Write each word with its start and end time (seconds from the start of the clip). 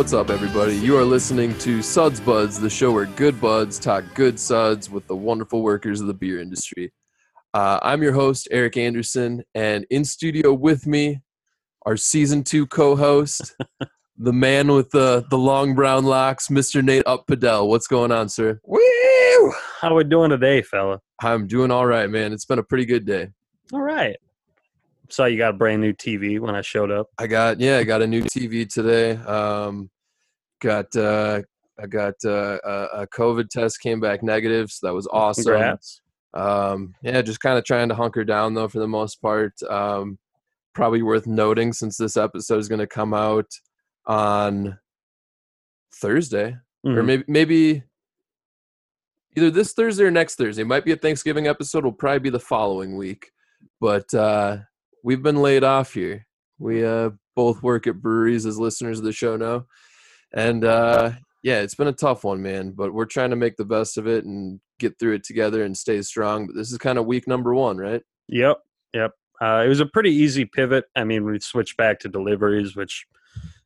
What's 0.00 0.14
up, 0.14 0.30
everybody? 0.30 0.76
You 0.76 0.96
are 0.96 1.04
listening 1.04 1.58
to 1.58 1.82
Suds 1.82 2.20
Buds, 2.20 2.58
the 2.58 2.70
show 2.70 2.90
where 2.90 3.04
good 3.04 3.38
buds 3.38 3.78
talk 3.78 4.02
good 4.14 4.40
suds 4.40 4.88
with 4.88 5.06
the 5.06 5.14
wonderful 5.14 5.60
workers 5.60 6.00
of 6.00 6.06
the 6.06 6.14
beer 6.14 6.40
industry. 6.40 6.90
Uh, 7.52 7.78
I'm 7.82 8.02
your 8.02 8.14
host, 8.14 8.48
Eric 8.50 8.78
Anderson, 8.78 9.44
and 9.54 9.84
in 9.90 10.06
studio 10.06 10.54
with 10.54 10.86
me, 10.86 11.20
our 11.84 11.98
season 11.98 12.42
two 12.42 12.66
co-host, 12.66 13.54
the 14.16 14.32
man 14.32 14.68
with 14.68 14.88
the 14.88 15.26
the 15.28 15.36
long 15.36 15.74
brown 15.74 16.06
locks, 16.06 16.48
Mr. 16.48 16.82
Nate 16.82 17.06
Up 17.06 17.26
Padel. 17.26 17.68
What's 17.68 17.86
going 17.86 18.10
on, 18.10 18.30
sir? 18.30 18.58
Woo! 18.64 19.52
How 19.82 19.90
are 19.90 19.96
we 19.96 20.04
doing 20.04 20.30
today, 20.30 20.62
fella? 20.62 21.00
I'm 21.20 21.46
doing 21.46 21.70
all 21.70 21.84
right, 21.84 22.08
man. 22.08 22.32
It's 22.32 22.46
been 22.46 22.58
a 22.58 22.62
pretty 22.64 22.86
good 22.86 23.04
day. 23.04 23.28
All 23.70 23.82
right. 23.82 24.16
Saw 25.12 25.24
you 25.26 25.36
got 25.38 25.50
a 25.50 25.56
brand 25.56 25.80
new 25.82 25.92
TV 25.92 26.38
when 26.40 26.54
I 26.54 26.62
showed 26.62 26.90
up. 26.90 27.08
I 27.18 27.26
got 27.26 27.60
yeah, 27.60 27.78
I 27.78 27.84
got 27.84 28.02
a 28.02 28.06
new 28.06 28.22
TV 28.22 28.68
today. 28.72 29.12
Um, 29.16 29.90
got 30.60 30.94
uh, 30.96 31.42
I 31.80 31.86
got 31.86 32.14
uh, 32.24 32.58
a, 32.92 33.06
COVID 33.06 33.48
test 33.48 33.80
came 33.80 34.00
back 34.00 34.22
negative, 34.22 34.70
so 34.70 34.86
that 34.86 34.94
was 34.94 35.08
awesome. 35.10 35.44
Congrats. 35.44 36.00
Um, 36.34 36.94
yeah, 37.02 37.22
just 37.22 37.40
kind 37.40 37.58
of 37.58 37.64
trying 37.64 37.88
to 37.88 37.94
hunker 37.94 38.24
down 38.24 38.54
though 38.54 38.68
for 38.68 38.78
the 38.78 38.86
most 38.88 39.20
part. 39.20 39.60
Um, 39.68 40.18
probably 40.74 41.02
worth 41.02 41.26
noting 41.26 41.72
since 41.72 41.96
this 41.96 42.16
episode 42.16 42.58
is 42.58 42.68
going 42.68 42.78
to 42.78 42.86
come 42.86 43.12
out 43.12 43.50
on 44.06 44.78
Thursday 45.94 46.56
or 46.84 46.92
Mhm. 46.92 47.04
maybe 47.06 47.24
maybe 47.26 47.82
either 49.36 49.50
this 49.50 49.72
Thursday 49.72 50.04
or 50.04 50.10
next 50.10 50.36
Thursday. 50.36 50.62
It 50.62 50.66
might 50.66 50.84
be 50.84 50.92
a 50.92 50.96
Thanksgiving 50.96 51.46
episode. 51.46 51.84
Will 51.84 51.92
probably 51.92 52.20
be 52.20 52.30
the 52.30 52.38
following 52.40 52.96
week, 52.96 53.32
but 53.80 54.12
uh, 54.14 54.58
we've 55.02 55.22
been 55.22 55.42
laid 55.42 55.64
off 55.64 55.94
here. 55.94 56.26
We 56.58 56.84
uh, 56.84 57.10
both 57.34 57.62
work 57.62 57.86
at 57.86 58.00
breweries, 58.00 58.46
as 58.46 58.58
listeners 58.58 58.98
of 58.98 59.04
the 59.04 59.12
show 59.12 59.36
know, 59.36 59.66
and 60.34 60.64
uh, 60.64 61.12
yeah, 61.42 61.60
it's 61.60 61.74
been 61.74 61.88
a 61.88 61.92
tough 61.92 62.24
one, 62.24 62.42
man. 62.42 62.72
But 62.72 62.92
we're 62.92 63.06
trying 63.06 63.30
to 63.30 63.36
make 63.36 63.56
the 63.56 63.64
best 63.64 63.96
of 63.96 64.06
it 64.06 64.24
and 64.24 64.60
get 64.78 64.98
through 64.98 65.14
it 65.14 65.24
together 65.24 65.64
and 65.64 65.76
stay 65.76 66.02
strong. 66.02 66.46
But 66.46 66.56
this 66.56 66.70
is 66.70 66.78
kind 66.78 66.98
of 66.98 67.06
week 67.06 67.26
number 67.26 67.54
one, 67.54 67.78
right? 67.78 68.02
Yep. 68.28 68.58
Yep. 68.94 69.12
Uh, 69.40 69.62
it 69.64 69.68
was 69.68 69.80
a 69.80 69.86
pretty 69.86 70.10
easy 70.10 70.44
pivot. 70.44 70.84
I 70.94 71.04
mean, 71.04 71.24
we 71.24 71.38
switched 71.40 71.76
back 71.76 72.00
to 72.00 72.08
deliveries, 72.08 72.76
which 72.76 73.06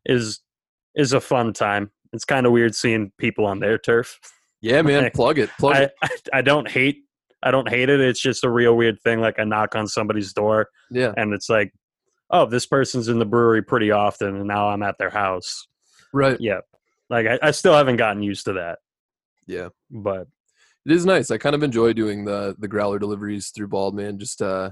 is 0.07 0.41
is 0.95 1.13
a 1.13 1.21
fun 1.21 1.53
time. 1.53 1.91
It's 2.13 2.25
kind 2.25 2.47
of 2.47 2.53
weird 2.53 2.77
seeing 2.77 3.11
people 3.19 3.45
on 3.45 3.59
their 3.59 3.79
turf. 3.79 4.21
Yeah, 4.61 4.83
man. 4.83 5.11
Plug 5.15 5.39
it. 5.39 5.51
Plug 5.59 5.75
I, 5.75 5.83
it. 5.83 5.93
I 6.03 6.09
I 6.35 6.43
don't 6.43 6.69
hate 6.69 6.99
I 7.45 7.51
don't 7.51 7.69
hate 7.69 7.89
it. 7.91 8.01
It's 8.01 8.21
just 8.21 8.43
a 8.45 8.51
real 8.51 8.77
weird 8.77 9.01
thing. 9.03 9.21
Like 9.21 9.39
I 9.39 9.45
knock 9.45 9.75
on 9.77 9.87
somebody's 9.87 10.33
door 10.33 10.69
Yeah. 10.91 11.13
and 11.17 11.33
it's 11.35 11.49
like, 11.49 11.73
oh, 12.31 12.47
this 12.47 12.67
person's 12.67 13.09
in 13.09 13.19
the 13.19 13.27
brewery 13.27 13.63
pretty 13.63 13.91
often, 13.91 14.35
and 14.37 14.49
now 14.49 14.69
I'm 14.71 14.83
at 14.83 14.97
their 14.99 15.11
house. 15.11 15.67
Right. 16.13 16.41
Yeah. 16.41 16.61
Like 17.11 17.27
I, 17.27 17.39
I 17.43 17.51
still 17.51 17.75
haven't 17.75 17.97
gotten 17.99 18.23
used 18.23 18.47
to 18.47 18.55
that, 18.55 18.79
Yeah. 19.47 19.69
but 19.91 20.27
it 20.87 20.93
is 20.93 21.05
nice. 21.07 21.31
I 21.31 21.39
kind 21.39 21.55
of 21.55 21.63
enjoy 21.63 21.93
doing 21.93 22.25
the 22.25 22.57
the 22.59 22.69
growler 22.69 22.99
deliveries 22.99 23.51
through 23.51 23.69
Bald 23.69 23.95
Man. 23.95 24.19
Just 24.19 24.41
uh, 24.43 24.71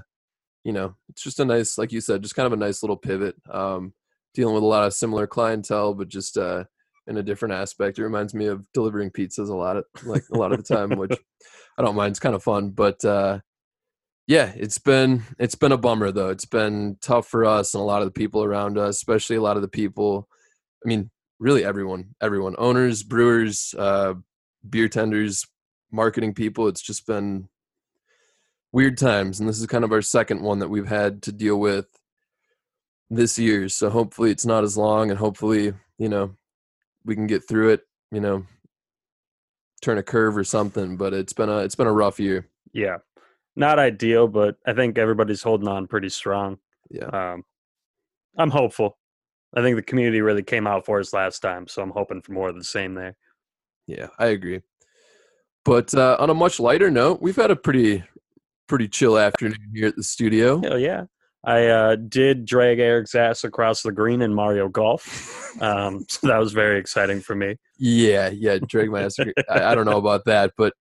you 0.63 0.71
know, 0.71 0.95
it's 1.09 1.23
just 1.23 1.39
a 1.39 1.45
nice, 1.45 1.77
like 1.77 1.91
you 1.91 2.01
said, 2.01 2.21
just 2.23 2.35
kind 2.35 2.47
of 2.47 2.53
a 2.53 2.57
nice 2.57 2.81
little 2.83 2.97
pivot. 2.97 3.35
Um, 3.51 3.93
dealing 4.33 4.53
with 4.55 4.63
a 4.63 4.67
lot 4.67 4.85
of 4.85 4.93
similar 4.93 5.27
clientele, 5.27 5.93
but 5.93 6.07
just 6.09 6.37
uh, 6.37 6.63
in 7.07 7.17
a 7.17 7.23
different 7.23 7.53
aspect. 7.53 7.99
It 7.99 8.03
reminds 8.03 8.33
me 8.33 8.45
of 8.45 8.65
delivering 8.73 9.11
pizzas 9.11 9.49
a 9.49 9.55
lot 9.55 9.77
of 9.77 9.85
like 10.05 10.23
a 10.31 10.37
lot 10.37 10.51
of 10.51 10.63
the 10.63 10.75
time, 10.75 10.97
which 10.97 11.17
I 11.77 11.81
don't 11.81 11.95
mind. 11.95 12.11
It's 12.11 12.19
kind 12.19 12.35
of 12.35 12.43
fun, 12.43 12.69
but 12.69 13.03
uh, 13.03 13.39
yeah, 14.27 14.53
it's 14.55 14.77
been 14.77 15.23
it's 15.37 15.55
been 15.55 15.71
a 15.71 15.77
bummer 15.77 16.11
though. 16.11 16.29
It's 16.29 16.45
been 16.45 16.97
tough 17.01 17.27
for 17.27 17.45
us 17.45 17.73
and 17.73 17.81
a 17.81 17.85
lot 17.85 18.01
of 18.01 18.07
the 18.07 18.11
people 18.11 18.43
around 18.43 18.77
us, 18.77 18.95
especially 18.95 19.35
a 19.35 19.41
lot 19.41 19.57
of 19.57 19.61
the 19.61 19.67
people. 19.67 20.27
I 20.83 20.87
mean, 20.87 21.09
really 21.39 21.65
everyone, 21.65 22.15
everyone, 22.21 22.55
owners, 22.57 23.03
brewers, 23.03 23.75
uh, 23.77 24.13
beer 24.67 24.87
tenders, 24.87 25.45
marketing 25.91 26.33
people. 26.33 26.67
It's 26.67 26.81
just 26.81 27.05
been 27.05 27.49
weird 28.71 28.97
times, 28.97 29.39
and 29.39 29.49
this 29.49 29.59
is 29.59 29.67
kind 29.67 29.83
of 29.83 29.91
our 29.91 30.01
second 30.01 30.41
one 30.41 30.59
that 30.59 30.69
we've 30.69 30.87
had 30.87 31.21
to 31.23 31.31
deal 31.31 31.59
with 31.59 31.87
this 33.09 33.37
year. 33.37 33.67
So 33.69 33.89
hopefully 33.89 34.31
it's 34.31 34.45
not 34.45 34.63
as 34.63 34.77
long, 34.77 35.09
and 35.09 35.19
hopefully 35.19 35.73
you 35.97 36.09
know 36.09 36.35
we 37.05 37.15
can 37.15 37.27
get 37.27 37.47
through 37.47 37.69
it. 37.69 37.81
You 38.11 38.19
know, 38.21 38.45
turn 39.81 39.97
a 39.97 40.03
curve 40.03 40.37
or 40.37 40.43
something. 40.43 40.97
But 40.97 41.13
it's 41.13 41.33
been 41.33 41.49
a 41.49 41.57
it's 41.59 41.75
been 41.75 41.87
a 41.87 41.91
rough 41.93 42.19
year. 42.19 42.47
yeah, 42.73 42.97
not 43.55 43.79
ideal. 43.79 44.27
But 44.27 44.57
I 44.65 44.73
think 44.73 44.97
everybody's 44.97 45.43
holding 45.43 45.67
on 45.67 45.87
pretty 45.87 46.09
strong. 46.09 46.57
Yeah, 46.89 47.05
Um, 47.07 47.43
I'm 48.37 48.51
hopeful. 48.51 48.97
I 49.55 49.61
think 49.61 49.75
the 49.75 49.83
community 49.83 50.21
really 50.21 50.43
came 50.43 50.65
out 50.67 50.85
for 50.85 50.99
us 50.99 51.13
last 51.13 51.39
time, 51.39 51.67
so 51.67 51.81
I'm 51.81 51.91
hoping 51.91 52.21
for 52.21 52.31
more 52.31 52.49
of 52.49 52.55
the 52.55 52.63
same 52.63 52.93
there. 52.95 53.15
yeah, 53.87 54.07
I 54.19 54.27
agree. 54.27 54.61
But 55.65 55.93
uh, 55.93 56.17
on 56.19 56.29
a 56.29 56.33
much 56.33 56.59
lighter 56.59 56.89
note, 56.91 57.21
we've 57.21 57.35
had 57.35 57.51
a 57.51 57.55
pretty 57.55 58.03
pretty 58.67 58.87
chill 58.87 59.17
afternoon 59.17 59.71
here 59.73 59.87
at 59.87 59.95
the 59.95 60.03
studio. 60.03 60.61
Hell 60.61 60.79
yeah. 60.79 61.05
I 61.45 61.65
uh, 61.67 61.95
did 61.97 62.45
drag 62.45 62.79
Eric's 62.79 63.15
ass 63.15 63.43
across 63.43 63.81
the 63.81 63.91
green 63.91 64.21
in 64.21 64.33
Mario 64.33 64.69
Golf. 64.69 65.39
Um, 65.61 66.03
so 66.09 66.25
that 66.29 66.39
was 66.39 66.51
very 66.51 66.79
exciting 66.79 67.21
for 67.21 67.35
me. 67.35 67.57
Yeah, 67.77 68.31
yeah, 68.33 68.57
drag 68.67 68.89
my 68.89 69.03
ass. 69.03 69.17
I, 69.19 69.31
I 69.51 69.75
don't 69.75 69.85
know 69.85 69.99
about 69.99 70.25
that, 70.25 70.51
but 70.57 70.73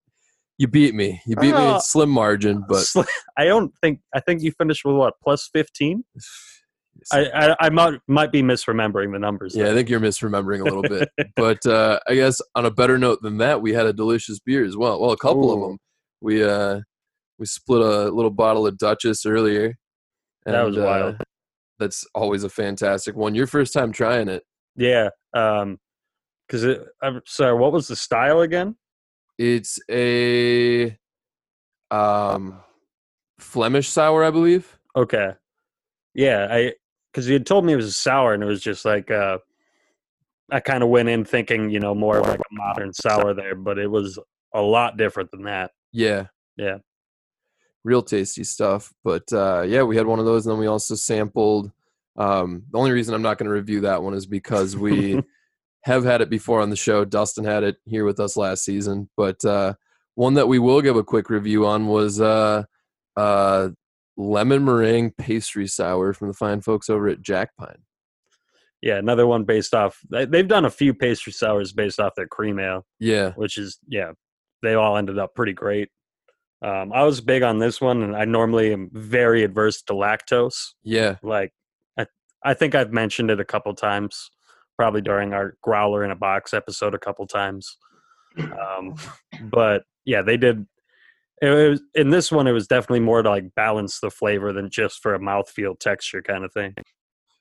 you 0.57 0.67
beat 0.67 0.95
me. 0.95 1.21
You 1.27 1.37
beat 1.37 1.53
me 1.55 1.61
Oh. 1.61 1.75
in 1.75 1.81
slim 1.83 2.09
margin, 2.09 2.65
but 2.71 2.91
I 3.37 3.45
don't 3.45 3.71
think 3.83 4.01
I 4.15 4.21
think 4.21 4.41
you 4.41 4.51
finished 4.53 4.87
with 4.87 4.97
what 4.97 5.13
plus 5.23 5.51
fifteen. 5.53 6.05
I, 7.13 7.27
I 7.35 7.57
I 7.61 7.69
might 7.69 8.01
might 8.09 8.33
be 8.33 8.43
misremembering 8.43 9.13
the 9.13 9.19
numbers. 9.19 9.55
yeah, 9.55 9.71
I 9.71 9.75
think 9.75 9.91
you're 9.91 10.01
misremembering 10.01 10.61
a 10.61 10.65
little 10.65 10.83
bit. 10.83 11.11
But 11.37 11.67
uh, 11.67 11.99
I 12.09 12.15
guess 12.15 12.41
on 12.55 12.65
a 12.65 12.71
better 12.71 12.97
note 12.97 13.21
than 13.21 13.37
that, 13.39 13.61
we 13.61 13.75
had 13.75 13.85
a 13.85 13.93
delicious 13.93 14.39
beer 14.41 14.65
as 14.65 14.75
well. 14.75 14.99
Well, 15.03 15.11
a 15.13 15.19
couple 15.19 15.53
of 15.53 15.61
them. 15.61 15.79
We 16.23 16.43
uh, 16.43 16.81
we 17.39 17.45
split 17.45 17.83
a 17.83 18.05
little 18.11 18.31
bottle 18.31 18.67
of 18.67 18.79
Duchess 18.79 19.27
earlier. 19.27 19.75
That 20.45 20.63
was 20.63 20.77
and, 20.77 20.85
uh, 20.85 20.89
wild. 20.89 21.17
That's 21.79 22.07
always 22.15 22.45
a 22.45 22.49
fantastic 22.49 23.17
one. 23.17 23.35
Your 23.35 23.47
first 23.47 23.73
time 23.73 23.93
trying 23.93 24.29
it. 24.29 24.45
yeah. 24.77 25.09
Um, 25.35 25.79
because 26.47 26.65
it. 26.65 26.85
I'm 27.01 27.23
sorry. 27.27 27.55
What 27.55 27.73
was 27.73 27.89
the 27.89 27.97
style 27.97 28.43
again? 28.43 28.77
It's 29.39 29.79
a 29.91 30.99
um, 31.91 32.61
Flemish 33.39 33.89
sour, 33.89 34.23
I 34.23 34.31
believe. 34.31 34.79
Okay. 34.95 35.33
Yeah, 36.15 36.49
I 36.51 36.73
because 37.11 37.27
you 37.27 37.35
had 37.35 37.47
told 37.47 37.65
me 37.65 37.73
it 37.73 37.77
was 37.77 37.87
a 37.87 37.93
sour, 37.93 38.35
and 38.35 38.43
it 38.43 38.47
was 38.47 38.61
just 38.61 38.85
like 38.85 39.11
uh, 39.11 39.39
I 40.51 40.61
kind 40.61 40.83
of 40.83 40.91
went 40.91 41.09
in 41.09 41.25
thinking, 41.25 41.71
you 41.71 41.81
know, 41.81 41.95
more 41.95 42.21
like 42.21 42.39
a 42.39 42.55
modern 42.55 42.93
sour 42.93 43.33
there, 43.33 43.55
but 43.55 43.79
it 43.79 43.91
was 43.91 44.19
a 44.55 44.61
lot 44.61 44.99
different 44.99 45.31
than 45.31 45.45
that. 45.45 45.71
Yeah. 45.93 46.27
Yeah. 46.57 46.79
Real 47.85 48.03
tasty 48.03 48.45
stuff. 48.45 48.93
But 49.05 49.33
uh, 49.33 49.63
yeah, 49.67 49.83
we 49.83 49.97
had 49.97 50.07
one 50.07 50.19
of 50.19 50.25
those. 50.25 50.47
And 50.47 50.53
then 50.53 50.61
we 50.61 50.67
also 50.67 50.95
sampled. 50.95 51.71
Um, 52.17 52.65
the 52.71 52.79
only 52.79 52.91
reason 52.93 53.15
I'm 53.15 53.23
not 53.23 53.39
going 53.39 53.49
to 53.49 53.55
review 53.55 53.81
that 53.83 54.03
one 54.03 54.15
is 54.15 54.27
because 54.27 54.77
we 54.77 55.21
have 55.85 56.05
had 56.05 56.21
it 56.21 56.31
before 56.31 56.61
on 56.61 56.71
the 56.71 56.77
show. 56.77 57.05
Dustin 57.05 57.45
had 57.45 57.65
it 57.65 57.77
here 57.87 58.05
with 58.05 58.21
us 58.21 58.37
last 58.37 58.65
season. 58.65 59.09
But 59.17 59.45
uh, 59.45 59.75
one 60.15 60.35
that 60.35 60.47
we 60.49 60.59
will 60.59 60.81
give 60.83 60.97
a 60.97 61.03
quick 61.05 61.31
review 61.31 61.67
on 61.67 61.87
was 61.89 62.21
uh, 62.21 62.65
uh, 63.17 63.71
lemon 64.17 64.65
meringue 64.65 65.13
pastry 65.19 65.67
sour 65.67 66.13
from 66.13 66.29
the 66.29 66.35
fine 66.35 66.61
folks 66.61 66.89
over 66.91 67.09
at 67.09 67.23
Jack 67.23 67.57
Pine. 67.59 67.83
Yeah, 68.83 68.97
another 68.99 69.27
one 69.27 69.45
based 69.45 69.75
off. 69.75 69.99
they- 70.11 70.25
They've 70.27 70.47
done 70.47 70.65
a 70.65 70.71
few 70.71 70.93
pastry 70.93 71.33
sours 71.33 71.73
based 71.73 71.99
off 72.01 72.15
their 72.17 72.27
cream 72.27 72.59
ale, 72.59 72.85
Yeah. 73.01 73.31
which 73.33 73.57
is 73.57 73.79
yeah, 73.89 74.13
they 74.63 74.75
all 74.75 74.97
ended 74.97 75.19
up 75.19 75.35
pretty 75.35 75.53
great. 75.53 75.89
Um, 76.63 76.93
I 76.93 77.03
was 77.03 77.21
big 77.21 77.43
on 77.43 77.59
this 77.59 77.81
one, 77.81 78.03
and 78.03 78.17
I 78.17 78.25
normally 78.25 78.73
am 78.73 78.89
very 78.93 79.43
adverse 79.43 79.83
to 79.83 79.95
lactose. 79.95 80.75
Yeah. 80.85 81.17
Like, 81.23 81.53
I 81.99 82.07
I 82.45 82.55
think 82.55 82.75
I've 82.75 82.93
mentioned 82.93 83.31
it 83.31 83.41
a 83.41 83.45
couple 83.45 83.75
times, 83.75 84.31
probably 84.77 85.01
during 85.01 85.33
our 85.33 85.57
growler 85.63 86.05
in 86.05 86.11
a 86.11 86.17
box 86.17 86.55
episode 86.55 86.95
a 86.95 86.99
couple 86.99 87.27
times. 87.27 87.77
Um, 88.39 88.95
but 89.43 89.83
yeah, 90.05 90.23
they 90.23 90.37
did. 90.37 90.67
It 91.41 91.51
was 91.51 91.83
in 91.95 92.11
this 92.11 92.31
one. 92.31 92.47
It 92.47 92.53
was 92.53 92.69
definitely 92.69 93.01
more 93.01 93.23
to 93.23 93.29
like 93.29 93.55
balance 93.57 93.99
the 93.99 94.11
flavor 94.11 94.53
than 94.53 94.71
just 94.71 95.03
for 95.03 95.15
a 95.15 95.19
mouthfeel 95.19 95.79
texture 95.81 96.23
kind 96.23 96.45
of 96.45 96.53
thing. 96.53 96.75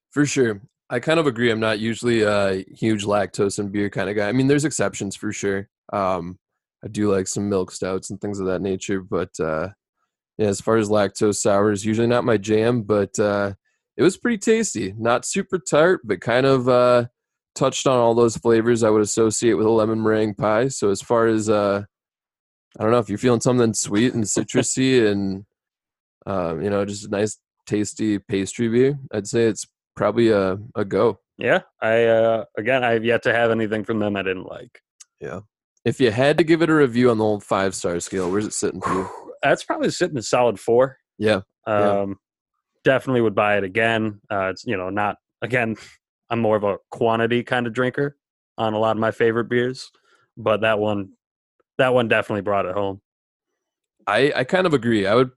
For 0.10 0.26
sure. 0.26 0.62
I 0.90 1.00
kind 1.00 1.20
of 1.20 1.28
agree. 1.28 1.52
I'm 1.52 1.60
not 1.60 1.80
usually 1.80 2.24
a 2.24 2.66
huge 2.68 3.06
lactose 3.06 3.60
and 3.60 3.72
beer 3.72 3.90
kind 3.90 4.10
of 4.10 4.16
guy. 4.16 4.28
I 4.28 4.32
mean, 4.34 4.48
there's 4.48 4.66
exceptions 4.66 5.16
for 5.16 5.32
sure. 5.32 5.70
Um, 5.94 6.38
I 6.84 6.88
do 6.88 7.12
like 7.12 7.28
some 7.28 7.50
milk 7.50 7.72
stouts 7.72 8.10
and 8.10 8.20
things 8.20 8.40
of 8.40 8.48
that 8.48 8.62
nature, 8.62 9.02
but 9.02 9.30
uh, 9.40 9.70
yeah, 10.38 10.48
as 10.48 10.62
far 10.62 10.78
as 10.78 10.90
lactose 10.90 11.36
sours, 11.36 11.86
usually 11.86 12.08
not 12.08 12.26
my 12.26 12.38
jam. 12.38 12.82
But 12.82 13.18
uh, 13.20 13.54
it 13.98 14.04
was 14.04 14.18
pretty 14.18 14.40
tasty. 14.40 14.94
Not 14.98 15.26
super 15.26 15.60
tart, 15.60 16.02
but 16.04 16.22
kind 16.22 16.46
of 16.46 16.68
uh, 16.68 17.06
touched 17.56 17.86
on 17.88 18.00
all 18.00 18.16
those 18.16 18.38
flavors 18.38 18.84
I 18.84 18.90
would 18.90 19.02
associate 19.02 19.54
with 19.54 19.68
a 19.68 19.72
lemon 19.72 20.02
meringue 20.02 20.36
pie. 20.36 20.70
So 20.70 20.90
as 20.90 21.02
far 21.02 21.28
as 21.28 21.50
uh, 21.50 21.84
I 22.80 22.84
don't 22.84 22.92
know 22.92 23.00
if 23.00 23.10
you're 23.10 23.18
feeling 23.18 23.42
something 23.42 23.74
sweet 23.74 24.14
and 24.14 24.24
citrusy 24.26 25.08
and 25.10 25.46
um, 26.26 26.62
you 26.62 26.70
know 26.70 26.86
just 26.86 27.06
a 27.06 27.10
nice 27.10 27.38
tasty 27.68 28.20
pastry 28.20 28.68
beer, 28.70 28.98
I'd 29.14 29.28
say 29.28 29.44
it's 29.44 29.68
probably 29.96 30.30
a, 30.30 30.58
a 30.76 30.86
go. 30.86 31.20
Yeah, 31.38 31.62
I 31.82 32.06
uh, 32.06 32.46
again, 32.58 32.84
I've 32.84 33.06
yet 33.06 33.24
to 33.24 33.34
have 33.34 33.52
anything 33.52 33.84
from 33.84 34.00
them 34.00 34.16
I 34.16 34.24
didn't 34.24 34.46
like. 34.46 34.82
Yeah. 35.20 35.42
If 35.84 36.00
you 36.00 36.12
had 36.12 36.38
to 36.38 36.44
give 36.44 36.62
it 36.62 36.70
a 36.70 36.76
review 36.76 37.10
on 37.10 37.18
the 37.18 37.24
old 37.24 37.44
five 37.44 37.74
star 37.74 38.00
scale, 38.00 38.30
where's 38.30 38.46
it 38.46 38.54
sitting 38.54 38.82
for 38.82 38.94
you? 38.94 39.10
That's 39.42 39.64
probably 39.64 39.90
sitting 39.90 40.18
a 40.18 40.22
solid 40.22 40.60
four. 40.60 40.98
Yeah. 41.18 41.42
Yeah. 41.68 42.02
Um, 42.02 42.18
definitely 42.84 43.22
would 43.22 43.36
buy 43.36 43.58
it 43.58 43.64
again. 43.64 44.22
Uh, 44.30 44.50
it's 44.50 44.66
you 44.66 44.78
know 44.78 44.90
not 44.90 45.18
again. 45.42 45.76
I'm 46.30 46.40
more 46.40 46.56
of 46.56 46.64
a 46.64 46.78
quantity 46.92 47.44
kind 47.44 47.68
of 47.68 47.74
drinker 47.74 48.18
on 48.58 48.74
a 48.74 48.80
lot 48.80 48.92
of 48.96 48.98
my 48.98 49.12
favorite 49.12 49.50
beers, 49.50 49.92
but 50.38 50.62
that 50.62 50.80
one, 50.80 51.10
that 51.78 51.94
one 51.94 52.08
definitely 52.08 52.42
brought 52.42 52.66
it 52.66 52.74
home. 52.74 53.02
I 54.08 54.32
I 54.36 54.44
kind 54.44 54.68
of 54.68 54.74
agree. 54.74 55.06
I 55.08 55.16
would 55.16 55.32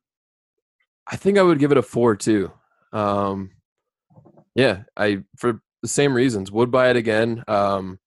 I 1.06 1.16
think 1.16 1.38
I 1.38 1.42
would 1.42 1.58
give 1.58 1.72
it 1.72 1.78
a 1.78 1.82
4 1.82 2.16
too. 2.16 2.52
Um 2.92 3.50
yeah, 4.54 4.82
I 4.96 5.24
for 5.36 5.60
the 5.82 5.88
same 5.88 6.14
reasons 6.14 6.50
would 6.52 6.70
buy 6.70 6.90
it 6.90 6.96
again. 6.96 7.44
Um 7.48 7.98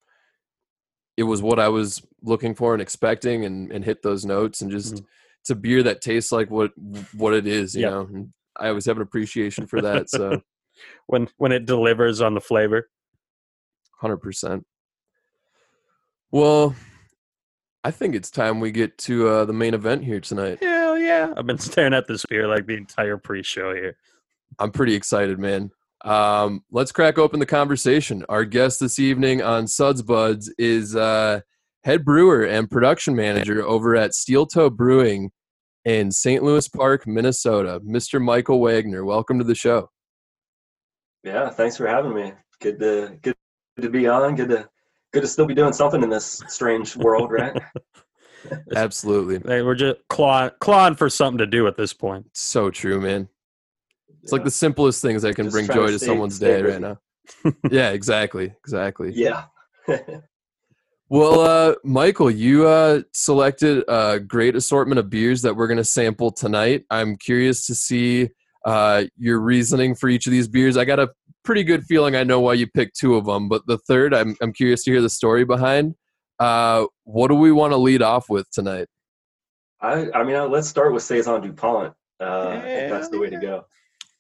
it 1.18 1.24
was 1.24 1.42
what 1.42 1.60
I 1.60 1.68
was 1.68 2.02
looking 2.22 2.56
for 2.56 2.74
and 2.74 2.82
expecting 2.82 3.44
and 3.44 3.72
and 3.72 3.84
hit 3.84 4.02
those 4.04 4.24
notes 4.26 4.62
and 4.62 4.72
just 4.72 4.96
Mhm. 4.96 5.06
it's 5.42 5.50
a 5.50 5.56
beer 5.56 5.84
that 5.84 6.02
tastes 6.02 6.32
like 6.32 6.50
what 6.50 6.72
what 7.14 7.34
it 7.34 7.46
is, 7.48 7.76
you 7.76 7.86
know. 7.86 8.02
And 8.02 8.34
I 8.56 8.70
always 8.70 8.86
have 8.86 8.96
an 8.98 9.04
appreciation 9.04 9.68
for 9.68 9.82
that, 9.82 10.10
so 10.10 10.42
When 11.08 11.28
when 11.38 11.52
it 11.52 11.66
delivers 11.66 12.22
on 12.22 12.34
the 12.36 12.42
flavor, 12.42 12.90
Hundred 14.00 14.18
percent. 14.18 14.66
Well, 16.32 16.76
I 17.84 17.92
think 17.92 18.14
it's 18.16 18.30
time 18.30 18.60
we 18.60 18.72
get 18.72 18.98
to 19.00 19.28
uh, 19.28 19.46
the 19.46 19.54
main 19.54 19.74
event 19.74 20.04
here 20.04 20.20
tonight. 20.20 20.62
hell 20.62 20.98
yeah! 21.00 21.34
I've 21.36 21.48
been 21.48 21.58
staring 21.58 21.94
at 21.94 22.08
this 22.08 22.26
beer 22.26 22.48
like 22.48 22.68
the 22.68 22.76
entire 22.76 23.18
pre-show 23.18 23.74
here. 23.74 23.98
I'm 24.60 24.72
pretty 24.72 24.94
excited, 24.94 25.40
man. 25.40 25.72
Um, 26.04 26.64
let's 26.72 26.92
crack 26.92 27.18
open 27.18 27.40
the 27.40 27.46
conversation. 27.46 28.24
Our 28.30 28.46
guest 28.46 28.80
this 28.80 29.00
evening 29.00 29.42
on 29.42 29.68
Suds 29.68 30.02
Buds 30.02 30.54
is 30.58 30.96
uh, 30.96 31.42
head 31.84 32.06
brewer 32.06 32.44
and 32.44 32.70
production 32.70 33.16
manager 33.16 33.66
over 33.66 33.96
at 33.96 34.14
Steel 34.14 34.46
Toe 34.46 34.70
Brewing 34.70 35.32
in 35.86 36.12
St. 36.12 36.44
Louis 36.44 36.68
Park, 36.68 37.08
Minnesota, 37.08 37.80
Mr. 37.80 38.22
Michael 38.22 38.60
Wagner. 38.60 39.06
Welcome 39.06 39.40
to 39.40 39.46
the 39.46 39.56
show. 39.56 39.90
Yeah, 41.24 41.50
thanks 41.50 41.78
for 41.78 41.88
having 41.88 42.14
me. 42.14 42.34
Good 42.62 42.80
to 42.80 43.18
good 43.22 43.36
to 43.82 43.90
be 43.90 44.08
on. 44.08 44.36
Good 44.36 44.50
to 44.50 44.70
good 45.14 45.22
to 45.22 45.28
still 45.28 45.46
be 45.46 45.56
doing 45.56 45.74
something 45.74 46.04
in 46.04 46.10
this 46.10 46.42
strange 46.48 46.96
world, 46.96 47.32
right? 47.32 47.60
Absolutely. 48.76 49.40
Hey, 49.50 49.62
we're 49.62 49.76
just 49.76 50.00
clawing, 50.10 50.52
clawing 50.60 50.96
for 50.96 51.10
something 51.10 51.40
to 51.40 51.48
do 51.48 51.68
at 51.68 51.76
this 51.76 51.94
point. 51.94 52.28
So 52.34 52.70
true, 52.70 53.02
man. 53.02 53.30
It's 54.28 54.34
like 54.34 54.44
the 54.44 54.52
simplest 54.52 55.02
things 55.02 55.22
that 55.22 55.38
can 55.38 55.46
Just 55.46 55.54
bring 55.54 55.68
joy 55.68 55.86
to 55.86 55.94
to 55.94 56.00
someone's 56.00 56.36
stay 56.36 56.62
day 56.62 56.72
right 56.74 56.82
now. 56.82 57.00
yeah, 57.72 57.92
exactly. 57.92 58.54
Exactly. 58.62 59.14
yeah. 59.14 59.46
Well, 61.10 61.40
uh, 61.40 61.76
Michael, 61.86 62.30
you 62.30 62.68
uh, 62.68 63.04
selected 63.14 63.86
a 63.88 64.20
great 64.20 64.58
assortment 64.58 65.00
of 65.00 65.10
beers 65.10 65.42
that 65.44 65.56
we're 65.56 65.68
going 65.68 65.78
to 65.78 65.86
sample 65.86 66.32
tonight. 66.32 66.84
I'm 66.90 67.16
curious 67.16 67.66
to 67.68 67.76
see 67.76 68.28
uh, 68.66 69.06
your 69.18 69.40
reasoning 69.40 69.96
for 69.96 70.10
each 70.10 70.28
of 70.28 70.32
these 70.32 70.50
beers. 70.50 70.76
I 70.76 70.84
got 70.84 71.00
a 71.00 71.08
pretty 71.46 71.64
good 71.64 71.86
feeling 71.86 72.18
I 72.18 72.26
know 72.26 72.42
why 72.42 72.56
you 72.56 72.68
picked 72.68 73.00
two 73.00 73.16
of 73.16 73.24
them, 73.24 73.48
but 73.48 73.66
the 73.68 73.78
third, 73.88 74.14
I'm, 74.14 74.36
I'm 74.42 74.52
curious 74.52 74.84
to 74.84 74.92
hear 74.92 75.02
the 75.02 75.10
story 75.10 75.46
behind. 75.46 75.96
Uh, 76.40 76.88
what 77.06 77.30
do 77.30 77.36
we 77.36 77.54
want 77.54 77.72
to 77.72 77.78
lead 77.78 78.02
off 78.02 78.30
with 78.30 78.52
tonight? 78.52 78.90
I 79.80 80.12
I 80.12 80.26
mean, 80.26 80.36
uh, 80.36 80.48
let's 80.48 80.68
start 80.68 80.92
with 80.92 81.04
Saison 81.04 81.40
Dupont. 81.40 81.94
Uh, 82.20 82.50
I 82.50 82.60
think 82.60 82.92
that's 82.92 83.08
the 83.08 83.18
way 83.18 83.30
to 83.30 83.38
go. 83.38 83.66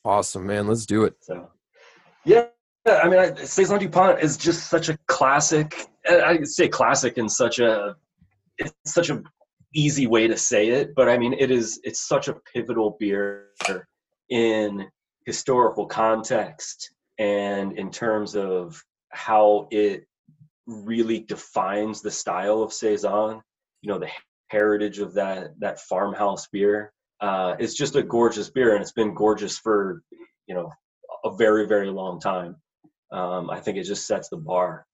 Awesome, 0.08 0.48
man. 0.48 0.68
Let's 0.68 0.86
do 0.86 1.04
it. 1.04 1.16
So, 1.20 1.50
yeah, 2.24 2.46
I 2.88 3.10
mean, 3.10 3.20
I, 3.20 3.34
Saison 3.44 3.78
Dupont 3.78 4.22
is 4.22 4.38
just 4.38 4.70
such 4.70 4.88
a 4.88 4.98
classic. 5.08 5.76
I 6.10 6.40
say 6.44 6.70
classic 6.70 7.18
in 7.18 7.28
such 7.28 7.60
a 7.60 7.94
it's 8.58 8.74
such 8.86 9.10
a 9.10 9.22
easy 9.76 10.08
way 10.08 10.30
to 10.30 10.38
say 10.38 10.70
it, 10.70 10.96
but 10.96 11.10
I 11.10 11.18
mean, 11.18 11.34
it 11.34 11.52
is 11.52 11.82
it's 11.84 12.08
such 12.08 12.30
a 12.30 12.38
pivotal 12.54 12.96
beer 13.02 13.48
in 14.30 14.88
historical 15.26 15.86
context 15.86 16.90
and 17.20 17.78
in 17.78 17.92
terms 17.92 18.34
of 18.34 18.82
how 19.10 19.68
it 19.72 20.06
really 20.68 21.20
defines 21.20 22.02
the 22.02 22.12
style 22.12 22.62
of 22.62 22.72
saison. 22.72 23.42
You 23.82 23.92
know, 23.92 24.00
the 24.00 24.10
heritage 24.48 25.00
of 25.00 25.14
that 25.16 25.60
that 25.60 25.82
farmhouse 25.82 26.48
beer. 26.48 26.94
Uh, 27.20 27.56
it's 27.60 27.74
just 27.74 27.96
a 27.96 28.04
gorgeous 28.04 28.50
beer, 28.50 28.74
and 28.74 28.82
it's 28.82 28.92
been 28.92 29.14
gorgeous 29.14 29.58
for 29.58 30.04
you 30.48 30.56
know 30.56 30.72
a 31.26 31.36
very 31.36 31.68
very 31.68 31.90
long 31.90 32.20
time. 32.20 32.56
Um, 33.12 33.50
I 33.50 33.60
think 33.60 33.78
it 33.78 33.84
just 33.84 34.06
sets 34.06 34.30
the 34.30 34.38
bar. 34.38 34.86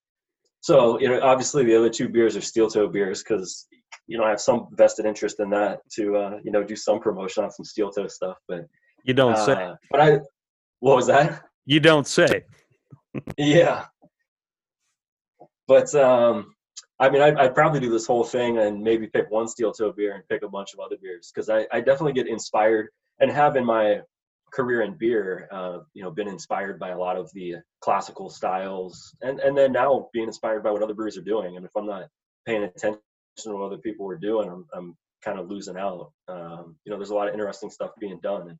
So 0.60 0.98
you 0.98 1.08
know, 1.08 1.20
obviously 1.20 1.64
the 1.64 1.76
other 1.76 1.90
two 1.90 2.08
beers 2.08 2.36
are 2.36 2.40
steel 2.40 2.68
toe 2.70 2.88
beers 2.88 3.22
because 3.22 3.66
you 4.06 4.16
know 4.16 4.24
I 4.24 4.30
have 4.30 4.40
some 4.40 4.68
vested 4.72 5.04
interest 5.04 5.40
in 5.40 5.50
that 5.50 5.80
to 5.96 6.16
uh, 6.16 6.38
you 6.42 6.50
know 6.50 6.64
do 6.64 6.76
some 6.76 7.00
promotion 7.00 7.44
on 7.44 7.50
some 7.50 7.64
steel 7.64 7.90
toe 7.90 8.08
stuff. 8.08 8.38
But 8.48 8.62
You 9.04 9.12
don't 9.14 9.36
say. 9.36 9.52
uh, 9.52 9.74
but 9.90 10.00
I 10.00 10.18
what 10.80 10.96
was 10.96 11.06
that? 11.08 11.42
You 11.66 11.80
don't 11.80 12.06
say. 12.06 12.44
yeah. 13.36 13.84
But 15.66 15.94
um, 15.94 16.53
I 17.00 17.10
mean, 17.10 17.22
I'd, 17.22 17.36
I'd 17.36 17.54
probably 17.54 17.80
do 17.80 17.90
this 17.90 18.06
whole 18.06 18.24
thing 18.24 18.58
and 18.58 18.82
maybe 18.82 19.08
pick 19.08 19.30
one 19.30 19.48
steel 19.48 19.72
toe 19.72 19.92
beer 19.92 20.14
and 20.14 20.28
pick 20.28 20.42
a 20.42 20.48
bunch 20.48 20.74
of 20.74 20.80
other 20.80 20.96
beers 21.00 21.32
because 21.34 21.48
I, 21.48 21.66
I 21.72 21.80
definitely 21.80 22.12
get 22.12 22.28
inspired 22.28 22.88
and 23.20 23.30
have 23.30 23.56
in 23.56 23.64
my 23.64 24.00
career 24.52 24.82
in 24.82 24.94
beer, 24.94 25.48
uh, 25.50 25.78
you 25.94 26.02
know, 26.02 26.10
been 26.10 26.28
inspired 26.28 26.78
by 26.78 26.90
a 26.90 26.98
lot 26.98 27.16
of 27.16 27.30
the 27.34 27.56
classical 27.80 28.30
styles 28.30 29.14
and, 29.22 29.40
and 29.40 29.58
then 29.58 29.72
now 29.72 30.08
being 30.12 30.28
inspired 30.28 30.62
by 30.62 30.70
what 30.70 30.82
other 30.82 30.94
breweries 30.94 31.18
are 31.18 31.22
doing. 31.22 31.56
And 31.56 31.66
if 31.66 31.72
I'm 31.76 31.86
not 31.86 32.06
paying 32.46 32.62
attention 32.62 33.00
to 33.38 33.52
what 33.54 33.66
other 33.66 33.78
people 33.78 34.08
are 34.08 34.16
doing, 34.16 34.48
I'm, 34.48 34.64
I'm 34.72 34.96
kind 35.24 35.40
of 35.40 35.48
losing 35.48 35.76
out. 35.76 36.12
Um, 36.28 36.76
you 36.84 36.92
know, 36.92 36.98
there's 36.98 37.10
a 37.10 37.14
lot 37.14 37.26
of 37.26 37.34
interesting 37.34 37.70
stuff 37.70 37.90
being 37.98 38.20
done. 38.22 38.50
And, 38.50 38.58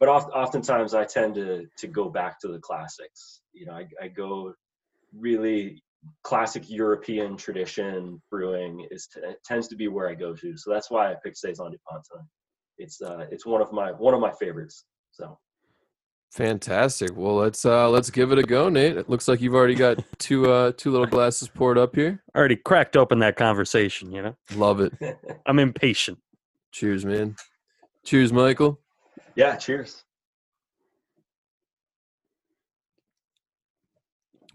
but 0.00 0.08
oft, 0.08 0.30
oftentimes 0.34 0.94
I 0.94 1.04
tend 1.04 1.34
to, 1.34 1.66
to 1.78 1.86
go 1.86 2.08
back 2.08 2.40
to 2.40 2.48
the 2.48 2.58
classics. 2.60 3.42
You 3.52 3.66
know, 3.66 3.72
I, 3.72 3.86
I 4.02 4.08
go 4.08 4.54
really 5.14 5.83
classic 6.22 6.68
European 6.68 7.36
tradition 7.36 8.20
brewing 8.30 8.86
is 8.90 9.06
t- 9.06 9.20
tends 9.44 9.68
to 9.68 9.76
be 9.76 9.88
where 9.88 10.08
I 10.08 10.14
go 10.14 10.34
to. 10.34 10.56
So 10.56 10.70
that's 10.70 10.90
why 10.90 11.10
I 11.10 11.16
picked 11.22 11.36
Saison 11.38 11.70
Dupont 11.70 12.04
tonight. 12.10 12.26
It's 12.78 13.00
uh, 13.00 13.26
it's 13.30 13.46
one 13.46 13.62
of 13.62 13.72
my 13.72 13.92
one 13.92 14.14
of 14.14 14.20
my 14.20 14.32
favorites. 14.32 14.84
So 15.12 15.38
Fantastic. 16.34 17.10
Well, 17.14 17.36
let's 17.36 17.64
uh, 17.64 17.88
let's 17.88 18.10
give 18.10 18.32
it 18.32 18.38
a 18.40 18.42
go, 18.42 18.68
Nate. 18.68 18.96
It 18.96 19.08
looks 19.08 19.28
like 19.28 19.40
you've 19.40 19.54
already 19.54 19.76
got 19.76 20.02
two 20.18 20.50
uh, 20.50 20.72
two 20.76 20.90
little 20.90 21.06
glasses 21.06 21.46
poured 21.46 21.78
up 21.78 21.94
here. 21.94 22.24
Already 22.34 22.56
cracked 22.56 22.96
open 22.96 23.20
that 23.20 23.36
conversation. 23.36 24.10
You 24.10 24.22
know, 24.22 24.36
Love 24.56 24.80
it. 24.80 24.92
I'm 25.46 25.60
impatient. 25.60 26.18
Cheers, 26.72 27.04
man. 27.04 27.36
Cheers, 28.04 28.32
Michael. 28.32 28.80
yeah, 29.36 29.54
cheers. 29.54 30.02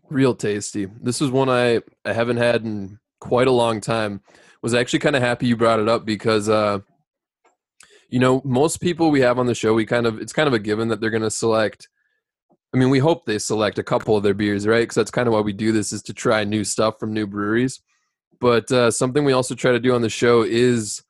Real 0.09 0.33
tasty. 0.33 0.85
This 0.85 1.21
is 1.21 1.29
one 1.29 1.49
I, 1.49 1.81
I 2.03 2.13
haven't 2.13 2.37
had 2.37 2.63
in 2.63 2.99
quite 3.19 3.47
a 3.47 3.51
long 3.51 3.79
time. 3.79 4.21
Was 4.61 4.73
actually 4.73 4.99
kind 4.99 5.15
of 5.15 5.21
happy 5.21 5.47
you 5.47 5.55
brought 5.55 5.79
it 5.79 5.87
up 5.87 6.05
because 6.05 6.49
uh 6.49 6.79
you 8.09 8.19
know, 8.19 8.41
most 8.43 8.81
people 8.81 9.11
we 9.11 9.21
have 9.21 9.37
on 9.37 9.45
the 9.45 9.53
show, 9.53 9.73
we 9.73 9.85
kind 9.85 10.07
of 10.07 10.19
it's 10.19 10.33
kind 10.33 10.47
of 10.47 10.53
a 10.53 10.59
given 10.59 10.87
that 10.87 10.99
they're 10.99 11.11
going 11.11 11.21
to 11.21 11.31
select 11.31 11.87
I 12.73 12.77
mean, 12.77 12.89
we 12.89 12.99
hope 12.99 13.25
they 13.25 13.39
select 13.39 13.79
a 13.79 13.83
couple 13.83 14.15
of 14.15 14.23
their 14.23 14.33
beers, 14.33 14.67
right? 14.67 14.87
Cuz 14.87 14.95
that's 14.95 15.11
kind 15.11 15.27
of 15.27 15.33
why 15.33 15.41
we 15.41 15.53
do 15.53 15.71
this 15.71 15.93
is 15.93 16.01
to 16.03 16.13
try 16.13 16.43
new 16.43 16.63
stuff 16.63 16.99
from 16.99 17.13
new 17.13 17.27
breweries. 17.27 17.81
But 18.41 18.71
uh 18.71 18.89
something 18.91 19.23
we 19.23 19.33
also 19.33 19.53
try 19.55 19.71
to 19.71 19.79
do 19.79 19.93
on 19.93 20.01
the 20.01 20.09
show 20.09 20.41
is 20.41 21.03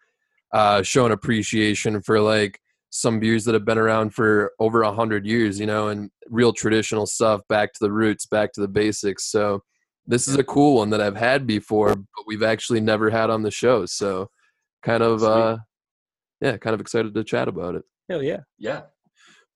uh 0.53 0.83
show 0.83 1.05
an 1.05 1.13
appreciation 1.13 2.01
for 2.01 2.19
like 2.19 2.59
some 2.89 3.19
beers 3.19 3.45
that 3.45 3.53
have 3.53 3.65
been 3.65 3.77
around 3.77 4.13
for 4.13 4.51
over 4.59 4.81
a 4.81 4.91
hundred 4.91 5.25
years, 5.25 5.59
you 5.59 5.65
know, 5.65 5.89
and 5.89 6.09
real 6.29 6.53
traditional 6.53 7.05
stuff, 7.05 7.41
back 7.47 7.73
to 7.73 7.79
the 7.81 7.91
roots, 7.91 8.25
back 8.25 8.51
to 8.53 8.61
the 8.61 8.67
basics. 8.67 9.25
So 9.25 9.61
this 10.07 10.27
is 10.27 10.35
a 10.35 10.43
cool 10.43 10.77
one 10.77 10.89
that 10.89 11.01
I've 11.01 11.15
had 11.17 11.45
before, 11.45 11.95
but 11.95 12.25
we've 12.25 12.43
actually 12.43 12.81
never 12.81 13.09
had 13.11 13.29
on 13.29 13.43
the 13.43 13.51
show. 13.51 13.85
So 13.85 14.29
kind 14.83 15.03
of 15.03 15.19
Sweet. 15.19 15.29
uh 15.29 15.57
yeah, 16.41 16.57
kind 16.57 16.73
of 16.73 16.81
excited 16.81 17.13
to 17.13 17.23
chat 17.23 17.47
about 17.47 17.75
it. 17.75 17.83
Hell 18.09 18.23
yeah. 18.23 18.39
Yeah, 18.57 18.83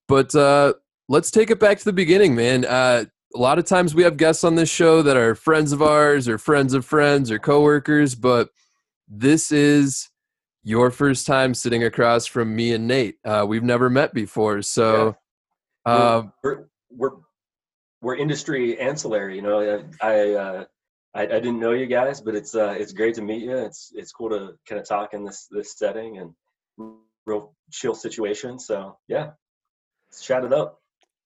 But 0.06 0.34
uh 0.34 0.74
let's 1.08 1.30
take 1.30 1.50
it 1.50 1.58
back 1.58 1.78
to 1.78 1.84
the 1.84 1.92
beginning, 1.92 2.34
man. 2.36 2.64
Uh 2.64 3.06
a 3.34 3.38
lot 3.38 3.58
of 3.58 3.64
times 3.64 3.96
we 3.96 4.04
have 4.04 4.16
guests 4.16 4.44
on 4.44 4.54
this 4.54 4.70
show 4.70 5.02
that 5.02 5.16
are 5.16 5.34
friends 5.34 5.72
of 5.72 5.82
ours 5.82 6.28
or 6.28 6.38
friends 6.38 6.72
of 6.72 6.84
friends 6.84 7.32
or 7.32 7.38
coworkers, 7.40 8.14
but 8.14 8.50
this 9.08 9.50
is 9.50 10.08
your 10.64 10.90
first 10.90 11.26
time 11.26 11.54
sitting 11.54 11.84
across 11.84 12.26
from 12.26 12.56
me 12.56 12.72
and 12.72 12.88
Nate. 12.88 13.18
Uh, 13.24 13.44
we've 13.46 13.62
never 13.62 13.88
met 13.90 14.14
before, 14.14 14.62
so 14.62 15.16
uh, 15.86 16.22
we're 16.42 16.66
we're 16.90 17.10
we're 18.00 18.16
industry 18.16 18.78
ancillary. 18.80 19.36
You 19.36 19.42
know, 19.42 19.84
I 20.00 20.06
I, 20.06 20.32
uh, 20.32 20.64
I 21.14 21.22
I 21.22 21.26
didn't 21.26 21.60
know 21.60 21.72
you 21.72 21.86
guys, 21.86 22.20
but 22.20 22.34
it's 22.34 22.54
uh 22.54 22.74
it's 22.78 22.92
great 22.92 23.14
to 23.16 23.22
meet 23.22 23.42
you. 23.42 23.56
It's 23.56 23.92
it's 23.94 24.10
cool 24.10 24.30
to 24.30 24.54
kind 24.68 24.80
of 24.80 24.88
talk 24.88 25.14
in 25.14 25.24
this 25.24 25.46
this 25.50 25.78
setting 25.78 26.18
and 26.18 26.32
real 27.26 27.54
chill 27.70 27.94
situation. 27.94 28.58
So 28.58 28.96
yeah, 29.06 29.30
let's 30.10 30.24
chat 30.24 30.44
it 30.44 30.52
up. 30.52 30.80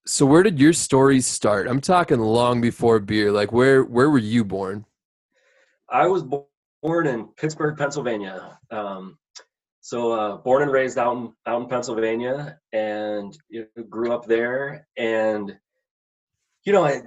So 0.07 0.26
where 0.26 0.42
did 0.42 0.59
your 0.59 0.73
story 0.73 1.21
start? 1.21 1.68
I'm 1.68 1.80
talking 1.80 2.18
long 2.18 2.61
before 2.61 2.99
beer. 2.99 3.30
Like 3.30 3.52
where 3.52 3.85
where 3.85 4.11
were 4.11 4.18
you 4.18 4.45
born? 4.45 4.85
I 5.90 6.07
was 6.07 6.23
born 6.83 7.07
in 7.07 7.28
Pittsburgh, 7.37 7.76
Pennsylvania. 7.76 8.59
Um, 8.71 9.18
so 9.80 10.12
uh, 10.12 10.37
born 10.38 10.62
and 10.62 10.73
raised 10.73 10.99
out 10.99 11.16
in 11.16 11.32
out 11.47 11.62
in 11.62 11.68
Pennsylvania, 11.68 12.58
and 12.73 13.37
you 13.49 13.66
know, 13.76 13.85
grew 13.85 14.12
up 14.12 14.26
there. 14.26 14.87
And 14.97 15.56
you 16.64 16.73
know, 16.73 16.85
I 16.85 17.02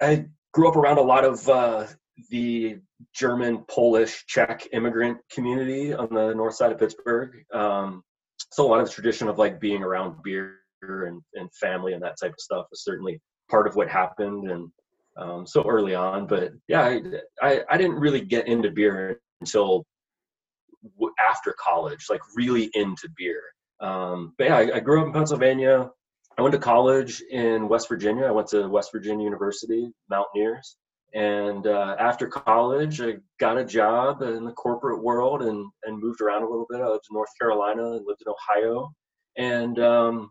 I 0.00 0.26
grew 0.52 0.68
up 0.68 0.76
around 0.76 0.98
a 0.98 1.02
lot 1.02 1.24
of 1.24 1.48
uh, 1.48 1.86
the 2.30 2.78
German, 3.14 3.64
Polish, 3.68 4.24
Czech 4.26 4.68
immigrant 4.72 5.18
community 5.30 5.92
on 5.92 6.08
the 6.12 6.34
north 6.34 6.54
side 6.54 6.72
of 6.72 6.78
Pittsburgh. 6.78 7.44
Um, 7.52 8.02
so 8.52 8.66
a 8.66 8.68
lot 8.68 8.80
of 8.80 8.86
the 8.86 8.92
tradition 8.92 9.28
of 9.28 9.38
like 9.38 9.60
being 9.60 9.82
around 9.82 10.22
beer 10.22 10.58
and, 10.82 11.22
and 11.34 11.52
family 11.54 11.92
and 11.92 12.02
that 12.02 12.16
type 12.20 12.32
of 12.32 12.40
stuff 12.40 12.66
was 12.70 12.84
certainly 12.84 13.20
part 13.50 13.66
of 13.66 13.76
what 13.76 13.88
happened 13.88 14.50
and 14.50 14.70
um, 15.16 15.46
so 15.46 15.62
early 15.68 15.94
on. 15.94 16.26
But 16.26 16.52
yeah, 16.68 16.82
I, 16.82 17.00
I, 17.42 17.60
I 17.70 17.76
didn't 17.76 17.96
really 17.98 18.20
get 18.20 18.46
into 18.46 18.70
beer 18.70 19.20
until 19.40 19.84
after 21.28 21.54
college, 21.58 22.06
like 22.08 22.20
really 22.34 22.70
into 22.74 23.08
beer. 23.16 23.42
Um, 23.80 24.34
but 24.38 24.44
yeah, 24.46 24.56
I, 24.56 24.76
I, 24.76 24.80
grew 24.80 25.00
up 25.00 25.06
in 25.06 25.12
Pennsylvania. 25.12 25.90
I 26.38 26.42
went 26.42 26.52
to 26.54 26.58
college 26.58 27.22
in 27.30 27.68
West 27.68 27.88
Virginia. 27.88 28.24
I 28.24 28.30
went 28.30 28.48
to 28.48 28.68
West 28.68 28.90
Virginia 28.92 29.24
University, 29.24 29.90
Mountaineers. 30.08 30.76
And 31.14 31.66
uh, 31.66 31.96
after 31.98 32.26
college, 32.26 33.00
I 33.00 33.16
got 33.38 33.58
a 33.58 33.64
job 33.64 34.22
in 34.22 34.44
the 34.44 34.52
corporate 34.52 35.02
world 35.02 35.42
and, 35.42 35.66
and 35.84 35.98
moved 35.98 36.20
around 36.20 36.42
a 36.42 36.48
little 36.48 36.66
bit. 36.68 36.80
I 36.80 36.88
lived 36.88 37.04
in 37.10 37.14
North 37.14 37.30
Carolina 37.40 37.92
and 37.92 38.06
lived 38.06 38.22
in 38.24 38.32
Ohio. 38.32 38.92
And 39.36 39.78
um, 39.78 40.30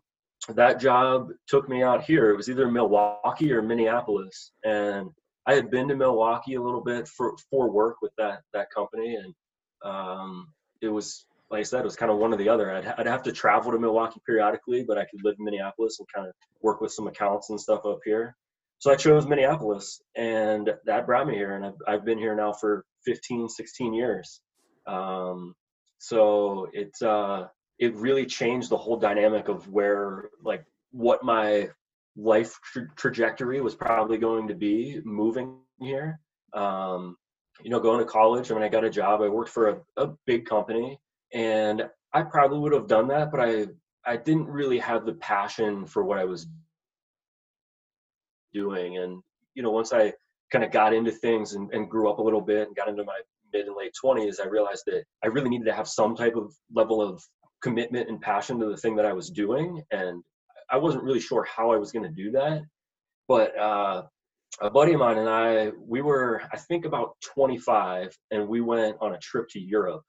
that 0.49 0.79
job 0.79 1.29
took 1.47 1.69
me 1.69 1.81
out 1.81 2.03
here. 2.03 2.29
It 2.29 2.37
was 2.37 2.49
either 2.49 2.69
Milwaukee 2.69 3.51
or 3.51 3.61
Minneapolis. 3.61 4.51
And 4.63 5.09
I 5.47 5.53
had 5.53 5.71
been 5.71 5.87
to 5.87 5.95
Milwaukee 5.95 6.55
a 6.55 6.61
little 6.61 6.83
bit 6.83 7.07
for, 7.07 7.35
for 7.49 7.71
work 7.71 7.97
with 8.01 8.11
that, 8.17 8.41
that 8.53 8.69
company. 8.69 9.15
And 9.15 9.33
um, 9.85 10.47
it 10.81 10.89
was, 10.89 11.25
like 11.49 11.59
I 11.61 11.63
said, 11.63 11.81
it 11.81 11.85
was 11.85 11.95
kind 11.95 12.11
of 12.11 12.17
one 12.17 12.33
or 12.33 12.37
the 12.37 12.49
other. 12.49 12.71
I'd, 12.71 12.87
I'd 12.97 13.07
have 13.07 13.23
to 13.23 13.31
travel 13.31 13.71
to 13.71 13.79
Milwaukee 13.79 14.21
periodically, 14.25 14.83
but 14.87 14.97
I 14.97 15.05
could 15.05 15.23
live 15.23 15.35
in 15.39 15.45
Minneapolis 15.45 15.97
and 15.99 16.07
kind 16.13 16.27
of 16.27 16.33
work 16.61 16.81
with 16.81 16.91
some 16.91 17.07
accounts 17.07 17.49
and 17.49 17.59
stuff 17.59 17.85
up 17.85 17.99
here 18.03 18.35
so 18.79 18.91
I 18.91 18.95
chose 18.95 19.25
Minneapolis, 19.25 20.01
and 20.15 20.69
that 20.85 21.05
brought 21.05 21.27
me 21.27 21.35
here. 21.35 21.55
And 21.55 21.65
I've, 21.65 21.73
I've 21.87 22.05
been 22.05 22.17
here 22.17 22.35
now 22.35 22.53
for 22.53 22.85
15, 23.05 23.49
16 23.49 23.93
years. 23.93 24.41
Um, 24.85 25.55
so 25.97 26.67
it 26.73 26.91
uh, 27.01 27.47
it 27.79 27.95
really 27.95 28.25
changed 28.25 28.69
the 28.69 28.77
whole 28.77 28.97
dynamic 28.97 29.47
of 29.47 29.67
where 29.69 30.29
like 30.43 30.63
what 30.91 31.23
my 31.23 31.69
life 32.15 32.59
tra- 32.63 32.89
trajectory 32.95 33.61
was 33.61 33.75
probably 33.75 34.17
going 34.17 34.49
to 34.49 34.55
be 34.55 35.01
moving 35.03 35.57
here. 35.79 36.19
Um, 36.53 37.15
you 37.63 37.69
know, 37.69 37.79
going 37.79 37.99
to 37.99 38.05
college. 38.05 38.51
I 38.51 38.53
mean, 38.53 38.63
I 38.63 38.69
got 38.69 38.83
a 38.83 38.89
job. 38.89 39.21
I 39.21 39.29
worked 39.29 39.49
for 39.49 39.69
a, 39.69 39.77
a 39.97 40.09
big 40.25 40.45
company, 40.45 40.99
and 41.33 41.83
I 42.13 42.23
probably 42.23 42.59
would 42.59 42.73
have 42.73 42.87
done 42.87 43.07
that, 43.09 43.31
but 43.31 43.39
I 43.39 43.67
I 44.05 44.17
didn't 44.17 44.47
really 44.47 44.77
have 44.79 45.05
the 45.05 45.13
passion 45.13 45.85
for 45.85 46.03
what 46.03 46.19
I 46.19 46.25
was 46.25 46.47
doing. 48.53 48.97
And, 48.97 49.21
you 49.55 49.63
know, 49.63 49.71
once 49.71 49.93
I 49.93 50.13
kind 50.51 50.63
of 50.63 50.71
got 50.71 50.93
into 50.93 51.11
things 51.11 51.53
and, 51.53 51.71
and 51.73 51.89
grew 51.89 52.09
up 52.09 52.19
a 52.19 52.21
little 52.21 52.41
bit 52.41 52.67
and 52.67 52.75
got 52.75 52.87
into 52.87 53.03
my 53.03 53.19
mid 53.51 53.65
and 53.65 53.75
late 53.75 53.93
20s, 54.03 54.39
I 54.39 54.47
realized 54.47 54.83
that 54.87 55.03
I 55.23 55.27
really 55.27 55.49
needed 55.49 55.65
to 55.65 55.73
have 55.73 55.87
some 55.87 56.15
type 56.15 56.35
of 56.35 56.53
level 56.73 57.01
of 57.01 57.21
commitment 57.61 58.09
and 58.09 58.21
passion 58.21 58.59
to 58.59 58.67
the 58.67 58.77
thing 58.77 58.95
that 58.95 59.05
I 59.05 59.13
was 59.13 59.29
doing. 59.31 59.81
And 59.91 60.23
I 60.71 60.77
wasn't 60.77 61.03
really 61.03 61.19
sure 61.19 61.43
how 61.43 61.71
I 61.71 61.77
was 61.77 61.91
going 61.91 62.03
to 62.03 62.23
do 62.23 62.31
that. 62.31 62.61
But 63.27 63.57
uh, 63.57 64.03
a 64.61 64.69
buddy 64.69 64.93
of 64.93 64.99
mine 64.99 65.17
and 65.17 65.29
I, 65.29 65.71
we 65.85 66.01
were, 66.01 66.41
I 66.51 66.57
think, 66.57 66.85
about 66.85 67.15
25, 67.33 68.15
and 68.31 68.47
we 68.47 68.61
went 68.61 68.97
on 69.01 69.13
a 69.13 69.19
trip 69.19 69.47
to 69.49 69.59
Europe. 69.59 70.03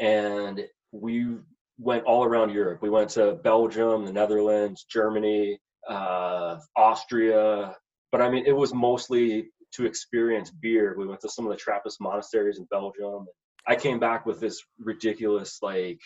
And 0.00 0.64
we 0.92 1.36
went 1.78 2.04
all 2.04 2.24
around 2.24 2.50
Europe. 2.50 2.82
We 2.82 2.90
went 2.90 3.10
to 3.10 3.34
Belgium, 3.42 4.04
the 4.04 4.12
Netherlands, 4.12 4.86
Germany, 4.88 5.58
uh, 5.88 6.58
Austria, 6.76 7.76
but 8.12 8.22
I 8.22 8.30
mean, 8.30 8.44
it 8.46 8.56
was 8.56 8.72
mostly 8.72 9.50
to 9.72 9.86
experience 9.86 10.50
beer. 10.50 10.94
We 10.96 11.06
went 11.06 11.20
to 11.22 11.28
some 11.28 11.46
of 11.46 11.50
the 11.50 11.56
Trappist 11.58 12.00
monasteries 12.00 12.58
in 12.58 12.66
Belgium. 12.70 13.26
I 13.66 13.74
came 13.74 13.98
back 13.98 14.24
with 14.24 14.38
this 14.38 14.62
ridiculous, 14.78 15.58
like, 15.62 15.98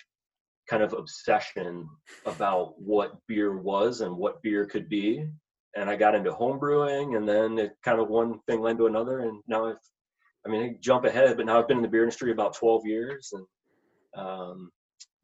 kind 0.71 0.83
of 0.83 0.95
obsession 0.95 1.87
about 2.25 2.81
what 2.81 3.19
beer 3.27 3.59
was 3.59 4.01
and 4.01 4.17
what 4.17 4.41
beer 4.43 4.65
could 4.65 4.89
be. 4.89 5.27
And 5.77 5.89
I 5.89 5.97
got 5.97 6.15
into 6.15 6.33
home 6.33 6.59
brewing, 6.59 7.17
and 7.17 7.29
then 7.29 7.59
it 7.59 7.73
kind 7.85 8.01
of 8.01 8.09
one 8.09 8.41
thing 8.49 8.61
led 8.61 8.79
to 8.79 8.87
another. 8.87 9.21
And 9.21 9.43
now 9.47 9.67
I've, 9.67 9.77
I 10.47 10.51
mean, 10.51 10.63
I 10.63 10.77
jump 10.81 11.05
ahead, 11.05 11.37
but 11.37 11.47
now 11.47 11.59
I've 11.59 11.69
been 11.69 11.79
in 11.79 11.83
the 11.83 11.89
beer 11.89 12.03
industry 12.03 12.33
about 12.33 12.55
12 12.55 12.87
years 12.87 13.33
and 13.33 13.47
um, 14.17 14.71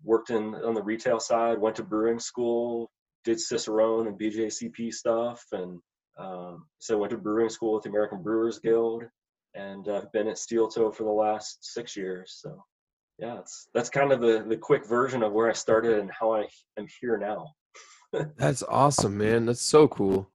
worked 0.05 0.31
in 0.31 0.55
on 0.55 0.75
the 0.75 0.83
retail 0.83 1.19
side, 1.19 1.59
went 1.59 1.77
to 1.77 1.83
brewing 1.83 2.19
school, 2.19 2.91
did 3.25 3.41
Cicerone 3.41 4.07
and 4.07 4.19
BJCP 4.19 4.93
stuff, 4.93 5.43
and 5.53 5.81
um, 6.19 6.67
so 6.79 6.99
went 6.99 7.11
to 7.11 7.19
brewing 7.19 7.49
school 7.49 7.75
with 7.75 7.85
the 7.85 7.89
American 7.89 8.23
Brewers 8.23 8.59
Guild, 8.59 9.05
and 9.55 9.89
I've 9.89 10.13
been 10.13 10.29
at 10.29 10.39
Steel 10.39 10.69
Toe 10.69 10.91
for 10.91 11.05
the 11.05 11.11
last 11.11 11.59
six 11.75 11.97
years. 11.97 12.39
So, 12.41 12.63
yeah, 13.19 13.39
it's 13.39 13.69
that's 13.75 13.91
kind 13.91 14.13
of 14.13 14.21
the 14.21 14.45
the 14.47 14.57
quick 14.57 14.87
version 14.87 15.23
of 15.23 15.33
where 15.33 15.49
I 15.49 15.55
started 15.55 15.99
and 15.99 16.11
how 16.13 16.35
I 16.35 16.47
am 16.79 16.87
here 17.01 17.17
now. 17.17 17.49
That's 18.37 18.63
awesome, 18.63 19.19
man. 19.19 19.47
That's 19.47 19.63
so 19.63 19.89
cool. 19.89 20.29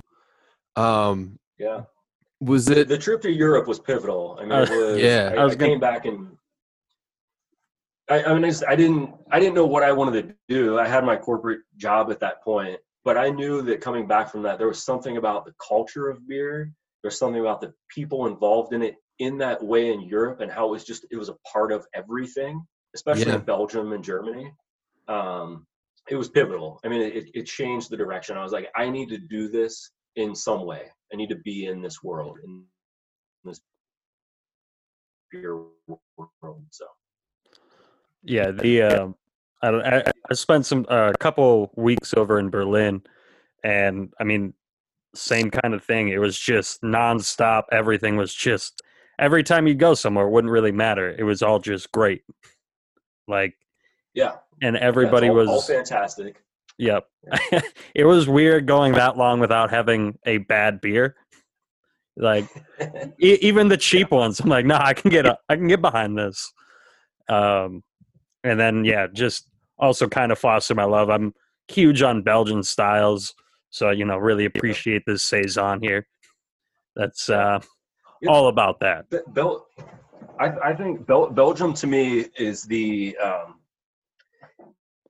Um, 0.76 1.40
yeah. 1.58 1.82
Was 2.40 2.70
it 2.70 2.88
the 2.88 2.98
trip 2.98 3.22
to 3.24 3.32
Europe 3.32 3.68
was 3.68 3.80
pivotal? 3.80 4.38
I 4.40 4.44
mean, 4.44 4.52
uh, 4.52 4.60
was, 4.62 4.70
yeah. 5.02 5.34
I, 5.36 5.42
I, 5.42 5.44
was 5.44 5.56
I 5.56 5.58
came 5.58 5.80
gonna... 5.80 5.94
back 5.94 6.06
and 6.06 6.38
I, 8.10 8.24
I 8.24 8.34
mean, 8.34 8.44
I, 8.44 8.50
just, 8.50 8.64
I 8.68 8.76
didn't, 8.76 9.14
I 9.32 9.40
didn't 9.40 9.56
know 9.56 9.66
what 9.66 9.84
I 9.84 9.92
wanted 9.92 10.30
to 10.30 10.36
do. 10.48 10.80
I 10.80 10.88
had 10.88 11.04
my 11.04 11.16
corporate 11.16 11.62
job 11.78 12.10
at 12.12 12.20
that 12.22 12.42
point, 12.44 12.80
but 13.06 13.18
I 13.18 13.30
knew 13.30 13.62
that 13.64 13.82
coming 13.82 14.08
back 14.08 14.32
from 14.32 14.42
that, 14.44 14.58
there 14.58 14.68
was 14.68 14.84
something 14.84 15.18
about 15.18 15.46
the 15.46 15.54
culture 15.66 16.10
of 16.10 16.28
beer. 16.28 16.72
There's 17.04 17.20
something 17.20 17.40
about 17.40 17.62
the 17.62 17.74
people 17.94 18.26
involved 18.26 18.74
in 18.74 18.82
it 18.82 18.96
in 19.20 19.38
that 19.38 19.64
way 19.64 19.94
in 19.94 20.02
Europe 20.02 20.40
and 20.40 20.52
how 20.52 20.68
it 20.68 20.72
was 20.72 20.84
just, 20.86 21.06
it 21.12 21.18
was 21.18 21.30
a 21.30 21.36
part 21.52 21.72
of 21.72 21.86
everything, 21.94 22.66
especially 22.96 23.28
yeah. 23.28 23.36
in 23.36 23.42
Belgium 23.42 23.94
and 23.94 24.04
Germany. 24.04 24.52
Um, 25.08 25.68
it 26.10 26.16
was 26.16 26.30
pivotal. 26.30 26.80
I 26.84 26.88
mean, 26.88 27.02
it, 27.02 27.30
it 27.34 27.44
changed 27.46 27.90
the 27.90 27.98
direction. 27.98 28.38
I 28.38 28.44
was 28.44 28.52
like, 28.52 28.70
I 28.76 28.90
need 28.90 29.10
to 29.10 29.18
do 29.18 29.50
this 29.50 29.92
in 30.16 30.36
some 30.36 30.66
way. 30.66 30.84
I 31.14 31.16
need 31.16 31.30
to 31.30 31.38
be 31.38 31.66
in 31.66 31.82
this 31.82 32.04
world, 32.04 32.38
in 32.44 32.64
this 33.44 33.62
beer 35.32 35.64
world. 35.88 36.64
So. 36.72 36.86
Yeah, 38.24 38.52
the 38.52 38.82
uh, 38.82 39.08
I 39.62 39.72
don't. 39.72 39.86
I, 39.86 40.04
I 40.30 40.34
spent 40.34 40.66
some 40.66 40.86
a 40.90 40.94
uh, 40.94 41.14
couple 41.20 41.72
weeks 41.76 42.14
over 42.14 42.40
in 42.40 42.50
Berlin, 42.50 43.02
and 43.64 44.14
I 44.20 44.26
mean, 44.26 44.54
same 45.16 45.50
kind 45.50 45.74
of 45.74 45.84
thing. 45.84 46.10
It 46.10 46.20
was 46.20 46.38
just 46.38 46.82
nonstop. 46.82 47.64
Everything 47.72 48.18
was 48.18 48.34
just 48.34 48.82
every 49.20 49.44
time 49.44 49.68
you 49.68 49.76
go 49.76 49.94
somewhere, 49.94 50.26
it 50.26 50.32
wouldn't 50.32 50.52
really 50.52 50.72
matter. 50.72 51.16
It 51.18 51.24
was 51.24 51.42
all 51.42 51.60
just 51.60 51.92
great. 51.92 52.24
Like, 53.28 53.56
yeah, 54.14 54.38
and 54.62 54.78
everybody 54.78 55.30
all, 55.30 55.36
was 55.36 55.50
all 55.50 55.62
fantastic. 55.62 56.42
Yep, 56.78 57.06
it 57.96 58.06
was 58.06 58.28
weird 58.28 58.66
going 58.68 58.94
that 58.94 59.18
long 59.18 59.40
without 59.40 59.70
having 59.70 60.18
a 60.26 60.38
bad 60.38 60.82
beer. 60.82 61.16
Like, 62.16 62.48
e- 63.22 63.38
even 63.42 63.68
the 63.68 63.78
cheap 63.78 64.10
yeah. 64.12 64.18
ones, 64.18 64.40
I'm 64.40 64.50
like, 64.50 64.66
no, 64.66 64.78
nah, 64.78 64.86
I 64.86 64.94
can 64.94 65.10
get, 65.10 65.26
a, 65.26 65.38
I 65.48 65.56
can 65.56 65.68
get 65.68 65.82
behind 65.82 66.18
this. 66.18 66.52
Um, 67.28 67.84
and 68.44 68.60
then 68.60 68.86
yeah, 68.86 69.08
just 69.08 69.50
also 69.78 70.08
kind 70.08 70.32
of 70.32 70.40
foster 70.40 70.76
my 70.76 70.84
love. 70.84 71.10
I'm 71.10 71.34
huge 71.68 72.02
on 72.02 72.22
Belgian 72.22 72.64
styles, 72.64 73.34
so 73.70 73.92
you 73.92 74.06
know, 74.06 74.18
really 74.18 74.46
appreciate 74.46 75.04
this 75.06 75.24
saison 75.24 75.82
here. 75.82 76.08
That's 76.96 77.30
uh, 77.30 77.60
all 78.28 78.48
about 78.48 78.80
that. 78.82 79.06
Bel- 79.34 79.68
I, 80.40 80.70
I 80.70 80.76
think 80.76 81.06
Bel- 81.06 81.30
Belgium 81.30 81.74
to 81.76 81.88
me 81.88 82.26
is 82.38 82.64
the 82.64 83.16
um, 83.18 83.59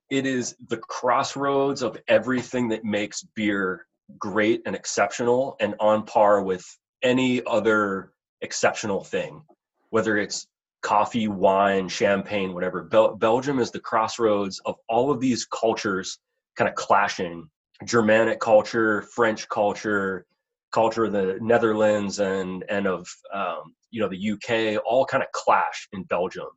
it 0.10 0.26
is 0.26 0.56
the 0.68 0.78
crossroads 0.78 1.82
of 1.82 1.98
everything 2.08 2.70
that 2.70 2.84
makes 2.84 3.24
beer 3.36 3.86
great 4.18 4.62
and 4.66 4.76
exceptional 4.76 5.56
and 5.60 5.76
on 5.80 6.04
par 6.06 6.42
with 6.42 6.66
any 7.04 7.46
other 7.46 8.12
exceptional 8.42 9.04
thing 9.04 9.42
whether 9.90 10.18
it's 10.18 10.48
coffee, 10.82 11.28
wine, 11.28 11.90
champagne, 11.90 12.54
whatever. 12.54 12.84
Bel- 12.84 13.16
Belgium 13.16 13.60
is 13.60 13.72
the 13.72 13.80
crossroads 13.80 14.62
of 14.66 14.76
all 14.88 15.12
of 15.12 15.20
these 15.20 15.46
cultures 15.46 16.20
kind 16.56 16.70
of 16.70 16.76
clashing. 16.76 17.50
Germanic 17.86 18.40
culture, 18.40 19.04
French 19.14 19.48
culture, 19.50 20.26
culture 20.74 21.06
of 21.06 21.14
the 21.14 21.38
Netherlands 21.42 22.20
and 22.20 22.64
and 22.70 22.86
of 22.86 23.08
um, 23.34 23.74
you 23.90 24.02
know 24.02 24.10
the 24.10 24.32
UK 24.32 24.82
all 24.86 25.06
kind 25.06 25.24
of 25.24 25.32
clash 25.32 25.88
in 25.94 26.04
Belgium, 26.04 26.48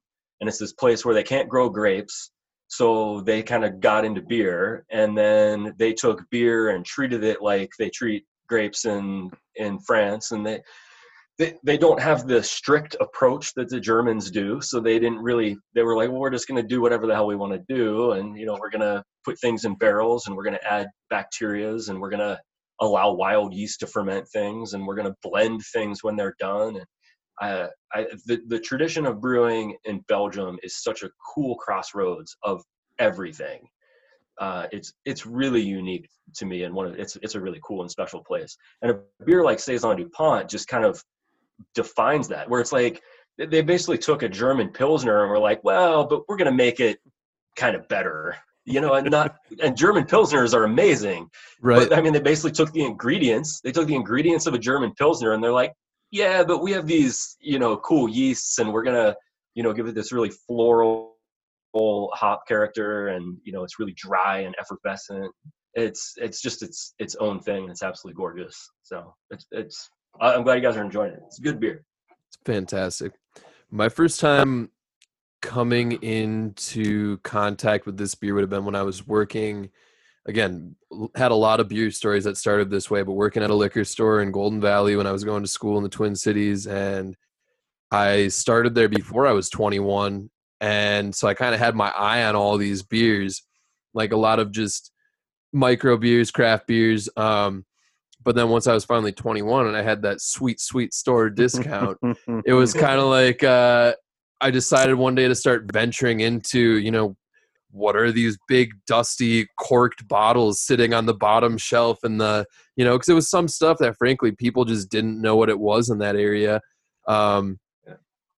and 0.40 0.48
it's 0.48 0.58
this 0.58 0.72
place 0.72 1.04
where 1.04 1.14
they 1.14 1.22
can't 1.22 1.48
grow 1.48 1.68
grapes, 1.70 2.31
so 2.72 3.20
they 3.20 3.42
kind 3.42 3.66
of 3.66 3.80
got 3.80 4.06
into 4.06 4.22
beer 4.22 4.86
and 4.90 5.16
then 5.16 5.74
they 5.78 5.92
took 5.92 6.24
beer 6.30 6.70
and 6.70 6.86
treated 6.86 7.22
it 7.22 7.42
like 7.42 7.70
they 7.78 7.90
treat 7.90 8.24
grapes 8.48 8.86
in 8.86 9.30
in 9.56 9.78
france 9.80 10.30
and 10.30 10.46
they 10.46 10.58
they, 11.38 11.54
they 11.64 11.76
don't 11.76 12.00
have 12.00 12.26
the 12.26 12.42
strict 12.42 12.96
approach 12.98 13.52
that 13.54 13.68
the 13.68 13.78
germans 13.78 14.30
do 14.30 14.58
so 14.62 14.80
they 14.80 14.98
didn't 14.98 15.18
really 15.18 15.54
they 15.74 15.82
were 15.82 15.94
like 15.94 16.08
well 16.08 16.18
we're 16.18 16.30
just 16.30 16.48
going 16.48 16.60
to 16.60 16.66
do 16.66 16.80
whatever 16.80 17.06
the 17.06 17.14
hell 17.14 17.26
we 17.26 17.36
want 17.36 17.52
to 17.52 17.74
do 17.74 18.12
and 18.12 18.38
you 18.38 18.46
know 18.46 18.56
we're 18.58 18.70
going 18.70 18.80
to 18.80 19.04
put 19.22 19.38
things 19.38 19.66
in 19.66 19.74
barrels 19.74 20.26
and 20.26 20.34
we're 20.34 20.44
going 20.44 20.56
to 20.56 20.72
add 20.72 20.88
bacterias 21.12 21.90
and 21.90 22.00
we're 22.00 22.10
going 22.10 22.20
to 22.20 22.40
allow 22.80 23.12
wild 23.12 23.52
yeast 23.52 23.80
to 23.80 23.86
ferment 23.86 24.26
things 24.28 24.72
and 24.72 24.86
we're 24.86 24.96
going 24.96 25.06
to 25.06 25.16
blend 25.22 25.60
things 25.74 26.02
when 26.02 26.16
they're 26.16 26.36
done 26.40 26.76
and 26.76 26.86
I, 27.40 27.68
I, 27.92 28.06
the, 28.26 28.42
the 28.48 28.60
tradition 28.60 29.06
of 29.06 29.20
brewing 29.20 29.76
in 29.84 30.00
Belgium 30.08 30.58
is 30.62 30.82
such 30.82 31.02
a 31.02 31.10
cool 31.34 31.56
crossroads 31.56 32.36
of 32.42 32.62
everything. 32.98 33.66
Uh, 34.40 34.66
it's 34.72 34.94
it's 35.04 35.26
really 35.26 35.60
unique 35.60 36.08
to 36.34 36.46
me, 36.46 36.64
and 36.64 36.74
one 36.74 36.86
of 36.86 36.98
it's 36.98 37.16
it's 37.22 37.34
a 37.34 37.40
really 37.40 37.60
cool 37.62 37.82
and 37.82 37.90
special 37.90 38.22
place. 38.24 38.56
And 38.80 38.90
a 38.90 38.98
beer 39.24 39.44
like 39.44 39.60
Saison 39.60 39.96
Dupont 39.96 40.48
just 40.48 40.68
kind 40.68 40.84
of 40.84 41.02
defines 41.74 42.28
that, 42.28 42.48
where 42.48 42.60
it's 42.60 42.72
like 42.72 43.02
they 43.38 43.62
basically 43.62 43.98
took 43.98 44.22
a 44.22 44.28
German 44.28 44.68
pilsner 44.68 45.22
and 45.22 45.30
were 45.30 45.38
like, 45.38 45.62
well, 45.64 46.06
but 46.06 46.28
we're 46.28 46.36
gonna 46.36 46.52
make 46.52 46.80
it 46.80 46.98
kind 47.56 47.76
of 47.76 47.86
better, 47.88 48.36
you 48.64 48.80
know, 48.80 48.94
and 48.94 49.10
not 49.10 49.36
and 49.62 49.76
German 49.76 50.04
pilsners 50.04 50.54
are 50.54 50.64
amazing, 50.64 51.28
Right. 51.60 51.88
but 51.88 51.96
I 51.96 52.00
mean, 52.00 52.12
they 52.12 52.20
basically 52.20 52.52
took 52.52 52.72
the 52.72 52.84
ingredients. 52.84 53.60
They 53.60 53.72
took 53.72 53.86
the 53.86 53.94
ingredients 53.94 54.46
of 54.46 54.54
a 54.54 54.58
German 54.58 54.92
pilsner, 54.94 55.32
and 55.32 55.42
they're 55.44 55.52
like, 55.52 55.72
"Yeah, 56.12 56.44
but 56.44 56.62
we 56.62 56.70
have 56.72 56.86
these, 56.86 57.36
you 57.40 57.58
know, 57.58 57.76
cool 57.78 58.08
yeasts, 58.08 58.58
and 58.58 58.72
we're 58.72 58.84
gonna, 58.84 59.16
you 59.54 59.64
know, 59.64 59.72
give 59.72 59.88
it 59.88 59.94
this 59.96 60.12
really 60.12 60.30
floral 60.46 61.16
hop 61.74 62.46
character, 62.46 63.08
and 63.08 63.38
you 63.42 63.52
know, 63.52 63.64
it's 63.64 63.80
really 63.80 63.94
dry 63.94 64.40
and 64.40 64.54
effervescent. 64.60 65.32
It's 65.74 66.14
it's 66.18 66.40
just 66.40 66.62
its 66.62 66.94
its 67.00 67.16
own 67.16 67.40
thing. 67.40 67.68
It's 67.70 67.82
absolutely 67.82 68.18
gorgeous. 68.18 68.70
So 68.82 69.14
it's 69.30 69.46
it's. 69.50 69.90
I'm 70.20 70.44
glad 70.44 70.56
you 70.56 70.60
guys 70.60 70.76
are 70.76 70.84
enjoying 70.84 71.14
it. 71.14 71.20
It's 71.26 71.38
good 71.38 71.58
beer. 71.58 71.84
It's 72.28 72.38
fantastic. 72.44 73.14
My 73.70 73.88
first 73.88 74.20
time 74.20 74.70
coming 75.40 75.92
into 76.02 77.16
contact 77.18 77.86
with 77.86 77.96
this 77.96 78.14
beer 78.14 78.34
would 78.34 78.42
have 78.42 78.50
been 78.50 78.66
when 78.66 78.74
I 78.74 78.82
was 78.82 79.06
working. 79.06 79.70
Again, 80.26 80.76
had 81.14 81.32
a 81.32 81.36
lot 81.36 81.58
of 81.58 81.68
beer 81.68 81.90
stories 81.90 82.24
that 82.24 82.36
started 82.36 82.70
this 82.70 82.90
way, 82.90 83.02
but 83.02 83.12
working 83.12 83.42
at 83.42 83.50
a 83.50 83.54
liquor 83.54 83.84
store 83.84 84.22
in 84.22 84.30
Golden 84.30 84.60
Valley 84.60 84.94
when 84.94 85.06
I 85.06 85.12
was 85.12 85.24
going 85.24 85.42
to 85.42 85.48
school 85.48 85.76
in 85.76 85.82
the 85.82 85.88
Twin 85.88 86.14
Cities, 86.14 86.66
and 86.66 87.16
I 87.90 88.28
started 88.28 88.74
there 88.74 88.88
before 88.88 89.26
I 89.26 89.32
was 89.32 89.50
21, 89.50 90.30
and 90.60 91.14
so 91.14 91.26
I 91.26 91.34
kind 91.34 91.54
of 91.54 91.60
had 91.60 91.74
my 91.74 91.90
eye 91.90 92.24
on 92.24 92.36
all 92.36 92.56
these 92.56 92.82
beers, 92.82 93.42
like 93.94 94.12
a 94.12 94.16
lot 94.16 94.38
of 94.38 94.52
just 94.52 94.92
micro 95.52 95.96
beers, 95.96 96.30
craft 96.30 96.66
beers. 96.66 97.08
Um, 97.16 97.64
but 98.24 98.36
then 98.36 98.48
once 98.48 98.66
I 98.66 98.74
was 98.74 98.84
finally 98.84 99.12
21 99.12 99.66
and 99.66 99.76
I 99.76 99.82
had 99.82 100.02
that 100.02 100.20
sweet, 100.20 100.60
sweet 100.60 100.94
store 100.94 101.28
discount, 101.30 101.98
it 102.46 102.52
was 102.52 102.72
kind 102.74 103.00
of 103.00 103.06
like 103.06 103.42
uh, 103.42 103.94
I 104.40 104.50
decided 104.50 104.94
one 104.94 105.14
day 105.14 105.28
to 105.28 105.34
start 105.34 105.70
venturing 105.72 106.20
into, 106.20 106.78
you 106.78 106.90
know, 106.90 107.16
what 107.72 107.96
are 107.96 108.12
these 108.12 108.38
big, 108.48 108.70
dusty, 108.86 109.46
corked 109.58 110.06
bottles 110.06 110.60
sitting 110.60 110.92
on 110.94 111.06
the 111.06 111.14
bottom 111.14 111.56
shelf 111.58 111.98
and 112.04 112.20
the, 112.20 112.46
you 112.76 112.84
know, 112.84 112.92
because 112.96 113.08
it 113.08 113.14
was 113.14 113.28
some 113.30 113.48
stuff 113.48 113.78
that 113.78 113.96
frankly 113.96 114.30
people 114.30 114.64
just 114.64 114.90
didn't 114.90 115.20
know 115.20 115.34
what 115.36 115.48
it 115.48 115.58
was 115.58 115.88
in 115.90 115.98
that 115.98 116.14
area. 116.14 116.60
Um, 117.08 117.58
Yeah. 117.86 117.94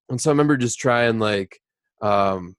and 0.09 0.19
so 0.21 0.29
I 0.29 0.33
remember 0.33 0.57
just 0.57 0.79
trying 0.79 1.19
like, 1.19 1.59
um, 2.01 2.55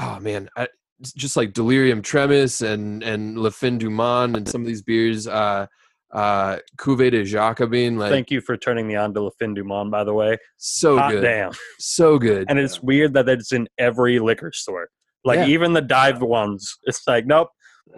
oh 0.00 0.18
man, 0.20 0.48
I, 0.56 0.68
just 1.16 1.36
like 1.36 1.52
Delirium 1.52 2.02
Tremens 2.02 2.60
and 2.62 3.02
and 3.04 3.38
Le 3.38 3.50
Fin 3.50 3.78
du 3.78 3.88
Monde 3.90 4.36
and 4.36 4.48
some 4.48 4.60
of 4.62 4.66
these 4.66 4.82
beers, 4.82 5.26
uh, 5.28 5.66
uh, 6.12 6.56
Cuvée 6.76 7.10
de 7.10 7.24
Jacobin, 7.24 7.98
like 7.98 8.10
Thank 8.10 8.30
you 8.30 8.40
for 8.40 8.56
turning 8.56 8.86
me 8.88 8.96
on 8.96 9.12
to 9.14 9.22
Le 9.22 9.30
Fin 9.38 9.54
du 9.54 9.62
Monde, 9.64 9.90
by 9.90 10.04
the 10.04 10.14
way. 10.14 10.36
so 10.56 10.96
Hot 10.98 11.10
good, 11.12 11.20
damn. 11.22 11.52
so 11.78 12.18
good. 12.18 12.46
And 12.48 12.58
it's 12.58 12.82
weird 12.82 13.14
that 13.14 13.28
it's 13.28 13.52
in 13.52 13.68
every 13.78 14.18
liquor 14.18 14.50
store. 14.52 14.88
Like 15.24 15.38
Yeah. 15.40 15.46
even 15.46 15.72
the 15.72 15.80
dive 15.82 16.22
ones, 16.22 16.76
it's 16.84 17.02
like, 17.06 17.26
nope. 17.26 17.48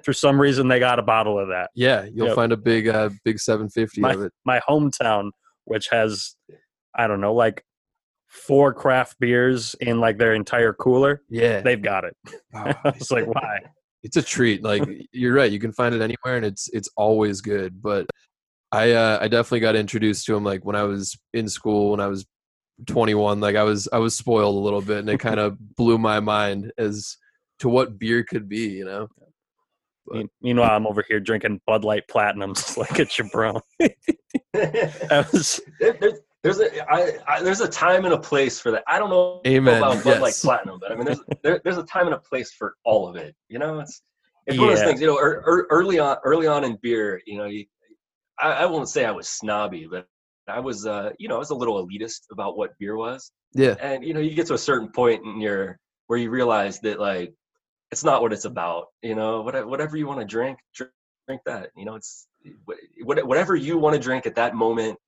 For 0.04 0.12
some 0.12 0.40
reason, 0.40 0.68
they 0.68 0.78
got 0.78 0.98
a 0.98 1.02
bottle 1.02 1.38
of 1.38 1.48
that. 1.48 1.70
Yeah, 1.74 2.06
you'll 2.12 2.28
Yep. 2.28 2.36
find 2.36 2.52
a 2.52 2.56
big, 2.56 2.86
uh, 2.88 3.10
big 3.24 3.38
750 3.40 4.00
My- 4.00 4.12
of 4.12 4.22
it. 4.22 4.32
My 4.44 4.60
hometown, 4.68 5.30
which 5.64 5.88
has, 5.90 6.36
I 6.96 7.06
don't 7.08 7.20
know, 7.20 7.34
like 7.34 7.64
four 8.28 8.72
craft 8.72 9.18
beers 9.18 9.74
in 9.80 9.98
like 9.98 10.16
their 10.18 10.32
entire 10.34 10.72
cooler, 10.72 11.22
Yeah, 11.28 11.60
they've 11.60 11.82
got 11.82 12.04
it. 12.04 12.16
Oh, 12.54 12.72
it's 12.86 13.10
like, 13.10 13.26
why? 13.26 13.58
it's 14.04 14.16
a 14.16 14.22
treat. 14.22 14.62
Like 14.62 14.82
you're 15.12 15.34
right, 15.34 15.50
you 15.50 15.58
can 15.58 15.72
find 15.72 15.94
it 15.94 16.00
anywhere, 16.00 16.36
and 16.36 16.46
it's 16.46 16.68
it's 16.72 16.88
always 16.96 17.40
good. 17.40 17.82
But 17.82 18.06
I 18.72 18.92
uh, 18.92 19.18
I 19.20 19.26
definitely 19.28 19.60
got 19.60 19.74
introduced 19.74 20.24
to 20.26 20.34
them 20.34 20.44
like 20.44 20.64
when 20.64 20.76
I 20.76 20.84
was 20.84 21.18
in 21.34 21.48
school 21.48 21.90
when 21.90 22.00
I 22.00 22.06
was 22.06 22.24
21. 22.86 23.40
Like 23.40 23.56
I 23.56 23.62
was 23.62 23.88
I 23.92 23.98
was 23.98 24.16
spoiled 24.16 24.54
a 24.54 24.58
little 24.58 24.80
bit, 24.80 24.98
and 24.98 25.10
it 25.10 25.18
kind 25.18 25.40
of 25.40 25.58
blew 25.76 25.98
my 25.98 26.20
mind 26.20 26.72
as 26.78 27.16
to 27.60 27.68
what 27.68 27.98
beer 27.98 28.24
could 28.24 28.48
be. 28.48 28.68
You 28.68 28.84
know. 28.84 29.08
But- 29.18 29.26
Me- 30.12 30.28
Meanwhile, 30.42 30.70
I'm 30.72 30.86
over 30.88 31.04
here 31.06 31.20
drinking 31.20 31.60
Bud 31.66 31.84
Light 31.84 32.02
Platinums 32.08 32.76
like 32.76 32.98
a 32.98 33.04
Chabron. 33.06 33.60
That 34.52 35.28
was 35.32 35.60
There- 35.78 35.96
there's, 36.00 36.18
there's 36.42 36.58
a 36.60 36.92
I, 36.92 37.18
I, 37.28 37.42
there's 37.42 37.60
a 37.60 37.68
time 37.68 38.04
and 38.06 38.14
a 38.14 38.18
place 38.18 38.58
for 38.58 38.70
that. 38.72 38.82
I 38.88 38.98
don't 38.98 39.10
know 39.10 39.40
Amen, 39.46 39.78
about 39.78 40.02
Bud 40.02 40.20
Light 40.20 40.28
yes. 40.28 40.42
Platinum, 40.42 40.78
but 40.80 40.90
I 40.90 40.96
mean, 40.96 41.04
there's 41.04 41.20
there, 41.42 41.60
there's 41.62 41.76
a 41.78 41.84
time 41.84 42.06
and 42.06 42.14
a 42.14 42.18
place 42.18 42.52
for 42.52 42.74
all 42.84 43.08
of 43.08 43.16
it. 43.16 43.36
You 43.48 43.58
know, 43.58 43.78
it's 43.80 44.02
it's 44.46 44.58
one 44.58 44.70
of 44.70 44.76
those 44.76 44.84
things. 44.84 45.00
You 45.00 45.08
know, 45.08 45.18
er, 45.18 45.44
er, 45.46 45.66
early 45.70 45.98
on 45.98 46.16
early 46.24 46.46
on 46.46 46.64
in 46.64 46.78
beer, 46.82 47.20
you 47.26 47.36
know, 47.36 47.44
you, 47.44 47.66
I, 48.38 48.52
I 48.52 48.66
won't 48.66 48.88
say 48.88 49.04
I 49.04 49.10
was 49.10 49.28
snobby, 49.28 49.86
but 49.88 50.06
I 50.48 50.60
was 50.60 50.86
uh, 50.86 51.10
you 51.18 51.28
know, 51.28 51.36
I 51.36 51.38
was 51.38 51.50
a 51.50 51.54
little 51.54 51.86
elitist 51.86 52.22
about 52.32 52.56
what 52.56 52.76
beer 52.78 52.96
was, 52.96 53.32
Yeah. 53.54 53.76
and 53.80 54.04
you 54.04 54.14
know, 54.14 54.20
you 54.20 54.34
get 54.34 54.46
to 54.48 54.54
a 54.54 54.58
certain 54.58 54.90
point 54.90 55.24
in 55.24 55.40
your 55.40 55.78
where 56.06 56.18
you 56.18 56.30
realize 56.30 56.80
that 56.80 56.98
like 56.98 57.32
it's 57.92 58.04
not 58.04 58.22
what 58.22 58.32
it's 58.32 58.44
about. 58.44 58.86
You 59.02 59.14
know, 59.14 59.42
whatever 59.42 59.66
whatever 59.66 59.96
you 59.96 60.06
want 60.06 60.20
to 60.20 60.26
drink, 60.26 60.58
drink, 60.74 60.92
drink 61.28 61.42
that. 61.46 61.70
You 61.76 61.84
know, 61.84 61.94
it's 61.94 62.26
whatever 63.04 63.54
you 63.54 63.78
want 63.78 63.94
to 63.94 64.00
drink 64.00 64.26
at 64.26 64.36
that 64.36 64.54
moment 64.54 64.98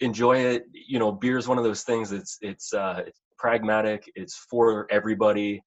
enjoy 0.00 0.38
it 0.38 0.64
you 0.72 0.98
know 0.98 1.12
beer 1.12 1.38
is 1.38 1.46
one 1.46 1.58
of 1.58 1.64
those 1.64 1.82
things 1.82 2.10
it's 2.10 2.38
it's 2.40 2.72
uh 2.74 3.02
it's 3.06 3.20
pragmatic 3.38 4.10
it's 4.16 4.34
for 4.50 4.86
everybody 4.90 5.62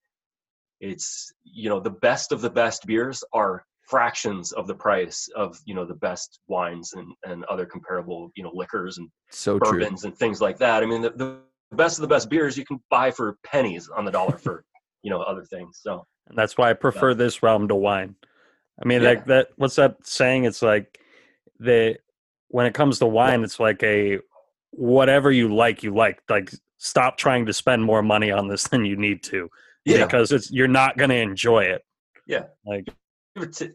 it's 0.79 1.31
you 1.43 1.69
know 1.69 1.79
the 1.79 1.89
best 1.89 2.31
of 2.31 2.41
the 2.41 2.49
best 2.49 2.85
beers 2.85 3.23
are 3.33 3.63
fractions 3.87 4.51
of 4.51 4.67
the 4.67 4.75
price 4.75 5.29
of 5.35 5.57
you 5.65 5.73
know 5.73 5.85
the 5.85 5.95
best 5.95 6.39
wines 6.47 6.93
and 6.93 7.07
and 7.25 7.43
other 7.45 7.65
comparable 7.65 8.29
you 8.35 8.43
know 8.43 8.51
liquors 8.53 8.97
and 8.97 9.09
So 9.31 9.57
true. 9.59 9.79
bourbons 9.79 10.03
and 10.03 10.15
things 10.17 10.41
like 10.41 10.57
that 10.59 10.83
i 10.83 10.85
mean 10.85 11.01
the, 11.01 11.11
the 11.11 11.37
best 11.75 11.97
of 11.97 12.01
the 12.01 12.07
best 12.07 12.29
beers 12.29 12.57
you 12.57 12.65
can 12.65 12.79
buy 12.89 13.11
for 13.11 13.37
pennies 13.45 13.89
on 13.95 14.03
the 14.05 14.11
dollar 14.11 14.37
for 14.37 14.63
you 15.03 15.09
know 15.09 15.21
other 15.21 15.45
things 15.45 15.79
so 15.81 16.05
And 16.29 16.37
that's 16.37 16.57
why 16.57 16.69
I 16.69 16.73
prefer 16.73 17.13
this 17.13 17.41
realm 17.41 17.67
to 17.69 17.75
wine. 17.75 18.15
I 18.81 18.85
mean, 18.87 19.01
Yeah. 19.01 19.09
like 19.09 19.25
that. 19.25 19.47
What's 19.55 19.75
that 19.77 19.95
saying? 20.05 20.43
It's 20.43 20.61
like 20.61 20.99
the 21.59 21.97
when 22.49 22.65
it 22.65 22.73
comes 22.73 22.99
to 22.99 23.05
wine, 23.05 23.43
it's 23.45 23.59
like 23.59 23.81
a 23.83 24.19
whatever 24.71 25.31
you 25.31 25.55
like, 25.55 25.83
you 25.83 25.93
like. 25.95 26.21
Like 26.29 26.51
stop 26.77 27.15
trying 27.17 27.45
to 27.45 27.53
spend 27.53 27.81
more 27.83 28.03
money 28.03 28.29
on 28.31 28.47
this 28.49 28.63
than 28.67 28.83
you 28.85 28.97
need 28.97 29.23
to, 29.31 29.49
yeah 29.85 30.03
because 30.05 30.31
it's 30.33 30.51
you're 30.51 30.67
not 30.81 30.97
going 30.97 31.09
to 31.11 31.15
enjoy 31.29 31.63
it. 31.75 31.81
Yeah. 32.27 32.45
like 32.65 32.87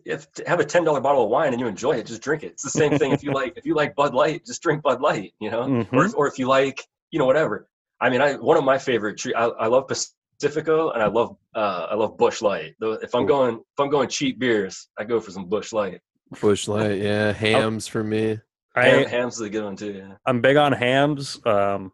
if, 0.05 0.27
have 0.47 0.61
a 0.61 0.65
ten 0.65 0.85
dollar 0.85 1.01
bottle 1.01 1.25
of 1.25 1.31
wine 1.31 1.53
and 1.53 1.61
you 1.61 1.67
enjoy 1.67 1.93
it, 1.93 2.07
just 2.07 2.23
drink 2.23 2.43
it. 2.43 2.53
It's 2.53 2.63
the 2.63 2.71
same 2.71 2.99
thing 2.99 3.13
if 3.13 3.23
you 3.23 3.33
like 3.33 3.55
if 3.57 3.65
you 3.67 3.75
like 3.75 3.95
Bud 3.95 4.15
Light, 4.15 4.45
just 4.47 4.63
drink 4.63 4.83
Bud 4.83 5.01
Light, 5.01 5.33
you 5.41 5.51
know, 5.51 5.63
or 5.93 6.05
Mhm. 6.07 6.15
or 6.17 6.27
if 6.29 6.39
you 6.39 6.47
like 6.49 6.85
you 7.11 7.19
know 7.19 7.27
whatever. 7.27 7.69
I 8.01 8.11
mean, 8.11 8.21
I 8.21 8.35
one 8.35 8.57
of 8.57 8.65
my 8.65 8.79
favorite 8.79 9.19
tre- 9.19 9.35
I, 9.35 9.47
I 9.47 9.67
love 9.69 9.87
Pacifico 9.87 10.91
and 10.91 11.03
I 11.03 11.07
love 11.07 11.37
uh, 11.55 11.87
I 11.91 11.95
love 11.95 12.17
Busch 12.17 12.43
Light. 12.43 12.75
If 12.81 13.15
I'm 13.15 13.27
going 13.27 13.55
if 13.57 13.79
I'm 13.81 13.91
going 13.91 14.09
cheap 14.09 14.39
beers, 14.39 14.89
I 14.99 15.05
go 15.05 15.21
for 15.21 15.31
some 15.31 15.47
Busch 15.47 15.73
Light. 15.73 16.01
Busch 16.41 16.67
Light. 16.69 16.99
Yeah. 16.99 17.33
Hamm's 17.33 17.87
for 17.87 18.03
me. 18.03 18.41
Ham, 18.75 19.05
I 19.05 19.09
Hamm's 19.09 19.35
is 19.35 19.43
a 19.43 19.51
good 19.51 19.65
one 19.65 19.77
too. 19.77 19.93
Yeah. 19.93 20.15
I'm 20.27 20.41
big 20.41 20.57
on 20.57 20.73
Hamm's. 20.73 21.39
Um, 21.45 21.93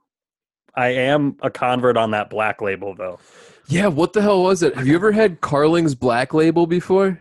I 0.75 0.89
am 0.91 1.37
a 1.43 1.51
convert 1.51 1.97
on 1.97 2.13
that 2.13 2.31
black 2.31 2.63
label 2.63 2.95
though. 2.95 3.19
Yeah. 3.67 3.89
What 3.89 4.13
the 4.13 4.23
hell 4.23 4.45
was 4.45 4.63
it? 4.63 4.77
Have 4.77 4.87
you 4.87 4.95
ever 4.95 5.11
had 5.13 5.41
Carling's 5.41 5.95
Black 5.95 6.33
Label 6.33 6.67
before? 6.67 7.19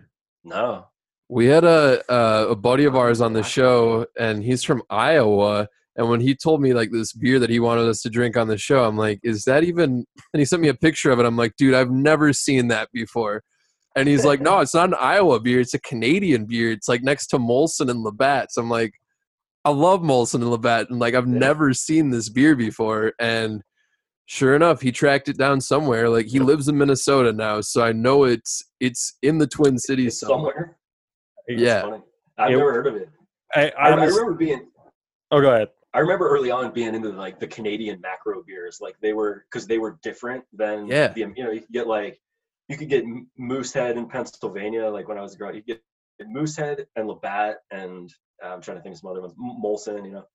No. 0.48 0.88
We 1.30 1.48
had 1.48 1.66
a, 1.66 2.02
a 2.12 2.50
a 2.52 2.56
buddy 2.56 2.86
of 2.86 2.96
ours 2.96 3.20
on 3.20 3.34
the 3.34 3.44
show, 3.44 4.06
and 4.18 4.44
he's 4.44 4.64
from 4.64 4.82
Iowa. 4.90 5.68
And 5.98 6.10
when 6.10 6.22
he 6.22 6.36
told 6.36 6.62
me 6.62 6.74
like 6.74 6.92
this 6.92 7.12
beer 7.12 7.38
that 7.40 7.50
he 7.50 7.60
wanted 7.60 7.88
us 7.90 8.02
to 8.04 8.10
drink 8.10 8.38
on 8.38 8.48
the 8.48 8.58
show, 8.58 8.86
I'm 8.86 8.96
like, 8.98 9.20
"Is 9.24 9.44
that 9.44 9.64
even?" 9.64 10.06
And 10.34 10.40
he 10.40 10.46
sent 10.46 10.62
me 10.62 10.70
a 10.70 10.74
picture 10.74 11.12
of 11.12 11.20
it. 11.20 11.26
I'm 11.26 11.36
like, 11.36 11.56
"Dude, 11.58 11.74
I've 11.74 11.92
never 11.92 12.32
seen 12.32 12.70
that 12.70 12.90
before." 12.94 13.44
And 13.96 14.08
he's 14.08 14.24
like, 14.24 14.40
"No, 14.40 14.60
it's 14.60 14.74
not 14.76 14.90
an 14.90 14.96
Iowa 15.00 15.40
beer. 15.42 15.60
It's 15.60 15.74
a 15.74 15.82
Canadian 15.82 16.46
beer. 16.46 16.72
It's 16.72 16.88
like 16.88 17.04
next 17.04 17.28
to 17.28 17.40
Molson 17.40 17.90
and 17.90 18.04
Labatt's." 18.04 18.56
I'm 18.56 18.70
like, 18.70 18.94
"I 19.66 19.72
love 19.72 20.02
Molson 20.02 20.36
and 20.36 20.52
Labatt, 20.52 20.90
and 20.90 21.00
like 21.00 21.14
I've 21.14 21.28
Yeah. 21.28 21.40
never 21.40 21.74
seen 21.74 22.12
this 22.12 22.30
beer 22.30 22.56
before." 22.56 23.14
And 23.20 23.64
Sure 24.30 24.56
enough, 24.56 24.82
he 24.82 24.92
tracked 24.92 25.30
it 25.30 25.38
down 25.38 25.62
somewhere. 25.62 26.10
Like 26.10 26.28
he 26.28 26.40
lives 26.40 26.68
in 26.68 26.78
Minnesota 26.78 27.32
now, 27.32 27.62
so 27.62 27.82
I 27.82 27.94
know 27.94 28.26
it's 28.26 28.62
it's 28.82 29.18
in 29.22 29.38
the 29.38 29.48
Twin 29.48 29.78
Cities 29.80 30.08
It's 30.08 30.20
somewhere. 30.20 30.78
somewhere. 31.48 31.64
Yeah. 31.66 31.82
Funny. 31.82 32.02
I've 32.38 32.52
It- 32.52 32.58
never 32.58 32.74
heard 32.74 32.88
of 32.88 32.96
it. 32.96 33.10
I, 33.56 33.70
I, 33.70 33.72
I, 33.80 33.90
I 33.92 34.06
was, 34.06 34.14
remember 34.14 34.34
being 34.38 34.68
oh, 35.32 35.40
go 35.40 35.50
ahead. 35.52 35.70
I 35.94 36.00
remember 36.00 36.28
early 36.30 36.52
on 36.52 36.74
being 36.74 36.94
into 36.94 37.10
like 37.10 37.40
the 37.40 37.48
Canadian 37.48 38.02
macro 38.02 38.44
beers, 38.46 38.80
like 38.82 38.96
they 39.02 39.14
were 39.14 39.46
because 39.50 39.66
they 39.66 39.78
were 39.78 39.98
different 40.04 40.44
than 40.52 40.88
Yeah. 40.88 41.08
the 41.14 41.22
you 41.22 41.44
know 41.46 41.52
you 41.52 41.62
could 41.62 41.72
get 41.72 41.88
like 41.88 42.20
you 42.68 42.76
could 42.76 42.90
get 42.90 43.06
Moosehead 43.38 43.96
in 43.98 44.08
Pennsylvania, 44.10 44.88
like 44.90 45.08
when 45.08 45.18
I 45.18 45.22
was 45.22 45.38
growing, 45.38 45.56
you 45.56 45.62
get 45.62 45.82
Moosehead 46.22 46.86
and 46.98 47.08
Labatt 47.08 47.60
and 47.72 48.14
uh, 48.44 48.50
I'm 48.50 48.62
trying 48.62 48.76
to 48.76 48.84
think 48.84 48.94
of 48.96 49.00
some 49.00 49.10
other 49.10 49.22
ones, 49.22 49.34
Molson, 49.40 50.06
you 50.06 50.12
know. 50.12 50.26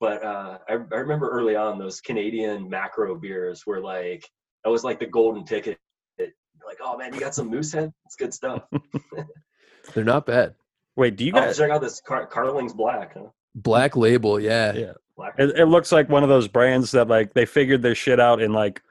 But 0.00 0.24
uh, 0.24 0.58
I, 0.68 0.72
I 0.72 0.96
remember 0.96 1.28
early 1.28 1.56
on 1.56 1.78
those 1.78 2.00
Canadian 2.00 2.68
macro 2.68 3.16
beers 3.16 3.66
were 3.66 3.80
like 3.80 4.28
that 4.64 4.70
was 4.70 4.84
like 4.84 5.00
the 5.00 5.06
golden 5.06 5.44
ticket. 5.44 5.78
Like, 6.18 6.78
oh 6.82 6.96
man, 6.98 7.14
you 7.14 7.20
got 7.20 7.34
some 7.34 7.48
Moosehead? 7.50 7.92
It's 8.04 8.14
good 8.16 8.34
stuff. 8.34 8.62
They're 9.94 10.04
not 10.04 10.26
bad. 10.26 10.54
Wait, 10.96 11.16
do 11.16 11.24
you 11.24 11.32
Oh, 11.34 11.40
guys? 11.40 11.56
check 11.56 11.70
out 11.70 11.80
this 11.80 12.00
Car- 12.00 12.26
Carling's 12.26 12.74
Black. 12.74 13.14
Huh? 13.14 13.28
Black 13.54 13.96
label, 13.96 14.38
yeah. 14.38 14.72
Yeah. 14.74 14.92
Black. 15.16 15.34
It, 15.38 15.58
it 15.58 15.64
looks 15.66 15.92
like 15.92 16.08
one 16.08 16.22
of 16.22 16.28
those 16.28 16.46
brands 16.46 16.90
that 16.90 17.08
like 17.08 17.32
they 17.34 17.46
figured 17.46 17.82
their 17.82 17.94
shit 17.94 18.20
out 18.20 18.42
in 18.42 18.52
like 18.52 18.82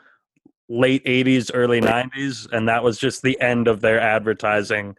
late 0.69 1.05
'80s, 1.05 1.51
early 1.53 1.79
'90s, 1.79 2.51
and 2.51 2.67
that 2.67 2.83
was 2.83 2.97
just 2.97 3.21
the 3.21 3.39
end 3.39 3.67
of 3.67 3.79
their 3.81 3.99
advertising. 3.99 4.95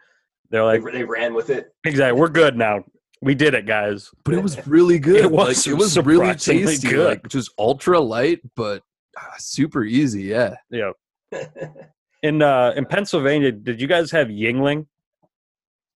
They're 0.50 0.62
They, 0.70 0.78
like, 0.80 0.92
they 0.92 1.04
ran 1.04 1.34
with 1.34 1.50
it. 1.50 1.74
exactly, 1.84 2.18
we're 2.18 2.28
good 2.28 2.56
now. 2.56 2.84
We 3.20 3.34
did 3.34 3.54
it, 3.54 3.66
guys. 3.66 4.10
But 4.24 4.34
it 4.34 4.42
was 4.42 4.66
really 4.66 4.98
good. 4.98 5.24
It 5.24 5.30
was 5.30 5.66
like, 5.66 5.74
it 5.74 5.78
was 5.78 5.98
really 5.98 6.34
tasty. 6.34 6.88
good. 6.88 7.06
Like 7.06 7.28
just 7.28 7.50
ultra 7.58 8.00
light, 8.00 8.40
but 8.54 8.82
ah, 9.16 9.34
super 9.38 9.84
easy. 9.84 10.22
Yeah. 10.22 10.56
Yeah. 10.70 10.92
In 12.22 12.42
uh 12.42 12.72
in 12.76 12.84
Pennsylvania, 12.84 13.52
did 13.52 13.80
you 13.80 13.86
guys 13.86 14.10
have 14.10 14.26
Yuengling? 14.26 14.86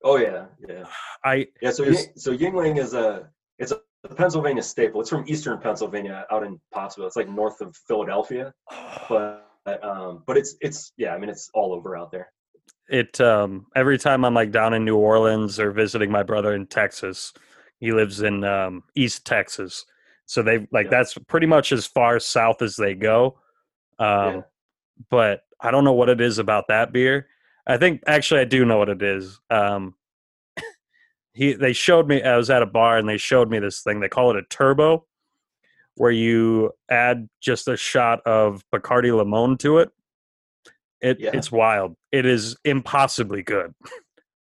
oh 0.05 0.17
yeah, 0.17 0.47
yeah. 0.69 0.85
I 1.25 1.47
Yeah, 1.61 1.71
so 1.71 1.85
Ying- 1.85 2.13
so 2.17 2.37
Yuengling 2.37 2.79
is 2.79 2.95
a 2.95 3.29
it's 3.59 3.73
a 3.73 3.81
Pennsylvania 4.15 4.63
staple. 4.63 5.01
It's 5.01 5.11
from 5.11 5.25
Eastern 5.27 5.59
Pennsylvania, 5.59 6.25
out 6.31 6.45
in 6.45 6.61
Pottsville. 6.73 7.07
It's 7.07 7.17
like 7.17 7.29
north 7.29 7.61
of 7.61 7.77
Philadelphia, 7.89 8.53
but 9.09 9.49
um, 9.83 10.23
but 10.27 10.37
it's 10.37 10.57
it's 10.61 10.93
yeah. 10.97 11.15
I 11.15 11.19
mean, 11.19 11.31
it's 11.31 11.51
all 11.55 11.73
over 11.73 11.97
out 11.97 12.11
there. 12.11 12.31
It 12.89 13.21
um 13.21 13.67
every 13.77 13.99
time 13.99 14.25
I'm 14.25 14.35
like 14.35 14.51
down 14.51 14.75
in 14.75 14.85
New 14.85 14.97
Orleans 14.97 15.59
or 15.59 15.71
visiting 15.73 16.11
my 16.11 16.23
brother 16.23 16.55
in 16.55 16.67
Texas, 16.67 17.33
he 17.79 17.93
lives 17.93 18.21
in 18.23 18.45
um 18.45 18.83
East 18.95 19.25
Texas. 19.27 19.85
So 20.27 20.43
they 20.43 20.67
like 20.73 20.87
Yeah. 20.87 20.91
that's 20.91 21.15
pretty 21.29 21.47
much 21.47 21.73
as 21.73 21.87
far 21.87 22.19
south 22.19 22.63
as 22.63 22.77
they 22.77 22.95
go. 22.95 23.39
Um 23.99 24.35
Yeah. 24.35 24.41
but 25.11 25.43
I 25.61 25.71
don't 25.71 25.85
know 25.85 25.93
what 25.93 26.09
it 26.09 26.21
is 26.21 26.39
about 26.39 26.69
that 26.69 26.93
beer. 26.93 27.29
I 27.67 27.77
think 27.77 28.03
actually 28.07 28.41
I 28.41 28.45
do 28.45 28.65
know 28.65 28.79
what 28.79 28.89
it 28.89 29.03
is. 29.03 29.41
Um 29.51 29.95
he 31.33 31.53
they 31.55 31.73
showed 31.73 32.09
me 32.09 32.23
I 32.23 32.37
was 32.37 32.51
at 32.51 32.63
a 32.63 32.67
bar 32.67 32.99
and 32.99 33.09
they 33.09 33.19
showed 33.19 33.51
me 33.51 33.59
this 33.59 33.83
thing. 33.83 34.01
They 34.01 34.09
call 34.09 34.31
it 34.31 34.37
a 34.37 34.43
turbo 34.51 35.07
where 35.97 36.11
you 36.11 36.73
add 36.91 37.29
just 37.41 37.69
a 37.69 37.77
shot 37.77 38.21
of 38.27 38.65
Bacardi 38.73 39.15
Limon 39.17 39.59
to 39.59 39.79
it. 39.79 39.91
It 41.03 41.19
Yeah. 41.21 41.31
it's 41.35 41.51
wild. 41.53 41.97
It 42.13 42.25
is 42.27 42.57
impossibly 42.65 43.43
good. 43.43 43.75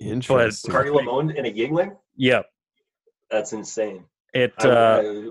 Interesting. 0.00 0.70
Cardi 0.72 0.90
Limon 0.90 1.30
in 1.30 1.46
a 1.46 1.50
Yuengling, 1.52 1.96
Yep. 2.16 2.46
that's 3.30 3.52
insane. 3.52 4.04
It 4.32 4.52
I- 4.60 4.68
uh 4.68 5.02
I- 5.02 5.30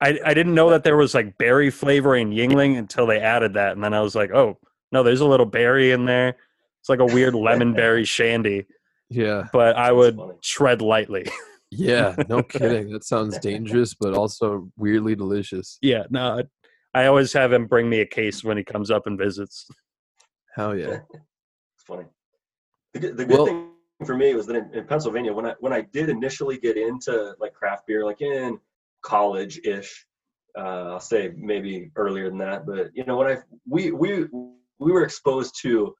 I, 0.00 0.18
I 0.26 0.34
didn't 0.34 0.54
know 0.54 0.68
that 0.70 0.84
there 0.84 0.96
was 0.96 1.14
like 1.14 1.38
berry 1.38 1.70
flavor 1.70 2.14
in 2.16 2.30
Yuengling 2.30 2.76
until 2.76 3.06
they 3.06 3.20
added 3.20 3.54
that, 3.54 3.72
and 3.72 3.82
then 3.82 3.94
I 3.94 4.00
was 4.00 4.14
like, 4.14 4.30
oh 4.32 4.58
no, 4.92 5.02
there's 5.02 5.20
a 5.20 5.26
little 5.26 5.46
berry 5.46 5.92
in 5.92 6.04
there. 6.04 6.36
It's 6.80 6.88
like 6.90 6.98
a 6.98 7.06
weird 7.06 7.34
lemon 7.34 7.72
berry 7.74 8.04
shandy, 8.04 8.66
yeah. 9.08 9.46
but 9.52 9.76
I 9.76 9.92
would 9.92 10.18
tread 10.42 10.82
lightly. 10.82 11.24
Yeah. 11.70 12.14
No 12.28 12.42
kidding. 12.54 12.90
That 12.92 13.04
sounds 13.04 13.38
dangerous, 13.38 13.94
but 13.94 14.14
also 14.14 14.68
weirdly 14.76 15.14
delicious. 15.14 15.78
yeah, 15.80 16.02
no, 16.10 16.40
I, 16.94 17.02
I 17.02 17.06
always 17.06 17.32
have 17.32 17.52
him 17.52 17.66
bring 17.66 17.88
me 17.88 18.00
a 18.00 18.06
case 18.06 18.44
when 18.44 18.56
he 18.58 18.64
comes 18.64 18.90
up 18.90 19.06
and 19.06 19.18
visits. 19.18 19.66
Hell 20.54 20.76
yeah. 20.76 21.00
It's 21.76 21.84
funny. 21.86 22.04
The, 22.92 23.00
good- 23.00 23.16
the 23.16 23.24
good 23.24 23.36
Well- 23.36 23.46
thing 23.46 23.70
for 24.06 24.16
me 24.16 24.34
was 24.34 24.46
that 24.46 24.56
in, 24.56 24.74
in 24.74 24.86
Pennsylvania, 24.86 25.32
when 25.32 25.46
I 25.46 25.54
when 25.60 25.72
I 25.72 25.82
did 25.82 26.08
initially 26.08 26.58
get 26.58 26.76
into 26.76 27.34
like 27.40 27.54
craft 27.54 27.86
beer, 27.86 28.04
like 28.04 28.20
in 28.20 28.58
college 29.02 29.58
ish, 29.64 30.06
uh, 30.58 30.92
I'll 30.94 31.00
say 31.00 31.32
maybe 31.36 31.90
earlier 31.96 32.28
than 32.28 32.38
that, 32.38 32.66
but 32.66 32.90
you 32.94 33.04
know 33.04 33.16
when 33.16 33.28
I 33.28 33.38
we 33.68 33.92
we 33.92 34.26
we 34.78 34.92
were 34.92 35.04
exposed 35.04 35.60
to 35.62 35.94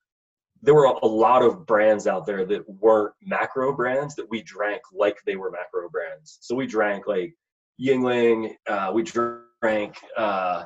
there 0.62 0.74
were 0.74 0.86
a, 0.86 1.06
lot 1.06 1.42
of 1.42 1.66
brands 1.66 2.06
out 2.06 2.24
there 2.24 2.46
that 2.46 2.66
weren't 2.68 3.12
macro 3.22 3.70
brands 3.74 4.14
that 4.14 4.28
we 4.30 4.42
drank 4.42 4.80
like 4.94 5.18
they 5.26 5.36
were 5.36 5.50
macro 5.50 5.90
brands. 5.90 6.38
So 6.40 6.54
we 6.54 6.66
drank 6.66 7.06
like 7.06 7.34
Yuengling, 7.78 8.54
uh, 8.66 8.90
we 8.94 9.02
drank 9.02 9.98
uh, 10.16 10.64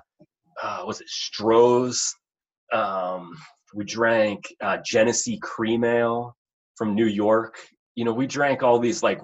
uh, 0.62 0.84
was 0.86 1.00
it 1.00 1.08
Stroh's, 1.08 2.14
um, 2.72 3.36
we 3.74 3.84
drank 3.84 4.52
uh, 4.60 4.78
Genesee 4.84 5.38
Cream 5.38 5.84
Ale 5.84 6.36
from 6.76 6.94
New 6.94 7.06
York. 7.06 7.58
You 7.94 8.04
know, 8.04 8.12
we 8.12 8.26
drank 8.26 8.62
all 8.62 8.78
these 8.78 9.02
like 9.02 9.20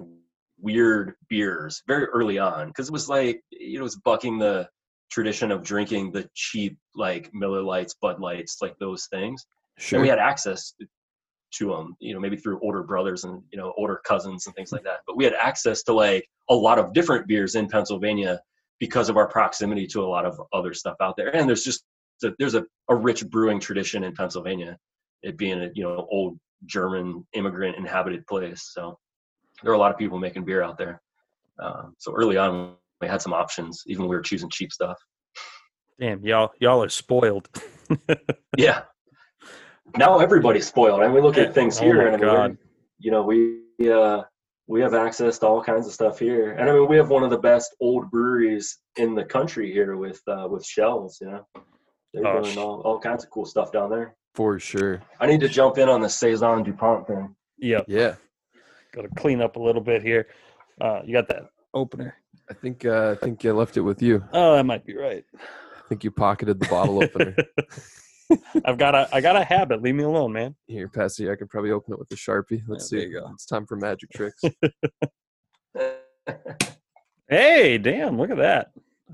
weird 0.59 1.13
beers 1.29 1.81
very 1.87 2.05
early 2.05 2.39
on 2.39 2.67
because 2.67 2.87
it 2.87 2.93
was 2.93 3.09
like 3.09 3.41
it 3.51 3.81
was 3.81 3.95
bucking 3.97 4.37
the 4.37 4.67
tradition 5.11 5.51
of 5.51 5.63
drinking 5.63 6.11
the 6.11 6.29
cheap 6.33 6.77
like 6.95 7.29
Miller 7.33 7.61
Lights, 7.61 7.95
Bud 8.01 8.19
Lights, 8.19 8.57
like 8.61 8.77
those 8.79 9.07
things. 9.07 9.45
Sure. 9.77 9.97
And 9.97 10.03
we 10.03 10.09
had 10.09 10.19
access 10.19 10.73
to 11.53 11.69
them, 11.69 11.95
you 11.99 12.13
know, 12.13 12.19
maybe 12.19 12.37
through 12.37 12.59
older 12.61 12.83
brothers 12.83 13.23
and 13.23 13.41
you 13.51 13.57
know 13.57 13.73
older 13.77 14.01
cousins 14.05 14.45
and 14.45 14.55
things 14.55 14.71
like 14.71 14.83
that. 14.83 14.99
But 15.07 15.17
we 15.17 15.23
had 15.23 15.33
access 15.33 15.83
to 15.83 15.93
like 15.93 16.27
a 16.49 16.55
lot 16.55 16.79
of 16.79 16.93
different 16.93 17.27
beers 17.27 17.55
in 17.55 17.67
Pennsylvania 17.67 18.39
because 18.79 19.09
of 19.09 19.17
our 19.17 19.27
proximity 19.27 19.87
to 19.87 20.03
a 20.03 20.05
lot 20.07 20.25
of 20.25 20.39
other 20.53 20.73
stuff 20.73 20.97
out 21.01 21.15
there. 21.15 21.33
And 21.35 21.47
there's 21.47 21.63
just 21.63 21.85
there's 22.39 22.55
a, 22.55 22.65
a 22.89 22.95
rich 22.95 23.25
brewing 23.29 23.59
tradition 23.59 24.03
in 24.03 24.13
Pennsylvania, 24.13 24.77
it 25.23 25.37
being 25.37 25.61
a 25.61 25.69
you 25.73 25.83
know 25.83 26.07
old 26.09 26.39
German 26.65 27.25
immigrant 27.33 27.77
inhabited 27.77 28.25
place. 28.27 28.71
So 28.73 28.97
there 29.63 29.71
are 29.71 29.75
a 29.75 29.79
lot 29.79 29.91
of 29.91 29.97
people 29.97 30.19
making 30.19 30.45
beer 30.45 30.63
out 30.63 30.77
there. 30.77 31.01
Um, 31.59 31.95
so 31.97 32.13
early 32.13 32.37
on, 32.37 32.75
we 33.01 33.07
had 33.07 33.21
some 33.21 33.33
options, 33.33 33.83
even 33.87 34.03
when 34.03 34.09
we 34.09 34.15
were 34.15 34.21
choosing 34.21 34.49
cheap 34.49 34.71
stuff. 34.71 34.97
Damn, 35.99 36.23
y'all 36.25 36.51
y'all 36.59 36.83
are 36.83 36.89
spoiled. 36.89 37.49
Yeah. 38.57 38.83
Now 39.97 40.19
everybody's 40.19 40.67
spoiled, 40.67 41.01
and 41.01 41.13
we 41.13 41.21
look 41.21 41.37
at 41.37 41.53
things 41.53 41.77
Oh 41.81 41.83
here, 41.83 41.97
my 41.97 42.13
and 42.13 42.15
I 42.15 42.17
mean, 42.17 42.35
God. 42.35 42.57
you 42.99 43.11
know, 43.11 43.23
we 43.23 43.59
uh, 43.91 44.23
we 44.67 44.81
have 44.81 44.93
access 44.93 45.39
to 45.39 45.47
all 45.47 45.61
kinds 45.61 45.87
of 45.87 45.93
stuff 45.93 46.19
here, 46.19 46.53
and 46.53 46.69
I 46.69 46.73
mean, 46.73 46.87
we 46.87 46.97
have 46.97 47.09
one 47.09 47.23
of 47.23 47.29
the 47.29 47.37
best 47.37 47.75
old 47.81 48.09
breweries 48.09 48.79
in 48.97 49.13
the 49.13 49.25
country 49.25 49.71
here 49.71 49.97
with 49.97 50.21
uh, 50.27 50.47
with 50.49 50.65
Schell's. 50.65 51.19
You 51.21 51.27
know, 51.27 51.45
they're 52.15 52.27
Oh, 52.27 52.41
doing 52.43 52.57
all, 52.57 52.81
all 52.81 52.99
kinds 52.99 53.23
of 53.23 53.29
cool 53.29 53.45
stuff 53.45 53.71
down 53.71 53.89
there. 53.89 54.15
For 54.33 54.59
sure. 54.59 55.01
I 55.19 55.27
need 55.27 55.39
to 55.41 55.47
jump 55.49 55.77
in 55.77 55.87
on 55.89 56.01
the 56.01 56.09
saison 56.09 56.63
Dupont 56.63 57.07
thing. 57.07 57.35
Yep. 57.59 57.85
Yeah. 57.87 58.15
Got 58.93 59.03
to 59.03 59.09
clean 59.17 59.41
up 59.41 59.55
a 59.55 59.59
little 59.59 59.81
bit 59.81 60.01
here. 60.01 60.27
Uh, 60.81 61.01
you 61.05 61.13
got 61.13 61.27
that 61.29 61.43
opener. 61.73 62.15
I 62.49 62.53
think 62.53 62.85
uh, 62.85 63.11
I 63.11 63.15
think 63.25 63.43
I 63.45 63.51
left 63.51 63.77
it 63.77 63.81
with 63.81 64.01
you. 64.01 64.23
Oh, 64.33 64.55
that 64.55 64.65
might 64.65 64.85
be 64.85 64.95
right. 64.95 65.23
I 65.35 65.87
think 65.87 66.03
you 66.03 66.11
pocketed 66.11 66.59
the 66.59 66.67
bottle 66.67 67.03
opener. 67.03 67.35
I've 68.65 68.77
got 68.77 68.93
a 68.95 69.07
I 69.13 69.21
got 69.21 69.35
a 69.35 69.43
habit. 69.43 69.81
Leave 69.81 69.95
me 69.95 70.03
alone, 70.03 70.33
man. 70.33 70.55
Here, 70.67 70.87
Passy, 70.87 71.29
I 71.29 71.35
could 71.35 71.49
probably 71.49 71.71
open 71.71 71.93
it 71.93 71.99
with 71.99 72.11
a 72.11 72.15
sharpie. 72.15 72.61
Let's 72.67 72.85
Yeah, 72.85 72.87
see. 72.87 72.97
there 72.97 73.07
you 73.07 73.19
go. 73.21 73.29
It's 73.33 73.45
time 73.45 73.65
for 73.65 73.75
magic 73.77 74.09
tricks. 74.11 74.41
Hey, 77.27 77.79
damn! 77.79 78.19
Look 78.19 78.29
at 78.29 78.37
that. 78.37 78.67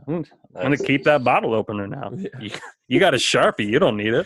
I'm, 0.08 0.26
I'm 0.56 0.64
gonna 0.64 0.78
keep 0.78 1.04
that 1.04 1.24
bottle 1.24 1.54
opener 1.54 1.88
now. 1.88 2.12
Yeah. 2.18 2.30
You, 2.40 2.52
you 2.88 3.00
got 3.00 3.14
a 3.14 3.18
sharpie. 3.18 3.68
You 3.68 3.80
don't 3.80 3.98
need 3.98 4.14
it. 4.14 4.26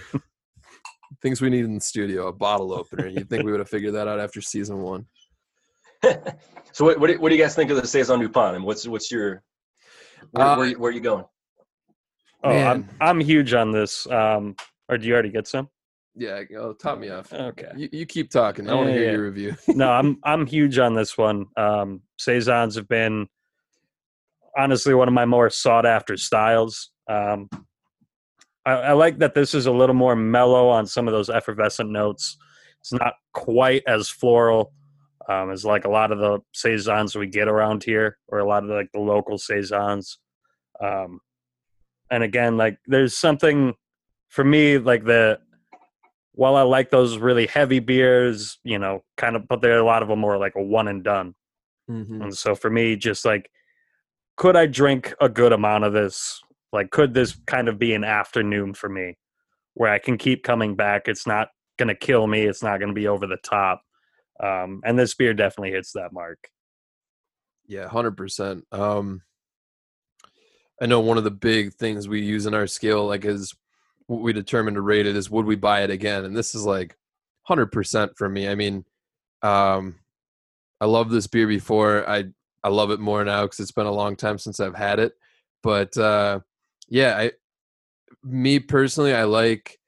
Things 1.22 1.42
we 1.42 1.50
need 1.50 1.66
in 1.66 1.76
the 1.76 1.82
studio: 1.82 2.28
a 2.28 2.34
bottle 2.34 2.74
opener. 2.74 3.08
You'd 3.08 3.30
think 3.30 3.44
we 3.44 3.52
would 3.52 3.60
have 3.60 3.70
figured 3.70 3.94
that 3.96 4.08
out 4.08 4.20
after 4.20 4.42
season 4.42 4.82
one. 4.82 5.06
so, 6.72 6.86
what, 6.86 7.00
what, 7.00 7.08
do, 7.08 7.20
what 7.20 7.30
do 7.30 7.36
you 7.36 7.42
guys 7.42 7.56
think 7.56 7.72
of 7.72 7.82
the 7.82 7.88
saison 7.88 8.20
Dupont? 8.20 8.56
And 8.56 8.66
what's 8.66 8.88
what's 8.88 9.12
your 9.12 9.44
where, 10.32 10.46
Uh, 10.46 10.58
where, 10.58 10.72
where 10.74 10.92
are 10.92 10.94
you 10.94 11.02
going? 11.02 11.26
Oh, 12.44 12.52
I'm 12.52 12.88
I'm 13.02 13.20
huge 13.20 13.54
on 13.54 13.72
this. 13.72 14.08
Um, 14.08 14.56
or 14.90 14.98
do 14.98 15.08
you 15.08 15.14
already 15.14 15.32
get 15.32 15.48
some? 15.48 15.70
Yeah, 16.16 16.42
oh, 16.58 16.74
top 16.74 17.00
me 17.00 17.10
off. 17.10 17.34
Okay. 17.34 17.72
You, 17.76 17.90
you 17.92 18.06
keep 18.06 18.30
talking. 18.30 18.70
I 18.70 18.74
want 18.74 18.88
to 18.88 18.94
hear 18.94 19.06
yeah. 19.06 19.12
your 19.12 19.26
review. 19.26 19.56
no, 19.68 19.92
I'm 19.92 20.18
I'm 20.24 20.46
huge 20.46 20.78
on 20.80 20.94
this 20.94 21.18
one. 21.18 21.48
Um, 21.58 22.02
saisons 22.18 22.76
have 22.76 22.88
been 22.88 23.28
honestly 24.58 24.94
one 24.94 25.08
of 25.08 25.14
my 25.14 25.26
more 25.26 25.50
sought 25.50 25.86
after 25.86 26.18
styles. 26.18 26.92
Um, 27.10 27.50
I, 28.66 28.72
I 28.72 28.92
like 28.94 29.20
that 29.20 29.34
this 29.34 29.54
is 29.54 29.66
a 29.66 29.72
little 29.72 29.96
more 29.96 30.16
mellow 30.16 30.70
on 30.70 30.88
some 30.88 31.08
of 31.08 31.14
those 31.14 31.30
effervescent 31.30 31.90
notes. 31.90 32.38
It's 32.80 32.94
not 32.94 33.14
quite 33.34 33.84
as 33.88 34.10
floral 34.10 34.74
um, 35.28 35.52
as 35.52 35.66
like 35.66 35.86
a 35.86 35.90
lot 35.90 36.12
of 36.12 36.20
the 36.20 36.40
saisons 36.54 37.16
we 37.16 37.28
get 37.28 37.48
around 37.48 37.84
here, 37.84 38.18
or 38.28 38.40
a 38.40 38.46
lot 38.46 38.64
of 38.64 38.70
like 38.70 38.92
the 38.94 39.00
local 39.00 39.38
saisons. 39.38 40.20
Um, 40.82 41.20
and 42.12 42.24
again, 42.24 42.58
like 42.58 42.78
there's 42.86 43.18
something 43.18 43.74
for 44.30 44.44
me 44.44 44.78
like 44.78 45.06
the 45.06 45.40
while 46.34 46.56
I 46.56 46.64
like 46.64 46.92
those 46.92 47.18
really 47.18 47.48
heavy 47.48 47.80
beers, 47.80 48.60
you 48.64 48.78
know, 48.78 49.04
kind 49.16 49.36
of, 49.36 49.48
but 49.48 49.62
there 49.62 49.76
are 49.76 49.80
a 49.80 49.86
lot 49.86 50.04
of 50.04 50.10
them 50.10 50.20
more 50.20 50.38
like 50.38 50.54
a 50.56 50.62
one 50.62 50.90
and 50.90 51.04
done. 51.04 51.34
Mhm. 51.90 52.22
And 52.22 52.38
so 52.38 52.56
for 52.56 52.70
me, 52.70 52.98
just 52.98 53.24
like, 53.24 53.50
could 54.36 54.56
I 54.56 54.66
drink 54.66 55.14
a 55.22 55.30
good 55.30 55.54
amount 55.54 55.84
of 55.84 55.94
this? 55.94 56.42
Like, 56.74 56.92
could 56.92 57.14
this 57.14 57.38
kind 57.46 57.68
of 57.68 57.80
be 57.80 57.94
an 57.94 58.04
afternoon 58.04 58.74
for 58.74 58.90
me 58.90 59.18
where 59.76 59.92
I 59.92 60.00
can 60.00 60.18
keep 60.18 60.44
coming 60.44 60.76
back? 60.76 61.08
It's 61.08 61.26
not 61.26 61.50
going 61.78 61.88
to 61.88 61.96
kill 61.96 62.28
me. 62.28 62.42
It's 62.44 62.64
not 62.64 62.80
going 62.80 62.90
to 62.90 62.94
be 62.94 63.08
over 63.08 63.28
the 63.28 63.38
top. 63.44 63.82
Um, 64.44 64.82
and 64.84 65.00
this 65.00 65.14
beer 65.14 65.34
definitely 65.34 65.72
hits 65.72 65.94
that 65.94 66.12
mark. 66.12 66.50
Yeah, 67.68 67.88
hundred 67.88 68.18
percent. 68.18 68.66
Um, 68.72 69.22
I 70.82 70.86
know 70.86 71.00
one 71.00 71.18
of 71.18 71.24
the 71.24 71.32
big 71.32 71.74
things 71.74 72.08
we 72.08 72.22
use 72.22 72.46
in 72.46 72.54
our 72.54 72.68
scale, 72.68 73.08
like, 73.08 73.26
is 73.26 73.56
what 74.08 74.22
we 74.22 74.34
determine 74.34 74.76
to 74.76 74.82
rate 74.82 75.08
it 75.08 75.16
is 75.16 75.32
would 75.32 75.46
we 75.46 75.56
buy 75.56 75.84
it 75.84 75.90
again, 75.90 76.26
and 76.26 76.36
this 76.36 76.54
is 76.54 76.66
like 76.66 76.96
hundred 77.44 77.72
percent 77.72 78.12
for 78.18 78.30
me. 78.30 78.48
I 78.48 78.56
mean, 78.56 78.86
um, 79.42 79.96
I 80.82 80.86
love 80.86 81.10
this 81.10 81.28
beer 81.28 81.48
before. 81.48 82.08
I 82.08 82.26
I 82.66 82.70
love 82.70 82.90
it 82.90 83.00
more 83.00 83.24
now 83.24 83.44
because 83.44 83.60
it's 83.60 83.72
been 83.72 83.86
a 83.86 83.92
long 83.92 84.16
time 84.16 84.40
since 84.40 84.60
I've 84.60 84.76
had 84.76 84.98
it. 84.98 85.14
But 85.62 85.96
uh, 86.00 86.40
yeah, 86.90 87.16
I 87.16 87.32
me 88.24 88.58
personally, 88.58 89.14
I 89.14 89.26
like. 89.26 89.80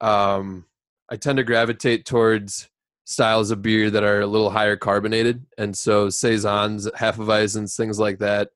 Um, 0.00 0.64
I 1.10 1.16
tend 1.16 1.36
to 1.36 1.44
gravitate 1.44 2.06
towards 2.06 2.70
styles 3.04 3.50
of 3.50 3.60
beer 3.60 3.90
that 3.90 4.02
are 4.02 4.22
a 4.22 4.26
little 4.26 4.48
higher 4.48 4.76
carbonated, 4.76 5.44
and 5.58 5.76
so 5.76 6.08
saisons, 6.08 6.88
hefeweizens, 6.92 7.76
things 7.76 7.98
like 7.98 8.18
that 8.20 8.48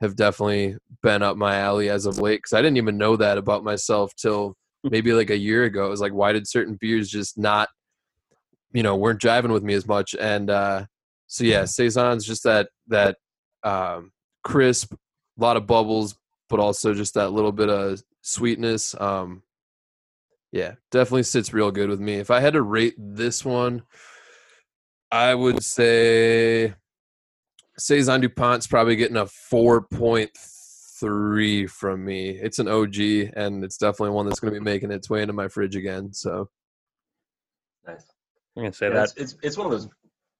have 0.00 0.16
definitely 0.16 0.76
been 1.00 1.22
up 1.22 1.36
my 1.36 1.54
alley 1.54 1.88
as 1.88 2.06
of 2.06 2.18
late. 2.18 2.38
Because 2.38 2.54
I 2.54 2.62
didn't 2.62 2.78
even 2.78 2.98
know 2.98 3.14
that 3.14 3.38
about 3.38 3.62
myself 3.62 4.12
till 4.16 4.56
maybe 4.82 5.12
like 5.12 5.30
a 5.30 5.38
year 5.38 5.62
ago. 5.64 5.86
It 5.86 5.90
was 5.90 6.00
like, 6.00 6.14
why 6.14 6.32
did 6.32 6.48
certain 6.48 6.76
beers 6.80 7.08
just 7.08 7.38
not, 7.38 7.68
you 8.72 8.82
know, 8.82 8.96
weren't 8.96 9.20
driving 9.20 9.52
with 9.52 9.62
me 9.62 9.74
as 9.74 9.86
much? 9.86 10.16
And 10.18 10.50
uh, 10.50 10.86
so 11.30 11.44
yeah, 11.44 11.64
saisons 11.64 12.26
just 12.26 12.42
that 12.42 12.68
that 12.88 13.16
um, 13.62 14.10
crisp, 14.42 14.94
a 14.94 14.96
lot 15.40 15.56
of 15.56 15.64
bubbles, 15.64 16.16
but 16.48 16.58
also 16.58 16.92
just 16.92 17.14
that 17.14 17.30
little 17.30 17.52
bit 17.52 17.68
of 17.70 18.02
sweetness. 18.20 19.00
Um, 19.00 19.44
yeah, 20.50 20.72
definitely 20.90 21.22
sits 21.22 21.52
real 21.52 21.70
good 21.70 21.88
with 21.88 22.00
me. 22.00 22.14
If 22.14 22.32
I 22.32 22.40
had 22.40 22.54
to 22.54 22.62
rate 22.62 22.94
this 22.98 23.44
one, 23.44 23.82
I 25.12 25.32
would 25.32 25.62
say 25.62 26.74
Saison 27.78 28.22
Dupont's 28.22 28.66
probably 28.66 28.96
getting 28.96 29.16
a 29.16 29.26
4.3 29.26 31.70
from 31.70 32.04
me. 32.04 32.30
It's 32.30 32.58
an 32.58 32.66
OG, 32.66 32.96
and 33.36 33.62
it's 33.62 33.78
definitely 33.78 34.10
one 34.10 34.26
that's 34.26 34.40
going 34.40 34.52
to 34.52 34.58
be 34.58 34.64
making 34.64 34.90
its 34.90 35.08
way 35.08 35.22
into 35.22 35.32
my 35.32 35.46
fridge 35.46 35.76
again. 35.76 36.12
So, 36.12 36.50
Nice. 37.86 38.04
I'm 38.56 38.64
going 38.64 38.72
to 38.72 38.76
say 38.76 38.88
Yeah, 38.88 38.94
that. 38.94 39.04
it's, 39.04 39.14
it's 39.16 39.36
it's 39.44 39.56
one 39.56 39.66
of 39.66 39.70
those 39.70 39.88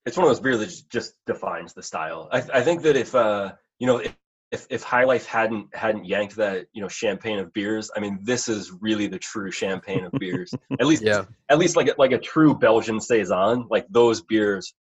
it's 0.06 0.16
one 0.16 0.26
of 0.26 0.30
those 0.30 0.40
beers 0.40 0.58
that 0.58 0.66
just, 0.66 0.90
just 0.90 1.14
defines 1.26 1.74
the 1.74 1.82
style. 1.82 2.28
I 2.32 2.38
I 2.54 2.62
think 2.62 2.82
that 2.82 2.96
if 2.96 3.14
uh 3.14 3.52
you 3.78 3.86
know 3.86 3.98
if 3.98 4.14
if, 4.52 4.66
if 4.68 4.82
High 4.82 5.04
Life 5.04 5.26
hadn't 5.26 5.74
hadn't 5.74 6.06
yanked 6.06 6.36
that 6.36 6.66
you 6.72 6.82
know 6.82 6.88
champagne 6.88 7.38
of 7.38 7.52
beers, 7.52 7.90
I 7.96 8.00
mean 8.00 8.18
this 8.22 8.48
is 8.48 8.72
really 8.80 9.06
the 9.06 9.18
true 9.18 9.50
champagne 9.50 10.04
of 10.04 10.12
beers. 10.12 10.52
At 10.80 10.86
least 10.86 11.02
yeah, 11.04 11.24
at 11.48 11.58
least 11.58 11.76
like 11.76 11.88
a, 11.88 11.94
like 11.98 12.12
a 12.12 12.18
true 12.18 12.54
Belgian 12.54 13.00
saison, 13.00 13.66
like 13.70 13.86
those 13.90 14.22
beers. 14.22 14.74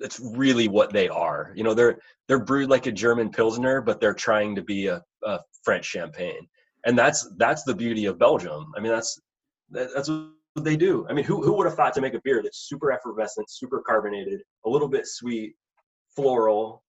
That's 0.00 0.18
really 0.18 0.66
what 0.66 0.94
they 0.94 1.08
are. 1.08 1.52
You 1.54 1.62
know, 1.62 1.74
they're 1.74 1.98
they're 2.26 2.42
brewed 2.42 2.70
like 2.70 2.86
a 2.86 2.92
German 2.92 3.30
pilsner, 3.30 3.82
but 3.82 4.00
they're 4.00 4.14
trying 4.14 4.54
to 4.54 4.62
be 4.62 4.86
a, 4.86 5.02
a 5.22 5.40
French 5.62 5.84
champagne, 5.84 6.48
and 6.86 6.98
that's 6.98 7.28
that's 7.36 7.64
the 7.64 7.74
beauty 7.74 8.06
of 8.06 8.18
Belgium. 8.18 8.72
I 8.74 8.80
mean, 8.80 8.92
that's 8.92 9.20
that, 9.72 9.90
that's 9.94 10.10
what 10.60 10.64
they 10.64 10.76
do. 10.76 11.06
I 11.08 11.12
mean, 11.12 11.24
who 11.24 11.42
who 11.42 11.52
would 11.54 11.66
have 11.66 11.74
thought 11.74 11.94
to 11.94 12.00
make 12.00 12.14
a 12.14 12.20
beer 12.22 12.40
that's 12.42 12.68
super 12.68 12.92
effervescent, 12.92 13.50
super 13.50 13.82
carbonated, 13.86 14.40
a 14.64 14.68
little 14.68 14.88
bit 14.88 15.06
sweet, 15.06 15.54
floral, 16.14 16.82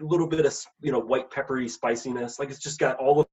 a 0.00 0.04
little 0.04 0.26
bit 0.26 0.44
of 0.46 0.54
you 0.80 0.92
know 0.92 0.98
white 1.00 1.30
peppery 1.30 1.68
spiciness. 1.68 2.38
Like 2.38 2.50
it's 2.50 2.60
just 2.60 2.78
got 2.78 2.96
all 2.98 3.20
of 3.20 3.26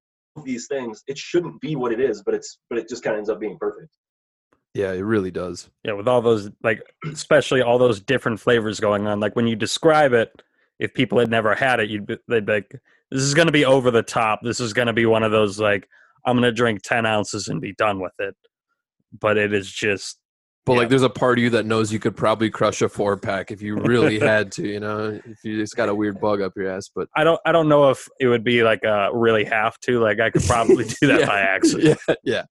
these 0.44 0.68
things. 0.68 1.04
It 1.08 1.18
shouldn't 1.18 1.60
be 1.62 1.76
what 1.76 1.92
it 1.92 2.00
is, 2.00 2.24
but 2.24 2.34
it's 2.34 2.60
but 2.70 2.80
it 2.80 2.90
just 2.90 3.04
kind 3.04 3.16
of 3.16 3.20
ends 3.20 3.30
up 3.30 3.40
being 3.40 3.58
perfect. 3.60 3.90
yeah, 4.74 4.92
it 4.92 5.02
really 5.02 5.32
does. 5.32 5.70
Yeah, 5.84 5.94
with 5.94 6.08
all 6.08 6.22
those, 6.22 6.50
like, 6.64 6.82
especially 7.12 7.62
all 7.62 7.78
those 7.78 8.00
different 8.00 8.40
flavors 8.40 8.80
going 8.80 9.08
on. 9.08 9.20
Like, 9.20 9.36
when 9.36 9.48
you 9.48 9.56
describe 9.56 10.14
it, 10.14 10.30
if 10.80 10.94
people 10.94 11.20
had 11.20 11.30
never 11.30 11.56
had 11.56 11.80
it, 11.80 11.90
you'd 11.90 12.06
be, 12.06 12.18
they'd 12.28 12.46
be 12.46 12.54
like, 12.54 12.72
this 13.12 13.24
is 13.24 13.34
going 13.34 13.48
to 13.48 13.52
be 13.52 13.66
over 13.66 13.92
the 13.92 14.04
top. 14.04 14.42
This 14.44 14.60
is 14.60 14.74
going 14.74 14.88
to 14.88 14.94
be 14.94 15.06
one 15.06 15.24
of 15.24 15.32
those, 15.32 15.60
like, 15.60 15.88
I'm 16.26 16.36
going 16.36 16.44
to 16.44 16.52
drink 16.52 16.82
10 16.84 17.06
ounces 17.06 17.48
and 17.48 17.60
be 17.60 17.74
done 17.74 18.00
with 18.00 18.14
it. 18.20 18.36
But 19.18 19.38
it 19.38 19.54
is 19.54 19.72
just, 19.72 20.20
But 20.66 20.74
Yeah. 20.74 20.80
like, 20.80 20.90
there's 20.90 21.02
a 21.04 21.10
part 21.10 21.40
of 21.40 21.44
you 21.44 21.50
that 21.52 21.66
knows 21.66 21.92
you 21.92 22.00
could 22.00 22.16
probably 22.16 22.50
crush 22.50 22.82
a 22.82 22.90
four 22.90 23.18
pack 23.18 23.50
if 23.52 23.62
you 23.62 23.76
really 23.78 24.20
had 24.20 24.52
to. 24.54 24.68
You 24.68 24.80
know, 24.80 25.20
if 25.26 25.44
you 25.44 25.58
just 25.58 25.76
got 25.76 25.90
a 25.90 25.96
weird 25.96 26.20
bug 26.20 26.42
up 26.42 26.54
your 26.56 26.70
ass. 26.70 26.90
But 26.94 27.08
I 27.16 27.24
don't, 27.24 27.40
I 27.46 27.52
don't 27.52 27.68
know 27.70 27.90
if 27.90 28.08
it 28.20 28.28
would 28.28 28.44
be 28.44 28.62
like 28.64 28.84
a 28.84 29.10
really 29.14 29.46
have 29.46 29.80
to. 29.82 30.00
Like, 30.00 30.20
I 30.20 30.30
could 30.30 30.44
probably 30.44 30.86
do 30.86 30.96
that 31.08 31.22
Yeah. 31.22 31.26
by 31.26 31.40
accident. 31.42 32.00
yeah, 32.24 32.44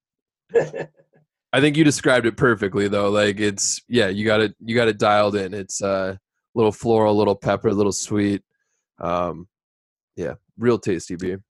yeah. 0.55 0.85
I 1.53 1.61
think 1.63 1.77
you 1.79 1.85
described 1.85 2.27
it 2.27 2.37
perfectly 2.37 2.89
though. 2.89 3.09
Like 3.11 3.41
it's 3.41 3.81
yeah, 3.89 4.09
you 4.09 4.27
got 4.27 4.41
it 4.43 4.55
you 4.63 4.75
got 4.75 4.89
it 4.89 4.99
dialed 4.99 5.35
in. 5.35 5.55
It's 5.55 5.83
uh 5.83 6.17
a 6.17 6.21
little 6.55 6.73
floral, 6.73 7.17
little 7.17 7.35
pepper, 7.37 7.69
a 7.69 7.73
little 7.73 7.93
sweet. 7.93 8.43
Um 9.01 9.49
yeah, 10.15 10.35
real 10.59 10.79
tasty 10.79 11.17
beer. 11.17 11.41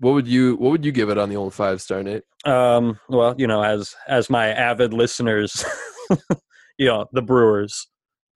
What 0.00 0.14
would 0.14 0.28
you 0.28 0.56
what 0.56 0.70
would 0.70 0.84
you 0.84 0.92
give 0.92 1.10
it 1.10 1.18
on 1.18 1.28
the 1.28 1.36
old 1.36 1.54
five 1.54 1.82
star 1.82 2.02
Nate? 2.02 2.22
Um, 2.44 3.00
well, 3.08 3.34
you 3.36 3.46
know, 3.46 3.62
as 3.62 3.96
as 4.06 4.30
my 4.30 4.48
avid 4.48 4.94
listeners, 4.94 5.64
you 6.78 6.86
know, 6.86 7.06
the 7.12 7.22
Brewers 7.22 7.88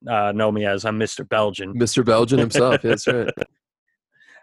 uh, 0.09 0.33
know 0.33 0.51
me 0.51 0.67
as 0.67 0.85
I'm 0.85 0.99
Mr. 0.99 1.29
Belgian. 1.29 1.75
Mr. 1.75 2.05
Belgian 2.05 2.39
himself. 2.39 2.83
that's 2.83 3.07
right. 3.07 3.31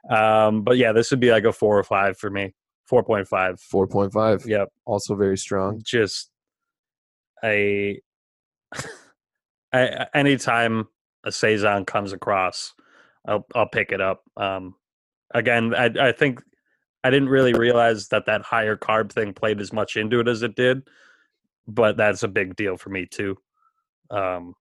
Um, 0.10 0.64
but 0.64 0.78
yeah, 0.78 0.94
this 0.94 1.12
would 1.12 1.20
be 1.20 1.32
like 1.32 1.44
a 1.44 1.52
four 1.52 1.78
or 1.78 1.84
five 1.84 2.18
for 2.18 2.30
me. 2.30 2.54
Four 2.88 3.04
point 3.04 3.28
five. 3.28 3.60
Four 3.60 3.86
point 3.88 4.14
five. 4.14 4.46
Yep. 4.46 4.70
Also 4.86 5.16
very 5.16 5.38
strong. 5.38 5.82
Just 5.84 6.32
a 7.44 8.00
I, 9.74 10.08
anytime 10.14 10.88
a 11.26 11.32
saison 11.32 11.86
comes 11.86 12.14
across, 12.14 12.74
I'll 13.28 13.46
I'll 13.54 13.70
pick 13.70 13.92
it 13.92 14.02
up. 14.02 14.24
Um, 14.38 14.76
again, 15.34 15.76
I 15.76 15.92
I 16.00 16.12
think 16.12 16.42
I 17.04 17.10
didn't 17.10 17.30
really 17.30 17.54
realize 17.54 18.10
that 18.10 18.26
that 18.26 18.42
higher 18.42 18.76
carb 18.76 19.12
thing 19.12 19.34
played 19.34 19.62
as 19.62 19.72
much 19.72 19.96
into 19.96 20.20
it 20.20 20.28
as 20.28 20.44
it 20.44 20.56
did, 20.56 20.88
but 21.68 21.98
that's 21.98 22.24
a 22.24 22.28
big 22.28 22.56
deal 22.56 22.78
for 22.78 22.90
me 22.90 23.06
too. 23.06 23.38
Um, 24.12 24.56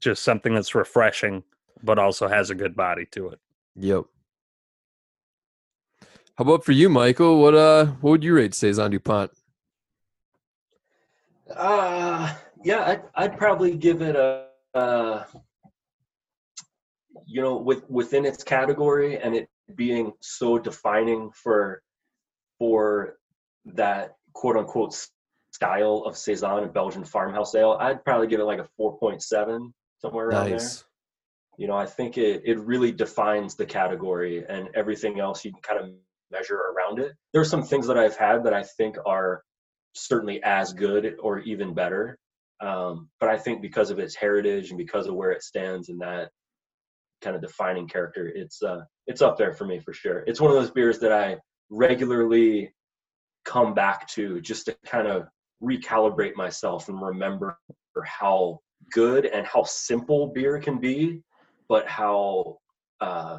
just 0.00 0.22
something 0.22 0.54
that's 0.54 0.74
refreshing, 0.74 1.42
but 1.82 1.98
also 1.98 2.28
has 2.28 2.50
a 2.50 2.54
good 2.54 2.76
body 2.76 3.06
to 3.12 3.28
it. 3.28 3.40
Yep. 3.76 4.04
How 6.36 6.42
about 6.42 6.64
for 6.64 6.72
you, 6.72 6.90
Michael? 6.90 7.40
What 7.40 7.54
uh 7.54 7.86
what 8.00 8.10
would 8.10 8.24
you 8.24 8.34
rate 8.34 8.54
Saison 8.54 8.90
DuPont? 8.90 9.30
Uh 11.54 12.34
yeah, 12.62 12.84
I'd 12.84 13.02
I'd 13.14 13.38
probably 13.38 13.74
give 13.74 14.02
it 14.02 14.16
a 14.16 14.46
uh, 14.74 15.24
you 17.24 17.40
know 17.40 17.56
with 17.56 17.88
within 17.88 18.26
its 18.26 18.44
category 18.44 19.18
and 19.18 19.34
it 19.34 19.48
being 19.74 20.12
so 20.20 20.58
defining 20.58 21.30
for 21.32 21.82
for 22.58 23.16
that 23.64 24.14
quote 24.32 24.56
unquote 24.56 24.94
style 25.52 26.04
of 26.06 26.16
saison 26.16 26.62
and 26.62 26.72
Belgian 26.72 27.04
farmhouse 27.04 27.54
ale, 27.54 27.76
I'd 27.80 28.04
probably 28.04 28.26
give 28.26 28.40
it 28.40 28.44
like 28.44 28.60
a 28.60 28.68
four 28.76 28.98
point 28.98 29.22
seven 29.22 29.72
somewhere 30.00 30.28
around 30.28 30.46
there. 30.46 30.58
Nice. 30.58 30.84
You 31.58 31.66
know, 31.66 31.76
I 31.76 31.86
think 31.86 32.18
it 32.18 32.42
it 32.44 32.58
really 32.60 32.92
defines 32.92 33.54
the 33.54 33.66
category 33.66 34.44
and 34.48 34.68
everything 34.74 35.20
else 35.20 35.44
you 35.44 35.52
can 35.52 35.62
kind 35.62 35.80
of 35.80 35.90
measure 36.30 36.56
around 36.56 36.98
it. 36.98 37.12
There 37.32 37.40
are 37.40 37.46
some 37.46 37.62
things 37.62 37.86
that 37.86 37.98
I've 37.98 38.16
had 38.16 38.44
that 38.44 38.54
I 38.54 38.62
think 38.62 38.96
are 39.06 39.42
certainly 39.94 40.42
as 40.42 40.72
good 40.72 41.16
or 41.20 41.40
even 41.40 41.74
better. 41.74 42.18
Um, 42.60 43.08
but 43.20 43.28
I 43.28 43.38
think 43.38 43.62
because 43.62 43.90
of 43.90 43.98
its 43.98 44.14
heritage 44.14 44.70
and 44.70 44.78
because 44.78 45.06
of 45.06 45.14
where 45.14 45.30
it 45.30 45.42
stands 45.42 45.88
and 45.88 46.00
that 46.00 46.30
kind 47.22 47.36
of 47.36 47.42
defining 47.42 47.88
character, 47.88 48.30
it's 48.34 48.62
uh, 48.62 48.82
it's 49.06 49.22
up 49.22 49.36
there 49.36 49.52
for 49.52 49.64
me 49.64 49.78
for 49.78 49.92
sure. 49.92 50.24
It's 50.26 50.40
one 50.40 50.50
of 50.50 50.56
those 50.56 50.70
beers 50.70 50.98
that 51.00 51.12
I 51.12 51.38
regularly 51.70 52.72
come 53.44 53.74
back 53.74 54.08
to 54.08 54.40
just 54.40 54.66
to 54.66 54.76
kind 54.84 55.06
of 55.06 55.28
recalibrate 55.62 56.34
myself 56.34 56.88
and 56.88 57.00
remember 57.00 57.58
how 58.04 58.60
good 58.92 59.26
and 59.26 59.46
how 59.46 59.62
simple 59.64 60.28
beer 60.28 60.58
can 60.60 60.78
be, 60.78 61.22
but 61.68 61.86
how 61.88 62.58
uh, 63.00 63.38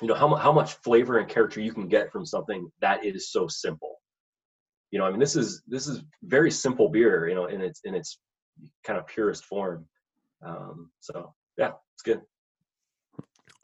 you 0.00 0.08
know 0.08 0.14
how 0.14 0.34
how 0.34 0.52
much 0.52 0.74
flavor 0.74 1.18
and 1.18 1.28
character 1.28 1.60
you 1.60 1.72
can 1.72 1.88
get 1.88 2.10
from 2.10 2.26
something 2.26 2.68
that 2.80 3.04
is 3.04 3.30
so 3.30 3.46
simple. 3.46 3.96
You 4.90 4.98
know, 4.98 5.06
I 5.06 5.10
mean, 5.10 5.20
this 5.20 5.36
is 5.36 5.62
this 5.66 5.86
is 5.86 6.02
very 6.22 6.50
simple 6.50 6.88
beer. 6.88 7.28
You 7.28 7.34
know, 7.34 7.46
in 7.46 7.60
its 7.60 7.80
in 7.84 7.94
its 7.94 8.18
kind 8.84 8.98
of 8.98 9.06
purest 9.06 9.44
form. 9.44 9.86
Um, 10.44 10.90
so 11.00 11.32
yeah, 11.56 11.72
it's 11.94 12.02
good. 12.02 12.20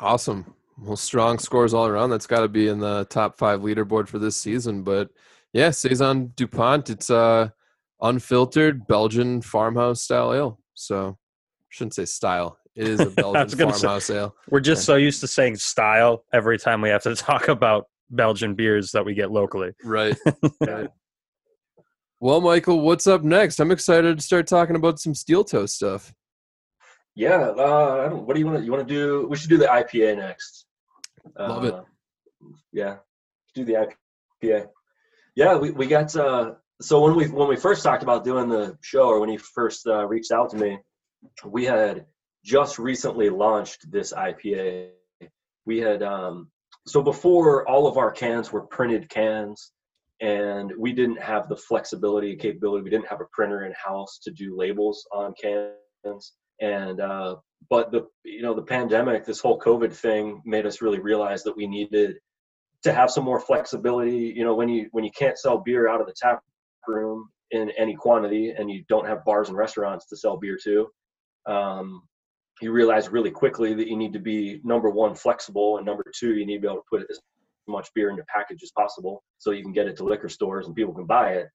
Awesome. 0.01 0.55
Well, 0.79 0.97
strong 0.97 1.39
scores 1.39 1.75
all 1.75 1.87
around. 1.87 2.11
That's 2.11 2.27
got 2.27 2.41
to 2.41 2.49
be 2.49 2.69
in 2.69 2.79
the 2.79 3.05
top 3.11 3.37
five 3.37 3.61
leaderboard 3.61 4.09
for 4.09 4.19
this 4.19 4.37
season. 4.37 4.83
But 4.83 5.11
yeah, 5.53 5.71
saison 5.71 6.33
Dupont. 6.37 6.89
It's 6.89 7.11
uh 7.11 7.51
unfiltered 8.01 8.87
Belgian 8.87 9.43
farmhouse 9.43 10.03
style 10.03 10.33
ale. 10.33 10.59
So 10.75 11.19
shouldn't 11.69 11.95
say 11.95 12.07
style. 12.07 12.59
It 12.75 12.89
is 12.89 13.01
a 13.01 13.11
Belgian 13.11 13.59
farmhouse 13.59 14.07
say, 14.07 14.17
ale. 14.17 14.35
We're 14.49 14.61
just 14.61 14.85
so 14.85 14.97
used 14.97 15.21
to 15.21 15.27
saying 15.27 15.57
style 15.57 16.25
every 16.33 16.59
time 16.59 16.81
we 16.81 16.89
have 16.89 17.03
to 17.03 17.15
talk 17.15 17.49
about 17.49 17.87
Belgian 18.09 18.55
beers 18.55 18.93
that 18.93 19.05
we 19.05 19.15
get 19.15 19.31
locally. 19.31 19.73
Right. 19.85 20.17
right. 20.61 20.89
Well, 22.21 22.41
Michael, 22.41 22.81
what's 22.81 23.07
up 23.07 23.23
next? 23.23 23.61
I'm 23.61 23.71
excited 23.71 24.19
to 24.19 24.23
start 24.23 24.47
talking 24.47 24.77
about 24.77 24.99
some 24.99 25.15
steel 25.15 25.45
toe 25.45 25.67
stuff. 25.67 26.13
Yeah. 27.21 27.51
Uh, 27.51 28.09
what 28.11 28.33
do 28.33 28.41
you 28.41 28.47
want 28.47 28.59
to? 28.61 28.65
You 28.65 28.73
want 28.73 28.89
to 28.89 28.95
do? 28.95 29.27
We 29.29 29.37
should 29.37 29.51
do 29.51 29.59
the 29.59 29.67
IPA 29.67 30.17
next. 30.17 30.65
Love 31.39 31.65
uh, 31.65 31.67
it. 31.67 31.85
Yeah. 32.73 32.97
Do 33.55 33.65
the 33.67 33.75
IPA. 34.43 34.69
Yeah, 35.37 35.57
we, 35.57 35.71
we 35.71 35.87
got 35.87 36.17
uh, 36.17 36.53
so 36.81 37.03
when 37.03 37.15
we 37.15 37.29
when 37.29 37.47
we 37.47 37.57
first 37.57 37.85
talked 37.85 38.03
about 38.03 38.25
doing 38.25 38.49
the 38.49 38.79
show, 38.81 39.09
or 39.09 39.21
when 39.21 39.29
he 39.29 39.37
first 39.37 39.87
uh, 39.87 40.07
reached 40.07 40.33
out 40.33 40.49
to 40.51 40.57
me, 40.57 40.79
we 41.45 41.67
had 41.67 42.07
just 42.43 42.79
recently 42.79 43.29
launched 43.29 43.91
this 43.91 44.15
IPA. 44.15 44.89
We 45.67 45.79
had 45.79 46.03
um, 46.03 46.51
so 46.87 47.03
before 47.03 47.69
all 47.69 47.87
of 47.87 47.99
our 47.99 48.11
cans 48.11 48.51
were 48.51 48.63
printed 48.63 49.11
cans, 49.11 49.73
and 50.23 50.73
we 50.79 50.95
didn't 50.95 51.21
have 51.21 51.51
the 51.51 51.57
flexibility 51.57 52.35
capability. 52.35 52.83
We 52.83 52.91
didn't 52.91 53.09
have 53.09 53.21
a 53.21 53.29
printer 53.31 53.67
in 53.67 53.75
house 53.75 54.21
to 54.25 54.31
do 54.31 54.57
labels 54.57 55.07
on 55.13 55.35
cans, 55.41 56.33
and 56.61 57.01
uh, 57.01 57.37
but 57.69 57.91
the 57.93 58.07
you 58.25 58.43
know 58.43 58.55
the 58.55 58.63
pandemic, 58.63 59.25
this 59.25 59.41
whole 59.41 59.59
COVID 59.59 59.93
thing, 59.93 60.43
made 60.45 60.67
us 60.67 60.83
really 60.83 61.01
realize 61.01 61.43
that 61.45 61.57
we 61.57 61.67
needed 61.67 62.17
to 62.83 62.93
have 62.93 63.11
some 63.11 63.25
more 63.25 63.41
flexibility. 63.41 64.33
You 64.35 64.45
know, 64.45 64.55
when 64.55 64.69
you 64.69 64.89
when 64.93 65.05
you 65.05 65.11
can't 65.17 65.39
sell 65.39 65.59
beer 65.59 65.89
out 65.89 66.01
of 66.01 66.07
the 66.07 66.15
tap 66.17 66.41
room 66.87 67.29
in 67.51 67.71
any 67.77 67.95
quantity 67.95 68.51
and 68.51 68.71
you 68.71 68.85
don't 68.89 69.07
have 69.07 69.25
bars 69.25 69.49
and 69.49 69.57
restaurants 69.57 70.07
to 70.07 70.17
sell 70.17 70.37
beer 70.37 70.59
to 70.63 70.87
um, 71.47 72.03
you 72.61 72.73
realize 72.73 73.09
really 73.09 73.31
quickly 73.31 73.75
that 73.75 73.89
you 73.89 73.97
need 73.97 74.13
to 74.13 74.19
be 74.19 74.61
number 74.65 74.91
one 74.91 75.15
flexible 75.15 75.79
and 75.79 75.87
number 75.87 76.05
two 76.17 76.35
you 76.35 76.47
need 76.47 76.57
to 76.57 76.61
be 76.61 76.67
able 76.67 76.77
to 76.77 76.83
put 76.91 77.07
as 77.11 77.21
much 77.69 77.89
beer 77.95 78.11
in 78.11 78.17
your 78.17 78.27
package 78.35 78.61
as 78.63 78.71
possible 78.77 79.23
so 79.39 79.51
you 79.51 79.63
can 79.63 79.73
get 79.73 79.87
it 79.87 79.97
to 79.97 80.05
liquor 80.05 80.29
stores 80.29 80.67
and 80.67 80.77
people 80.77 80.95
can 80.95 81.07
buy 81.07 81.33
it 81.33 81.49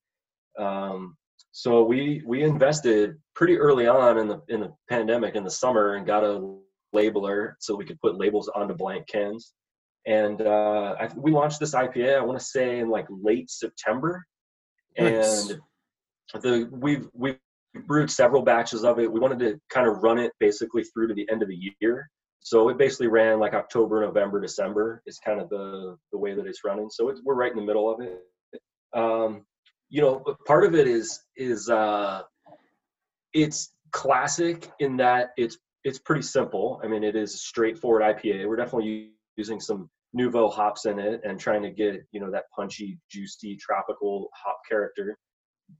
um, 0.60 1.16
so 1.58 1.84
we 1.84 2.22
we 2.26 2.44
invested 2.44 3.16
pretty 3.34 3.58
early 3.58 3.88
on 3.88 4.18
in 4.18 4.28
the 4.28 4.42
in 4.50 4.60
the 4.60 4.74
pandemic 4.90 5.36
in 5.36 5.44
the 5.46 5.50
summer 5.50 5.96
and 5.96 6.06
got 6.06 6.22
a 6.22 6.58
labeler 6.94 7.54
so 7.60 7.76
we 7.76 7.86
could 7.86 8.00
put 8.02 8.18
labels 8.18 8.50
onto 8.54 8.74
blank 8.74 9.08
cans 9.08 9.54
and 10.06 10.42
uh, 10.42 10.96
I, 11.00 11.10
we 11.16 11.32
launched 11.32 11.62
this 11.62 11.74
IPA 11.74 12.18
I 12.18 12.24
want 12.26 12.38
to 12.38 12.46
say 12.46 12.80
in 12.80 12.90
like 12.90 13.06
late 13.10 13.50
September 13.50 14.26
nice. 15.00 15.50
and 15.50 15.62
the 16.42 16.70
we've 16.72 17.08
we've 17.14 17.40
brewed 17.88 18.12
several 18.12 18.42
batches 18.42 18.84
of 18.84 19.00
it. 19.00 19.12
We 19.12 19.20
wanted 19.20 19.40
to 19.40 19.60
kind 19.70 19.88
of 19.88 20.04
run 20.04 20.20
it 20.20 20.34
basically 20.40 20.84
through 20.84 21.08
to 21.08 21.14
the 21.14 21.30
end 21.32 21.42
of 21.42 21.50
the 21.50 21.74
year. 21.80 22.10
So 22.42 22.70
it 22.70 22.78
basically 22.78 23.08
ran 23.08 23.40
like 23.40 23.54
October, 23.54 24.02
November, 24.02 24.40
December 24.42 25.02
is 25.06 25.20
kind 25.20 25.40
of 25.40 25.50
the 25.50 25.98
the 26.12 26.18
way 26.18 26.34
that 26.34 26.46
it's 26.46 26.64
running. 26.64 26.90
So 26.90 27.10
it's, 27.10 27.22
we're 27.24 27.36
right 27.36 27.52
in 27.52 27.58
the 27.58 27.64
middle 27.64 27.90
of 27.90 28.02
it. 28.02 28.22
Um, 28.94 29.46
you 29.90 30.02
know, 30.02 30.24
part 30.46 30.64
of 30.64 30.76
it 30.76 30.88
is 30.88 31.22
is 31.36 31.70
uh, 31.70 32.22
it's 33.34 33.74
classic 33.92 34.72
in 34.80 34.98
that 34.98 35.30
it's 35.38 35.58
it's 35.84 36.00
pretty 36.00 36.24
simple. 36.24 36.82
I 36.84 36.88
mean, 36.88 37.04
it 37.04 37.16
is 37.16 37.34
a 37.34 37.38
straightforward 37.38 38.02
IPA. 38.02 38.48
We're 38.48 38.56
definitely 38.56 39.12
using 39.38 39.60
some 39.60 39.90
nouveau 40.16 40.48
hops 40.48 40.86
in 40.86 40.98
it 40.98 41.22
and 41.26 41.40
trying 41.40 41.62
to 41.62 41.70
get 41.70 42.06
you 42.12 42.22
know 42.22 42.32
that 42.32 42.46
punchy 42.56 42.98
juicy 43.12 43.58
tropical 43.58 44.30
hop 44.34 44.58
character 44.68 45.18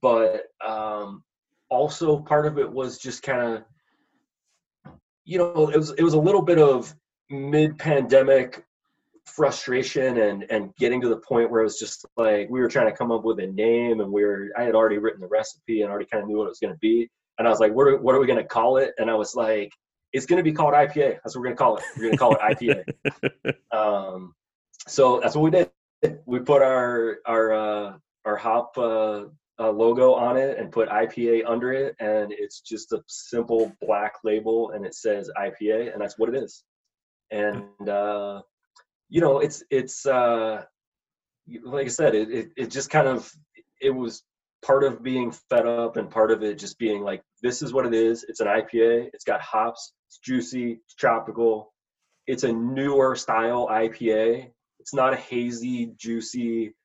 but 0.02 0.48
um 0.66 1.24
also 1.70 2.20
part 2.20 2.46
of 2.46 2.60
it 2.60 2.70
was 2.70 2.98
just 2.98 3.24
kind 3.24 3.42
of 3.42 3.64
you 5.24 5.38
know 5.38 5.70
it 5.70 5.78
was 5.78 5.92
it 5.92 6.04
was 6.04 6.16
a 6.16 6.20
little 6.20 6.42
bit 6.42 6.60
of 6.60 6.94
mid 7.30 7.78
pandemic 7.80 8.66
frustration 9.28 10.18
and 10.18 10.46
and 10.50 10.76
getting 10.76 11.02
to 11.02 11.10
the 11.10 11.18
point 11.18 11.50
where 11.50 11.62
it 11.62 11.66
was 11.66 11.80
just 11.80 12.06
like 12.16 12.50
we 12.50 12.60
were 12.60 12.68
trying 12.68 12.90
to 12.90 12.96
come 12.96 13.12
up 13.12 13.24
with 13.24 13.40
a 13.40 13.48
name 13.48 14.00
and 14.00 14.12
we 14.12 14.24
were 14.24 14.50
I 14.58 14.64
had 14.64 14.76
already 14.76 14.98
written 14.98 15.22
the 15.22 15.28
recipe 15.28 15.82
and 15.82 15.90
already 15.90 16.06
kind 16.06 16.22
of 16.22 16.30
knew 16.30 16.38
what 16.38 16.46
it 16.46 16.50
was 16.50 16.60
going 16.60 16.74
to 16.74 16.80
be 16.80 17.10
and 17.40 17.48
I 17.48 17.52
was 17.52 17.60
like 17.60 17.74
what 17.74 17.88
are, 17.88 17.98
what 17.98 18.16
are 18.16 18.20
we 18.20 18.28
going 18.28 18.42
to 18.42 18.46
call 18.48 18.78
it 18.78 18.94
and 18.98 19.10
I 19.10 19.16
was 19.16 19.36
like 19.36 19.72
it's 20.16 20.26
going 20.26 20.38
to 20.38 20.44
be 20.44 20.54
called 20.54 20.74
IPA. 20.74 21.18
That's 21.24 21.36
what 21.36 21.42
we're 21.42 21.54
going 21.54 21.58
to 21.58 21.64
call 21.64 21.78
it. 21.78 21.84
We're 21.98 22.04
going 22.04 22.14
to 22.14 22.18
call 22.18 22.38
it 22.40 22.86
IPA. 23.42 23.54
um, 23.78 24.34
so 24.88 25.20
that's 25.20 25.36
what 25.36 25.44
we 25.44 25.52
did. 25.52 25.70
We 26.26 26.40
put 26.40 26.62
our 26.62 27.18
our 27.26 27.54
uh, 27.54 27.94
our 28.24 28.38
hop 28.38 28.78
uh, 28.78 29.26
uh, 29.60 29.72
logo 29.72 30.14
on 30.14 30.38
it 30.38 30.58
and 30.58 30.72
put 30.72 30.88
IPA 30.88 31.44
under 31.46 31.74
it, 31.74 31.96
and 32.00 32.32
it's 32.32 32.62
just 32.62 32.94
a 32.94 33.02
simple 33.08 33.76
black 33.82 34.14
label, 34.24 34.72
and 34.72 34.86
it 34.86 34.96
says 34.96 35.30
IPA, 35.38 35.92
and 35.92 36.02
that's 36.02 36.18
what 36.18 36.30
it 36.30 36.36
is. 36.36 36.64
And 37.32 37.90
uh, 37.90 38.42
you 39.10 39.22
know, 39.22 39.40
it's 39.40 39.64
it's 39.70 40.06
uh, 40.06 40.64
like 41.64 41.86
I 41.86 41.90
said, 41.90 42.16
it, 42.16 42.32
it 42.32 42.50
it 42.58 42.72
just 42.72 42.90
kind 42.90 43.08
of 43.08 43.32
it 43.82 43.92
was 43.92 44.24
part 44.66 44.84
of 44.84 45.04
being 45.04 45.32
fed 45.50 45.68
up 45.68 45.98
and 45.98 46.10
part 46.10 46.32
of 46.32 46.42
it 46.42 46.58
just 46.58 46.80
being 46.80 47.04
like 47.04 47.22
this 47.42 47.62
is 47.62 47.74
what 47.74 47.86
it 47.86 47.94
is. 47.94 48.26
It's 48.28 48.40
an 48.40 48.48
ipa 48.48 49.10
it's 49.14 49.26
got 49.26 49.42
hops. 49.42 49.94
It's 50.08 50.18
juicy. 50.20 50.80
It's 50.84 50.96
tropical. 50.96 51.74
It's 52.28 52.44
a 52.44 52.52
newer 52.52 53.16
style 53.16 53.68
ipa 53.72 54.50
it's 54.80 54.94
not 54.94 55.14
a 55.14 55.16
hazy 55.16 55.94
juicy 55.98 56.76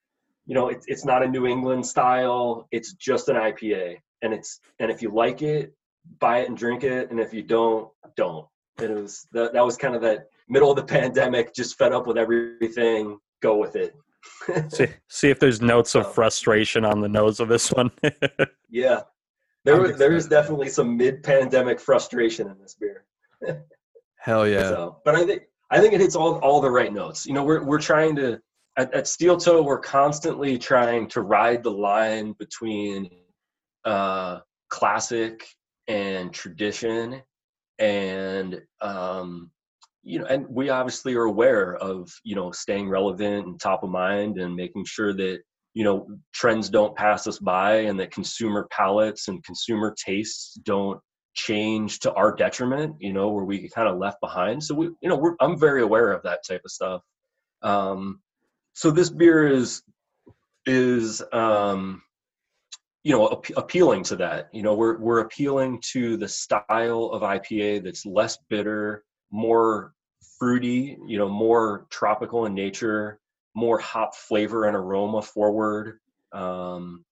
you 0.47 0.55
know 0.55 0.69
it's, 0.69 0.85
it's 0.87 1.05
not 1.05 1.23
a 1.23 1.27
new 1.27 1.47
england 1.47 1.85
style. 1.85 2.67
It's 2.71 2.93
just 2.93 3.29
an 3.29 3.35
ipa 3.35 3.97
and 4.21 4.33
it's 4.33 4.59
and 4.79 4.91
if 4.91 5.01
you 5.01 5.11
like 5.11 5.41
it 5.41 5.73
buy 6.19 6.39
it 6.39 6.49
and 6.49 6.57
drink 6.57 6.83
it. 6.83 7.11
And 7.11 7.19
if 7.19 7.33
you 7.33 7.43
don't 7.43 7.89
don't. 8.15 8.47
And 8.77 8.91
it 8.91 9.01
was 9.01 9.27
that, 9.33 9.53
that 9.53 9.65
was 9.65 9.77
kind 9.77 9.95
of 9.95 10.01
that 10.01 10.27
middle 10.51 10.69
of 10.69 10.75
the 10.75 10.83
pandemic 10.83 11.53
just 11.55 11.77
fed 11.77 11.93
up 11.93 12.05
with 12.05 12.17
everything 12.17 13.17
go 13.41 13.57
with 13.57 13.75
it 13.75 13.95
see, 14.69 14.87
see 15.07 15.29
if 15.29 15.39
there's 15.39 15.61
notes 15.61 15.95
of 15.95 16.13
frustration 16.13 16.85
on 16.85 17.01
the 17.01 17.09
nose 17.09 17.39
of 17.39 17.47
this 17.47 17.71
one. 17.71 17.91
yeah, 18.69 19.01
there 19.65 19.95
there's 19.95 20.27
definitely 20.27 20.69
some 20.69 20.97
mid-pandemic 20.97 21.79
frustration 21.79 22.47
in 22.47 22.59
this 22.59 22.75
beer. 22.79 23.05
Hell 24.19 24.47
yeah! 24.47 24.69
So, 24.69 25.01
but 25.05 25.15
I 25.15 25.25
think 25.25 25.43
I 25.71 25.79
think 25.79 25.93
it 25.93 26.01
hits 26.01 26.15
all 26.15 26.39
all 26.39 26.61
the 26.61 26.69
right 26.69 26.93
notes. 26.93 27.25
You 27.25 27.33
know, 27.33 27.43
we're 27.43 27.63
we're 27.63 27.79
trying 27.79 28.15
to 28.17 28.39
at, 28.77 28.93
at 28.93 29.07
Steel 29.07 29.37
Toe, 29.37 29.61
we're 29.61 29.79
constantly 29.79 30.57
trying 30.57 31.07
to 31.09 31.21
ride 31.21 31.63
the 31.63 31.71
line 31.71 32.33
between 32.39 33.09
uh, 33.85 34.39
classic 34.69 35.45
and 35.87 36.31
tradition, 36.33 37.21
and 37.79 38.61
um, 38.81 39.51
you 40.03 40.19
know, 40.19 40.25
and 40.25 40.47
we 40.49 40.69
obviously 40.69 41.15
are 41.15 41.23
aware 41.23 41.75
of, 41.75 42.11
you 42.23 42.35
know, 42.35 42.51
staying 42.51 42.89
relevant 42.89 43.45
and 43.45 43.59
top 43.59 43.83
of 43.83 43.89
mind 43.89 44.37
and 44.37 44.55
making 44.55 44.85
sure 44.85 45.13
that, 45.13 45.39
you 45.73 45.83
know, 45.83 46.07
trends 46.33 46.69
don't 46.69 46.95
pass 46.95 47.27
us 47.27 47.39
by 47.39 47.75
and 47.81 47.99
that 47.99 48.11
consumer 48.11 48.67
palates 48.71 49.27
and 49.27 49.43
consumer 49.43 49.95
tastes 50.03 50.55
don't 50.63 50.99
change 51.33 51.99
to 51.99 52.13
our 52.13 52.35
detriment, 52.35 52.95
you 52.99 53.13
know, 53.13 53.29
where 53.29 53.45
we 53.45 53.59
get 53.59 53.73
kind 53.73 53.87
of 53.87 53.97
left 53.97 54.19
behind. 54.21 54.63
So 54.63 54.75
we, 54.75 54.89
you 55.01 55.09
know, 55.09 55.15
we're, 55.15 55.35
I'm 55.39 55.57
very 55.57 55.81
aware 55.81 56.11
of 56.11 56.23
that 56.23 56.39
type 56.47 56.61
of 56.65 56.71
stuff. 56.71 57.01
Um, 57.61 58.21
so 58.73 58.91
this 58.91 59.09
beer 59.09 59.47
is, 59.47 59.83
is, 60.65 61.23
um, 61.31 62.01
you 63.03 63.11
know, 63.13 63.31
ap- 63.31 63.57
appealing 63.57 64.03
to 64.03 64.15
that. 64.17 64.49
You 64.51 64.61
know, 64.61 64.75
we're 64.75 64.99
we're 64.99 65.19
appealing 65.19 65.81
to 65.93 66.17
the 66.17 66.27
style 66.27 67.09
of 67.11 67.23
IPA 67.23 67.83
that's 67.83 68.05
less 68.05 68.37
bitter, 68.49 69.03
more 69.31 69.93
fruity, 70.37 70.97
you 71.07 71.17
know, 71.17 71.29
more 71.29 71.85
tropical 71.89 72.45
in 72.45 72.53
nature, 72.53 73.19
more 73.55 73.79
hop 73.79 74.15
flavor 74.15 74.65
and 74.65 74.75
aroma 74.75 75.21
forward, 75.21 75.99
um, 76.33 77.03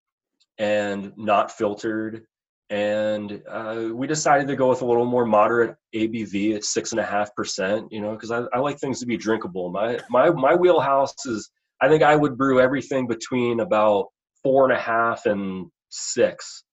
and 0.57 1.13
not 1.17 1.51
filtered. 1.51 2.23
And 2.69 3.41
uh, 3.49 3.89
we 3.93 4.05
decided 4.05 4.47
to 4.47 4.55
go 4.55 4.69
with 4.69 4.81
a 4.81 4.85
little 4.85 5.05
more 5.05 5.25
moderate 5.25 5.75
ABV 5.95 6.55
at 6.55 6.63
six 6.63 6.91
and 6.91 6.99
a 6.99 7.05
half 7.05 7.33
percent. 7.35 7.91
You 7.91 8.01
know, 8.01 8.13
because 8.13 8.31
I, 8.31 8.43
I 8.53 8.59
like 8.59 8.79
things 8.79 8.99
to 8.99 9.07
be 9.07 9.17
drinkable. 9.17 9.71
My 9.71 9.99
my 10.09 10.29
my 10.29 10.55
wheelhouse 10.55 11.13
is. 11.25 11.49
I 11.81 11.87
think 11.87 12.03
I 12.03 12.13
would 12.13 12.37
brew 12.37 12.59
everything 12.59 13.07
between 13.07 13.61
about 13.61 14.07
four 14.43 14.65
and 14.65 14.73
a 14.77 14.81
half 14.81 15.25
and 15.25 15.67
six 15.87 16.65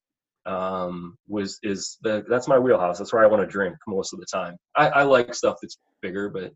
um, 0.47 1.17
was 1.29 1.59
is 1.63 1.99
the 2.03 2.25
that's 2.29 2.49
my 2.49 2.59
wheelhouse. 2.59 2.99
That's 2.99 3.13
where 3.13 3.25
I 3.25 3.27
want 3.27 3.43
to 3.43 3.47
drink 3.47 3.77
most 3.87 4.13
of 4.13 4.21
the 4.21 4.27
time. 4.27 4.57
I, 4.77 4.89
I 4.89 5.03
like 5.03 5.35
stuff 5.35 5.57
that's 5.61 5.79
bigger, 6.03 6.29
but 6.31 6.53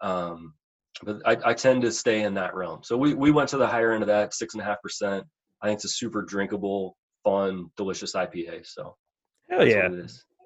um, 0.00 0.54
but 1.02 1.20
I, 1.24 1.50
I 1.50 1.54
tend 1.54 1.82
to 1.82 1.92
stay 1.92 2.22
in 2.22 2.34
that 2.34 2.54
realm. 2.54 2.80
So 2.82 2.96
we 2.96 3.14
we 3.14 3.30
went 3.30 3.48
to 3.50 3.56
the 3.56 3.66
higher 3.66 3.92
end 3.92 4.02
of 4.02 4.08
that, 4.08 4.34
six 4.34 4.54
and 4.54 4.62
a 4.62 4.64
half 4.64 4.82
percent. 4.82 5.24
I 5.62 5.68
think 5.68 5.76
it's 5.78 5.84
a 5.84 5.88
super 5.88 6.22
drinkable, 6.22 6.96
fun, 7.24 7.70
delicious 7.76 8.14
IPA. 8.14 8.66
So 8.66 8.96
hell 9.50 9.66
yeah, 9.66 9.88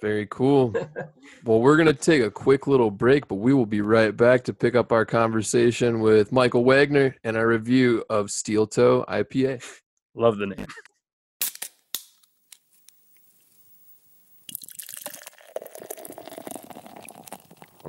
Very 0.01 0.27
cool. 0.31 0.75
well, 1.45 1.61
we're 1.61 1.77
going 1.77 1.87
to 1.87 1.95
take 1.95 2.23
a 2.23 2.31
quick 2.31 2.67
little 2.67 2.91
break, 2.91 3.29
but 3.29 3.37
we 3.37 3.55
will 3.55 3.67
be 3.67 3.81
right 3.81 4.17
back 4.17 4.45
to 4.45 4.53
pick 4.53 4.75
up 4.75 4.91
our 4.93 5.05
conversation 5.05 6.01
with 6.01 6.33
Michael 6.33 6.65
Wagner 6.65 7.17
and 7.25 7.37
our 7.37 7.47
review 7.47 8.05
of 8.11 8.31
Steel 8.31 8.67
Toe 8.67 9.05
IPA. 9.09 9.63
Love 10.15 10.39
the 10.39 10.47
name. 10.47 10.67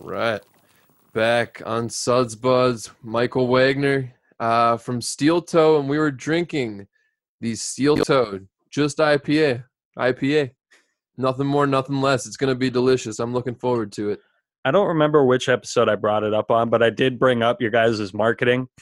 Right. 0.04 0.41
Back 1.14 1.62
on 1.66 1.89
Suds 1.89 2.36
Buds, 2.36 2.91
Michael 3.04 3.47
Wagner 3.47 4.14
uh, 4.39 4.78
from 4.78 5.01
Steel 5.01 5.41
Toe, 5.41 5.80
and 5.80 5.88
we 5.88 5.97
were 5.97 6.12
drinking 6.12 6.88
the 7.41 7.56
Steel 7.56 7.97
Toe 7.97 8.39
just 8.72 8.97
IPA. 8.97 9.64
IPA. 9.97 10.51
Nothing 11.18 11.45
more, 11.45 11.68
nothing 11.68 12.01
less. 12.01 12.26
It's 12.26 12.38
going 12.38 12.49
to 12.49 12.56
be 12.58 12.72
delicious. 12.72 13.20
I'm 13.20 13.34
looking 13.34 13.56
forward 13.56 13.91
to 13.93 14.10
it. 14.10 14.20
I 14.66 14.72
don't 14.72 14.88
remember 14.88 15.26
which 15.26 15.49
episode 15.49 15.89
I 15.89 15.95
brought 15.95 16.24
it 16.24 16.34
up 16.34 16.49
on, 16.49 16.70
but 16.70 16.82
I 16.82 16.89
did 16.89 17.20
bring 17.20 17.43
up 17.43 17.62
your 17.62 17.72
guys' 17.72 18.14
marketing. 18.14 18.68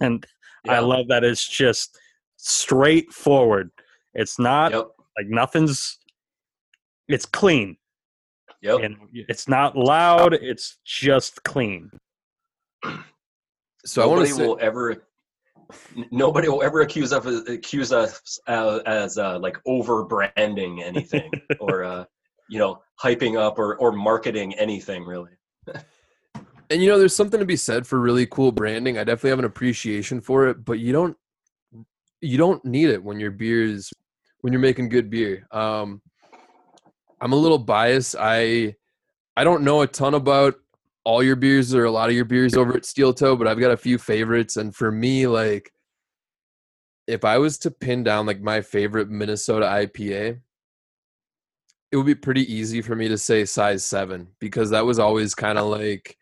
And 0.00 0.24
I 0.68 0.78
love 0.80 1.08
that 1.08 1.24
it's 1.24 1.48
just 1.48 1.98
straightforward. 2.36 3.70
It's 4.14 4.38
not 4.38 4.72
Yep. 4.72 4.88
like 5.18 5.26
nothing's, 5.26 5.98
it's 7.08 7.24
clean. 7.24 7.76
Yep. 8.62 8.80
And 8.82 8.96
it's 9.12 9.48
not 9.48 9.76
loud, 9.76 10.34
it's 10.34 10.78
just 10.84 11.42
clean. 11.44 11.90
So 13.84 14.02
nobody 14.02 14.28
to 14.28 14.34
say, 14.34 14.46
will 14.46 14.58
ever. 14.60 15.06
Nobody 16.10 16.48
will 16.48 16.62
ever 16.62 16.80
accuse 16.80 17.12
of 17.12 17.26
accuse 17.26 17.92
us 17.92 18.38
uh, 18.48 18.80
as 18.86 19.16
uh, 19.16 19.38
like 19.38 19.56
over 19.66 20.04
branding 20.04 20.82
anything 20.82 21.30
or 21.60 21.84
uh, 21.84 22.04
you 22.48 22.58
know 22.58 22.82
hyping 23.00 23.38
up 23.38 23.58
or 23.58 23.76
or 23.76 23.92
marketing 23.92 24.54
anything 24.54 25.04
really. 25.04 25.30
and 26.70 26.82
you 26.82 26.88
know, 26.88 26.98
there's 26.98 27.14
something 27.14 27.40
to 27.40 27.46
be 27.46 27.56
said 27.56 27.86
for 27.86 27.98
really 27.98 28.26
cool 28.26 28.52
branding. 28.52 28.96
I 28.96 29.04
definitely 29.04 29.30
have 29.30 29.38
an 29.40 29.44
appreciation 29.44 30.20
for 30.20 30.48
it, 30.48 30.64
but 30.64 30.78
you 30.78 30.92
don't, 30.92 31.16
you 32.20 32.38
don't 32.38 32.64
need 32.64 32.90
it 32.90 33.02
when 33.02 33.18
your 33.18 33.32
beer 33.32 33.64
is, 33.64 33.92
when 34.42 34.52
you're 34.52 34.60
making 34.60 34.88
good 34.88 35.10
beer. 35.10 35.46
Um, 35.50 36.00
I'm 37.20 37.32
a 37.32 37.36
little 37.36 37.58
biased. 37.58 38.16
I, 38.18 38.76
I 39.36 39.44
don't 39.44 39.62
know 39.62 39.82
a 39.82 39.86
ton 39.86 40.14
about 40.14 40.54
all 41.04 41.22
your 41.22 41.36
beers 41.36 41.74
or 41.74 41.84
a 41.84 41.90
lot 41.90 42.08
of 42.08 42.14
your 42.14 42.24
beers 42.24 42.54
over 42.54 42.76
at 42.76 42.84
Steel 42.84 43.12
Toe, 43.12 43.36
but 43.36 43.46
I've 43.46 43.60
got 43.60 43.70
a 43.70 43.76
few 43.76 43.98
favorites. 43.98 44.56
And 44.56 44.74
for 44.74 44.90
me, 44.90 45.26
like, 45.26 45.72
if 47.06 47.24
I 47.24 47.38
was 47.38 47.58
to 47.58 47.70
pin 47.70 48.04
down 48.04 48.26
like 48.26 48.40
my 48.40 48.60
favorite 48.60 49.08
Minnesota 49.10 49.66
IPA, 49.66 50.40
it 51.90 51.96
would 51.96 52.06
be 52.06 52.14
pretty 52.14 52.52
easy 52.52 52.82
for 52.82 52.94
me 52.94 53.08
to 53.08 53.18
say 53.18 53.44
size 53.44 53.84
seven 53.84 54.28
because 54.38 54.70
that 54.70 54.86
was 54.86 54.98
always 54.98 55.34
kind 55.34 55.58
of 55.58 55.66
like, 55.66 56.16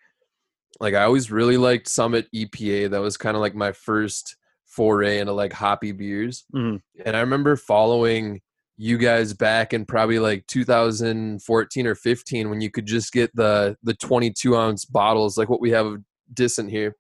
like 0.81 0.95
I 0.95 1.03
always 1.03 1.31
really 1.31 1.59
liked 1.59 1.89
Summit 1.89 2.27
EPA. 2.35 2.91
That 2.91 3.03
was 3.03 3.17
kind 3.19 3.37
of 3.37 3.43
like 3.43 3.55
my 3.55 3.73
first 3.73 4.37
foray 4.65 5.19
into 5.19 5.33
like 5.33 5.53
hoppy 5.53 5.93
beers. 5.93 6.45
Mhm. 6.55 6.81
And 7.05 7.17
I 7.17 7.21
remember 7.21 7.57
following 7.57 8.41
you 8.81 8.97
guys 8.97 9.35
back 9.35 9.75
in 9.75 9.85
probably 9.85 10.21
like 10.21 10.47
2014 10.47 11.87
or 11.87 11.95
15 11.97 12.49
when 12.49 12.61
you 12.61 12.71
could 12.71 12.87
just 12.87 13.13
get 13.13 13.35
the 13.35 13.77
the 13.83 13.93
22 13.95 14.57
ounce 14.57 14.85
bottles 14.85 15.37
like 15.37 15.49
what 15.49 15.61
we 15.61 15.71
have 15.71 15.85
of 15.85 16.03
Dissent 16.33 16.71
here. 16.71 16.95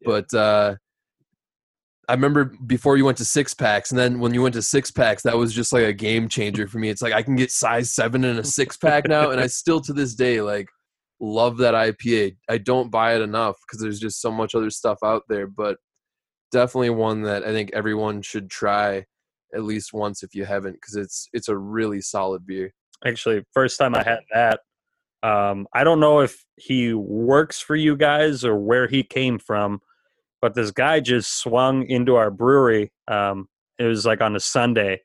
Yeah. 0.00 0.06
But 0.06 0.34
uh 0.34 0.76
I 2.08 2.12
remember 2.12 2.44
before 2.44 2.96
you 2.96 3.04
went 3.04 3.18
to 3.18 3.24
six 3.24 3.52
packs, 3.52 3.90
and 3.90 3.98
then 3.98 4.20
when 4.20 4.32
you 4.32 4.40
went 4.40 4.54
to 4.54 4.62
six 4.62 4.92
packs, 4.92 5.24
that 5.24 5.36
was 5.36 5.52
just 5.52 5.72
like 5.72 5.82
a 5.82 5.92
game 5.92 6.28
changer 6.28 6.68
for 6.68 6.78
me. 6.78 6.88
It's 6.88 7.02
like 7.02 7.12
I 7.12 7.22
can 7.22 7.34
get 7.34 7.50
size 7.50 7.90
seven 7.90 8.24
in 8.24 8.38
a 8.38 8.44
six 8.44 8.76
pack 8.76 9.08
now, 9.08 9.30
and 9.30 9.40
I 9.40 9.48
still 9.48 9.80
to 9.80 9.92
this 9.92 10.14
day 10.14 10.40
like 10.40 10.68
love 11.18 11.56
that 11.58 11.74
IPA. 11.74 12.36
I 12.48 12.58
don't 12.58 12.90
buy 12.90 13.16
it 13.16 13.22
enough 13.22 13.56
because 13.66 13.82
there's 13.82 13.98
just 13.98 14.20
so 14.20 14.30
much 14.30 14.54
other 14.54 14.70
stuff 14.70 14.98
out 15.04 15.24
there, 15.28 15.48
but 15.48 15.78
definitely 16.52 16.90
one 16.90 17.22
that 17.22 17.42
I 17.42 17.48
think 17.48 17.70
everyone 17.72 18.22
should 18.22 18.48
try 18.50 19.06
at 19.54 19.64
least 19.64 19.92
once 19.92 20.22
if 20.22 20.34
you 20.34 20.44
haven't, 20.44 20.74
because 20.74 20.96
it's 20.96 21.28
it's 21.32 21.48
a 21.48 21.56
really 21.56 22.00
solid 22.00 22.46
beer. 22.46 22.72
Actually, 23.04 23.44
first 23.52 23.78
time 23.78 23.94
I 23.94 24.02
had 24.02 24.20
that. 24.32 24.60
Um, 25.22 25.66
I 25.72 25.84
don't 25.84 26.00
know 26.00 26.20
if 26.20 26.44
he 26.56 26.94
works 26.94 27.60
for 27.60 27.74
you 27.74 27.96
guys 27.96 28.44
or 28.44 28.56
where 28.56 28.86
he 28.86 29.02
came 29.02 29.38
from, 29.38 29.80
but 30.40 30.54
this 30.54 30.70
guy 30.70 31.00
just 31.00 31.38
swung 31.38 31.86
into 31.88 32.16
our 32.16 32.30
brewery. 32.30 32.92
Um, 33.08 33.48
it 33.78 33.84
was 33.84 34.06
like 34.06 34.20
on 34.20 34.36
a 34.36 34.40
Sunday. 34.40 35.02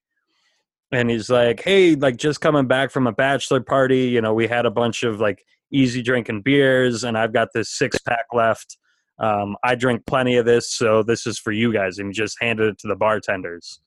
And 0.92 1.10
he's 1.10 1.30
like, 1.30 1.62
hey, 1.64 1.96
like 1.96 2.18
just 2.18 2.42
coming 2.42 2.68
back 2.68 2.92
from 2.92 3.08
a 3.08 3.14
bachelor 3.14 3.62
party. 3.62 4.10
You 4.10 4.22
know, 4.22 4.34
we 4.34 4.48
had 4.48 4.66
a 4.66 4.72
bunch 4.72 5.04
of 5.04 5.20
like 5.20 5.44
easy 5.72 6.02
drinking 6.02 6.42
beers, 6.42 7.04
and 7.04 7.18
I've 7.18 7.34
got 7.34 7.48
this 7.54 7.70
six 7.70 7.98
pack 8.00 8.26
left. 8.34 8.78
Um, 9.20 9.56
I 9.64 9.76
drink 9.76 10.06
plenty 10.06 10.36
of 10.38 10.46
this, 10.46 10.70
so 10.70 11.02
this 11.02 11.26
is 11.26 11.40
for 11.40 11.52
you 11.52 11.72
guys. 11.72 11.98
And 11.98 12.10
he 12.10 12.14
just 12.14 12.38
handed 12.42 12.68
it 12.68 12.78
to 12.80 12.88
the 12.88 12.96
bartenders. 12.96 13.80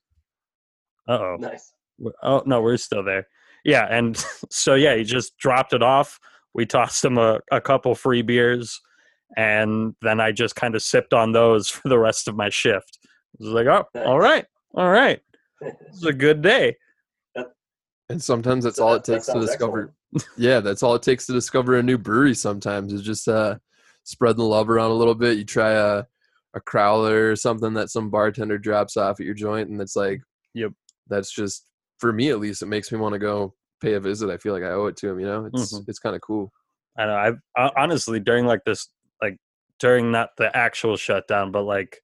Uh 1.07 1.13
oh. 1.19 1.35
Nice. 1.39 1.73
Oh 2.23 2.43
no, 2.45 2.61
we're 2.61 2.77
still 2.77 3.03
there. 3.03 3.27
Yeah, 3.63 3.87
and 3.89 4.17
so 4.49 4.75
yeah, 4.75 4.95
he 4.95 5.03
just 5.03 5.37
dropped 5.37 5.73
it 5.73 5.83
off. 5.83 6.19
We 6.53 6.65
tossed 6.65 7.03
him 7.03 7.17
a, 7.17 7.39
a 7.51 7.59
couple 7.61 7.93
free 7.95 8.21
beers, 8.21 8.79
and 9.37 9.95
then 10.01 10.19
I 10.19 10.31
just 10.31 10.55
kind 10.55 10.75
of 10.75 10.81
sipped 10.81 11.13
on 11.13 11.31
those 11.31 11.67
for 11.69 11.89
the 11.89 11.99
rest 11.99 12.27
of 12.27 12.35
my 12.35 12.49
shift. 12.49 12.99
I 13.03 13.43
was 13.43 13.49
like, 13.49 13.67
oh, 13.67 13.85
all 14.05 14.19
right, 14.19 14.45
all 14.75 14.89
right, 14.89 15.19
it's 15.61 16.05
a 16.05 16.13
good 16.13 16.41
day. 16.41 16.77
And 18.09 18.21
sometimes 18.21 18.63
that's 18.65 18.77
So 18.77 18.85
all 18.85 18.93
that- 18.93 19.07
it 19.09 19.13
takes 19.13 19.25
to 19.25 19.31
sounds 19.33 19.47
discover. 19.47 19.93
yeah, 20.37 20.59
that's 20.59 20.83
all 20.83 20.95
it 20.95 21.01
takes 21.01 21.25
to 21.25 21.33
discover 21.33 21.75
a 21.77 21.83
new 21.83 21.97
brewery. 21.97 22.35
Sometimes 22.35 22.93
is 22.93 23.01
just 23.01 23.27
uh, 23.27 23.57
spread 24.03 24.37
the 24.37 24.43
love 24.43 24.69
around 24.69 24.91
a 24.91 24.95
little 24.95 25.15
bit. 25.15 25.37
You 25.37 25.43
try 25.43 25.71
a 25.71 26.03
a 26.55 26.61
crowler 26.61 27.31
or 27.31 27.35
something 27.35 27.73
that 27.73 27.89
some 27.89 28.09
bartender 28.09 28.57
drops 28.57 28.95
off 28.95 29.19
at 29.19 29.25
your 29.25 29.35
joint, 29.35 29.69
and 29.69 29.81
it's 29.81 29.95
like, 29.95 30.21
Yep. 30.53 30.71
That's 31.07 31.31
just 31.31 31.69
for 31.99 32.11
me 32.13 32.29
at 32.29 32.39
least. 32.39 32.61
It 32.61 32.67
makes 32.67 32.91
me 32.91 32.97
want 32.99 33.13
to 33.13 33.19
go 33.19 33.53
pay 33.81 33.93
a 33.93 33.99
visit. 33.99 34.29
I 34.29 34.37
feel 34.37 34.53
like 34.53 34.63
I 34.63 34.71
owe 34.71 34.85
it 34.87 34.97
to 34.97 35.09
him. 35.09 35.19
You 35.19 35.25
know, 35.27 35.45
it's 35.45 35.73
Mhm. 35.73 35.85
it's 35.87 35.99
kind 35.99 36.15
of 36.15 36.21
cool. 36.21 36.51
I 36.97 37.05
know. 37.05 37.15
I've 37.15 37.37
uh, 37.57 37.71
honestly 37.77 38.19
during 38.19 38.45
like 38.45 38.63
this, 38.65 38.89
like 39.21 39.37
during 39.79 40.11
not 40.11 40.29
the 40.37 40.55
actual 40.55 40.95
shutdown, 40.97 41.51
but 41.51 41.63
like 41.63 41.99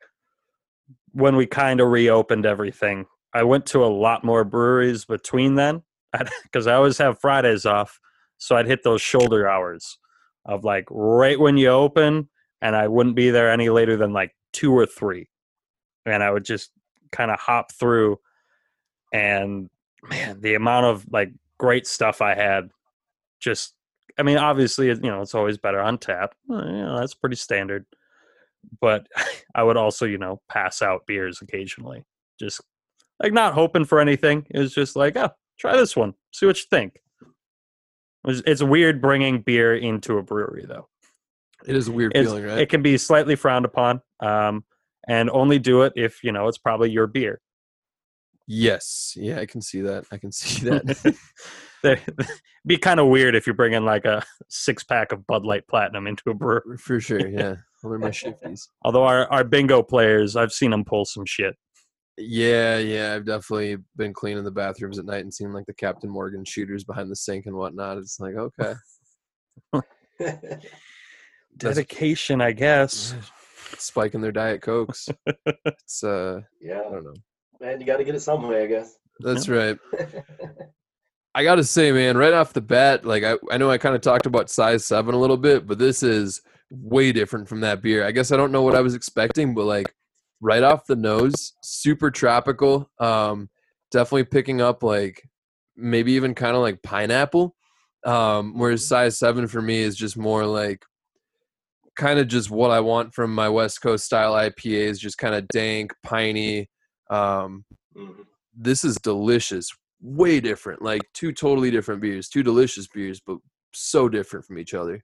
when 1.14 1.36
we 1.36 1.46
kind 1.46 1.80
of 1.80 1.90
reopened 1.90 2.46
everything, 2.46 3.06
I 3.34 3.44
went 3.44 3.66
to 3.68 3.84
a 3.84 3.88
lot 3.88 4.24
more 4.24 4.44
breweries 4.44 5.06
between 5.06 5.56
then 5.56 5.84
because 6.44 6.68
I 6.68 6.74
always 6.76 6.98
have 6.98 7.20
Fridays 7.20 7.66
off, 7.66 8.00
so 8.38 8.56
I'd 8.56 8.68
hit 8.68 8.84
those 8.84 9.02
shoulder 9.02 9.48
hours 9.50 9.98
of 10.46 10.64
like 10.64 10.86
right 10.90 11.40
when 11.40 11.58
you 11.58 11.68
open, 11.70 12.30
and 12.62 12.76
I 12.76 12.88
wouldn't 12.88 13.16
be 13.16 13.30
there 13.30 13.52
any 13.52 13.70
later 13.70 13.96
than 13.96 14.14
like 14.14 14.32
two 14.54 14.74
or 14.74 14.86
three, 14.86 15.30
and 16.06 16.24
I 16.24 16.32
would 16.32 16.44
just 16.46 16.72
kind 17.12 17.32
of 17.32 17.40
hop 17.40 17.72
through, 17.74 18.18
and 19.12 19.70
man, 20.10 20.42
the 20.42 20.56
amount 20.56 20.86
of 20.86 21.06
like 21.12 21.32
great 21.58 21.88
stuff 21.88 22.22
I 22.22 22.36
had 22.36 22.70
just 23.40 23.74
I 24.18 24.24
mean, 24.24 24.38
obviously, 24.38 24.88
you 24.88 24.96
know, 24.96 25.22
it's 25.22 25.36
always 25.36 25.58
better 25.58 25.80
on 25.80 25.98
tap. 25.98 26.36
Well, 26.48 26.66
you 26.66 26.72
know, 26.84 27.00
that's 27.00 27.14
pretty 27.14 27.38
standard. 27.38 27.86
But 28.80 29.08
I 29.56 29.64
would 29.64 29.78
also, 29.78 30.06
you 30.06 30.18
know, 30.18 30.42
pass 30.50 30.82
out 30.82 31.06
beers 31.08 31.42
occasionally. 31.42 32.04
Just 32.40 32.62
like 33.22 33.34
not 33.34 33.54
hoping 33.54 33.86
for 33.86 34.00
anything. 34.00 34.46
It 34.50 34.60
was 34.60 34.74
just 34.74 34.96
like, 34.96 35.16
oh, 35.16 35.30
try 35.60 35.78
this 35.78 35.96
one, 35.96 36.14
see 36.32 36.46
what 36.46 36.58
you 36.58 36.66
think. 36.70 37.02
It 37.22 38.28
was, 38.28 38.44
it's 38.46 38.62
weird 38.62 39.02
bringing 39.02 39.42
beer 39.42 39.76
into 39.76 40.18
a 40.18 40.24
brewery, 40.24 40.66
though. 40.68 40.88
It 41.66 41.76
is 41.76 41.88
a 41.88 41.92
weird 41.92 42.12
It's- 42.16 42.26
feeling, 42.26 42.44
right? 42.44 42.60
It 42.60 42.70
can 42.70 42.82
be 42.82 42.98
slightly 42.98 43.36
frowned 43.36 43.66
upon, 43.66 44.02
um, 44.20 44.64
and 45.08 45.30
only 45.30 45.58
do 45.60 45.82
it 45.84 45.94
if 45.96 46.24
you 46.24 46.32
know 46.32 46.48
it's 46.48 46.58
probably 46.58 46.92
your 46.92 47.08
beer. 47.08 47.40
Yes, 48.48 49.14
yeah, 49.16 49.40
I 49.40 49.46
can 49.46 49.62
see 49.62 49.82
that. 49.82 50.06
I 50.12 50.18
can 50.18 50.32
see 50.34 50.66
that. 50.70 51.16
They- 51.84 52.02
be 52.68 52.78
kind 52.78 53.00
of 53.00 53.08
weird 53.08 53.34
if 53.36 53.48
you 53.48 53.56
bring 53.56 53.74
in 53.74 53.86
like 53.86 54.06
a 54.06 54.24
six 54.48 54.84
pack 54.84 55.12
of 55.12 55.26
Bud 55.26 55.44
Light 55.46 55.68
Platinum 55.68 56.06
into 56.06 56.30
a 56.30 56.34
brewery. 56.36 56.78
for 56.78 57.00
sure. 57.00 57.28
Yeah, 57.28 57.56
those 57.84 57.92
are 57.94 57.98
my 57.98 58.10
shifties. 58.10 58.68
Although 58.84 59.04
our, 59.04 59.28
our 59.32 59.44
bingo 59.44 59.82
players, 59.82 60.36
I've 60.36 60.52
seen 60.54 60.70
them 60.70 60.86
pull 60.86 61.04
some 61.06 61.26
shit. 61.26 61.56
Yeah, 62.20 62.78
yeah, 62.78 63.16
I've 63.16 63.26
definitely 63.26 63.78
been 63.96 64.14
cleaning 64.14 64.44
the 64.44 64.52
bathrooms 64.52 65.00
at 65.00 65.06
night 65.06 65.22
and 65.22 65.34
seen 65.34 65.54
like 65.54 65.66
the 65.66 65.74
Captain 65.74 66.08
Morgan 66.10 66.46
shooters 66.46 66.84
behind 66.84 67.10
the 67.10 67.16
sink 67.16 67.48
and 67.48 67.56
whatnot. 67.56 67.98
It's 67.98 68.20
like, 68.20 68.36
okay, 68.36 68.74
That's- 70.20 70.64
Dedication, 71.58 72.42
I 72.42 72.52
guess. 72.52 73.16
spiking 73.78 74.22
their 74.22 74.32
diet 74.32 74.62
cokes. 74.62 75.10
It's 75.66 76.04
uh, 76.04 76.42
yeah, 76.60 76.80
I 76.88 76.92
don't 76.92 77.04
know. 77.06 77.14
Man, 77.62 77.80
you 77.80 77.86
got 77.86 77.98
to 77.98 78.04
get 78.04 78.16
it 78.16 78.22
some 78.22 78.48
way, 78.48 78.64
I 78.64 78.68
guess. 78.68 78.96
That's 79.20 79.48
right. 79.50 79.78
I 81.34 81.44
gotta 81.44 81.64
say, 81.64 81.94
man, 81.94 82.18
right 82.18 82.34
off 82.34 82.52
the 82.52 82.62
bat, 82.62 83.06
like 83.06 83.24
I, 83.24 83.38
I 83.50 83.58
know 83.58 83.72
I 83.72 83.78
kind 83.78 83.96
of 83.96 84.02
talked 84.02 84.26
about 84.26 84.50
size 84.50 84.84
seven 84.84 85.16
a 85.16 85.18
little 85.18 85.38
bit, 85.38 85.66
but 85.66 85.80
this 85.80 86.04
is 86.04 86.42
way 86.70 87.14
different 87.14 87.48
from 87.48 87.62
that 87.62 87.82
beer. 87.82 88.06
I 88.06 88.12
guess 88.12 88.34
I 88.34 88.38
don't 88.38 88.52
know 88.52 88.64
what 88.64 88.76
I 88.76 88.82
was 88.82 88.96
expecting, 88.96 89.54
but 89.54 89.66
like 89.66 89.94
right 90.42 90.64
off 90.64 90.86
the 90.88 90.96
nose, 90.96 91.54
super 91.64 92.12
tropical. 92.12 92.90
Um, 93.00 93.50
definitely 93.92 94.26
picking 94.26 94.62
up 94.62 94.84
like 94.84 95.22
maybe 95.78 96.14
even 96.14 96.36
kind 96.36 96.56
of 96.56 96.62
like 96.62 96.82
pineapple. 96.82 97.56
Um, 98.06 98.58
whereas 98.58 98.88
size 98.88 99.18
seven 99.18 99.48
for 99.48 99.62
me 99.62 99.80
is 99.80 99.96
just 99.96 100.18
more 100.18 100.46
like 100.46 100.84
kind 101.96 102.20
of 102.20 102.28
just 102.28 102.50
what 102.50 102.72
I 102.72 102.80
want 102.80 103.14
from 103.14 103.34
my 103.34 103.48
West 103.48 103.82
Coast 103.82 104.06
style 104.06 104.34
IPAs, 104.34 104.98
just 104.98 105.18
kind 105.18 105.36
of 105.36 105.48
dank, 105.50 105.94
piney. 106.04 106.68
Um, 107.12 107.66
Mhm. 107.96 108.26
this 108.54 108.84
is 108.84 108.96
delicious, 108.96 109.70
way 110.02 110.40
different, 110.40 110.82
like 110.82 111.02
two 111.14 111.32
totally 111.32 111.70
different 111.70 112.02
beers, 112.02 112.30
two 112.30 112.42
delicious 112.42 112.88
beers, 112.88 113.20
but 113.20 113.38
so 113.74 114.10
different 114.10 114.46
from 114.46 114.58
each 114.58 114.74
other. 114.74 115.04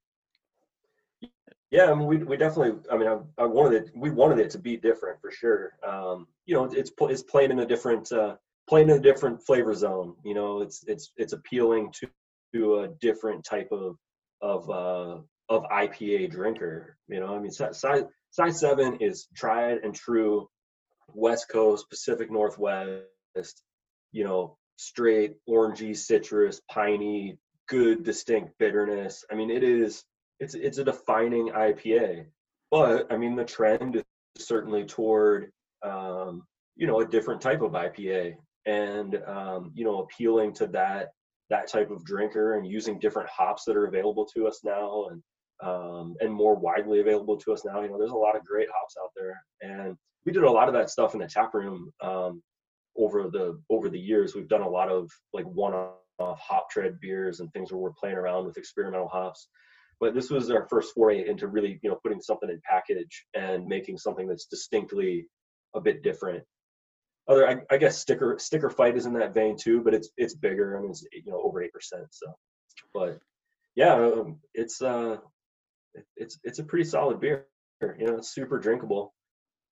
Yeah, 1.70 1.91
I 1.91 1.95
mean, 1.95 2.08
we, 2.08 2.18
we 2.18 2.38
definitely. 2.38 2.80
I 2.89 2.97
mean, 2.97 3.10
I, 3.10 3.43
I 3.43 3.45
wanted 3.45 3.84
it. 3.84 3.91
We 3.93 4.10
wanted 4.10 4.39
it 4.39 4.49
to 4.51 4.58
be 4.60 4.78
different 4.78 5.20
for 5.20 5.32
sure. 5.32 5.74
Um, 5.86 6.28
you 6.45 6.55
know, 6.55 6.64
it's 6.64 6.91
it's 6.97 7.24
playing 7.24 7.51
in 7.51 7.60
a 7.60 7.66
different 7.66 8.10
uh, 8.12 8.38
playing 8.70 8.89
in 8.89 8.97
a 8.97 9.01
different 9.01 9.45
flavor 9.45 9.74
zone. 9.74 10.16
You 10.24 10.34
know, 10.34 10.62
it's 10.62 10.86
it's 10.88 11.12
it's 11.18 11.34
appealing 11.34 11.91
to 11.99 12.10
to 12.55 12.80
a 12.80 12.88
different 13.01 13.43
type 13.43 13.68
of 13.74 13.97
of 14.41 14.70
uh, 14.70 15.18
of 15.49 15.64
IPA 15.70 16.32
drinker. 16.32 16.97
You 17.10 17.20
know, 17.20 17.36
I 17.36 17.39
mean, 17.39 17.51
si- 17.51 17.74
size 17.74 18.03
size 18.32 18.60
seven 18.60 18.95
is 19.01 19.28
tried 19.36 19.80
and 19.80 19.93
true 19.93 20.47
West 21.14 21.49
Coast, 21.49 21.89
Pacific 21.89 22.32
Northwest. 22.32 23.03
You 24.12 24.24
know, 24.24 24.58
straight 24.78 25.36
orangey, 25.49 25.95
citrus, 25.95 26.62
piney, 26.72 27.38
good 27.68 28.03
distinct 28.03 28.58
bitterness. 28.58 29.24
I 29.32 29.36
mean, 29.36 29.51
it 29.51 29.64
is 29.64 30.03
it's 30.39 30.55
it's 30.55 30.78
a 30.78 30.84
defining 30.84 31.49
IPA. 31.49 32.26
But 32.72 33.12
I 33.12 33.18
mean, 33.18 33.36
the 33.36 33.45
trend 33.45 33.97
is 33.97 34.03
certainly 34.38 34.86
toward 34.86 35.51
um, 35.84 36.43
you 36.76 36.88
know 36.88 37.01
a 37.01 37.08
different 37.08 37.41
type 37.41 37.62
of 37.62 37.72
IPA, 37.72 38.36
and 38.66 39.16
um, 39.28 39.72
you 39.76 39.84
know 39.84 40.01
appealing 40.01 40.53
to 40.53 40.68
that 40.68 41.10
that 41.49 41.68
type 41.72 41.91
of 41.91 42.03
drinker 42.03 42.55
and 42.55 42.68
using 42.68 42.99
different 42.99 43.30
hops 43.30 43.64
that 43.66 43.78
are 43.78 43.88
available 43.88 44.26
to 44.26 44.47
us 44.47 44.62
now 44.66 45.08
and 45.10 45.24
um, 45.64 46.16
and 46.20 46.32
more 46.32 46.55
widely 46.55 46.99
available 46.99 47.38
to 47.38 47.53
us 47.53 47.64
now. 47.66 47.82
You 47.82 47.89
know, 47.89 47.97
there's 47.97 48.12
a 48.12 48.16
lot 48.16 48.36
of 48.36 48.45
great 48.45 48.68
hops 48.74 48.95
out 49.01 49.12
there, 49.16 49.41
and 49.62 49.95
we 50.28 50.34
did 50.34 50.43
a 50.43 50.51
lot 50.51 50.67
of 50.67 50.73
that 50.73 50.89
stuff 50.89 51.13
in 51.13 51.21
the 51.21 51.25
tap 51.25 51.53
room 51.53 51.89
um, 52.01 52.43
over 52.97 53.30
the 53.30 53.59
over 53.69 53.89
the 53.89 53.97
years. 53.97 54.36
We've 54.36 54.49
done 54.49 54.61
a 54.61 54.69
lot 54.69 54.89
of 54.89 55.09
like 55.32 55.45
one-off 55.45 55.95
hop 56.19 56.69
tread 56.69 56.99
beers 56.99 57.39
and 57.39 57.51
things 57.53 57.71
where 57.71 57.80
we're 57.80 57.93
playing 57.97 58.17
around 58.17 58.45
with 58.45 58.57
experimental 58.57 59.07
hops. 59.07 59.47
But 60.01 60.13
this 60.13 60.30
was 60.30 60.51
our 60.51 60.67
first 60.69 60.93
foray 60.93 61.28
into 61.28 61.47
really 61.47 61.80
you 61.82 61.89
know 61.89 61.97
putting 62.03 62.21
something 62.21 62.49
in 62.49 62.59
package 62.69 63.25
and 63.36 63.65
making 63.65 63.97
something 63.99 64.28
that's 64.28 64.47
distinctly 64.47 65.28
a 65.73 65.80
bit 65.80 66.03
different. 66.03 66.43
Other 67.30 67.47
I, 67.47 67.61
I 67.71 67.78
guess 67.78 67.97
sticker 67.97 68.36
sticker 68.38 68.69
fight 68.69 68.97
is 68.97 69.05
in 69.05 69.13
that 69.13 69.34
vein 69.34 69.55
too 69.55 69.82
but 69.82 69.93
it's 69.93 70.09
it's 70.17 70.36
bigger. 70.36 70.78
I 70.78 70.82
mean 70.82 70.91
it's 70.91 71.05
you 71.13 71.32
know 71.32 71.41
over 71.41 71.63
eight 71.63 71.71
percent 71.71 72.03
so. 72.11 72.36
But 72.93 73.19
yeah 73.78 73.93
um, 73.93 74.39
it's 74.53 74.82
uh 74.82 75.17
it's 76.17 76.38
it's 76.43 76.59
a 76.59 76.65
pretty 76.65 76.84
solid 76.84 77.21
beer. 77.21 77.45
You 77.82 78.07
know 78.07 78.17
it's 78.17 78.34
super 78.34 78.59
drinkable 78.59 79.13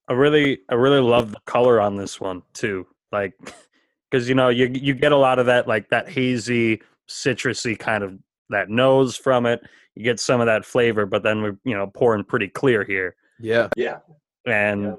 I 0.07 0.13
really, 0.13 0.59
I 0.69 0.75
really 0.75 1.01
love 1.01 1.31
the 1.31 1.39
color 1.45 1.81
on 1.81 1.95
this 1.95 2.19
one 2.19 2.43
too. 2.53 2.85
Like, 3.11 3.33
because 4.11 4.29
you 4.29 4.35
know, 4.35 4.49
you 4.49 4.67
you 4.67 4.93
get 4.93 5.11
a 5.11 5.17
lot 5.17 5.39
of 5.39 5.45
that 5.47 5.67
like 5.67 5.89
that 5.89 6.09
hazy, 6.09 6.81
citrusy 7.07 7.77
kind 7.77 8.03
of 8.03 8.17
that 8.49 8.69
nose 8.69 9.17
from 9.17 9.45
it. 9.45 9.61
You 9.95 10.03
get 10.03 10.19
some 10.19 10.41
of 10.41 10.47
that 10.47 10.65
flavor, 10.65 11.05
but 11.05 11.23
then 11.23 11.41
we're 11.41 11.57
you 11.63 11.75
know 11.75 11.87
pouring 11.87 12.23
pretty 12.23 12.47
clear 12.47 12.83
here. 12.83 13.15
Yeah, 13.39 13.69
yeah, 13.75 13.99
And 14.45 14.83
yeah. 14.83 14.95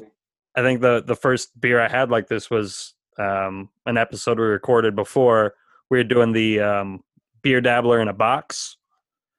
I 0.57 0.63
think 0.63 0.81
the 0.81 1.03
the 1.07 1.17
first 1.17 1.59
beer 1.61 1.81
I 1.81 1.89
had 1.89 2.11
like 2.11 2.29
this 2.29 2.51
was 2.51 2.95
um, 3.19 3.71
an 3.87 3.97
episode 3.97 4.39
we 4.39 4.45
recorded 4.45 4.95
before. 4.95 5.55
We 5.91 5.99
were 5.99 6.05
doing 6.05 6.33
the 6.33 6.61
um, 6.61 7.05
beer 7.43 7.61
dabbler 7.61 8.01
in 8.01 8.09
a 8.09 8.13
box, 8.13 8.77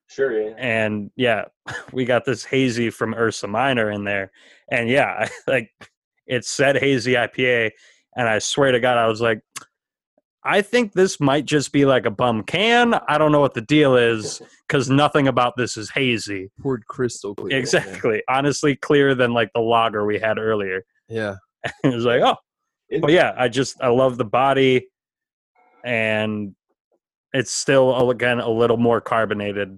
sure 0.07 0.41
yeah 0.41 0.55
and 0.57 1.11
yeah, 1.15 1.45
we 1.91 2.05
got 2.05 2.25
this 2.25 2.43
hazy 2.45 2.89
from 2.89 3.13
Ursa 3.13 3.47
Minor 3.47 3.91
in 3.91 4.03
there, 4.03 4.31
and 4.71 4.89
yeah, 4.89 5.27
like 5.47 5.69
it 6.25 6.45
said 6.45 6.77
hazy 6.77 7.13
IPA, 7.13 7.71
and 8.15 8.27
I 8.27 8.39
swear 8.39 8.71
to 8.71 8.79
God, 8.79 8.97
I 8.97 9.07
was 9.07 9.21
like, 9.21 9.41
I 10.43 10.61
think 10.61 10.93
this 10.93 11.19
might 11.19 11.45
just 11.45 11.71
be 11.73 11.85
like 11.85 12.05
a 12.05 12.11
bum 12.11 12.43
can. 12.43 12.93
I 13.07 13.17
don't 13.17 13.31
know 13.31 13.41
what 13.41 13.53
the 13.53 13.61
deal 13.61 13.95
is 13.95 14.41
because 14.67 14.89
nothing 14.89 15.27
about 15.27 15.55
this 15.57 15.75
is 15.77 15.89
hazy. 15.89 16.49
poured 16.61 16.85
crystal 16.87 17.35
clear. 17.35 17.57
Exactly, 17.57 18.23
honestly, 18.29 18.75
clearer 18.75 19.13
than 19.15 19.33
like 19.33 19.51
the 19.53 19.61
lager 19.61 20.05
we 20.05 20.19
had 20.19 20.37
earlier. 20.37 20.83
Yeah, 21.09 21.35
it 21.83 21.93
was 21.93 22.05
like, 22.05 22.21
oh, 22.21 22.35
It- 22.89 23.01
but 23.01 23.11
yeah, 23.11 23.33
I 23.37 23.47
just 23.49 23.81
I 23.81 23.87
love 23.89 24.17
the 24.17 24.25
body, 24.25 24.87
and 25.83 26.55
it's 27.33 27.51
still 27.51 28.09
again 28.09 28.39
a 28.39 28.49
little 28.49 28.77
more 28.77 29.01
carbonated 29.01 29.77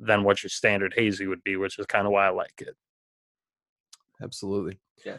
than 0.00 0.24
what 0.24 0.42
your 0.42 0.50
standard 0.50 0.94
hazy 0.96 1.26
would 1.26 1.44
be, 1.44 1.56
which 1.56 1.78
is 1.78 1.86
kind 1.86 2.06
of 2.06 2.12
why 2.12 2.26
I 2.26 2.30
like 2.30 2.54
it. 2.60 2.74
absolutely. 4.22 4.78
Yeah, 5.04 5.18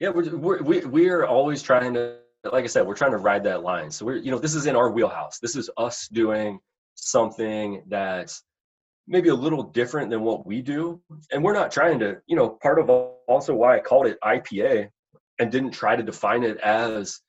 Yeah. 0.00 0.10
we're, 0.10 0.36
we're 0.36 0.62
we 0.62 0.80
we're 0.84 1.24
always 1.26 1.62
trying 1.62 1.94
to, 1.94 2.16
like 2.44 2.64
I 2.64 2.68
said, 2.68 2.86
we're 2.86 2.94
trying 2.94 3.12
to 3.12 3.18
ride 3.18 3.44
that 3.44 3.62
line. 3.62 3.90
So 3.90 4.04
we're 4.06 4.16
you 4.16 4.30
know 4.30 4.38
this 4.38 4.54
is 4.54 4.66
in 4.66 4.76
our 4.76 4.90
wheelhouse. 4.90 5.38
This 5.40 5.56
is 5.56 5.70
us 5.76 6.08
doing 6.08 6.58
something 6.94 7.82
that's 7.88 8.42
maybe 9.06 9.28
a 9.30 9.34
little 9.34 9.62
different 9.62 10.10
than 10.10 10.22
what 10.22 10.46
we 10.46 10.62
do, 10.62 11.00
and 11.32 11.42
we're 11.42 11.54
not 11.54 11.70
trying 11.70 11.98
to 12.00 12.18
you 12.26 12.36
know 12.36 12.50
part 12.62 12.78
of 12.78 12.88
also 12.90 13.54
why 13.54 13.76
I 13.76 13.80
called 13.80 14.06
it 14.06 14.18
IPA 14.22 14.88
and 15.38 15.50
didn't 15.50 15.72
try 15.72 15.96
to 15.96 16.02
define 16.02 16.44
it 16.44 16.58
as 16.58 17.20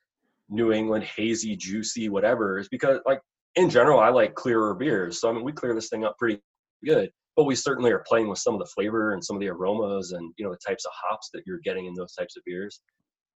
New 0.49 0.71
England 0.71 1.03
hazy, 1.05 1.55
juicy, 1.55 2.09
whatever, 2.09 2.59
is 2.59 2.69
because 2.69 2.99
like 3.05 3.19
in 3.55 3.69
general 3.69 3.99
I 3.99 4.09
like 4.09 4.35
clearer 4.35 4.73
beers. 4.75 5.19
So 5.19 5.29
I 5.29 5.33
mean 5.33 5.43
we 5.43 5.51
clear 5.53 5.73
this 5.73 5.89
thing 5.89 6.03
up 6.05 6.17
pretty 6.17 6.41
good 6.83 7.09
but 7.35 7.43
we 7.43 7.55
certainly 7.55 7.91
are 7.91 8.03
playing 8.07 8.29
with 8.29 8.39
some 8.39 8.53
of 8.53 8.59
the 8.59 8.65
flavor 8.65 9.13
and 9.13 9.23
some 9.23 9.35
of 9.35 9.41
the 9.41 9.49
aromas 9.49 10.11
and 10.11 10.33
you 10.37 10.45
know 10.45 10.51
the 10.51 10.59
types 10.65 10.85
of 10.85 10.91
hops 10.93 11.29
that 11.33 11.43
you're 11.45 11.59
getting 11.63 11.85
in 11.85 11.93
those 11.93 12.13
types 12.13 12.37
of 12.37 12.43
beers. 12.45 12.81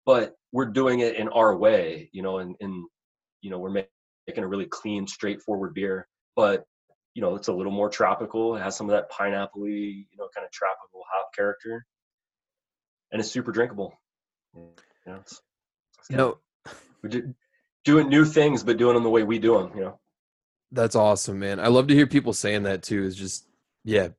But 0.06 0.36
we're 0.52 0.66
doing 0.66 1.00
it 1.00 1.16
in 1.16 1.28
our 1.30 1.56
way 1.58 2.10
you 2.14 2.22
know 2.22 2.38
and, 2.38 2.56
and 2.60 2.86
you 3.42 3.50
know 3.50 3.60
we're 3.60 3.72
ma- 3.72 3.82
making 4.28 4.44
a 4.44 4.48
really 4.48 4.66
clean 4.66 5.08
straightforward 5.08 5.74
beer 5.74 6.08
but 6.36 6.64
you 7.16 7.22
know 7.22 7.36
it's 7.36 7.48
a 7.48 7.54
little 7.54 7.72
more 7.72 7.90
tropical. 7.90 8.56
It 8.56 8.62
has 8.62 8.76
some 8.76 8.90
of 8.90 8.96
that 8.96 9.10
pineapple 9.10 9.68
you 9.68 10.06
know 10.18 10.28
kind 10.36 10.46
of 10.46 10.52
tropical 10.52 11.02
hop 11.12 11.30
character. 11.36 11.86
And 13.12 13.22
it's 13.22 13.32
super 13.32 13.54
drinkable. 13.54 13.94
You 14.54 14.64
know, 15.08 15.16
it's, 15.22 15.42
it's 16.00 16.12
No, 16.12 16.40
we're 17.02 17.10
do, 17.10 17.34
doing 17.84 18.10
new 18.10 18.26
things 18.26 18.64
but 18.64 18.78
doing 18.78 18.94
them 18.94 19.04
the 19.04 19.10
way 19.10 19.24
we 19.24 19.40
do 19.40 19.58
them 19.58 19.72
you 19.76 19.82
know 19.82 20.00
That's 20.72 20.96
awesome, 20.96 21.40
man. 21.40 21.60
I 21.60 21.68
love 21.68 21.88
to 21.88 21.96
hear 21.96 22.08
people 22.08 22.34
saying 22.34 22.64
that 22.64 22.84
too. 22.84 23.04
Is 23.04 23.16
just 23.16 23.48
yeah, 23.84 24.10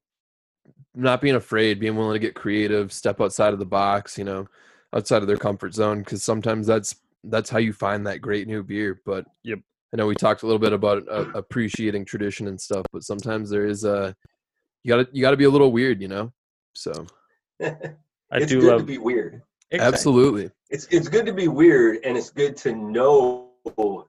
not 0.94 1.20
being 1.20 1.34
afraid, 1.34 1.80
being 1.80 1.96
willing 1.96 2.14
to 2.14 2.18
get 2.18 2.34
creative, 2.34 2.92
step 2.92 3.20
outside 3.20 3.53
of 3.53 3.59
the 3.59 3.66
box, 3.66 4.16
you 4.16 4.24
know, 4.24 4.46
outside 4.94 5.22
of 5.22 5.28
their 5.28 5.36
comfort 5.36 5.74
zone. 5.74 6.01
Because 6.01 6.22
sometimes 6.22 6.66
that's 6.66 6.96
that's 7.24 7.51
how 7.51 7.59
you 7.59 7.72
find 7.72 8.07
that 8.07 8.20
great 8.20 8.46
new 8.46 8.62
beer. 8.62 9.01
But 9.05 9.26
Yep. 9.44 9.61
I 9.92 9.96
know 9.96 10.07
we 10.07 10.14
talked 10.14 10.42
a 10.42 10.46
little 10.46 10.59
bit 10.59 10.72
about 10.72 11.09
uh, 11.11 11.26
appreciating 11.34 12.05
tradition 12.05 12.49
and 12.49 12.61
stuff, 12.61 12.84
but 12.92 13.03
sometimes 13.05 13.49
there 13.49 13.66
is 13.66 13.84
a 13.84 14.14
you 14.84 14.90
gotta 14.90 15.09
you 15.12 15.22
gotta 15.22 15.36
be 15.36 15.44
a 15.44 15.51
little 15.51 15.72
weird, 15.72 16.03
you 16.03 16.09
know. 16.09 16.32
So 16.74 17.07
I 17.62 18.38
do 18.40 18.61
good 18.61 18.68
love 18.68 18.80
to 18.80 18.86
be 18.86 18.99
weird 18.99 19.42
Exactly. 19.70 19.94
absolutely, 19.94 20.51
it's 20.70 20.86
it's 20.90 21.09
good 21.09 21.26
to 21.26 21.32
be 21.32 21.49
weird 21.49 21.99
and 22.05 22.16
it's 22.16 22.30
good 22.30 22.57
to 22.59 22.74
know 22.74 23.47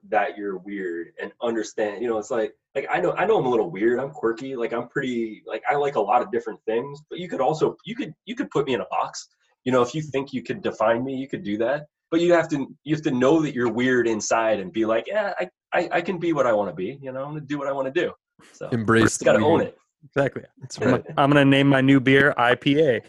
that 0.10 0.38
you're 0.38 0.58
weird 0.58 1.08
and 1.22 1.32
understand 1.42 2.02
you 2.02 2.08
know 2.08 2.18
it's 2.18 2.32
like 2.32 2.54
like 2.76 2.88
i 2.92 3.00
know 3.00 3.14
i 3.14 3.26
know 3.26 3.38
i'm 3.38 3.46
a 3.46 3.50
little 3.50 3.70
weird 3.70 4.00
i'm 4.00 4.12
quirky 4.12 4.56
like 4.56 4.74
i'm 4.74 4.88
pretty 4.88 5.42
like 5.46 5.64
i 5.70 5.76
like 5.76 5.96
a 5.96 6.00
lot 6.00 6.22
of 6.22 6.32
different 6.32 6.60
things 6.66 7.02
but 7.10 7.20
you 7.20 7.28
could 7.28 7.42
also 7.42 7.76
you 7.86 7.96
could 7.96 8.14
you 8.26 8.36
could 8.36 8.50
put 8.50 8.66
me 8.66 8.74
in 8.74 8.82
a 8.82 8.86
box 8.90 9.30
you 9.66 9.72
know 9.72 9.82
if 9.82 9.94
you 9.94 10.02
think 10.02 10.34
you 10.34 10.42
could 10.42 10.62
define 10.62 11.04
me 11.04 11.16
you 11.16 11.28
could 11.28 11.44
do 11.44 11.58
that 11.58 11.86
but 12.12 12.22
you 12.22 12.34
have 12.34 12.48
to 12.50 12.68
you 12.84 12.96
have 12.96 13.04
to 13.04 13.12
know 13.12 13.42
that 13.42 13.54
you're 13.54 13.72
weird 13.72 14.08
inside 14.08 14.60
and 14.60 14.72
be 14.72 14.86
like 14.86 15.06
yeah 15.08 15.34
i 15.40 15.50
i, 15.74 15.90
I 15.94 16.02
can 16.02 16.18
be 16.18 16.34
what 16.34 16.48
i 16.48 16.54
want 16.54 16.70
to 16.70 16.76
be 16.76 17.00
you 17.02 17.12
know 17.12 17.22
i'm 17.24 17.30
gonna 17.30 17.42
do 17.42 17.58
what 17.58 17.68
i 17.68 17.72
want 17.72 17.94
to 17.94 18.02
do 18.02 18.12
so 18.54 18.70
embrace. 18.70 19.20
you 19.20 19.26
gotta 19.26 19.40
the 19.40 19.46
own 19.46 19.62
it 19.62 19.78
Exactly. 20.06 20.44
That's 20.60 20.78
I'm, 20.82 20.84
gonna- 20.92 21.04
I'm 21.18 21.30
gonna 21.30 21.46
name 21.46 21.68
my 21.68 21.82
new 21.82 22.00
beer 22.00 22.34
IPA. 22.38 23.02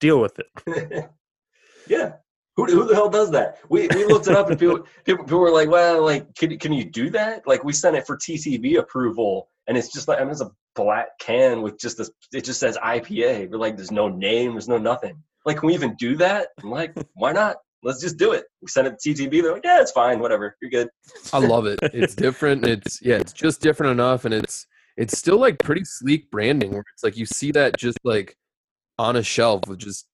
Deal 0.00 0.20
with 0.20 0.38
it. 0.38 1.10
yeah. 1.88 2.12
Who, 2.56 2.66
who 2.66 2.86
the 2.86 2.94
hell 2.94 3.08
does 3.08 3.30
that? 3.32 3.58
We, 3.68 3.88
we 3.88 4.04
looked 4.04 4.28
it 4.28 4.36
up 4.36 4.48
and 4.48 4.58
people, 4.58 4.86
people 5.04 5.24
people 5.24 5.40
were 5.40 5.50
like, 5.50 5.68
well, 5.68 6.04
like, 6.04 6.34
can, 6.36 6.56
can 6.58 6.72
you 6.72 6.84
do 6.84 7.10
that? 7.10 7.46
Like, 7.46 7.64
we 7.64 7.72
sent 7.72 7.96
it 7.96 8.06
for 8.06 8.16
TTB 8.16 8.78
approval, 8.78 9.48
and 9.66 9.76
it's 9.76 9.92
just 9.92 10.06
like, 10.06 10.18
I 10.18 10.22
mean, 10.22 10.30
it's 10.30 10.40
a 10.40 10.52
black 10.76 11.18
can 11.18 11.62
with 11.62 11.78
just 11.80 11.98
this, 11.98 12.10
it 12.32 12.44
just 12.44 12.60
says 12.60 12.78
IPA. 12.78 13.50
We're 13.50 13.58
like, 13.58 13.76
there's 13.76 13.90
no 13.90 14.08
name, 14.08 14.52
there's 14.52 14.68
no 14.68 14.78
nothing. 14.78 15.16
Like, 15.44 15.58
can 15.58 15.66
we 15.66 15.74
even 15.74 15.94
do 15.96 16.16
that? 16.16 16.48
I'm 16.62 16.70
like, 16.70 16.94
why 17.14 17.32
not? 17.32 17.56
Let's 17.82 18.00
just 18.00 18.16
do 18.16 18.32
it. 18.32 18.44
We 18.62 18.68
sent 18.68 18.86
it 18.86 18.98
to 18.98 19.10
TTB. 19.10 19.42
They're 19.42 19.52
like, 19.52 19.64
yeah, 19.64 19.80
it's 19.80 19.90
fine, 19.90 20.20
whatever, 20.20 20.56
you're 20.62 20.70
good. 20.70 20.88
I 21.32 21.38
love 21.38 21.66
it. 21.66 21.78
It's 21.82 22.14
different. 22.14 22.66
It's 22.66 23.02
yeah, 23.02 23.16
it's 23.16 23.32
just 23.32 23.60
different 23.60 23.92
enough, 23.92 24.24
and 24.24 24.32
it's 24.32 24.66
it's 24.96 25.18
still 25.18 25.38
like 25.38 25.58
pretty 25.58 25.84
sleek 25.84 26.30
branding. 26.30 26.70
Where 26.70 26.84
it's 26.94 27.04
like 27.04 27.16
you 27.16 27.26
see 27.26 27.50
that 27.52 27.76
just 27.76 27.98
like 28.04 28.36
on 28.98 29.16
a 29.16 29.22
shelf 29.22 29.62
with 29.66 29.80
just. 29.80 30.06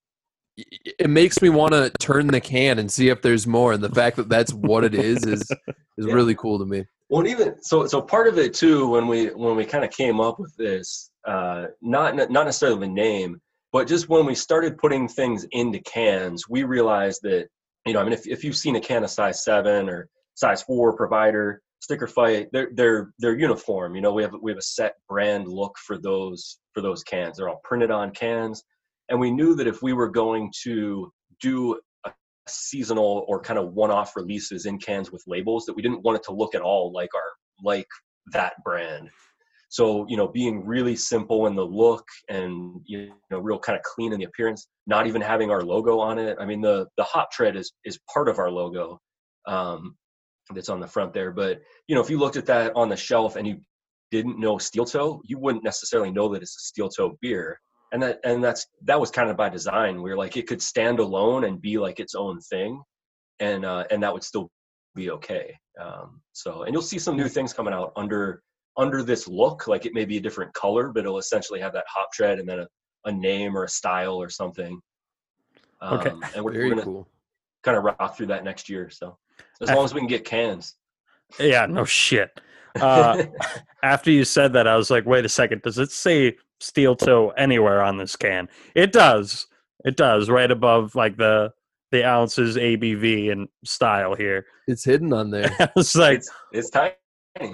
It- 0.99 1.11
makes 1.11 1.41
me 1.43 1.49
want 1.49 1.73
to 1.73 1.91
turn 2.01 2.27
the 2.29 2.41
can 2.41 2.79
and 2.79 2.91
see 2.91 3.09
if 3.09 3.23
there's 3.23 3.47
more, 3.47 3.73
and 3.73 3.83
the 3.83 3.89
fact 3.91 4.17
that 4.17 4.29
that's 4.29 4.53
what 4.53 4.85
it 4.85 4.95
is 4.95 5.25
is 5.25 5.41
is 5.99 6.07
Yeah. 6.07 6.15
really 6.15 6.35
cool 6.35 6.59
to 6.59 6.67
me. 6.67 6.85
Well, 7.09 7.27
even 7.27 7.61
so, 7.63 7.87
so 7.87 8.01
part 8.01 8.29
of 8.29 8.39
it 8.39 8.55
too, 8.55 8.89
when 8.89 9.09
we 9.09 9.27
when 9.29 9.57
we 9.57 9.65
kind 9.65 9.85
of 9.85 9.91
came 9.91 10.21
up 10.21 10.39
with 10.39 10.55
this, 10.57 11.11
uh, 11.27 11.67
not 11.83 12.15
not 12.17 12.31
necessarily 12.33 12.81
the 12.81 12.93
name, 12.93 13.41
but 13.73 13.87
just 13.89 14.09
when 14.09 14.25
we 14.27 14.35
started 14.35 14.79
putting 14.79 15.09
things 15.09 15.45
into 15.53 15.81
cans, 15.81 16.49
we 16.49 16.63
realized 16.65 17.21
that 17.23 17.49
you 17.87 17.93
know, 17.95 18.01
I 18.01 18.05
mean, 18.05 18.13
if 18.13 18.27
if 18.27 18.45
you've 18.45 18.57
seen 18.57 18.77
a 18.77 18.81
can 18.81 19.03
of 19.05 19.11
size 19.11 19.43
seven 19.45 19.89
or 19.89 20.09
size 20.35 20.63
four 20.63 20.95
provider 20.97 21.63
sticker 21.81 22.07
fight, 22.07 22.49
they're 22.53 22.71
they're 22.75 23.13
they're 23.19 23.39
uniform. 23.39 23.97
You 23.97 24.03
know, 24.03 24.13
we 24.13 24.23
have 24.23 24.35
we 24.41 24.51
have 24.53 24.59
a 24.59 24.63
set 24.63 24.95
brand 25.09 25.49
look 25.49 25.77
for 25.79 25.99
those 25.99 26.59
for 26.75 26.81
those 26.83 27.03
cans. 27.03 27.37
They're 27.39 27.49
all 27.49 27.61
printed 27.65 27.91
on 27.91 28.11
cans, 28.13 28.63
and 29.11 29.19
we 29.19 29.31
knew 29.31 29.55
that 29.57 29.67
if 29.67 29.83
we 29.83 29.93
were 29.93 30.09
going 30.09 30.53
to 30.63 31.13
do 31.41 31.79
seasonal 32.49 33.25
or 33.29 33.41
kind 33.41 33.59
of 33.59 33.75
one-off 33.75 34.17
releases 34.17 34.67
in 34.67 34.79
cans 34.79 35.13
with 35.13 35.23
labels 35.27 35.67
that 35.67 35.75
we 35.75 35.83
didn't 35.83 36.03
want 36.03 36.17
it 36.17 36.23
to 36.25 36.33
look 36.33 36.55
at 36.55 36.63
all 36.63 36.93
like 36.93 37.11
our 37.15 37.33
like 37.63 37.87
that 38.33 38.55
brand. 38.65 39.11
So 39.69 40.07
you 40.09 40.17
know 40.17 40.29
being 40.29 40.65
really 40.65 40.97
simple 40.97 41.47
in 41.47 41.55
the 41.55 41.65
look 41.65 42.05
and 42.29 42.81
you 42.87 43.13
know 43.31 43.39
real 43.39 43.59
kind 43.59 43.77
of 43.77 43.85
clean 43.85 44.13
in 44.13 44.19
the 44.19 44.27
appearance 44.27 44.67
not 44.87 45.07
even 45.07 45.21
having 45.21 45.51
our 45.51 45.63
logo 45.63 46.01
on 46.01 46.19
it. 46.19 46.37
I 46.41 46.47
mean 46.47 46.61
the 46.61 46.87
the 46.97 47.05
hop 47.05 47.31
tread 47.31 47.57
is 47.57 47.73
is 47.85 47.99
part 48.13 48.29
of 48.29 48.39
our 48.39 48.51
logo 48.51 48.99
um 49.47 49.97
that's 50.53 50.69
on 50.69 50.81
the 50.81 50.89
front 50.89 51.13
there. 51.13 51.31
But 51.31 51.61
you 51.87 51.95
know 51.95 52.01
if 52.01 52.11
you 52.11 52.19
looked 52.19 52.37
at 52.37 52.47
that 52.47 52.73
on 52.75 52.89
the 52.89 52.97
shelf 52.97 53.37
and 53.37 53.47
you 53.47 53.61
didn't 54.11 54.41
know 54.41 54.59
steel 54.59 54.85
toe 54.85 55.23
you 55.25 55.39
wouldn't 55.39 55.63
necessarily 55.63 56.11
know 56.11 56.29
that 56.33 56.43
it's 56.43 56.57
a 56.57 56.61
steel 56.61 56.89
toe 56.89 57.17
beer 57.21 57.61
and 57.93 58.03
that 58.03 58.21
and 58.25 58.43
that's 58.43 58.67
that 58.85 59.01
was 59.01 59.11
kind 59.11 59.31
of 59.31 59.37
by 59.37 59.49
design. 59.49 60.03
We 60.03 60.11
are 60.11 60.17
like 60.17 60.37
it 60.37 60.47
could 60.47 60.63
stand 60.63 60.99
alone 60.99 61.45
and 61.45 61.61
be 61.61 61.79
like 61.79 62.01
its 62.01 62.15
own 62.15 62.41
thing, 62.41 62.83
and 63.41 63.65
uh, 63.65 63.85
and 63.91 64.03
that 64.03 64.13
would 64.13 64.25
still 64.25 64.51
be 64.95 65.11
okay. 65.11 65.55
Um, 65.81 66.21
so 66.33 66.63
and 66.63 66.73
you'll 66.73 66.83
see 66.83 66.99
some 66.99 67.17
new 67.17 67.29
things 67.29 67.53
coming 67.53 67.75
out 67.75 67.93
under 67.97 68.43
under 68.77 69.03
this 69.03 69.27
look. 69.27 69.67
Like 69.67 69.87
it 69.87 69.95
may 69.95 70.05
be 70.05 70.19
a 70.19 70.21
different 70.21 70.53
color, 70.55 70.91
but 70.93 71.01
it'll 71.01 71.19
essentially 71.19 71.61
have 71.61 71.73
that 71.73 71.85
hop 71.89 72.13
tread 72.13 72.39
and 72.39 72.49
then 72.49 72.61
a, 72.61 72.69
a 73.07 73.13
name 73.13 73.57
or 73.57 73.65
a 73.65 73.69
style 73.69 74.15
or 74.15 74.29
something. 74.29 74.81
Um, 75.81 75.99
okay, 75.99 76.11
and 76.35 76.45
we're, 76.45 76.53
we're 76.53 76.69
gonna 76.71 76.83
cool. 76.83 77.09
kind 77.63 77.77
of 77.77 77.85
rock 77.85 78.17
through 78.17 78.27
that 78.27 78.45
next 78.45 78.69
year. 78.69 78.91
So 78.91 79.17
as 79.61 79.71
long 79.71 79.85
as 79.85 79.95
we 79.95 80.01
can 80.01 80.09
get 80.09 80.25
cans. 80.25 80.77
Yeah, 81.39 81.67
no 81.67 81.85
shit. 81.85 82.41
Uh, 82.81 83.25
after 83.83 84.11
you 84.11 84.25
said 84.25 84.53
that, 84.53 84.67
I 84.67 84.77
was 84.77 84.91
like, 84.91 85.07
wait 85.07 85.25
a 85.25 85.29
second. 85.29 85.63
Does 85.63 85.79
it 85.79 85.91
say 85.91 86.37
steel 86.61 86.95
toe 86.95 87.31
anywhere 87.31 87.83
on 87.83 87.97
this 87.99 88.17
can. 88.17 88.49
It 88.75 88.93
does. 88.93 89.47
It 89.85 89.97
does 89.97 90.29
right 90.29 90.51
above 90.51 90.95
like 90.95 91.17
the 91.17 91.53
the 91.91 92.05
ounces 92.05 92.57
ABV 92.57 93.33
and 93.33 93.49
style 93.65 94.15
here. 94.15 94.47
It's 94.69 94.85
hidden 94.85 95.13
on 95.13 95.31
there. 95.31 95.51
it's 95.77 95.97
like 95.97 96.19
it's, 96.19 96.31
it's 96.53 96.71
tiny. 96.71 96.95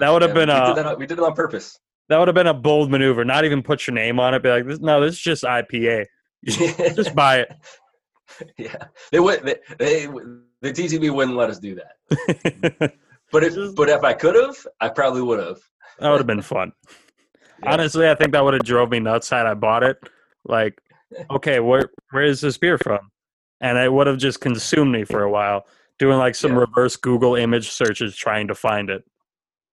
That 0.01 0.11
would 0.11 0.23
have 0.23 0.31
yeah, 0.31 0.35
been 0.35 0.49
we 0.49 0.55
a 0.55 0.75
did, 0.75 0.85
that, 0.85 0.99
we 0.99 1.07
did 1.07 1.19
it 1.19 1.25
on 1.25 1.35
purpose. 1.35 1.79
That 2.09 2.19
would 2.19 2.29
have 2.29 2.35
been 2.35 2.47
a 2.47 2.55
bold 2.55 2.91
maneuver. 2.91 3.25
Not 3.25 3.45
even 3.45 3.63
put 3.63 3.87
your 3.87 3.95
name 3.95 4.21
on 4.21 4.35
it. 4.35 4.43
Be 4.43 4.49
like, 4.49 4.67
no, 4.81 5.01
this 5.01 5.15
is 5.15 5.21
just 5.21 5.45
IPA. 5.45 6.07
just 6.45 7.15
buy 7.15 7.41
it. 7.41 7.53
Yeah, 8.59 8.89
they 9.13 9.21
would. 9.21 9.45
They, 9.45 9.55
they 9.79 10.07
the 10.07 10.73
TTB 10.73 11.15
wouldn't 11.15 11.37
let 11.37 11.49
us 11.49 11.61
do 11.61 11.77
that. 11.77 12.93
but 13.31 13.45
if 13.45 13.75
but 13.77 13.89
if 13.89 14.03
I 14.03 14.13
could 14.15 14.35
have, 14.35 14.57
I 14.81 14.89
probably 14.89 15.23
would 15.23 15.39
have. 15.39 15.59
That 16.01 16.11
would 16.11 16.19
have 16.19 16.27
been 16.27 16.43
fun. 16.43 16.73
Yeah. 17.63 17.73
Honestly, 17.73 18.09
I 18.09 18.15
think 18.15 18.33
that 18.33 18.45
would 18.45 18.55
have 18.55 18.65
drove 18.65 18.91
me 18.91 19.01
nuts 19.01 19.31
had 19.31 19.47
I 19.47 19.55
bought 19.55 19.83
it. 19.83 19.99
Like, 20.45 20.81
okay, 21.31 21.61
where 21.61 21.91
where 22.11 22.25
is 22.25 22.41
this 22.41 22.59
beer 22.59 22.79
from? 22.79 23.11
And 23.61 23.79
it 23.79 23.93
would 23.93 24.07
have 24.07 24.19
just 24.19 24.41
consumed 24.41 24.93
me 24.93 25.05
for 25.05 25.23
a 25.23 25.31
while, 25.31 25.67
doing 25.99 26.19
like 26.19 26.35
some 26.35 26.53
yeah. 26.53 26.59
reverse 26.59 26.97
Google 26.97 27.37
image 27.37 27.71
searches 27.71 28.15
trying 28.17 28.49
to 28.49 28.55
find 28.55 28.91
it. 28.91 29.05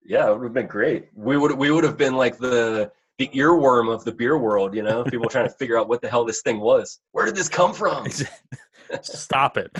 Yeah, 0.04 0.30
it 0.30 0.34
would 0.34 0.44
have 0.44 0.54
been 0.54 0.66
great. 0.66 1.08
We 1.14 1.36
would 1.36 1.52
we 1.52 1.70
would 1.70 1.84
have 1.84 1.98
been 1.98 2.14
like 2.14 2.38
the 2.38 2.90
the 3.18 3.28
earworm 3.28 3.92
of 3.92 4.04
the 4.04 4.12
beer 4.12 4.38
world, 4.38 4.74
you 4.74 4.82
know, 4.82 5.04
people 5.04 5.28
trying 5.28 5.46
to 5.46 5.54
figure 5.54 5.78
out 5.78 5.88
what 5.88 6.00
the 6.00 6.08
hell 6.08 6.24
this 6.24 6.42
thing 6.42 6.60
was. 6.60 6.98
Where 7.12 7.26
did 7.26 7.36
this 7.36 7.48
come 7.48 7.72
from? 7.74 8.06
Stop 9.02 9.56
it. 9.56 9.70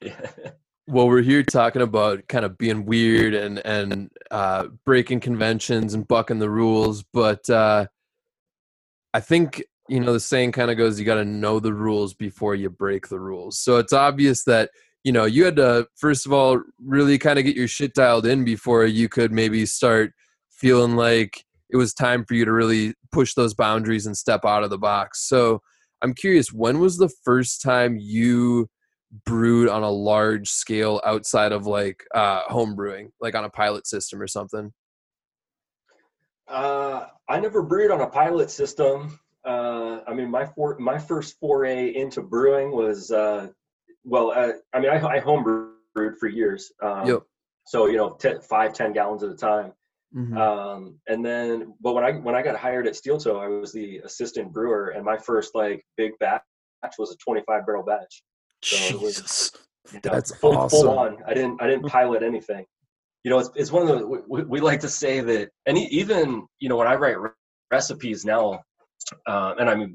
Yeah 0.00 0.20
well 0.88 1.06
we're 1.06 1.22
here 1.22 1.42
talking 1.42 1.82
about 1.82 2.26
kind 2.28 2.44
of 2.44 2.58
being 2.58 2.84
weird 2.84 3.34
and 3.34 3.64
and 3.64 4.10
uh, 4.30 4.66
breaking 4.84 5.20
conventions 5.20 5.94
and 5.94 6.08
bucking 6.08 6.38
the 6.38 6.50
rules 6.50 7.04
but 7.12 7.48
uh, 7.50 7.86
i 9.14 9.20
think 9.20 9.62
you 9.88 9.98
know 9.98 10.12
the 10.12 10.20
saying 10.20 10.52
kind 10.52 10.70
of 10.70 10.76
goes 10.76 10.98
you 10.98 11.06
got 11.06 11.14
to 11.14 11.24
know 11.24 11.58
the 11.58 11.72
rules 11.72 12.14
before 12.14 12.54
you 12.54 12.70
break 12.70 13.08
the 13.08 13.18
rules. 13.18 13.58
So 13.58 13.78
it's 13.78 13.92
obvious 13.92 14.44
that 14.44 14.70
you 15.02 15.12
know 15.12 15.24
you 15.24 15.44
had 15.44 15.56
to 15.56 15.88
first 15.96 16.26
of 16.26 16.32
all 16.32 16.60
really 16.84 17.18
kind 17.18 17.38
of 17.38 17.44
get 17.44 17.56
your 17.56 17.68
shit 17.68 17.94
dialed 17.94 18.26
in 18.26 18.44
before 18.44 18.84
you 18.84 19.08
could 19.08 19.32
maybe 19.32 19.66
start 19.66 20.12
feeling 20.50 20.96
like 20.96 21.44
it 21.70 21.76
was 21.76 21.94
time 21.94 22.24
for 22.24 22.34
you 22.34 22.44
to 22.44 22.52
really 22.52 22.94
push 23.12 23.34
those 23.34 23.54
boundaries 23.54 24.06
and 24.06 24.16
step 24.16 24.44
out 24.44 24.62
of 24.62 24.70
the 24.70 24.78
box. 24.78 25.26
So 25.26 25.62
i'm 26.00 26.14
curious 26.14 26.52
when 26.52 26.78
was 26.78 26.98
the 26.98 27.10
first 27.24 27.60
time 27.60 27.96
you 27.98 28.68
brewed 29.24 29.68
on 29.68 29.82
a 29.82 29.90
large 29.90 30.48
scale 30.48 31.00
outside 31.04 31.52
of 31.52 31.66
like 31.66 32.04
uh, 32.14 32.42
home 32.42 32.74
brewing, 32.74 33.10
like 33.20 33.34
on 33.34 33.44
a 33.44 33.50
pilot 33.50 33.86
system 33.86 34.20
or 34.20 34.26
something? 34.26 34.72
Uh, 36.46 37.06
I 37.28 37.40
never 37.40 37.62
brewed 37.62 37.90
on 37.90 38.00
a 38.00 38.08
pilot 38.08 38.50
system. 38.50 39.18
Uh, 39.44 40.00
I 40.06 40.14
mean, 40.14 40.30
my 40.30 40.46
for, 40.46 40.78
my 40.78 40.98
first 40.98 41.38
foray 41.38 41.94
into 41.94 42.22
brewing 42.22 42.72
was 42.72 43.10
uh, 43.10 43.48
well. 44.04 44.32
Uh, 44.34 44.52
I 44.72 44.80
mean, 44.80 44.90
I, 44.90 45.06
I 45.06 45.18
home 45.20 45.42
brewed 45.94 46.18
for 46.18 46.28
years. 46.28 46.72
Um, 46.82 47.06
yep. 47.06 47.22
So 47.66 47.86
you 47.86 47.96
know, 47.96 48.10
ten, 48.10 48.40
five, 48.40 48.72
ten 48.72 48.92
gallons 48.92 49.22
at 49.22 49.30
a 49.30 49.36
time. 49.36 49.72
Mm-hmm. 50.16 50.38
Um, 50.38 50.98
and 51.06 51.24
then, 51.24 51.74
but 51.80 51.94
when 51.94 52.04
I 52.04 52.12
when 52.12 52.34
I 52.34 52.42
got 52.42 52.56
hired 52.56 52.86
at 52.86 52.96
Steel 52.96 53.18
Toe, 53.18 53.38
I 53.38 53.48
was 53.48 53.72
the 53.72 53.98
assistant 53.98 54.52
brewer, 54.52 54.88
and 54.88 55.04
my 55.04 55.18
first 55.18 55.54
like 55.54 55.84
big 55.96 56.12
batch 56.18 56.42
was 56.98 57.12
a 57.12 57.16
25 57.16 57.66
barrel 57.66 57.82
batch. 57.82 58.22
Jesus, 58.62 59.52
you 59.92 60.00
know, 60.04 60.12
that's 60.12 60.34
full, 60.36 60.56
awesome. 60.56 60.80
Full 60.80 60.98
on. 60.98 61.16
I 61.26 61.34
didn't. 61.34 61.60
I 61.62 61.66
didn't 61.66 61.86
pilot 61.86 62.22
anything. 62.22 62.64
You 63.24 63.30
know, 63.30 63.38
it's 63.38 63.50
it's 63.54 63.72
one 63.72 63.88
of 63.88 63.98
the 63.98 64.06
we, 64.06 64.42
we 64.42 64.60
like 64.60 64.80
to 64.80 64.88
say 64.88 65.20
that, 65.20 65.50
and 65.66 65.78
even 65.78 66.46
you 66.60 66.68
know 66.68 66.76
when 66.76 66.86
I 66.86 66.94
write 66.94 67.16
recipes 67.70 68.24
now, 68.24 68.60
uh, 69.26 69.54
and 69.58 69.68
I 69.68 69.74
mean 69.74 69.94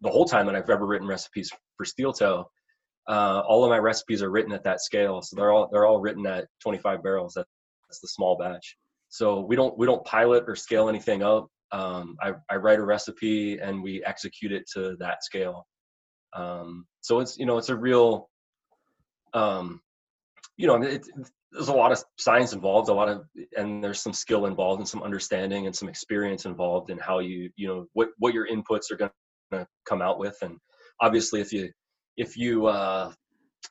the 0.00 0.10
whole 0.10 0.24
time 0.24 0.46
that 0.46 0.54
I've 0.54 0.68
ever 0.70 0.86
written 0.86 1.06
recipes 1.06 1.50
for 1.76 1.84
Steel 1.84 2.12
Toe, 2.12 2.46
uh, 3.08 3.42
all 3.46 3.64
of 3.64 3.70
my 3.70 3.78
recipes 3.78 4.22
are 4.22 4.30
written 4.30 4.52
at 4.52 4.64
that 4.64 4.80
scale. 4.80 5.22
So 5.22 5.36
they're 5.36 5.52
all 5.52 5.68
they're 5.72 5.86
all 5.86 6.00
written 6.00 6.26
at 6.26 6.46
25 6.62 7.02
barrels. 7.02 7.34
That, 7.34 7.46
that's 7.88 8.00
the 8.00 8.08
small 8.08 8.36
batch. 8.36 8.76
So 9.08 9.40
we 9.40 9.56
don't 9.56 9.76
we 9.78 9.86
don't 9.86 10.04
pilot 10.04 10.44
or 10.46 10.56
scale 10.56 10.88
anything 10.88 11.22
up. 11.22 11.48
Um, 11.72 12.16
I, 12.22 12.32
I 12.50 12.56
write 12.56 12.78
a 12.78 12.84
recipe 12.84 13.58
and 13.58 13.82
we 13.82 14.04
execute 14.04 14.52
it 14.52 14.64
to 14.74 14.96
that 15.00 15.24
scale. 15.24 15.66
Um, 16.36 16.86
so 17.00 17.20
it's 17.20 17.38
you 17.38 17.46
know 17.46 17.58
it's 17.58 17.68
a 17.68 17.76
real, 17.76 18.28
um, 19.34 19.80
you 20.56 20.66
know, 20.66 20.80
it, 20.82 21.06
there's 21.52 21.68
a 21.68 21.72
lot 21.72 21.92
of 21.92 22.02
science 22.18 22.52
involved, 22.52 22.88
a 22.88 22.92
lot 22.92 23.08
of, 23.08 23.24
and 23.56 23.82
there's 23.82 24.00
some 24.00 24.12
skill 24.12 24.46
involved 24.46 24.80
and 24.80 24.88
some 24.88 25.02
understanding 25.02 25.66
and 25.66 25.74
some 25.74 25.88
experience 25.88 26.44
involved 26.44 26.90
in 26.90 26.98
how 26.98 27.20
you 27.20 27.50
you 27.56 27.66
know 27.66 27.86
what 27.94 28.08
what 28.18 28.34
your 28.34 28.46
inputs 28.46 28.90
are 28.90 28.96
going 28.96 29.10
to 29.52 29.66
come 29.88 30.02
out 30.02 30.18
with, 30.18 30.36
and 30.42 30.58
obviously 31.00 31.40
if 31.40 31.52
you 31.52 31.70
if 32.16 32.36
you 32.36 32.66
uh, 32.66 33.12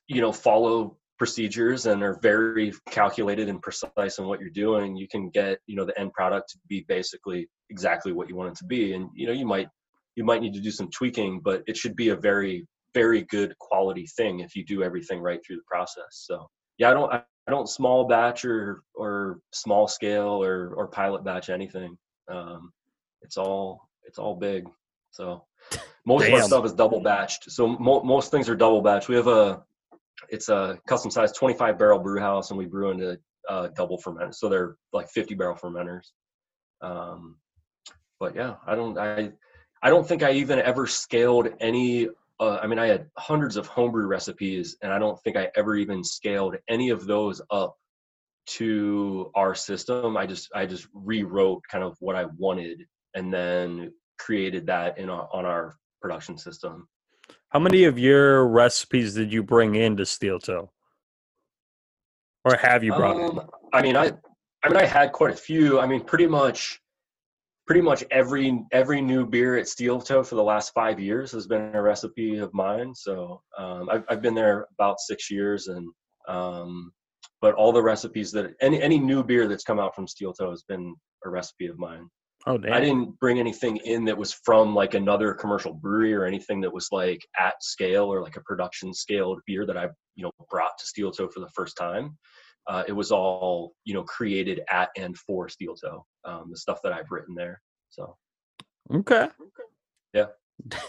you 0.08 0.22
know 0.22 0.32
follow 0.32 0.98
procedures 1.18 1.86
and 1.86 2.04
are 2.04 2.20
very 2.22 2.74
calculated 2.90 3.48
and 3.48 3.62
precise 3.62 4.18
in 4.18 4.26
what 4.26 4.42
you're 4.42 4.50
doing 4.50 4.98
you 4.98 5.08
can 5.08 5.30
get 5.30 5.60
you 5.66 5.74
know 5.74 5.86
the 5.86 5.98
end 5.98 6.12
product 6.12 6.50
to 6.50 6.58
be 6.68 6.84
basically 6.90 7.48
exactly 7.70 8.12
what 8.12 8.30
you 8.30 8.36
want 8.36 8.50
it 8.50 8.56
to 8.58 8.66
be. 8.66 8.94
And 8.94 9.10
you 9.14 9.28
know 9.28 9.34
you 9.34 9.46
might 9.46 9.70
you 10.16 10.24
might 10.24 10.42
need 10.42 10.54
to 10.54 10.62
do 10.62 10.72
some 10.72 10.90
tweaking, 10.90 11.42
but 11.42 11.64
it 11.68 11.78
should 11.78 11.96
be 11.96 12.10
a 12.10 12.16
very, 12.16 12.66
very 12.94 13.24
good 13.24 13.58
quality 13.60 14.08
thing 14.18 14.40
if 14.40 14.56
you 14.56 14.66
do 14.66 14.84
everything 14.84 15.20
right 15.20 15.40
through 15.46 15.58
the 15.58 15.64
process. 15.68 16.06
So 16.12 16.48
yeah, 16.78 16.90
I 16.90 16.94
don't, 16.94 17.14
I 17.14 17.52
don't 17.52 17.70
small 17.70 18.08
batch 18.08 18.46
or, 18.46 18.82
or 18.96 19.40
small 19.54 19.88
scale 19.88 20.42
or, 20.44 20.74
or 20.76 20.88
pilot 20.88 21.24
batch 21.24 21.50
anything. 21.50 21.98
Um, 22.30 22.72
it's 23.22 23.38
all, 23.38 23.90
it's 24.06 24.18
all 24.18 24.36
big. 24.36 24.68
So 25.12 25.46
most 26.06 26.24
Damn. 26.24 26.34
of 26.34 26.42
our 26.42 26.48
stuff 26.48 26.66
is 26.66 26.74
double 26.74 27.02
batched. 27.02 27.50
So 27.50 27.68
mo- 27.68 28.04
most 28.04 28.32
things 28.32 28.50
are 28.50 28.56
double 28.56 28.82
batched. 28.84 29.08
We 29.08 29.16
have 29.16 29.28
a, 29.28 29.64
it's 30.30 30.50
a 30.50 30.80
custom 30.88 31.12
size 31.12 31.32
25 31.34 31.78
barrel 31.78 32.00
brew 32.00 32.20
house 32.20 32.50
and 32.50 32.58
we 32.58 32.66
brew 32.66 32.92
into 32.92 33.20
uh, 33.50 33.68
double 33.76 33.98
fermenters. 33.98 34.36
So 34.36 34.50
they're 34.50 34.76
like 34.94 35.10
50 35.10 35.36
barrel 35.36 35.56
fermenters. 35.56 36.12
Um, 36.82 37.38
but 38.20 38.36
yeah, 38.36 38.56
I 38.66 38.76
don't, 38.76 38.98
I, 38.98 39.32
I 39.86 39.90
don't 39.90 40.08
think 40.08 40.24
I 40.24 40.32
even 40.32 40.58
ever 40.58 40.88
scaled 40.88 41.48
any. 41.60 42.08
Uh, 42.40 42.58
I 42.58 42.66
mean, 42.66 42.80
I 42.80 42.88
had 42.88 43.06
hundreds 43.20 43.56
of 43.56 43.68
homebrew 43.68 44.08
recipes, 44.08 44.76
and 44.82 44.92
I 44.92 44.98
don't 44.98 45.22
think 45.22 45.38
I 45.38 45.52
ever 45.56 45.76
even 45.76 46.04
scaled 46.04 46.56
any 46.68 46.90
of 46.90 47.06
those 47.06 47.40
up 47.52 47.78
to 48.48 49.32
our 49.36 49.54
system. 49.54 50.18
I 50.18 50.26
just 50.26 50.50
I 50.56 50.66
just 50.66 50.88
rewrote 50.92 51.62
kind 51.70 51.84
of 51.84 51.96
what 52.00 52.16
I 52.16 52.26
wanted, 52.36 52.88
and 53.14 53.32
then 53.32 53.94
created 54.18 54.66
that 54.66 54.98
in 54.98 55.08
our, 55.08 55.30
on 55.32 55.46
our 55.46 55.78
production 56.02 56.36
system. 56.36 56.88
How 57.50 57.60
many 57.60 57.84
of 57.84 58.00
your 58.00 58.48
recipes 58.48 59.14
did 59.14 59.32
you 59.32 59.44
bring 59.44 59.76
into 59.76 60.04
Steel 60.04 60.40
Toe, 60.40 60.72
or 62.44 62.56
have 62.56 62.84
you 62.84 62.92
brought? 62.92 63.18
Um, 63.18 63.48
I 63.72 63.84
mean, 63.84 63.96
I 63.96 64.14
I 64.64 64.70
mean, 64.70 64.78
I 64.78 64.86
had 64.86 65.12
quite 65.12 65.32
a 65.32 65.38
few. 65.38 65.80
I 65.80 65.86
mean, 65.86 66.02
pretty 66.02 66.26
much, 66.26 66.82
pretty 67.66 67.82
much 67.82 68.04
every 68.12 68.64
every 68.72 69.02
new 69.02 69.26
beer 69.26 69.58
at 69.58 69.68
Steel 69.68 70.00
Toe 70.00 70.24
for 70.24 70.36
the 70.36 70.44
last 70.44 70.72
five 70.74 71.00
years 71.00 71.32
has 71.32 71.48
been 71.48 71.76
a 71.76 71.82
recipe 71.82 72.38
of 72.38 72.54
mine. 72.54 72.94
So 72.94 73.42
um, 73.58 73.90
I've 73.90 74.04
I've 74.10 74.22
been 74.22 74.36
there 74.36 74.68
about 74.78 75.00
six 75.00 75.32
years, 75.32 75.68
and 75.68 75.92
um, 76.28 76.92
but 77.42 77.56
all 77.56 77.72
the 77.72 77.82
recipes 77.82 78.32
that 78.34 78.54
any 78.62 78.82
any 78.82 79.00
new 79.00 79.24
beer 79.24 79.48
that's 79.48 79.64
come 79.64 79.80
out 79.80 79.96
from 79.96 80.08
Steel 80.08 80.34
Toe 80.34 80.52
has 80.52 80.64
been 80.64 80.96
a 81.26 81.30
recipe 81.30 81.68
of 81.68 81.78
mine. 81.78 82.08
Oh, 82.48 82.60
damn. 82.60 82.74
I 82.74 82.80
didn't 82.80 83.20
bring 83.20 83.40
anything 83.40 83.78
in 83.78 84.06
that 84.06 84.18
was 84.18 84.34
from 84.46 84.76
like 84.76 84.94
another 84.94 85.34
commercial 85.34 85.74
brewery 85.74 86.14
or 86.14 86.26
anything 86.26 86.62
that 86.62 86.72
was 86.72 86.90
like 86.92 87.26
at 87.40 87.56
scale 87.60 88.14
or 88.14 88.22
like 88.22 88.36
a 88.36 88.42
production 88.42 88.94
scaled 88.94 89.40
beer 89.48 89.66
that 89.66 89.78
I 89.78 89.86
you 90.16 90.24
know 90.24 90.32
brought 90.50 90.78
to 90.78 90.86
Steel 90.86 91.12
Toe 91.12 91.28
for 91.28 91.40
the 91.40 91.50
first 91.56 91.76
time. 91.76 92.18
Uh, 92.68 92.84
it 92.88 92.94
was 92.94 93.12
all 93.12 93.74
you 93.84 93.94
know 93.94 94.04
created 94.04 94.62
at 94.72 94.90
and 94.98 95.18
for 95.18 95.48
Steel 95.50 95.76
Toe. 95.76 96.06
Um, 96.24 96.48
the 96.50 96.58
stuff 96.58 96.80
that 96.84 96.94
I've 96.94 97.12
written 97.12 97.36
there. 97.36 97.62
So 97.90 98.18
Okay. 98.94 99.28
Yeah. 100.14 100.28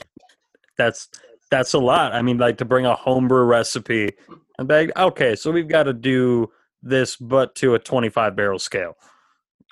that's 0.78 1.08
that's 1.50 1.74
a 1.74 1.78
lot. 1.78 2.12
I 2.12 2.22
mean, 2.22 2.38
like 2.38 2.58
to 2.58 2.64
bring 2.64 2.86
a 2.86 2.94
homebrew 2.94 3.44
recipe 3.44 4.12
and 4.58 4.68
be 4.68 4.74
like, 4.74 4.96
okay, 4.96 5.36
so 5.36 5.50
we've 5.52 5.68
got 5.68 5.84
to 5.84 5.92
do 5.92 6.50
this, 6.82 7.16
but 7.16 7.54
to 7.56 7.74
a 7.74 7.78
25 7.78 8.34
barrel 8.34 8.58
scale. 8.58 8.94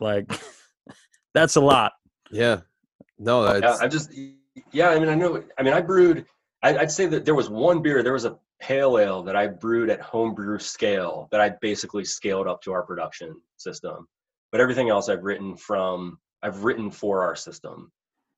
Like, 0.01 0.31
that's 1.35 1.57
a 1.57 1.61
lot. 1.61 1.93
Yeah. 2.31 2.61
No, 3.19 3.45
yeah, 3.57 3.77
I 3.81 3.87
just 3.87 4.13
yeah. 4.73 4.89
I 4.89 4.99
mean, 4.99 5.09
I 5.09 5.15
know. 5.15 5.43
I 5.57 5.63
mean, 5.63 5.73
I 5.73 5.81
brewed. 5.81 6.27
I, 6.65 6.79
I'd 6.79 6.91
say 6.91 7.07
that 7.07 7.25
there 7.25 7.35
was 7.37 7.49
one 7.49 7.81
beer. 7.81 8.03
There 8.03 8.13
was 8.13 8.25
a 8.25 8.39
pale 8.67 8.99
ale 8.99 9.23
that 9.23 9.37
I 9.37 9.47
brewed 9.47 9.91
at 9.91 10.01
homebrew 10.01 10.59
scale 10.59 11.29
that 11.31 11.41
I 11.41 11.51
basically 11.61 12.05
scaled 12.05 12.49
up 12.49 12.63
to 12.63 12.73
our 12.73 12.83
production 12.83 13.37
system. 13.59 14.09
But 14.53 14.61
everything 14.61 14.89
else 14.89 15.09
I've 15.09 15.25
written 15.25 15.57
from 15.57 16.19
I've 16.43 16.65
written 16.65 16.91
for 16.91 17.23
our 17.23 17.37
system, 17.37 17.91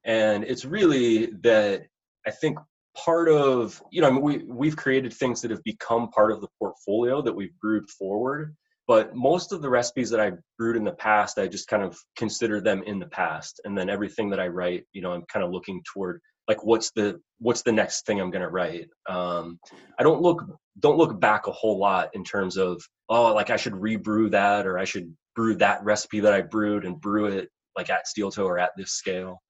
and 0.05 0.45
it's 0.45 0.65
really 0.65 1.27
that 1.43 1.87
I 2.27 2.31
think 2.31 2.59
part 2.97 3.29
of 3.29 3.81
you 3.93 4.01
know 4.01 4.09
I 4.09 4.11
mean, 4.11 4.23
we 4.23 4.39
we've 4.49 4.77
created 4.77 5.13
things 5.13 5.43
that 5.43 5.51
have 5.51 5.63
become 5.63 6.09
part 6.09 6.33
of 6.33 6.41
the 6.41 6.49
portfolio 6.59 7.23
that 7.23 7.35
we've 7.35 7.57
brewed 7.61 7.89
forward. 7.91 8.57
But 8.89 9.17
most 9.17 9.53
of 9.53 9.63
the 9.63 9.71
recipes 9.71 10.11
that 10.11 10.21
I 10.21 10.33
brewed 10.59 10.77
in 10.77 10.85
the 10.85 10.93
past, 10.93 11.39
I 11.39 11.49
just 11.49 11.67
kind 11.67 11.83
of 11.83 11.99
consider 12.17 12.61
them 12.61 12.85
in 12.85 12.99
the 12.99 13.09
past, 13.09 13.61
and 13.65 13.77
then 13.77 13.91
everything 13.91 14.31
that 14.31 14.41
I 14.41 14.49
write, 14.49 14.85
you 14.93 15.03
know, 15.03 15.13
I'm 15.13 15.25
kind 15.33 15.45
of 15.45 15.51
looking 15.51 15.83
toward 15.93 16.21
like 16.49 16.65
what's 16.65 16.91
the 16.93 17.21
what's 17.39 17.63
the 17.63 17.73
next 17.73 18.07
thing 18.07 18.21
I'm 18.21 18.31
gonna 18.31 18.49
write. 18.49 18.89
Um, 19.09 19.59
I 19.99 20.03
don't 20.03 20.23
look 20.23 20.45
don't 20.79 20.99
look 20.99 21.21
back 21.21 21.47
a 21.47 21.53
whole 21.53 21.79
lot 21.79 22.11
in 22.15 22.25
terms 22.25 22.57
of 22.57 22.83
oh 23.09 23.35
like 23.35 23.51
I 23.51 23.57
should 23.57 23.77
rebrew 23.77 24.31
that 24.31 24.67
or 24.67 24.79
I 24.79 24.85
should 24.85 25.15
brew 25.35 25.57
that 25.57 25.85
recipe 25.85 26.21
that 26.21 26.33
I 26.33 26.43
brewed 26.43 26.85
and 26.85 27.01
brew 27.01 27.27
it 27.27 27.49
like 27.77 27.91
at 27.91 28.07
steel 28.07 28.31
toe 28.31 28.47
or 28.47 28.59
at 28.59 28.71
this 28.77 28.93
scale. 28.93 29.43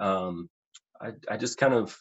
Um, 0.00 0.48
I 1.00 1.10
I 1.28 1.36
just 1.36 1.58
kind 1.58 1.74
of 1.74 1.96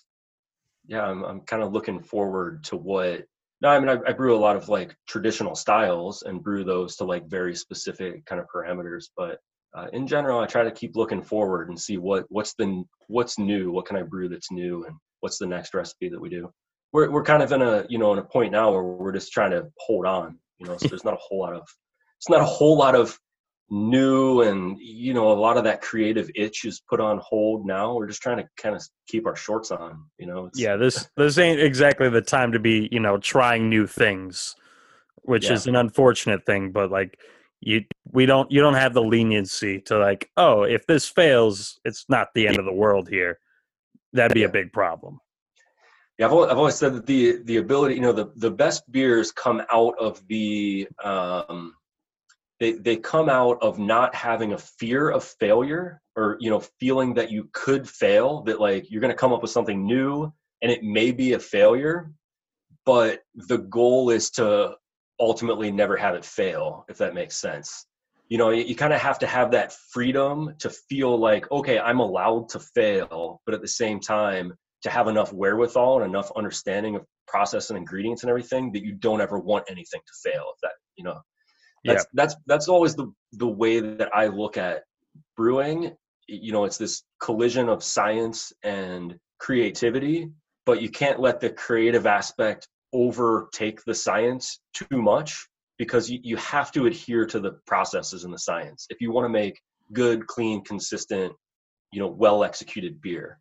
yeah 0.88 1.04
I'm 1.06 1.24
I'm 1.24 1.42
kind 1.42 1.64
of 1.64 1.74
looking 1.74 2.02
forward 2.02 2.64
to 2.66 2.78
what. 2.78 3.26
No, 3.62 3.70
I 3.70 3.80
mean 3.80 3.90
I, 3.90 3.98
I 4.10 4.14
brew 4.14 4.36
a 4.36 4.40
lot 4.40 4.56
of 4.56 4.70
like 4.70 4.96
traditional 5.08 5.56
styles 5.56 6.24
and 6.24 6.42
brew 6.44 6.64
those 6.64 6.96
to 6.96 7.04
like 7.04 7.28
very 7.30 7.56
specific 7.56 8.26
kind 8.26 8.42
of 8.42 8.48
parameters, 8.54 9.06
but 9.16 9.40
uh, 9.74 9.88
in 9.94 10.08
general, 10.08 10.40
I 10.40 10.48
try 10.48 10.64
to 10.64 10.72
keep 10.72 10.96
looking 10.96 11.22
forward 11.22 11.70
and 11.70 11.80
see 11.80 11.98
what 11.98 12.26
what's 12.30 12.54
the 12.56 12.84
what's 13.08 13.40
new, 13.40 13.72
what 13.72 13.86
can 13.86 13.96
I 13.98 14.04
brew 14.04 14.28
that's 14.30 14.52
new, 14.52 14.86
and 14.86 14.96
what's 15.22 15.38
the 15.38 15.48
next 15.48 15.74
recipe 15.74 16.10
that 16.10 16.20
we 16.20 16.30
do. 16.30 16.52
We're 16.92 17.10
we're 17.10 17.24
kind 17.24 17.42
of 17.42 17.52
in 17.52 17.62
a 17.62 17.86
you 17.90 17.98
know 17.98 18.12
in 18.14 18.20
a 18.20 18.24
point 18.24 18.52
now 18.52 18.72
where 18.72 18.84
we're 18.84 19.14
just 19.14 19.32
trying 19.32 19.52
to 19.52 19.68
hold 19.78 20.06
on, 20.06 20.38
you 20.60 20.68
know. 20.68 20.78
So 20.78 20.88
there's 20.90 21.06
not 21.06 21.14
a 21.14 21.22
whole 21.22 21.40
lot 21.40 21.54
of 21.54 21.68
it's 22.18 22.30
not 22.30 22.42
a 22.42 22.46
whole 22.46 22.78
lot 22.78 22.96
of 22.96 23.18
new 23.74 24.42
and 24.42 24.78
you 24.82 25.14
know 25.14 25.32
a 25.32 25.40
lot 25.40 25.56
of 25.56 25.64
that 25.64 25.82
creative 25.82 26.30
itch 26.36 26.66
is 26.66 26.82
put 26.90 27.00
on 27.00 27.20
hold 27.24 27.66
now. 27.66 27.94
We're 27.96 28.08
just 28.08 28.22
trying 28.22 28.38
to 28.38 28.48
kind 28.58 28.76
of 28.76 28.84
keep 29.08 29.26
our 29.26 29.38
shorts 29.38 29.72
on, 29.72 30.04
you 30.18 30.28
know. 30.28 30.48
It's, 30.48 30.60
Yeah, 30.60 30.76
this 30.76 31.10
this 31.16 31.38
ain't 31.38 31.62
exactly 31.62 32.10
the 32.10 32.22
time 32.22 32.52
to 32.52 32.60
be, 32.60 32.90
you 32.92 33.00
know, 33.00 33.18
trying 33.18 33.70
new 33.70 33.88
things, 33.88 34.56
which 35.24 35.46
Yeah. 35.46 35.54
is 35.54 35.66
an 35.68 35.78
unfortunate 35.78 36.46
thing. 36.46 36.72
But 36.72 36.92
like, 36.92 37.18
you 37.62 37.86
we 38.06 38.26
don't 38.26 38.52
you 38.52 38.60
don't 38.60 38.74
have 38.74 38.94
the 38.94 39.04
leniency 39.04 39.80
to 39.82 39.98
like, 39.98 40.30
oh, 40.36 40.64
if 40.64 40.86
this 40.88 41.08
fails, 41.08 41.80
it's 41.86 42.06
not 42.10 42.30
the 42.34 42.48
end 42.48 42.58
of 42.58 42.66
the 42.66 42.74
world 42.74 43.08
here. 43.08 43.40
That'd 44.14 44.36
be 44.36 44.44
a 44.44 44.50
big 44.50 44.74
problem. 44.74 45.20
Yeah, 46.18 46.26
I've 46.26 46.34
always, 46.34 46.52
I've 46.52 46.58
always 46.58 46.76
said 46.76 46.94
that 46.96 47.06
the 47.06 47.42
the 47.46 47.58
ability, 47.58 47.96
you 47.96 48.02
know, 48.02 48.12
the 48.12 48.32
the 48.36 48.52
best 48.52 48.92
beers 48.92 49.32
come 49.32 49.62
out 49.72 49.94
of 50.00 50.22
the 50.28 50.88
um, 51.04 51.76
they 52.60 52.74
they 52.74 52.96
come 52.96 53.30
out 53.30 53.58
of 53.62 53.80
not 53.80 54.14
having 54.16 54.54
a 54.54 54.58
fear 54.58 55.10
of 55.10 55.24
failure 55.24 56.02
or 56.16 56.38
you 56.40 56.50
know 56.50 56.62
feeling 56.80 57.14
that 57.16 57.32
you 57.32 57.50
could 57.54 57.90
fail 57.90 58.42
that 58.44 58.62
like 58.62 58.90
you're 58.90 59.02
going 59.02 59.12
to 59.12 59.18
come 59.18 59.34
up 59.34 59.42
with 59.42 59.52
something 59.52 59.86
new 59.86 60.32
and 60.62 60.72
it 60.72 60.84
may 60.84 61.12
be 61.12 61.34
a 61.34 61.40
failure 61.40 62.12
but 62.86 63.24
the 63.36 63.58
goal 63.58 64.10
is 64.10 64.30
to 64.30 64.76
ultimately 65.22 65.72
never 65.72 65.96
have 65.96 66.16
it 66.16 66.26
fail 66.26 66.86
if 66.90 66.98
that 66.98 67.14
makes 67.14 67.38
sense. 67.38 67.86
You 68.28 68.38
know 68.38 68.50
you, 68.50 68.64
you 68.64 68.76
kind 68.76 68.92
of 68.92 69.00
have 69.00 69.20
to 69.20 69.28
have 69.28 69.52
that 69.52 69.74
freedom 69.94 70.56
to 70.60 70.70
feel 70.70 71.18
like 71.18 71.52
okay 71.52 71.80
i'm 71.80 72.00
allowed 72.00 72.48
to 72.50 72.60
fail 72.60 73.42
but 73.46 73.54
at 73.54 73.62
the 73.62 73.68
same 73.68 74.00
time 74.00 74.54
to 74.84 74.90
have 74.90 75.10
enough 75.10 75.34
wherewithal 75.34 76.02
and 76.02 76.10
enough 76.10 76.32
understanding 76.38 76.96
of 76.96 77.06
process 77.28 77.70
and 77.70 77.78
ingredients 77.78 78.24
and 78.24 78.30
everything 78.30 78.72
that 78.72 78.84
you 78.84 78.94
don't 78.94 79.22
ever 79.22 79.38
want 79.38 79.66
anything 79.70 80.02
to 80.08 80.30
fail 80.30 80.46
if 80.54 80.62
that 80.62 80.72
you 81.02 81.04
know. 81.04 81.20
That's 81.84 82.06
that's 82.14 82.36
that's 82.46 82.68
always 82.68 82.96
the 82.96 83.12
the 83.34 83.48
way 83.48 83.80
that 83.80 84.10
I 84.16 84.28
look 84.28 84.58
at 84.58 84.84
brewing. 85.36 85.96
You 86.28 86.52
know, 86.52 86.66
it's 86.66 86.78
this 86.78 87.04
collision 87.20 87.70
of 87.70 87.84
science 87.84 88.54
and 88.64 89.18
creativity, 89.40 90.30
but 90.66 90.82
you 90.82 90.90
can't 90.90 91.20
let 91.20 91.40
the 91.40 91.50
creative 91.50 92.06
aspect 92.06 92.68
overtake 92.94 93.84
the 93.86 93.96
science 93.96 94.60
too 94.74 95.02
much 95.02 95.48
because 95.78 96.10
you, 96.10 96.20
you 96.24 96.38
have 96.38 96.72
to 96.72 96.86
adhere 96.86 97.26
to 97.26 97.40
the 97.40 97.52
processes 97.66 98.24
and 98.24 98.34
the 98.34 98.40
science 98.40 98.86
if 98.90 99.02
you 99.02 99.12
want 99.12 99.26
to 99.26 99.30
make 99.30 99.60
good, 99.94 100.28
clean, 100.28 100.64
consistent, 100.64 101.34
you 101.92 102.00
know, 102.00 102.08
well 102.08 102.44
executed 102.44 103.02
beer. 103.02 103.40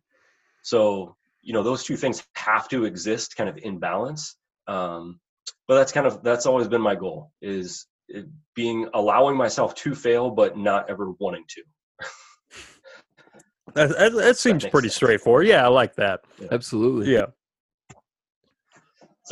So, 0.63 1.15
you 1.41 1.53
know, 1.53 1.63
those 1.63 1.83
two 1.83 1.95
things 1.95 2.23
have 2.35 2.67
to 2.69 2.85
exist 2.85 3.35
kind 3.35 3.49
of 3.49 3.57
in 3.57 3.79
balance. 3.79 4.35
Um, 4.67 5.19
but 5.67 5.75
that's 5.75 5.91
kind 5.91 6.05
of 6.05 6.21
that's 6.21 6.45
always 6.45 6.67
been 6.67 6.81
my 6.81 6.95
goal 6.95 7.31
is 7.41 7.87
it 8.09 8.25
being 8.55 8.89
allowing 8.93 9.37
myself 9.37 9.73
to 9.75 9.95
fail 9.95 10.29
but 10.29 10.57
not 10.57 10.89
ever 10.89 11.11
wanting 11.19 11.45
to 11.47 11.63
That, 13.73 13.97
that, 13.97 14.13
that 14.13 14.37
seems 14.37 14.63
makes 14.63 14.71
pretty 14.71 14.89
sense. 14.89 14.95
straightforward. 14.95 15.47
Yeah, 15.47 15.63
I 15.63 15.69
like 15.69 15.95
that. 15.95 16.25
absolutely. 16.51 17.13
Yeah. 17.13 17.27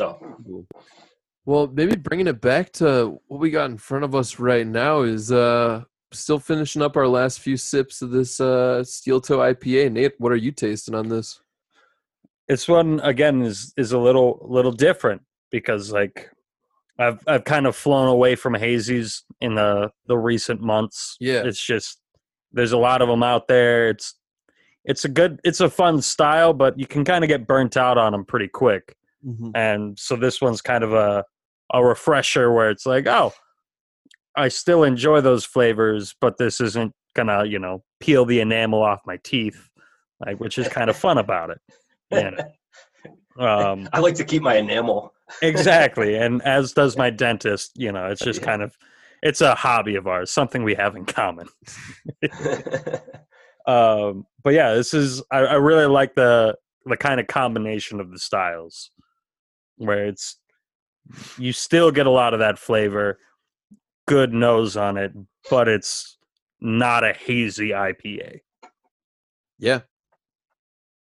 So 0.00 0.18
Cool. 0.46 0.66
Well, 1.46 1.66
maybe 1.66 1.96
bringing 1.96 2.26
it 2.26 2.40
back 2.40 2.72
to 2.74 3.18
what 3.26 3.40
we 3.40 3.50
got 3.50 3.70
in 3.70 3.78
front 3.78 4.04
of 4.04 4.14
us 4.14 4.38
right 4.38 4.66
now 4.66 5.02
is 5.02 5.30
uh 5.32 5.84
still 6.12 6.38
finishing 6.38 6.82
up 6.82 6.96
our 6.96 7.08
last 7.08 7.40
few 7.40 7.56
sips 7.56 8.02
of 8.02 8.10
this 8.10 8.40
uh 8.40 8.82
steel 8.84 9.20
toe 9.20 9.38
IPA. 9.38 9.92
Nate, 9.92 10.14
what 10.18 10.32
are 10.32 10.36
you 10.36 10.52
tasting 10.52 10.94
on 10.94 11.08
this? 11.08 11.40
This 12.48 12.68
one 12.68 13.00
again 13.00 13.42
is 13.42 13.72
is 13.76 13.92
a 13.92 13.98
little 13.98 14.46
little 14.48 14.72
different 14.72 15.22
because 15.50 15.92
like 15.92 16.30
I've 16.98 17.20
I've 17.26 17.44
kind 17.44 17.66
of 17.66 17.76
flown 17.76 18.08
away 18.08 18.36
from 18.36 18.54
hazies 18.54 19.22
in 19.40 19.54
the 19.54 19.90
the 20.06 20.18
recent 20.18 20.60
months. 20.60 21.16
Yeah. 21.20 21.42
it's 21.44 21.64
just 21.64 22.00
there's 22.52 22.72
a 22.72 22.78
lot 22.78 23.02
of 23.02 23.08
them 23.08 23.22
out 23.22 23.48
there. 23.48 23.88
It's 23.88 24.14
it's 24.84 25.04
a 25.04 25.08
good 25.08 25.40
it's 25.44 25.60
a 25.60 25.70
fun 25.70 26.02
style, 26.02 26.52
but 26.52 26.78
you 26.78 26.86
can 26.86 27.04
kind 27.04 27.24
of 27.24 27.28
get 27.28 27.46
burnt 27.46 27.76
out 27.76 27.98
on 27.98 28.12
them 28.12 28.24
pretty 28.24 28.48
quick. 28.48 28.96
And 29.54 29.98
so 29.98 30.16
this 30.16 30.40
one's 30.40 30.62
kind 30.62 30.84
of 30.84 30.92
a 30.92 31.24
a 31.72 31.84
refresher 31.84 32.50
where 32.52 32.70
it's 32.70 32.86
like, 32.86 33.06
oh, 33.06 33.32
I 34.36 34.48
still 34.48 34.82
enjoy 34.84 35.20
those 35.20 35.44
flavors, 35.44 36.14
but 36.20 36.38
this 36.38 36.60
isn't 36.60 36.92
gonna 37.14 37.44
you 37.44 37.58
know 37.58 37.82
peel 38.00 38.24
the 38.24 38.40
enamel 38.40 38.82
off 38.82 39.00
my 39.06 39.18
teeth, 39.24 39.68
like 40.24 40.38
which 40.40 40.58
is 40.58 40.68
kind 40.68 40.88
of 40.90 40.96
fun 40.96 41.18
about 41.18 41.50
it. 41.50 41.58
Yeah. 42.10 42.30
Um, 43.38 43.88
i 43.92 44.00
like 44.00 44.16
to 44.16 44.24
keep 44.24 44.42
my 44.42 44.56
enamel 44.56 45.14
exactly 45.40 46.16
and 46.16 46.42
as 46.44 46.72
does 46.72 46.96
my 46.98 47.08
dentist 47.08 47.70
you 47.76 47.90
know 47.92 48.06
it's 48.06 48.20
just 48.20 48.40
Yeah. 48.40 48.46
kind 48.46 48.60
of 48.62 48.76
it's 49.22 49.40
a 49.40 49.54
hobby 49.54 49.94
of 49.94 50.06
ours 50.08 50.30
something 50.32 50.62
we 50.64 50.74
have 50.74 50.96
in 50.96 51.06
common 51.06 51.46
um 53.66 54.26
but 54.42 54.52
yeah 54.52 54.74
this 54.74 54.92
is 54.92 55.22
I, 55.30 55.38
I 55.40 55.54
really 55.54 55.86
like 55.86 56.14
the 56.16 56.56
the 56.86 56.96
kind 56.96 57.20
of 57.20 57.28
combination 57.28 58.00
of 58.00 58.10
the 58.10 58.18
styles 58.18 58.90
where 59.80 60.06
it's 60.06 60.36
you 61.38 61.52
still 61.52 61.90
get 61.90 62.06
a 62.06 62.10
lot 62.10 62.34
of 62.34 62.40
that 62.40 62.58
flavor 62.58 63.18
good 64.06 64.32
nose 64.32 64.76
on 64.76 64.96
it 64.96 65.12
but 65.50 65.68
it's 65.68 66.18
not 66.60 67.04
a 67.04 67.12
hazy 67.12 67.70
ipa 67.70 68.40
Yeah. 69.58 69.80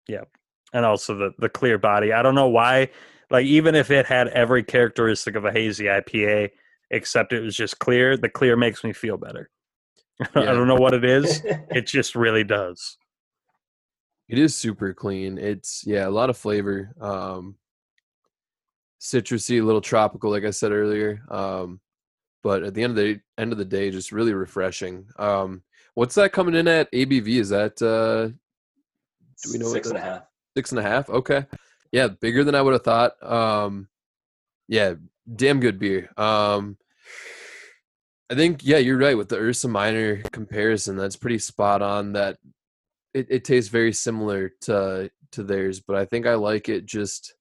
Yeah. 0.08 0.24
And 0.72 0.84
also 0.84 1.14
the 1.16 1.34
the 1.38 1.48
clear 1.48 1.78
body. 1.78 2.12
I 2.12 2.22
don't 2.22 2.34
know 2.34 2.48
why. 2.48 2.90
Like 3.30 3.46
even 3.46 3.74
if 3.74 3.90
it 3.90 4.06
had 4.06 4.28
every 4.28 4.62
characteristic 4.62 5.34
of 5.34 5.44
a 5.44 5.52
hazy 5.52 5.84
IPA, 5.84 6.50
except 6.90 7.32
it 7.32 7.40
was 7.40 7.56
just 7.56 7.78
clear, 7.78 8.16
the 8.16 8.28
clear 8.28 8.56
makes 8.56 8.84
me 8.84 8.92
feel 8.92 9.16
better. 9.16 9.50
I 10.34 10.44
don't 10.44 10.68
know 10.68 10.76
what 10.76 10.94
it 10.94 11.04
is. 11.04 11.42
It 11.70 11.86
just 11.86 12.14
really 12.14 12.44
does. 12.44 12.96
It 14.28 14.38
is 14.38 14.56
super 14.56 14.94
clean. 14.94 15.38
It's 15.38 15.84
yeah, 15.86 16.06
a 16.06 16.10
lot 16.10 16.30
of 16.30 16.36
flavor. 16.36 16.94
Um 17.00 17.56
citrusy, 19.00 19.60
a 19.60 19.64
little 19.64 19.80
tropical, 19.80 20.30
like 20.30 20.44
I 20.44 20.50
said 20.50 20.72
earlier. 20.72 21.22
Um, 21.28 21.80
but 22.42 22.62
at 22.62 22.74
the 22.74 22.82
end 22.84 22.92
of 22.92 22.96
the 22.96 23.20
end 23.38 23.52
of 23.52 23.58
the 23.58 23.64
day, 23.64 23.90
just 23.90 24.12
really 24.12 24.32
refreshing. 24.32 25.06
Um, 25.18 25.62
what's 25.94 26.14
that 26.16 26.32
coming 26.32 26.54
in 26.54 26.68
at 26.68 26.90
ABV? 26.92 27.28
Is 27.40 27.48
that 27.50 27.80
uh, 27.82 28.28
Do 29.44 29.52
we 29.52 29.58
know 29.58 29.72
Six 29.72 29.88
and 29.88 29.98
a 29.98 30.00
half. 30.00 30.22
six 30.56 30.70
and 30.72 30.78
a 30.78 30.82
half? 30.82 31.08
Okay, 31.10 31.44
yeah, 31.92 32.08
bigger 32.08 32.44
than 32.44 32.54
I 32.54 32.62
would 32.62 32.72
have 32.74 32.84
thought. 32.84 33.20
Um, 33.22 33.88
yeah, 34.68 34.94
damn 35.34 35.60
good 35.60 35.78
beer. 35.78 36.10
Um, 36.16 36.76
I 38.30 38.34
think 38.34 38.64
yeah, 38.64 38.78
you're 38.78 38.98
right 38.98 39.16
with 39.16 39.28
the 39.28 39.36
Ursa 39.38 39.68
Minor 39.68 40.16
comparison. 40.32 40.96
That's 40.96 41.16
pretty 41.16 41.38
spot 41.38 41.82
on. 41.82 42.12
That 42.14 42.38
it, 43.14 43.26
it 43.30 43.44
tastes 43.44 43.70
very 43.70 43.92
similar 43.92 44.50
to 44.62 45.10
to 45.32 45.42
theirs, 45.42 45.80
but 45.80 45.96
I 45.96 46.04
think 46.04 46.26
I 46.26 46.34
like 46.34 46.68
it 46.68 46.86
just 46.86 47.34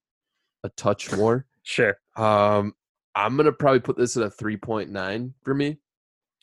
a 0.65 0.69
touch 0.69 1.11
more. 1.15 1.45
Sure. 1.63 1.97
Um, 2.15 2.73
I'm 3.15 3.37
gonna 3.37 3.51
probably 3.51 3.79
put 3.79 3.97
this 3.97 4.17
at 4.17 4.23
a 4.23 4.29
3.9 4.29 5.33
for 5.43 5.53
me. 5.53 5.77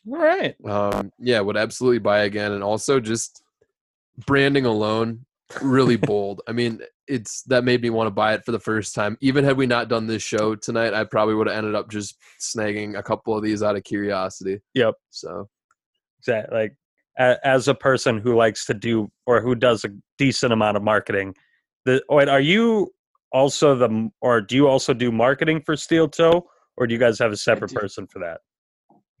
All 0.07 0.17
right. 0.17 0.55
Um, 0.65 1.11
yeah, 1.19 1.39
would 1.39 1.57
absolutely 1.57 1.99
buy 1.99 2.23
again, 2.23 2.51
and 2.51 2.63
also 2.63 2.99
just 2.99 3.43
branding 4.25 4.65
alone, 4.65 5.25
really 5.61 5.95
bold. 5.97 6.41
I 6.47 6.51
mean, 6.51 6.81
it's 7.07 7.43
that 7.43 7.63
made 7.63 7.81
me 7.81 7.89
want 7.89 8.07
to 8.07 8.11
buy 8.11 8.33
it 8.33 8.43
for 8.45 8.51
the 8.51 8.59
first 8.59 8.95
time. 8.95 9.17
Even 9.21 9.43
had 9.45 9.57
we 9.57 9.67
not 9.67 9.87
done 9.87 10.07
this 10.07 10.23
show 10.23 10.55
tonight, 10.55 10.93
I 10.93 11.03
probably 11.03 11.35
would 11.35 11.47
have 11.47 11.57
ended 11.57 11.75
up 11.75 11.89
just 11.89 12.17
snagging 12.39 12.97
a 12.97 13.03
couple 13.03 13.35
of 13.37 13.43
these 13.43 13.61
out 13.61 13.75
of 13.75 13.83
curiosity. 13.83 14.59
Yep. 14.73 14.95
So 15.09 15.49
Exactly. 16.23 16.57
Like 16.57 16.75
as 17.43 17.67
a 17.67 17.75
person 17.75 18.17
who 18.17 18.35
likes 18.35 18.65
to 18.65 18.73
do 18.73 19.11
or 19.25 19.41
who 19.41 19.55
does 19.55 19.83
a 19.83 19.89
decent 20.17 20.53
amount 20.53 20.77
of 20.77 20.83
marketing, 20.83 21.35
the 21.85 22.01
wait, 22.09 22.29
are 22.29 22.39
you 22.39 22.93
also 23.33 23.75
the 23.75 24.09
or 24.21 24.41
do 24.41 24.55
you 24.55 24.67
also 24.67 24.93
do 24.93 25.11
marketing 25.11 25.61
for 25.65 25.75
Steel 25.75 26.07
Toe 26.07 26.45
or 26.77 26.87
do 26.87 26.93
you 26.93 26.99
guys 26.99 27.19
have 27.19 27.31
a 27.31 27.37
separate 27.37 27.73
person 27.73 28.07
for 28.07 28.19
that? 28.19 28.39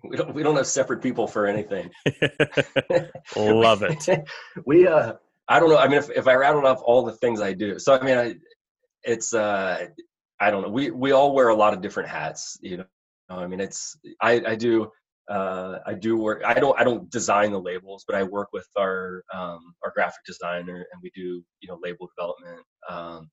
We 0.03 0.17
don't 0.17 0.33
we 0.33 0.43
don't 0.43 0.55
have 0.55 0.67
separate 0.67 1.01
people 1.01 1.27
for 1.27 1.47
anything. 1.47 1.89
Love 3.35 3.83
it. 3.83 4.07
we 4.65 4.87
uh 4.87 5.13
I 5.47 5.59
don't 5.59 5.69
know. 5.69 5.77
I 5.77 5.87
mean 5.87 5.97
if, 5.97 6.09
if 6.11 6.27
I 6.27 6.35
rattled 6.35 6.65
off 6.65 6.81
all 6.83 7.03
the 7.03 7.13
things 7.13 7.41
I 7.41 7.53
do. 7.53 7.79
So 7.79 7.97
I 7.97 8.03
mean 8.03 8.17
I 8.17 8.35
it's 9.03 9.33
uh 9.33 9.87
I 10.39 10.51
don't 10.51 10.61
know. 10.61 10.69
We 10.69 10.91
we 10.91 11.11
all 11.11 11.33
wear 11.33 11.49
a 11.49 11.55
lot 11.55 11.73
of 11.73 11.81
different 11.81 12.09
hats, 12.09 12.57
you 12.61 12.77
know. 12.77 12.85
I 13.29 13.47
mean 13.47 13.59
it's 13.59 13.97
I 14.21 14.41
I 14.45 14.55
do 14.55 14.91
uh 15.29 15.79
I 15.85 15.93
do 15.93 16.17
work 16.17 16.43
I 16.45 16.53
don't 16.55 16.79
I 16.79 16.83
don't 16.83 17.09
design 17.09 17.51
the 17.51 17.61
labels, 17.61 18.03
but 18.05 18.15
I 18.15 18.23
work 18.23 18.49
with 18.53 18.67
our 18.77 19.23
um 19.33 19.73
our 19.83 19.91
graphic 19.95 20.23
designer 20.27 20.85
and 20.91 21.01
we 21.01 21.11
do, 21.15 21.43
you 21.61 21.67
know, 21.67 21.79
label 21.81 22.09
development. 22.15 22.65
Um 22.89 23.29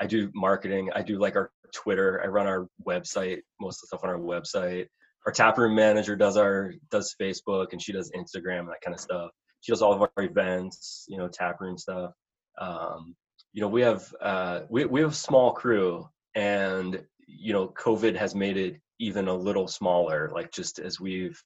I 0.00 0.06
do 0.06 0.30
marketing. 0.34 0.90
I 0.94 1.02
do 1.02 1.18
like 1.18 1.36
our 1.36 1.50
Twitter. 1.72 2.20
I 2.22 2.28
run 2.28 2.46
our 2.46 2.68
website, 2.86 3.40
most 3.60 3.76
of 3.76 3.82
the 3.82 3.86
stuff 3.88 4.04
on 4.04 4.10
our 4.10 4.18
website. 4.18 4.86
Our 5.26 5.32
taproom 5.32 5.74
manager 5.74 6.16
does 6.16 6.36
our 6.36 6.74
does 6.90 7.14
Facebook 7.20 7.68
and 7.72 7.80
she 7.80 7.92
does 7.92 8.10
Instagram 8.12 8.60
and 8.60 8.68
that 8.68 8.80
kind 8.84 8.94
of 8.94 9.00
stuff. 9.00 9.30
She 9.60 9.70
does 9.70 9.82
all 9.82 9.92
of 9.92 10.00
our 10.02 10.24
events, 10.24 11.06
you 11.08 11.18
know, 11.18 11.28
taproom 11.28 11.78
stuff. 11.78 12.12
Um, 12.60 13.14
you 13.52 13.60
know, 13.60 13.68
we 13.68 13.82
have 13.82 14.12
uh, 14.20 14.60
we 14.68 14.84
we 14.86 15.00
have 15.00 15.12
a 15.12 15.14
small 15.14 15.52
crew, 15.52 16.08
and 16.34 17.02
you 17.26 17.52
know, 17.52 17.68
COVID 17.68 18.16
has 18.16 18.34
made 18.34 18.56
it 18.56 18.80
even 18.98 19.28
a 19.28 19.34
little 19.34 19.68
smaller. 19.68 20.30
Like 20.34 20.50
just 20.50 20.78
as 20.78 20.98
we've 20.98 21.40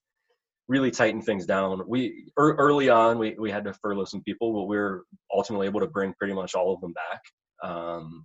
really 0.68 0.90
tightened 0.90 1.24
things 1.24 1.46
down, 1.46 1.82
we 1.86 2.30
ear 2.38 2.54
early 2.54 2.88
on 2.88 3.18
we 3.18 3.36
we 3.38 3.50
had 3.50 3.64
to 3.64 3.74
furlough 3.74 4.04
some 4.04 4.22
people, 4.22 4.54
but 4.54 4.64
we 4.64 4.76
were 4.76 5.04
ultimately 5.34 5.66
able 5.66 5.80
to 5.80 5.86
bring 5.86 6.14
pretty 6.14 6.34
much 6.34 6.54
all 6.54 6.72
of 6.72 6.80
them 6.80 6.94
back. 6.94 7.22
Um, 7.68 8.24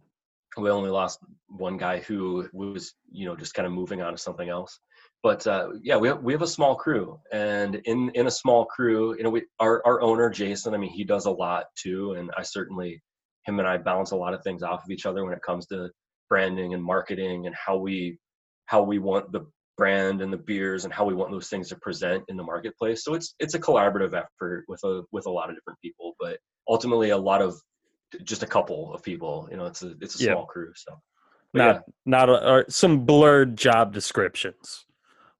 we 0.58 0.70
only 0.70 0.90
lost 0.90 1.20
one 1.48 1.78
guy 1.78 2.00
who 2.00 2.48
was 2.54 2.94
you 3.12 3.26
know 3.26 3.36
just 3.36 3.54
kind 3.54 3.66
of 3.66 3.74
moving 3.74 4.02
on 4.02 4.12
to 4.14 4.18
something 4.18 4.50
else. 4.50 4.80
But 5.24 5.46
uh, 5.46 5.70
yeah 5.84 5.98
we 5.98 6.08
have, 6.08 6.24
we 6.24 6.34
have 6.34 6.42
a 6.42 6.48
small 6.48 6.76
crew. 6.76 7.20
And 7.32 7.76
in 7.86 8.10
in 8.16 8.28
a 8.28 8.32
small 8.32 8.66
crew 8.66 9.16
you 9.18 9.24
know 9.24 9.30
we 9.30 9.44
our, 9.60 9.82
our 9.86 10.02
owner 10.02 10.30
jason 10.30 10.74
i 10.74 10.78
mean 10.78 10.92
he 10.92 11.04
does 11.04 11.26
a 11.26 11.32
lot 11.32 11.66
too. 11.76 12.14
And 12.14 12.32
i 12.38 12.44
certainly 12.44 13.02
him 13.46 13.60
and 13.60 13.68
i 13.68 13.78
balance 13.78 14.12
a 14.12 14.16
lot 14.16 14.34
of 14.34 14.44
things 14.44 14.64
off 14.64 14.84
of 14.84 14.92
each 14.92 15.06
other 15.06 15.24
when 15.24 15.34
it 15.34 15.42
comes 15.42 15.68
to 15.68 15.90
branding 16.30 16.74
and 16.74 16.84
marketing 16.84 17.48
and 17.48 17.56
how 17.56 17.78
we 17.78 18.18
how 18.66 18.82
we 18.82 19.00
want 19.00 19.32
the 19.32 19.46
brand 19.78 20.22
and 20.22 20.32
the 20.32 20.38
beers 20.38 20.86
and 20.86 20.94
how 20.94 21.04
we 21.04 21.14
want 21.14 21.32
those 21.32 21.48
things 21.48 21.70
to 21.70 21.76
present 21.78 22.24
in 22.28 22.38
the 22.38 22.44
marketplace. 22.44 23.04
So 23.04 23.16
it's 23.16 23.36
it's 23.40 23.56
a 23.56 23.60
collaborative 23.60 24.14
effort 24.14 24.66
with 24.68 24.80
a 24.84 25.02
with 25.12 25.26
a 25.26 25.32
lot 25.32 25.50
of 25.50 25.56
different 25.56 25.80
people. 25.82 26.14
But 26.20 26.38
ultimately 26.70 27.10
a 27.10 27.18
lot 27.18 27.42
of 27.42 27.60
just 28.24 28.44
a 28.44 28.48
couple 28.48 28.94
of 28.94 29.02
people 29.04 29.48
you 29.52 29.58
know 29.58 29.66
it's 29.66 29.84
a 29.84 29.94
it's 30.02 30.20
a 30.20 30.24
Yeah. 30.24 30.32
small 30.34 30.46
crew 30.46 30.72
so 30.76 31.02
But 31.54 31.60
not 31.60 31.84
not 32.06 32.30
a, 32.30 32.50
or 32.52 32.66
some 32.70 33.06
blurred 33.06 33.58
job 33.58 33.94
descriptions, 33.94 34.86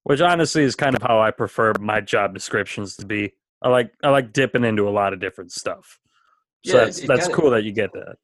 which 0.04 0.20
honestly 0.22 0.64
is 0.64 0.76
kind 0.76 0.96
of 0.96 1.02
how 1.02 1.20
I 1.22 1.32
prefer 1.32 1.74
my 1.80 2.02
job 2.02 2.34
descriptions 2.34 2.96
to 2.98 3.06
be. 3.06 3.34
I 3.62 3.70
like 3.70 3.94
I 4.04 4.10
like 4.10 4.34
dipping 4.34 4.66
into 4.66 4.90
a 4.90 4.92
lot 4.92 5.14
of 5.14 5.20
different 5.20 5.52
stuff. 5.52 6.00
So 6.66 6.78
Yeah, 6.78 6.86
that's 6.86 7.00
it 7.00 7.08
that's 7.08 7.28
kinda- 7.28 7.36
cool 7.38 7.50
that 7.52 7.64
you 7.64 7.72
get 7.72 7.94
that. 7.94 8.16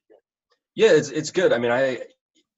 Yeah, 0.76 0.92
it's 0.92 1.10
it's 1.10 1.32
good. 1.32 1.54
I 1.54 1.60
mean, 1.60 1.72
I 1.72 2.02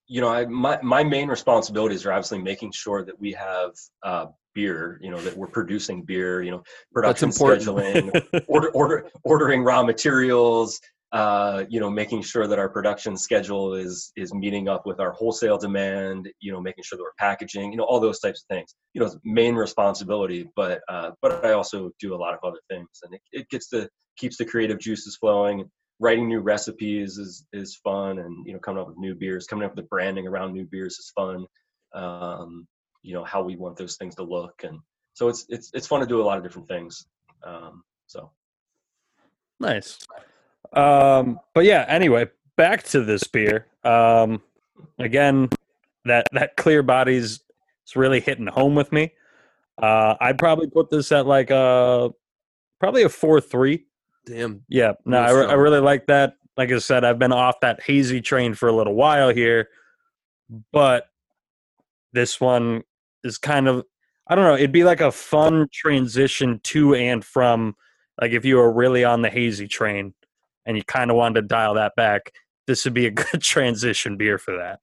you 0.08 0.22
know, 0.22 0.30
I 0.30 0.46
my 0.46 0.80
my 0.82 1.04
main 1.04 1.28
responsibilities 1.30 2.06
are 2.06 2.12
obviously 2.12 2.40
making 2.40 2.72
sure 2.72 3.06
that 3.06 3.20
we 3.20 3.34
have 3.34 3.72
uh, 4.04 4.26
beer. 4.56 5.00
You 5.04 5.12
know, 5.12 5.22
that 5.22 5.38
we're 5.38 5.48
producing 5.60 6.04
beer. 6.04 6.42
You 6.42 6.52
know, 6.52 6.64
production 6.92 7.30
scheduling, 7.30 8.04
order 8.48 8.70
order 8.72 9.10
ordering 9.24 9.64
raw 9.64 9.84
materials. 9.84 10.80
Uh, 11.12 11.66
you 11.70 11.80
know, 11.80 11.90
making 11.90 12.22
sure 12.22 12.46
that 12.46 12.60
our 12.60 12.70
production 12.70 13.18
schedule 13.18 13.74
is 13.74 14.12
is 14.16 14.34
meeting 14.34 14.70
up 14.70 14.86
with 14.86 15.00
our 15.00 15.12
wholesale 15.12 15.58
demand. 15.58 16.30
You 16.40 16.52
know, 16.52 16.62
making 16.62 16.84
sure 16.84 16.98
that 16.98 17.04
we're 17.04 17.14
packaging. 17.18 17.72
You 17.72 17.78
know, 17.78 17.86
all 17.86 18.00
those 18.00 18.20
types 18.20 18.44
of 18.44 18.56
things. 18.56 18.76
You 18.94 19.02
know, 19.02 19.08
it's 19.08 19.18
main 19.24 19.56
responsibility. 19.56 20.50
But 20.56 20.82
uh, 20.88 21.12
but 21.22 21.44
I 21.44 21.54
also 21.54 21.92
do 22.00 22.14
a 22.14 22.18
lot 22.18 22.34
of 22.34 22.40
other 22.44 22.60
things, 22.70 22.90
and 23.04 23.16
it, 23.16 23.22
it 23.32 23.50
gets 23.50 23.70
the 23.70 23.90
keeps 24.18 24.38
the 24.38 24.46
creative 24.46 24.80
juices 24.80 25.16
flowing 25.16 25.70
writing 26.02 26.30
new 26.30 26.40
recipes 26.40 27.18
is 27.18 27.46
is 27.52 27.76
fun 27.76 28.20
and 28.20 28.46
you 28.48 28.54
know 28.54 28.60
coming 28.60 28.82
up 28.82 28.88
with 28.88 28.98
new 28.98 29.14
beers 29.14 29.46
coming 29.46 29.66
up 29.66 29.76
with 29.76 29.84
the 29.84 29.90
branding 29.90 30.28
around 30.28 30.54
new 30.54 30.66
beers 30.66 30.94
is 30.94 31.12
fun 31.14 31.46
um 31.94 32.66
you 33.02 33.14
know 33.14 33.24
how 33.26 33.42
we 33.42 33.58
want 33.58 33.76
those 33.78 33.98
things 33.98 34.16
to 34.16 34.24
look 34.24 34.54
and 34.64 34.80
so 35.14 35.28
it's 35.28 35.46
it's 35.50 35.72
it's 35.74 35.88
fun 35.88 36.00
to 36.00 36.06
do 36.06 36.22
a 36.22 36.24
lot 36.24 36.38
of 36.38 36.44
different 36.44 36.68
things 36.70 37.06
um 37.46 37.84
so 38.08 38.32
Nice. 39.60 40.00
Um, 40.74 41.40
but 41.54 41.66
yeah, 41.66 41.86
anyway, 41.88 42.28
back 42.56 42.84
to 42.84 43.04
this 43.04 43.24
beer. 43.24 43.68
Um, 43.84 44.42
again, 44.98 45.50
that 46.06 46.28
that 46.34 46.56
clear 46.58 46.84
body's 46.84 47.42
it's 47.84 47.96
really 47.96 48.20
hitting 48.20 48.48
home 48.48 48.76
with 48.76 48.92
me. 48.92 49.14
Uh, 49.82 50.16
I'd 50.20 50.38
probably 50.38 50.68
put 50.70 50.90
this 50.90 51.12
at 51.12 51.26
like 51.26 51.50
a 51.50 52.10
probably 52.80 53.04
a 53.04 53.10
four 53.10 53.42
three. 53.42 53.86
damn, 54.26 54.64
Yeah, 54.68 54.94
no, 55.06 55.20
I, 55.20 55.32
re- 55.32 55.48
I 55.48 55.54
really 55.54 55.80
like 55.80 56.08
that. 56.08 56.36
Like 56.58 56.72
I 56.72 56.80
said, 56.80 57.04
I've 57.04 57.20
been 57.20 57.32
off 57.32 57.62
that 57.62 57.82
hazy 57.82 58.22
train 58.22 58.54
for 58.54 58.68
a 58.68 58.74
little 58.74 58.94
while 58.94 59.30
here, 59.30 59.70
but 60.72 61.10
this 62.12 62.40
one 62.40 62.84
is 63.24 63.38
kind 63.38 63.68
of 63.68 63.86
I 64.28 64.36
don't 64.36 64.46
know. 64.46 64.56
It'd 64.56 64.72
be 64.72 64.84
like 64.84 65.02
a 65.02 65.12
fun 65.12 65.68
transition 65.74 66.60
to 66.66 66.94
and 66.94 67.26
from. 67.26 67.76
Like 68.22 68.34
if 68.34 68.44
you 68.44 68.58
were 68.58 68.72
really 68.72 69.06
on 69.06 69.22
the 69.22 69.30
hazy 69.30 69.68
train 69.68 70.14
and 70.70 70.78
you 70.78 70.84
kind 70.84 71.10
of 71.10 71.18
wanted 71.18 71.42
to 71.42 71.48
dial 71.48 71.74
that 71.74 71.96
back, 71.98 72.32
this 72.68 72.86
would 72.86 72.94
be 72.94 73.08
a 73.08 73.12
good 73.32 73.42
transition 73.42 74.16
beer 74.16 74.38
for 74.38 74.56
that. 74.56 74.80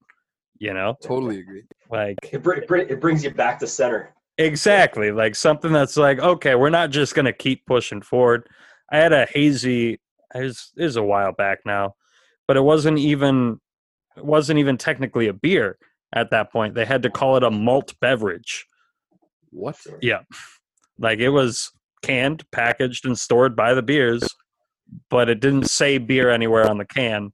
You 0.58 0.74
know, 0.74 0.96
totally 1.02 1.38
agree. 1.40 1.64
like 1.90 2.16
it, 2.32 2.42
br- 2.42 2.54
it, 2.54 2.66
br- 2.66 2.76
it 2.78 3.00
brings 3.00 3.22
you 3.22 3.30
back 3.30 3.58
to 3.60 3.66
center 3.66 4.14
Exactly. 4.38 5.12
Like 5.12 5.34
something 5.34 5.72
that's 5.72 5.96
like, 5.96 6.18
okay, 6.18 6.54
we're 6.54 6.70
not 6.70 6.90
just 6.90 7.14
gonna 7.14 7.32
keep 7.32 7.64
pushing 7.66 8.02
forward. 8.02 8.48
I 8.90 8.98
had 8.98 9.12
a 9.12 9.26
hazy 9.26 10.00
it 10.34 10.42
was, 10.42 10.72
it 10.76 10.82
was 10.82 10.96
a 10.96 11.02
while 11.02 11.32
back 11.32 11.60
now, 11.64 11.94
but 12.48 12.56
it 12.56 12.62
wasn't 12.62 12.98
even 12.98 13.60
it 14.16 14.24
wasn't 14.24 14.58
even 14.58 14.76
technically 14.76 15.28
a 15.28 15.32
beer 15.32 15.78
at 16.14 16.30
that 16.30 16.50
point. 16.50 16.74
They 16.74 16.84
had 16.84 17.02
to 17.04 17.10
call 17.10 17.36
it 17.36 17.44
a 17.44 17.50
malt 17.50 17.94
beverage. 18.00 18.66
What? 19.50 19.78
Yeah. 20.02 20.20
Like 20.98 21.18
it 21.18 21.28
was 21.28 21.70
canned, 22.02 22.50
packaged, 22.50 23.04
and 23.04 23.18
stored 23.18 23.54
by 23.54 23.74
the 23.74 23.82
beers, 23.82 24.26
but 25.10 25.28
it 25.28 25.40
didn't 25.40 25.68
say 25.68 25.98
beer 25.98 26.30
anywhere 26.30 26.68
on 26.68 26.78
the 26.78 26.84
can. 26.84 27.32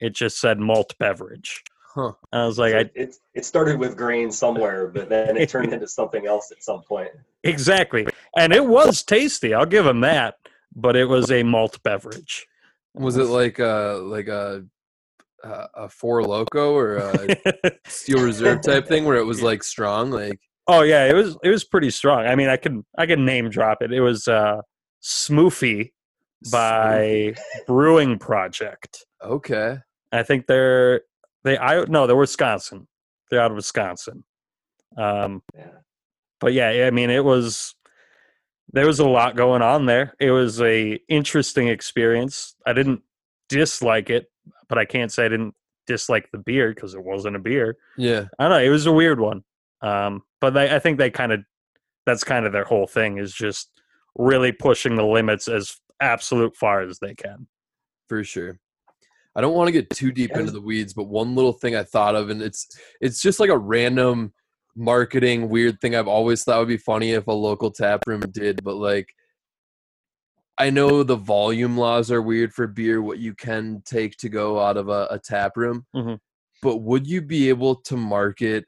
It 0.00 0.14
just 0.14 0.40
said 0.40 0.58
malt 0.58 0.94
beverage. 0.98 1.62
Huh. 1.94 2.12
I 2.32 2.46
was 2.46 2.58
like, 2.58 2.72
So 2.72 2.76
I 2.76 2.80
it, 2.80 2.92
it 2.94 3.16
it 3.34 3.44
started 3.44 3.78
with 3.78 3.96
grain 3.96 4.30
somewhere 4.30 4.86
but 4.86 5.08
then 5.08 5.36
it 5.36 5.48
turned 5.48 5.72
into 5.72 5.88
something 5.88 6.24
else 6.24 6.52
at 6.52 6.62
some 6.62 6.82
point 6.82 7.10
Exactly. 7.44 8.06
And 8.36 8.52
it 8.52 8.64
was 8.64 9.02
tasty. 9.02 9.54
I'll 9.54 9.66
give 9.66 9.86
him 9.86 10.00
that. 10.00 10.36
But 10.74 10.96
it 10.96 11.06
was 11.06 11.30
a 11.32 11.42
malt 11.42 11.82
beverage. 11.82 12.46
Was 12.94 13.16
it 13.16 13.24
like 13.24 13.58
a 13.58 14.00
like 14.02 14.28
a 14.28 14.64
a, 15.42 15.66
a 15.74 15.88
four 15.88 16.22
Loko 16.22 16.72
or 16.72 16.96
a 16.96 17.72
steel 17.86 18.22
reserve 18.22 18.60
type 18.62 18.86
thing 18.86 19.04
where 19.04 19.16
it 19.16 19.24
was 19.24 19.42
like 19.42 19.62
strong? 19.62 20.10
Like 20.10 20.38
Oh 20.68 20.82
yeah, 20.82 21.06
it 21.06 21.14
was 21.14 21.36
it 21.42 21.48
was 21.48 21.64
pretty 21.64 21.90
strong. 21.90 22.26
I 22.26 22.36
mean, 22.36 22.48
I 22.48 22.56
can 22.56 22.84
I 22.96 23.06
can 23.06 23.24
name 23.24 23.50
drop 23.50 23.78
it. 23.82 23.92
It 23.92 24.00
was 24.00 24.28
uh 24.28 24.60
Smoofy 25.02 25.90
by 26.50 27.34
Brewing 27.66 28.18
Project. 28.18 29.04
Okay. 29.22 29.78
I 30.12 30.22
think 30.22 30.46
they're 30.46 31.02
they 31.44 31.58
I 31.58 31.84
no, 31.84 32.06
they're 32.06 32.16
Wisconsin. 32.16 32.86
They're 33.30 33.40
out 33.40 33.50
of 33.50 33.56
Wisconsin. 33.56 34.24
Um 34.96 35.42
Yeah. 35.56 35.70
but 36.40 36.52
yeah, 36.52 36.86
I 36.86 36.90
mean 36.90 37.10
it 37.10 37.24
was 37.24 37.74
there 38.72 38.86
was 38.86 39.00
a 39.00 39.08
lot 39.08 39.36
going 39.36 39.62
on 39.62 39.86
there. 39.86 40.14
It 40.20 40.30
was 40.30 40.60
a 40.60 40.98
interesting 41.08 41.68
experience. 41.68 42.54
I 42.66 42.72
didn't 42.72 43.02
dislike 43.48 44.10
it, 44.10 44.30
but 44.68 44.78
I 44.78 44.84
can't 44.84 45.10
say 45.12 45.24
I 45.24 45.28
didn't 45.28 45.54
dislike 45.86 46.28
the 46.30 46.38
beer 46.38 46.72
because 46.72 46.94
it 46.94 47.02
wasn't 47.02 47.36
a 47.36 47.40
beer. 47.40 47.76
Yeah. 47.96 48.26
I 48.38 48.44
don't 48.44 48.52
know. 48.52 48.64
It 48.64 48.68
was 48.68 48.86
a 48.86 48.92
weird 48.92 49.18
one. 49.18 49.42
Um, 49.82 50.22
but 50.40 50.54
they, 50.54 50.74
I 50.74 50.78
think 50.78 50.98
they 50.98 51.10
kind 51.10 51.32
of 51.32 51.40
that's 52.06 52.24
kind 52.24 52.46
of 52.46 52.52
their 52.52 52.64
whole 52.64 52.86
thing 52.86 53.18
is 53.18 53.32
just 53.32 53.68
really 54.16 54.52
pushing 54.52 54.96
the 54.96 55.04
limits 55.04 55.48
as 55.48 55.76
absolute 56.00 56.56
far 56.56 56.82
as 56.82 56.98
they 56.98 57.14
can. 57.14 57.46
for 58.08 58.24
sure. 58.24 58.58
I 59.36 59.40
don't 59.40 59.54
want 59.54 59.68
to 59.68 59.72
get 59.72 59.88
too 59.90 60.10
deep 60.10 60.32
into 60.32 60.50
the 60.50 60.60
weeds, 60.60 60.92
but 60.92 61.04
one 61.04 61.36
little 61.36 61.52
thing 61.52 61.76
I 61.76 61.84
thought 61.84 62.16
of, 62.16 62.30
and 62.30 62.42
it's 62.42 62.66
it's 63.00 63.22
just 63.22 63.38
like 63.38 63.50
a 63.50 63.56
random 63.56 64.32
marketing 64.76 65.48
weird 65.48 65.80
thing 65.80 65.94
I've 65.94 66.08
always 66.08 66.42
thought 66.42 66.58
would 66.58 66.66
be 66.68 66.76
funny 66.76 67.12
if 67.12 67.26
a 67.28 67.32
local 67.32 67.70
tap 67.70 68.00
room 68.08 68.20
did, 68.32 68.64
but 68.64 68.74
like 68.76 69.08
I 70.58 70.70
know 70.70 71.02
the 71.04 71.16
volume 71.16 71.78
laws 71.78 72.10
are 72.10 72.20
weird 72.20 72.52
for 72.52 72.66
beer, 72.66 73.00
what 73.00 73.18
you 73.18 73.34
can 73.34 73.82
take 73.86 74.16
to 74.18 74.28
go 74.28 74.60
out 74.60 74.76
of 74.76 74.88
a, 74.88 75.06
a 75.10 75.18
tap 75.18 75.56
room. 75.56 75.86
Mhm. 75.94 76.18
But 76.62 76.78
would 76.78 77.06
you 77.06 77.22
be 77.22 77.48
able 77.48 77.76
to 77.76 77.96
market 77.96 78.66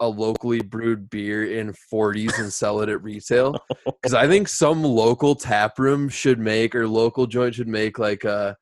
a 0.00 0.08
locally 0.08 0.60
brewed 0.60 1.08
beer 1.08 1.58
in 1.58 1.74
40s 1.92 2.38
and 2.38 2.52
sell 2.52 2.80
it 2.80 2.88
at 2.88 3.02
retail? 3.02 3.56
Because 4.02 4.14
I 4.14 4.28
think 4.28 4.46
some 4.46 4.84
local 4.84 5.34
tap 5.34 5.80
room 5.80 6.08
should 6.08 6.38
make 6.38 6.76
or 6.76 6.86
local 6.86 7.26
joint 7.26 7.56
should 7.56 7.66
make 7.66 7.98
like 7.98 8.22
a 8.24 8.56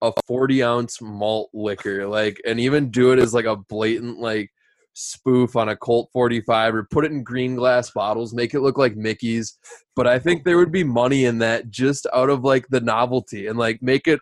a 0.00 0.12
40 0.26 0.62
ounce 0.62 1.02
malt 1.02 1.50
liquor, 1.52 2.06
like 2.06 2.40
and 2.46 2.58
even 2.58 2.90
do 2.90 3.12
it 3.12 3.18
as 3.18 3.34
like 3.34 3.44
a 3.44 3.56
blatant 3.56 4.18
like 4.18 4.50
spoof 4.94 5.56
on 5.56 5.68
a 5.68 5.76
Colt 5.76 6.08
45 6.12 6.74
or 6.74 6.88
put 6.90 7.04
it 7.04 7.12
in 7.12 7.22
green 7.22 7.54
glass 7.54 7.90
bottles, 7.90 8.34
make 8.34 8.54
it 8.54 8.60
look 8.60 8.78
like 8.78 8.96
Mickey's. 8.96 9.58
But 9.96 10.06
I 10.06 10.18
think 10.18 10.44
there 10.44 10.56
would 10.56 10.72
be 10.72 10.84
money 10.84 11.24
in 11.24 11.38
that 11.38 11.70
just 11.70 12.06
out 12.14 12.30
of 12.30 12.42
like 12.44 12.66
the 12.68 12.80
novelty 12.80 13.46
and 13.46 13.58
like 13.58 13.82
make 13.82 14.06
it 14.06 14.20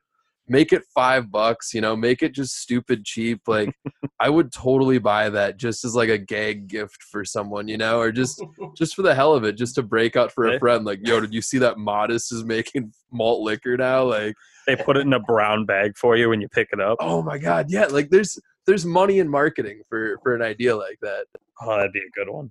make 0.48 0.72
it 0.72 0.82
five 0.94 1.30
bucks, 1.30 1.74
you 1.74 1.80
know, 1.80 1.94
make 1.96 2.22
it 2.22 2.32
just 2.32 2.56
stupid 2.56 3.04
cheap. 3.04 3.42
Like 3.46 3.74
I 4.20 4.30
would 4.30 4.52
totally 4.52 4.98
buy 4.98 5.30
that 5.30 5.56
just 5.56 5.84
as 5.84 5.94
like 5.94 6.08
a 6.08 6.18
gag 6.18 6.68
gift 6.68 7.02
for 7.02 7.24
someone, 7.24 7.68
you 7.68 7.76
know, 7.78 8.00
or 8.00 8.12
just 8.12 8.42
just 8.76 8.94
for 8.94 9.02
the 9.02 9.14
hell 9.14 9.34
of 9.34 9.44
it, 9.44 9.52
just 9.56 9.74
to 9.76 9.82
break 9.82 10.16
out 10.16 10.32
for 10.32 10.46
a 10.46 10.58
friend. 10.58 10.84
Like, 10.84 11.06
yo, 11.06 11.20
did 11.20 11.32
you 11.34 11.42
see 11.42 11.58
that 11.58 11.78
Modist 11.78 12.32
is 12.32 12.44
making 12.44 12.92
malt 13.12 13.42
liquor 13.42 13.76
now? 13.76 14.04
Like, 14.04 14.34
They 14.66 14.76
put 14.76 14.96
it 14.96 15.06
in 15.06 15.12
a 15.12 15.20
brown 15.20 15.66
bag 15.66 15.96
for 15.96 16.16
you 16.16 16.28
when 16.30 16.40
you 16.40 16.48
pick 16.48 16.68
it 16.72 16.80
up. 16.80 16.98
oh 17.00 17.22
my 17.22 17.38
god, 17.38 17.66
yeah. 17.68 17.86
Like, 17.86 18.10
there's 18.10 18.38
there's 18.66 18.84
money 18.84 19.18
in 19.18 19.28
marketing 19.28 19.82
for 19.88 20.18
for 20.22 20.34
an 20.34 20.42
idea 20.42 20.76
like 20.76 20.98
that. 21.02 21.26
Oh, 21.60 21.76
that'd 21.76 21.92
be 21.92 22.00
a 22.00 22.10
good 22.14 22.30
one. 22.30 22.50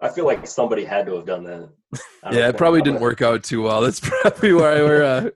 I 0.00 0.08
feel 0.08 0.26
like 0.26 0.46
somebody 0.48 0.84
had 0.84 1.06
to 1.06 1.14
have 1.14 1.26
done 1.26 1.44
that. 1.44 1.68
Yeah, 2.32 2.48
it 2.48 2.56
probably 2.56 2.82
didn't 2.82 3.00
work 3.00 3.22
out 3.22 3.44
too 3.44 3.62
well. 3.62 3.80
That's 3.80 4.00
probably 4.02 4.52
why 4.52 4.82
we're 4.82 5.04
uh, 5.04 5.30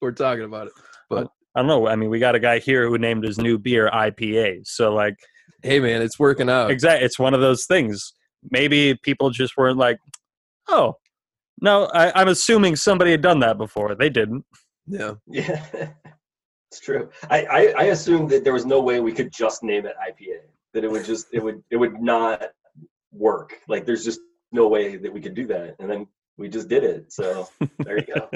we're 0.00 0.12
talking 0.12 0.44
about 0.44 0.68
it. 0.68 0.72
I 1.10 1.60
don't 1.62 1.66
know. 1.66 1.88
I 1.88 1.96
mean, 1.96 2.10
we 2.10 2.18
got 2.18 2.34
a 2.34 2.40
guy 2.40 2.58
here 2.58 2.86
who 2.88 2.98
named 2.98 3.24
his 3.24 3.38
new 3.38 3.58
beer 3.58 3.90
IPA. 3.92 4.66
So 4.66 4.94
like, 4.94 5.16
Hey, 5.62 5.80
man, 5.80 6.02
it's 6.02 6.18
working 6.18 6.48
out. 6.48 6.70
exactly, 6.70 7.04
it's 7.04 7.18
one 7.18 7.34
of 7.34 7.40
those 7.40 7.66
things. 7.66 8.12
Maybe 8.50 8.94
people 9.02 9.30
just 9.30 9.56
weren't 9.56 9.76
like, 9.78 9.98
oh, 10.68 10.94
no. 11.60 11.86
I, 11.92 12.12
I'm 12.20 12.28
assuming 12.28 12.76
somebody 12.76 13.10
had 13.10 13.22
done 13.22 13.40
that 13.40 13.58
before. 13.58 13.94
They 13.96 14.08
didn't. 14.10 14.44
Yeah, 14.86 15.14
Yeah, 15.26 15.64
it's 16.70 16.80
true. 16.80 17.10
I, 17.28 17.44
I 17.44 17.74
I 17.78 17.82
assumed 17.84 18.30
that 18.30 18.44
there 18.44 18.52
was 18.52 18.64
no 18.66 18.80
way 18.80 19.00
we 19.00 19.12
could 19.12 19.32
just 19.32 19.62
name 19.62 19.84
it 19.86 19.96
IPA. 19.96 20.40
That 20.74 20.84
it 20.84 20.90
would 20.90 21.04
just 21.04 21.26
it 21.32 21.42
would 21.42 21.62
it 21.70 21.76
would 21.76 22.00
not 22.00 22.50
work. 23.12 23.54
Like 23.68 23.84
there's 23.84 24.04
just 24.04 24.20
no 24.52 24.68
way 24.68 24.96
that 24.96 25.12
we 25.12 25.20
could 25.20 25.34
do 25.34 25.46
that. 25.48 25.74
And 25.80 25.90
then 25.90 26.06
we 26.36 26.48
just 26.48 26.68
did 26.68 26.84
it. 26.84 27.12
So 27.12 27.48
there 27.78 27.98
you 27.98 28.06
go. 28.14 28.30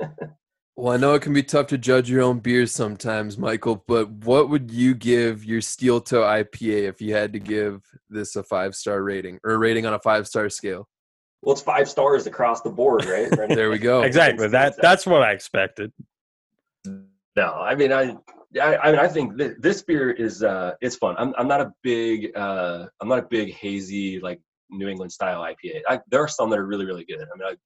Well, 0.78 0.94
I 0.94 0.96
know 0.96 1.14
it 1.14 1.22
can 1.22 1.32
be 1.32 1.42
tough 1.42 1.66
to 1.68 1.76
judge 1.76 2.08
your 2.08 2.22
own 2.22 2.38
beers 2.38 2.70
sometimes, 2.70 3.36
Michael, 3.36 3.82
but 3.88 4.08
what 4.10 4.48
would 4.48 4.70
you 4.70 4.94
give 4.94 5.44
your 5.44 5.60
Steel 5.60 6.00
Toe 6.00 6.20
IPA 6.20 6.88
if 6.88 7.00
you 7.00 7.16
had 7.16 7.32
to 7.32 7.40
give 7.40 7.82
this 8.08 8.36
a 8.36 8.44
five 8.44 8.76
star 8.76 9.02
rating 9.02 9.40
or 9.42 9.54
a 9.54 9.58
rating 9.58 9.86
on 9.86 9.94
a 9.94 9.98
five 9.98 10.28
star 10.28 10.48
scale? 10.48 10.88
Well, 11.42 11.54
it's 11.54 11.62
five 11.62 11.88
stars 11.88 12.28
across 12.28 12.60
the 12.60 12.70
board, 12.70 13.06
right? 13.06 13.28
Right. 13.36 13.48
There 13.48 13.70
we 13.70 13.80
go. 13.80 14.02
exactly. 14.02 14.46
That 14.46 14.76
that's 14.80 15.04
what 15.04 15.20
I 15.20 15.32
expected. 15.32 15.92
No, 16.86 17.54
I 17.54 17.74
mean, 17.74 17.92
I, 17.92 18.16
I, 18.62 18.76
I 18.76 18.92
mean, 18.92 19.00
I 19.00 19.08
think 19.08 19.36
th- 19.36 19.56
this 19.58 19.82
beer 19.82 20.12
is, 20.12 20.44
uh, 20.44 20.74
it's 20.80 20.94
fun. 20.94 21.16
I'm, 21.18 21.34
I'm 21.36 21.48
not 21.48 21.60
a 21.60 21.72
big, 21.82 22.36
uh, 22.36 22.86
I'm 23.00 23.08
not 23.08 23.18
a 23.18 23.26
big 23.28 23.52
hazy 23.52 24.20
like 24.20 24.40
New 24.70 24.86
England 24.86 25.10
style 25.10 25.40
IPA. 25.40 25.80
I, 25.88 25.98
there 26.08 26.22
are 26.22 26.28
some 26.28 26.50
that 26.50 26.58
are 26.60 26.66
really, 26.66 26.86
really 26.86 27.04
good. 27.04 27.18
I 27.20 27.36
mean, 27.36 27.48
I 27.48 27.56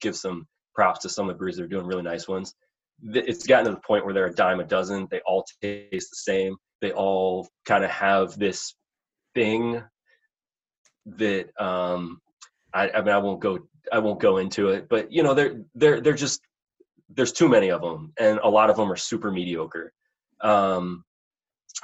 give 0.00 0.16
some 0.16 0.46
props 0.76 1.00
to 1.00 1.08
some 1.08 1.28
of 1.28 1.34
the 1.34 1.38
breweries 1.38 1.56
that 1.56 1.64
are 1.64 1.68
doing 1.68 1.86
really 1.86 2.02
nice 2.02 2.28
ones. 2.28 2.54
It's 3.02 3.46
gotten 3.46 3.66
to 3.66 3.72
the 3.72 3.80
point 3.86 4.04
where 4.04 4.14
they're 4.14 4.26
a 4.26 4.34
dime 4.34 4.60
a 4.60 4.64
dozen. 4.64 5.08
They 5.10 5.20
all 5.26 5.44
taste 5.60 6.10
the 6.10 6.16
same. 6.16 6.56
They 6.80 6.92
all 6.92 7.48
kind 7.64 7.84
of 7.84 7.90
have 7.90 8.38
this 8.38 8.74
thing 9.34 9.82
that, 11.06 11.48
um, 11.60 12.20
I, 12.72 12.90
I 12.90 13.00
mean, 13.00 13.14
I 13.14 13.18
won't 13.18 13.40
go, 13.40 13.58
I 13.92 13.98
won't 13.98 14.20
go 14.20 14.36
into 14.36 14.68
it, 14.68 14.88
but 14.88 15.10
you 15.10 15.22
know, 15.22 15.34
they're, 15.34 15.62
they're, 15.74 16.00
they're 16.00 16.14
just 16.14 16.40
there's 17.14 17.32
too 17.32 17.48
many 17.48 17.70
of 17.70 17.80
them 17.80 18.12
and 18.18 18.38
a 18.42 18.48
lot 18.48 18.70
of 18.70 18.76
them 18.76 18.90
are 18.90 18.96
super 18.96 19.30
mediocre 19.30 19.92
um, 20.40 21.04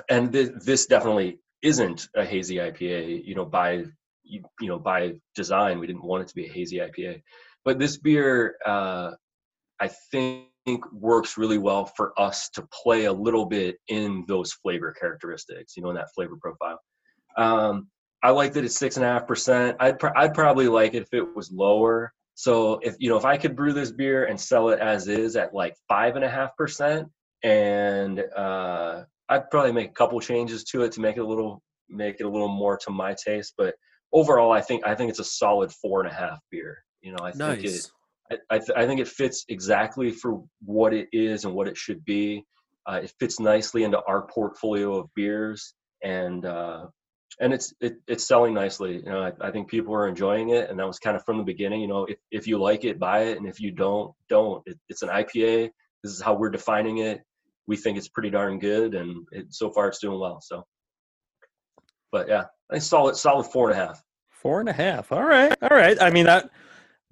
and 0.09 0.33
th- 0.33 0.53
this 0.65 0.87
definitely 0.87 1.39
isn't 1.63 2.09
a 2.17 2.25
hazy 2.25 2.57
ipa 2.57 3.25
you 3.25 3.35
know 3.35 3.45
by 3.45 3.85
you, 4.25 4.43
you 4.61 4.69
know 4.69 4.79
by 4.79 5.13
design 5.35 5.79
we 5.79 5.87
didn't 5.87 6.05
want 6.05 6.23
it 6.23 6.29
to 6.29 6.35
be 6.35 6.47
a 6.47 6.53
hazy 6.53 6.79
ipa 6.79 7.21
but 7.65 7.79
this 7.79 7.97
beer 7.97 8.57
uh, 8.67 9.11
i 9.81 9.89
think 10.11 10.47
works 10.93 11.37
really 11.37 11.59
well 11.59 11.85
for 11.85 12.19
us 12.21 12.49
to 12.51 12.67
play 12.73 13.07
a 13.07 13.13
little 13.13 13.47
bit 13.47 13.77
in 13.89 14.25
those 14.29 14.53
flavor 14.53 14.93
characteristics 14.99 15.77
you 15.77 15.83
know 15.83 15.91
in 15.91 15.97
that 15.97 16.13
flavor 16.15 16.37
profile 16.41 16.79
um, 17.37 17.89
i 18.23 18.31
like 18.31 18.53
that 18.53 18.65
it's 18.65 18.79
six 18.79 18.97
and 18.97 19.05
a 19.05 19.09
half 19.09 19.27
percent 19.27 19.77
i'd, 19.81 19.99
pr- 19.99 20.17
I'd 20.17 20.35
probably 20.35 20.69
like 20.69 20.95
it 20.95 21.03
if 21.03 21.13
it 21.13 21.35
was 21.35 21.51
lower 21.51 22.13
so 22.35 22.79
if 22.83 22.97
you 22.99 23.09
know 23.09 23.17
if 23.17 23.25
I 23.25 23.37
could 23.37 23.57
brew 23.57 23.73
this 23.73 23.93
beer 23.93 24.25
and 24.25 24.41
sell 24.41 24.71
it 24.71 24.79
as 24.79 25.09
is 25.09 25.37
at 25.37 25.55
like 25.55 25.75
five 25.89 26.17
and 26.17 26.25
a 26.25 26.31
half 26.31 26.57
percent, 26.57 27.09
and 27.45 28.21
uh, 28.37 29.05
I'd 29.29 29.51
probably 29.51 29.73
make 29.73 29.91
a 29.91 29.95
couple 29.95 30.21
changes 30.21 30.65
to 30.65 30.83
it 30.83 30.93
to 30.93 31.01
make 31.01 31.17
it 31.17 31.21
a 31.21 31.27
little 31.27 31.63
make 31.89 32.17
it 32.21 32.25
a 32.25 32.29
little 32.29 32.49
more 32.49 32.77
to 32.79 32.91
my 32.91 33.15
taste. 33.23 33.55
But 33.59 33.75
overall, 34.13 34.51
I 34.51 34.61
think 34.61 34.87
I 34.87 34.95
think 34.95 35.11
it's 35.11 35.19
a 35.19 35.25
solid 35.25 35.73
four 35.73 36.01
and 36.01 36.11
a 36.11 36.15
half 36.15 36.39
beer. 36.51 36.79
You 37.03 37.13
know, 37.13 37.25
I 37.25 37.33
think 37.33 37.65
it 37.65 37.71
Nice. 37.71 37.91
I, 38.31 38.37
I, 38.51 38.59
th- 38.59 38.77
I 38.77 38.87
think 38.87 39.01
it 39.01 39.09
fits 39.09 39.45
exactly 39.49 40.11
for 40.11 40.43
what 40.65 40.95
it 40.95 41.09
is 41.13 41.45
and 41.45 41.55
what 41.55 41.69
it 41.69 41.77
should 41.77 42.05
be. 42.05 42.45
Uh, 42.87 43.01
it 43.03 43.13
fits 43.19 43.39
nicely 43.39 43.85
into 43.85 44.01
our 44.07 44.23
portfolio 44.27 44.99
of 44.99 45.13
beers, 45.15 45.75
and 46.03 46.45
uh, 46.45 46.87
and 47.41 47.53
it's 47.53 47.73
it, 47.81 47.97
it's 48.09 48.27
selling 48.27 48.55
nicely. 48.55 48.97
You 48.97 49.05
know, 49.05 49.23
I, 49.23 49.49
I 49.49 49.51
think 49.51 49.69
people 49.69 49.95
are 49.95 50.09
enjoying 50.09 50.51
it, 50.51 50.69
and 50.69 50.79
that 50.79 50.87
was 50.87 50.99
kind 50.99 51.17
of 51.17 51.25
from 51.25 51.39
the 51.39 51.45
beginning. 51.45 51.81
You 51.81 51.89
know, 51.89 52.05
if 52.07 52.19
if 52.31 52.47
you 52.47 52.59
like 52.59 52.85
it, 52.85 52.99
buy 52.99 53.25
it, 53.25 53.39
and 53.39 53.47
if 53.47 53.61
you 53.61 53.71
don't, 53.71 54.13
don't. 54.29 54.63
It, 54.67 54.79
it's 54.89 55.03
an 55.03 55.11
IPA. 55.11 55.71
This 56.03 56.13
is 56.13 56.21
how 56.21 56.35
we're 56.35 56.51
defining 56.51 56.99
it. 56.99 57.23
We 57.69 57.77
think 57.77 57.99
it's 57.99 58.09
pretty 58.09 58.31
darn 58.31 58.59
good, 58.59 58.95
and 58.95 59.27
it, 59.31 59.55
so 59.55 59.71
far 59.71 59.89
it's 59.89 60.01
doing 60.01 60.19
well. 60.19 60.41
So, 60.41 60.65
but 62.11 62.29
yeah, 62.29 62.45
I 62.71 62.75
think 62.75 62.83
solid 62.83 63.15
solid 63.15 63.45
four 63.45 63.71
and 63.71 63.79
a 63.79 63.87
half. 63.87 64.03
Four 64.31 64.59
and 64.59 64.69
a 64.69 64.73
half. 64.73 65.13
All 65.13 65.23
right. 65.23 65.55
All 65.63 65.77
right. 65.77 66.01
I 66.03 66.11
mean 66.11 66.27
that 66.27 66.51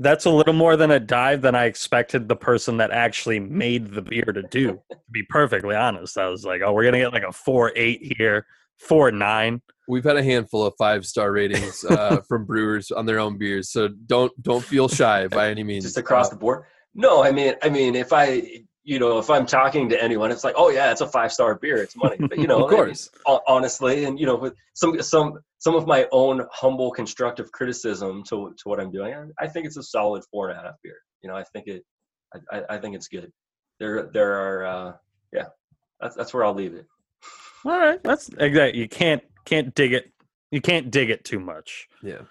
that's 0.01 0.24
a 0.24 0.30
little 0.30 0.55
more 0.55 0.76
than 0.76 0.90
a 0.90 0.98
dive 0.98 1.42
than 1.42 1.55
I 1.55 1.66
expected 1.66 2.28
the 2.28 2.34
person 2.36 2.78
that 2.78 2.90
actually 2.90 3.38
made 3.38 3.92
the 3.92 4.03
beer 4.03 4.24
to 4.24 4.42
do. 4.42 4.80
to 4.90 4.98
be 5.12 5.22
perfectly 5.28 5.76
honest, 5.76 6.18
I 6.18 6.26
was 6.26 6.44
like, 6.44 6.62
oh, 6.64 6.72
we're 6.72 6.84
gonna 6.84 6.98
get 6.98 7.12
like 7.12 7.22
a 7.22 7.32
four 7.32 7.70
eight 7.76 8.14
here, 8.18 8.46
four 8.78 9.12
nine. 9.12 9.62
We've 9.88 10.05
had 10.05 10.16
a 10.16 10.22
handful 10.22 10.64
of 10.64 10.74
five 10.78 11.05
star 11.07 11.32
ratings 11.32 11.84
uh, 11.84 12.20
from 12.28 12.44
brewers 12.46 12.90
on 12.90 13.07
their 13.07 13.18
own 13.18 13.38
beers, 13.38 13.70
so 13.70 13.88
don't 13.88 14.32
don't 14.42 14.64
feel 14.64 14.88
shy 14.88 15.28
by 15.28 15.51
any 15.51 15.62
means. 15.64 15.84
just 15.84 15.98
across 15.98 16.26
Uh, 16.28 16.30
the 16.30 16.36
board. 16.36 16.64
No, 16.94 17.22
I 17.22 17.30
mean, 17.30 17.55
I 17.62 17.68
mean, 17.68 17.94
if 17.94 18.12
I, 18.12 18.62
you 18.83 18.99
know, 18.99 19.18
if 19.18 19.28
I'm 19.28 19.47
talking 19.47 19.89
to 19.91 20.03
anyone, 20.03 20.31
it's 20.31 20.45
like, 20.45 20.55
oh 20.57 20.70
yeah, 20.70 20.91
it's 20.91 21.01
a 21.01 21.07
five 21.07 21.33
star 21.33 21.55
beer, 21.57 21.76
it's 21.76 21.97
money. 21.97 22.16
But 22.18 22.39
you 22.39 22.47
know, 22.51 22.64
of 22.64 22.70
course. 22.70 23.11
hon- 23.26 23.41
honestly, 23.47 24.05
and 24.05 24.18
you 24.18 24.26
know, 24.26 24.37
with 24.37 24.55
some 24.74 25.01
some 25.03 25.39
some 25.59 25.74
of 25.74 25.87
my 25.87 26.07
own 26.12 26.47
humble 26.53 26.91
constructive 26.91 27.53
criticism 27.53 28.22
to 28.24 28.55
to 28.57 28.68
what 28.68 28.81
I'm 28.81 28.91
doing, 28.91 29.14
I, 29.14 29.45
I 29.45 29.49
think 29.49 29.66
it's 29.66 29.76
a 29.76 29.83
solid 29.83 30.24
four 30.31 30.49
and 30.51 30.59
a 30.59 30.62
half 30.62 30.74
beer. 30.83 30.97
You 31.22 31.28
know, 31.28 31.37
I 31.37 31.45
think 31.45 31.66
it, 31.66 31.85
I, 32.35 32.59
I- 32.59 32.64
I 32.76 32.78
think 32.78 32.95
it's 32.97 33.09
good. 33.09 33.31
There 33.78 34.11
there 34.12 34.33
are, 34.35 34.64
uh, 34.66 34.93
yeah, 35.33 35.47
that's 36.01 36.16
that's 36.16 36.33
where 36.35 36.45
I'll 36.45 36.55
leave 36.55 36.74
it. 36.74 36.87
All 37.64 37.78
right. 37.78 38.03
That's 38.03 38.28
exactly. 38.39 38.78
You 38.81 38.89
can't 38.89 39.22
can't 39.45 39.74
dig 39.74 39.93
it 39.93 40.12
you 40.51 40.61
can't 40.61 40.91
dig 40.91 41.11
it 41.11 41.24
too 41.24 41.39
much. 41.41 41.89
Yeah. 42.03 42.22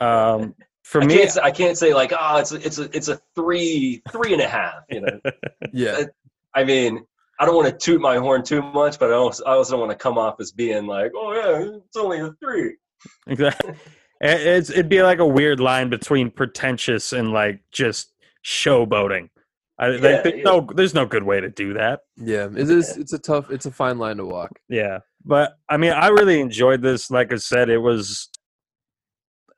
Um, 0.00 0.54
for 0.88 1.02
I 1.02 1.06
me, 1.06 1.16
can't, 1.18 1.30
say- 1.30 1.40
I 1.42 1.50
can't 1.50 1.76
say 1.78 1.92
like, 1.94 2.12
oh, 2.18 2.36
it's 2.38 2.52
a, 2.52 2.56
it's 2.66 2.78
a, 2.78 2.84
it's 2.96 3.08
a 3.08 3.20
three, 3.34 4.02
three 4.10 4.32
and 4.32 4.40
a 4.42 4.48
half. 4.48 4.82
You 4.90 5.02
know, 5.02 5.20
Yeah. 5.72 6.04
I 6.54 6.64
mean, 6.64 7.04
I 7.38 7.44
don't 7.44 7.54
want 7.54 7.68
to 7.68 7.76
toot 7.76 8.00
my 8.00 8.16
horn 8.16 8.42
too 8.42 8.62
much, 8.62 8.98
but 8.98 9.10
I 9.10 9.14
also, 9.14 9.44
I 9.44 9.52
also 9.52 9.72
don't 9.72 9.80
want 9.86 9.92
to 9.92 10.02
come 10.02 10.16
off 10.18 10.36
as 10.40 10.50
being 10.50 10.86
like, 10.86 11.12
oh 11.14 11.32
yeah, 11.34 11.76
it's 11.76 11.96
only 11.96 12.20
a 12.20 12.32
three. 12.42 12.76
Exactly. 13.26 13.74
It- 14.20 14.40
It's 14.46 14.70
it'd 14.70 14.88
be 14.88 15.02
like 15.02 15.20
a 15.20 15.26
weird 15.26 15.60
line 15.60 15.90
between 15.90 16.30
pretentious 16.32 17.12
and 17.12 17.32
like 17.32 17.60
just 17.70 18.12
showboating. 18.44 19.28
I, 19.78 19.88
like, 19.90 20.02
Yeah, 20.02 20.22
there's 20.22 20.34
yeah. 20.38 20.42
no 20.42 20.68
there's 20.74 20.94
no 20.94 21.06
good 21.06 21.22
way 21.22 21.40
to 21.40 21.48
do 21.48 21.74
that. 21.74 22.00
Yeah. 22.16 22.46
It 22.46 22.68
is. 22.68 22.96
It's 22.96 23.12
a 23.12 23.18
tough. 23.20 23.48
It's 23.52 23.66
a 23.66 23.70
fine 23.70 23.98
line 23.98 24.16
to 24.16 24.24
walk. 24.26 24.50
Yeah, 24.68 24.98
but 25.24 25.52
I 25.68 25.76
mean, 25.76 25.92
I 25.92 26.08
really 26.08 26.40
enjoyed 26.40 26.82
this. 26.82 27.12
Like 27.12 27.32
I 27.32 27.36
said, 27.36 27.68
it 27.70 27.78
was 27.78 28.28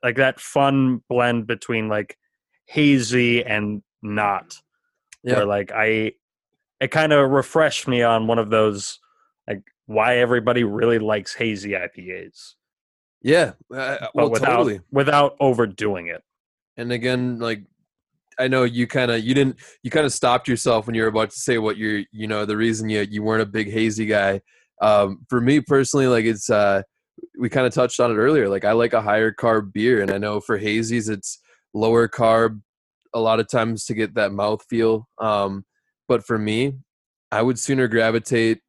like 0.03 0.17
that 0.17 0.39
fun 0.39 1.01
blend 1.09 1.47
between 1.47 1.89
like 1.89 2.17
hazy 2.65 3.43
and 3.43 3.83
not. 4.01 4.57
Yeah. 5.23 5.37
Where 5.37 5.45
like 5.45 5.71
I, 5.73 6.13
it 6.79 6.89
kind 6.89 7.13
of 7.13 7.29
refreshed 7.29 7.87
me 7.87 8.01
on 8.01 8.27
one 8.27 8.39
of 8.39 8.49
those 8.49 8.99
like 9.47 9.61
why 9.85 10.17
everybody 10.17 10.63
really 10.63 10.99
likes 10.99 11.33
hazy 11.35 11.71
IPAs, 11.71 12.53
Yeah. 13.21 13.53
Uh, 13.73 13.97
but 13.99 14.15
well, 14.15 14.29
without 14.29 14.57
totally. 14.57 14.81
without 14.91 15.35
overdoing 15.39 16.07
it. 16.07 16.23
And 16.77 16.91
again, 16.91 17.37
like 17.37 17.63
I 18.39 18.47
know 18.47 18.63
you 18.63 18.87
kind 18.87 19.11
of 19.11 19.23
you 19.23 19.35
didn't 19.35 19.57
you 19.83 19.91
kind 19.91 20.05
of 20.05 20.13
stopped 20.13 20.47
yourself 20.47 20.87
when 20.87 20.95
you 20.95 21.03
were 21.03 21.09
about 21.09 21.29
to 21.29 21.39
say 21.39 21.57
what 21.59 21.77
you're 21.77 22.03
you 22.11 22.27
know 22.27 22.45
the 22.45 22.57
reason 22.57 22.89
you 22.89 23.01
you 23.01 23.21
weren't 23.21 23.43
a 23.43 23.45
big 23.45 23.71
hazy 23.71 24.05
guy. 24.05 24.41
Um, 24.81 25.19
for 25.29 25.39
me 25.39 25.59
personally, 25.59 26.07
like 26.07 26.25
it's 26.25 26.49
uh, 26.49 26.81
we 27.37 27.49
kind 27.49 27.67
of 27.67 27.73
touched 27.73 27.99
on 27.99 28.11
it 28.11 28.15
earlier. 28.15 28.49
Like 28.49 28.65
I 28.65 28.71
like 28.73 28.93
a 28.93 29.01
higher 29.01 29.31
carb 29.31 29.73
beer, 29.73 30.01
and 30.01 30.11
I 30.11 30.17
know 30.17 30.39
for 30.39 30.59
hazies 30.59 31.09
it's 31.09 31.39
lower 31.73 32.07
carb 32.07 32.61
a 33.13 33.19
lot 33.19 33.39
of 33.39 33.49
times 33.49 33.85
to 33.85 33.93
get 33.93 34.15
that 34.15 34.31
mouth 34.31 34.63
feel. 34.69 35.07
Um, 35.19 35.65
but 36.07 36.25
for 36.25 36.37
me, 36.37 36.73
I 37.31 37.41
would 37.41 37.59
sooner 37.59 37.87
gravitate 37.87 38.59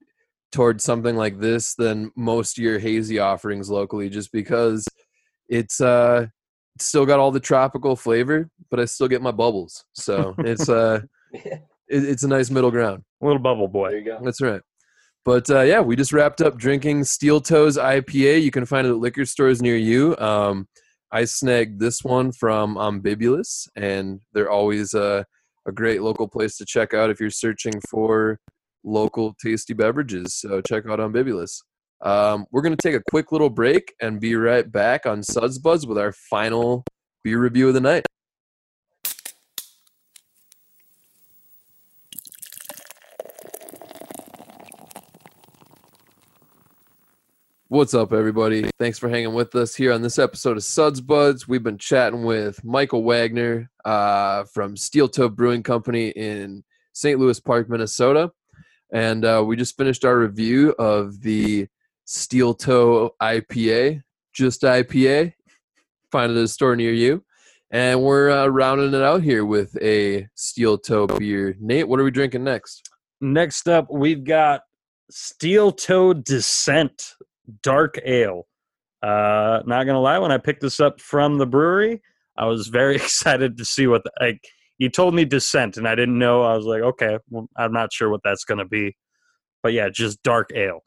towards 0.52 0.84
something 0.84 1.16
like 1.16 1.40
this 1.40 1.74
than 1.74 2.12
most 2.16 2.58
of 2.58 2.64
your 2.64 2.78
hazy 2.78 3.18
offerings 3.18 3.70
locally, 3.70 4.08
just 4.08 4.32
because 4.32 4.86
it's 5.48 5.80
uh 5.80 6.26
it's 6.76 6.86
still 6.86 7.04
got 7.04 7.20
all 7.20 7.30
the 7.30 7.40
tropical 7.40 7.96
flavor, 7.96 8.48
but 8.70 8.80
I 8.80 8.86
still 8.86 9.08
get 9.08 9.22
my 9.22 9.32
bubbles. 9.32 9.84
So 9.92 10.34
it's 10.38 10.68
uh 10.68 11.00
it, 11.32 11.60
it's 11.88 12.22
a 12.22 12.28
nice 12.28 12.50
middle 12.50 12.70
ground. 12.70 13.02
A 13.22 13.26
Little 13.26 13.42
bubble 13.42 13.68
there 13.68 13.72
boy. 13.72 13.94
you 13.96 14.04
go. 14.04 14.20
That's 14.22 14.40
right. 14.40 14.62
But 15.24 15.48
uh, 15.50 15.60
yeah, 15.60 15.80
we 15.80 15.94
just 15.94 16.12
wrapped 16.12 16.40
up 16.40 16.58
drinking 16.58 17.04
Steel 17.04 17.40
Toes 17.40 17.76
IPA. 17.76 18.42
You 18.42 18.50
can 18.50 18.66
find 18.66 18.86
it 18.86 18.90
at 18.90 18.98
liquor 18.98 19.24
stores 19.24 19.62
near 19.62 19.76
you. 19.76 20.16
Um, 20.18 20.66
I 21.12 21.24
snagged 21.24 21.78
this 21.78 22.02
one 22.02 22.32
from 22.32 22.76
Ombibulous, 22.76 23.68
and 23.76 24.20
they're 24.32 24.50
always 24.50 24.94
uh, 24.94 25.22
a 25.66 25.72
great 25.72 26.02
local 26.02 26.26
place 26.26 26.56
to 26.56 26.64
check 26.64 26.94
out 26.94 27.10
if 27.10 27.20
you're 27.20 27.30
searching 27.30 27.74
for 27.88 28.40
local 28.82 29.34
tasty 29.40 29.74
beverages. 29.74 30.34
So 30.34 30.60
check 30.62 30.84
out 30.88 30.98
Ombibulous. 30.98 31.62
Um, 32.00 32.46
we're 32.50 32.62
going 32.62 32.76
to 32.76 32.82
take 32.82 32.98
a 32.98 33.04
quick 33.10 33.30
little 33.30 33.50
break 33.50 33.94
and 34.00 34.20
be 34.20 34.34
right 34.34 34.70
back 34.70 35.06
on 35.06 35.22
Suds 35.22 35.58
Buds 35.58 35.86
with 35.86 35.98
our 35.98 36.12
final 36.12 36.84
beer 37.22 37.38
review 37.38 37.68
of 37.68 37.74
the 37.74 37.80
night. 37.80 38.04
What's 47.72 47.94
up, 47.94 48.12
everybody? 48.12 48.68
Thanks 48.78 48.98
for 48.98 49.08
hanging 49.08 49.32
with 49.32 49.54
us 49.54 49.74
here 49.74 49.94
on 49.94 50.02
this 50.02 50.18
episode 50.18 50.58
of 50.58 50.62
Suds 50.62 51.00
Buds. 51.00 51.48
We've 51.48 51.62
been 51.62 51.78
chatting 51.78 52.22
with 52.22 52.62
Michael 52.62 53.02
Wagner 53.02 53.70
uh, 53.86 54.44
from 54.44 54.76
Steel 54.76 55.08
Toe 55.08 55.30
Brewing 55.30 55.62
Company 55.62 56.08
in 56.10 56.64
St. 56.92 57.18
Louis 57.18 57.40
Park, 57.40 57.70
Minnesota. 57.70 58.30
And 58.92 59.24
uh, 59.24 59.42
we 59.46 59.56
just 59.56 59.74
finished 59.78 60.04
our 60.04 60.18
review 60.18 60.74
of 60.78 61.22
the 61.22 61.66
Steel 62.04 62.52
Toe 62.52 63.14
IPA, 63.22 64.02
just 64.34 64.60
IPA. 64.60 65.32
Find 66.10 66.30
it 66.30 66.36
at 66.36 66.44
a 66.44 66.48
store 66.48 66.76
near 66.76 66.92
you. 66.92 67.24
And 67.70 68.02
we're 68.02 68.30
uh, 68.30 68.48
rounding 68.48 68.92
it 68.92 69.02
out 69.02 69.22
here 69.22 69.46
with 69.46 69.78
a 69.80 70.28
Steel 70.34 70.76
Toe 70.76 71.06
beer. 71.06 71.56
Nate, 71.58 71.88
what 71.88 71.98
are 71.98 72.04
we 72.04 72.10
drinking 72.10 72.44
next? 72.44 72.90
Next 73.22 73.66
up, 73.66 73.86
we've 73.90 74.24
got 74.24 74.60
Steel 75.10 75.72
Toe 75.72 76.12
Descent 76.12 77.14
Dark 77.62 77.98
Ale. 78.04 78.46
Uh, 79.02 79.62
not 79.66 79.84
gonna 79.84 80.00
lie, 80.00 80.18
when 80.18 80.30
I 80.32 80.38
picked 80.38 80.60
this 80.62 80.78
up 80.80 81.00
from 81.00 81.38
the 81.38 81.46
brewery, 81.46 82.00
I 82.36 82.46
was 82.46 82.68
very 82.68 82.94
excited 83.02 83.56
to 83.58 83.64
see 83.64 83.86
what 83.86 84.04
the, 84.04 84.10
like. 84.20 84.40
You 84.78 84.88
told 84.88 85.14
me 85.14 85.24
Descent, 85.24 85.76
and 85.76 85.86
I 85.86 85.94
didn't 85.94 86.18
know. 86.18 86.42
I 86.42 86.56
was 86.56 86.64
like, 86.66 86.82
okay, 86.82 87.18
well, 87.30 87.48
I'm 87.56 87.72
not 87.72 87.92
sure 87.92 88.10
what 88.10 88.20
that's 88.24 88.44
gonna 88.44 88.64
be, 88.66 88.96
but 89.62 89.72
yeah, 89.72 89.88
just 89.92 90.22
Dark 90.22 90.50
Ale. 90.54 90.80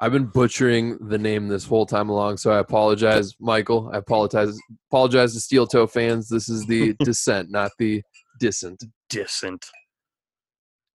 I've 0.00 0.12
been 0.12 0.26
butchering 0.26 0.98
the 1.08 1.18
name 1.18 1.48
this 1.48 1.64
whole 1.64 1.86
time 1.86 2.08
along, 2.08 2.36
so 2.38 2.50
I 2.50 2.58
apologize, 2.58 3.32
Michael. 3.40 3.90
I 3.94 3.98
apologize 3.98 4.58
apologize 4.90 5.32
to 5.34 5.40
Steel 5.40 5.66
Toe 5.66 5.86
fans. 5.86 6.28
This 6.28 6.48
is 6.48 6.66
the 6.66 6.94
descent, 7.04 7.50
not 7.50 7.70
the 7.78 8.02
dissent. 8.40 8.82
Descent. 9.08 9.64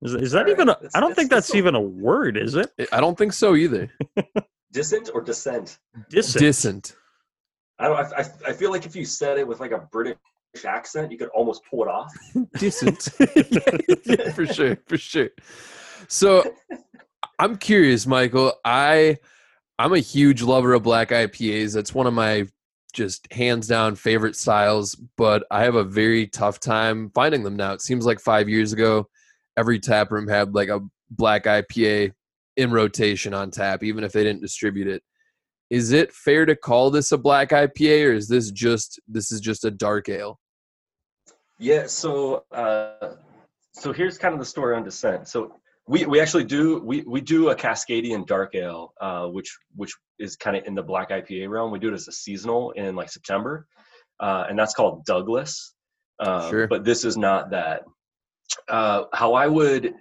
Is, 0.02 0.14
is 0.16 0.32
that 0.34 0.40
Alright, 0.40 0.52
even? 0.54 0.70
A, 0.70 0.74
I 0.94 1.00
don't 1.00 1.10
that's- 1.10 1.16
think 1.16 1.30
that's 1.30 1.48
that's 1.48 1.56
a- 1.56 1.58
even 1.58 1.76
a 1.76 1.82
word, 1.82 2.38
is 2.38 2.56
it? 2.56 2.70
I 2.92 3.00
don't 3.00 3.18
think 3.18 3.34
so 3.34 3.56
either. 3.56 3.90
Dissent 4.72 5.10
or 5.14 5.22
descent? 5.22 5.80
Dissent. 6.10 6.40
Dissent. 6.42 6.96
I 7.80 7.88
don't. 7.88 7.98
I, 7.98 8.22
I, 8.22 8.26
I 8.50 8.54
feel 8.54 8.72
like 8.72 8.86
if 8.86 8.96
you 8.96 9.06
said 9.06 9.38
it 9.38 9.48
with 9.48 9.60
like 9.60 9.72
a 9.72 9.88
British 9.92 10.18
accent, 10.66 11.12
you 11.12 11.18
could 11.18 11.30
almost 11.30 11.62
pull 11.70 11.84
it 11.84 11.88
off. 11.88 12.12
Dissent. 12.58 13.10
yeah, 14.06 14.32
for 14.34 14.46
sure, 14.46 14.78
for 14.88 14.98
sure. 14.98 15.30
So 16.08 16.44
I'm 17.40 17.58
curious, 17.58 18.06
Michael. 18.06 18.54
I 18.66 19.18
I'm 19.78 19.94
a 19.94 20.00
huge 20.00 20.42
lover 20.42 20.74
of 20.74 20.84
black 20.84 21.10
IPAs. 21.10 21.74
That's 21.74 21.94
one 21.94 22.06
of 22.06 22.14
my 22.14 22.48
just 22.92 23.32
hands 23.32 23.68
down 23.68 23.96
favorite 23.96 24.36
styles, 24.36 24.96
but 25.16 25.46
I 25.52 25.64
have 25.64 25.76
a 25.76 25.84
very 25.84 26.28
tough 26.28 26.60
time 26.60 27.12
finding 27.14 27.44
them 27.44 27.56
now. 27.56 27.74
It 27.74 27.82
seems 27.82 28.06
like 28.06 28.20
five 28.20 28.50
years 28.50 28.74
ago, 28.74 29.08
every 29.56 29.80
tap 29.80 30.12
room 30.12 30.28
had 30.28 30.54
like 30.54 30.70
a 30.70 30.82
black 31.12 31.46
IPA 31.46 32.14
in 32.60 32.72
rotation 32.72 33.34
on 33.34 33.50
tap, 33.52 33.84
even 33.84 34.04
if 34.04 34.12
they 34.12 34.24
didn't 34.24 34.42
distribute 34.42 34.88
it. 34.88 35.02
Is 35.70 35.94
it 35.94 36.12
fair 36.12 36.46
to 36.46 36.56
call 36.56 36.92
this 36.92 37.14
a 37.14 37.18
black 37.18 37.50
IPA, 37.50 38.08
or 38.08 38.14
is 38.14 38.28
this 38.28 38.52
just 38.52 39.00
this 39.08 39.32
is 39.32 39.40
just 39.40 39.64
a 39.64 39.72
dark 39.72 40.10
ale? 40.10 40.40
Yeah. 41.58 41.86
So, 41.88 42.44
uh, 42.52 43.14
so 43.74 43.94
here's 43.94 44.18
kind 44.18 44.34
of 44.34 44.40
the 44.40 44.46
story 44.46 44.76
on 44.76 44.84
Descent. 44.84 45.28
So 45.28 45.56
we, 45.88 46.06
we 46.06 46.20
actually 46.20 46.44
do 46.44 46.80
we, 46.84 47.02
we 47.02 47.22
do 47.22 47.50
a 47.50 47.56
Cascadian 47.56 48.26
Dark 48.28 48.56
Ale, 48.56 48.94
uh, 49.00 49.28
which 49.28 49.58
which 49.76 49.94
is 50.18 50.36
kind 50.36 50.58
of 50.58 50.66
in 50.66 50.76
the 50.76 50.84
black 50.84 51.12
IPA 51.12 51.50
realm. 51.50 51.72
We 51.72 51.80
do 51.80 51.90
it 51.90 51.94
as 51.94 52.08
a 52.08 52.12
seasonal 52.12 52.72
in 52.72 52.96
like 52.96 53.10
September, 53.10 53.68
uh, 54.20 54.46
and 54.50 54.60
that's 54.60 54.74
called 54.74 55.06
Douglas. 55.06 55.76
Uh, 56.20 56.50
Sure. 56.50 56.68
But 56.68 56.84
this 56.84 57.06
is 57.06 57.16
not 57.16 57.52
that. 57.52 57.84
Uh, 58.68 59.04
how 59.14 59.34
I 59.34 59.48
would 59.48 59.94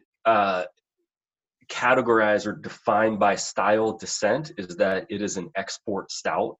uh, 1.70 1.74
categorize 1.74 2.47
or 2.47 2.53
define 2.53 3.16
by 3.16 3.35
style 3.35 3.97
descent 3.97 4.53
is 4.59 4.77
that 4.77 5.07
it 5.11 5.23
is 5.23 5.36
an 5.36 5.51
export 5.57 6.11
stout. 6.11 6.57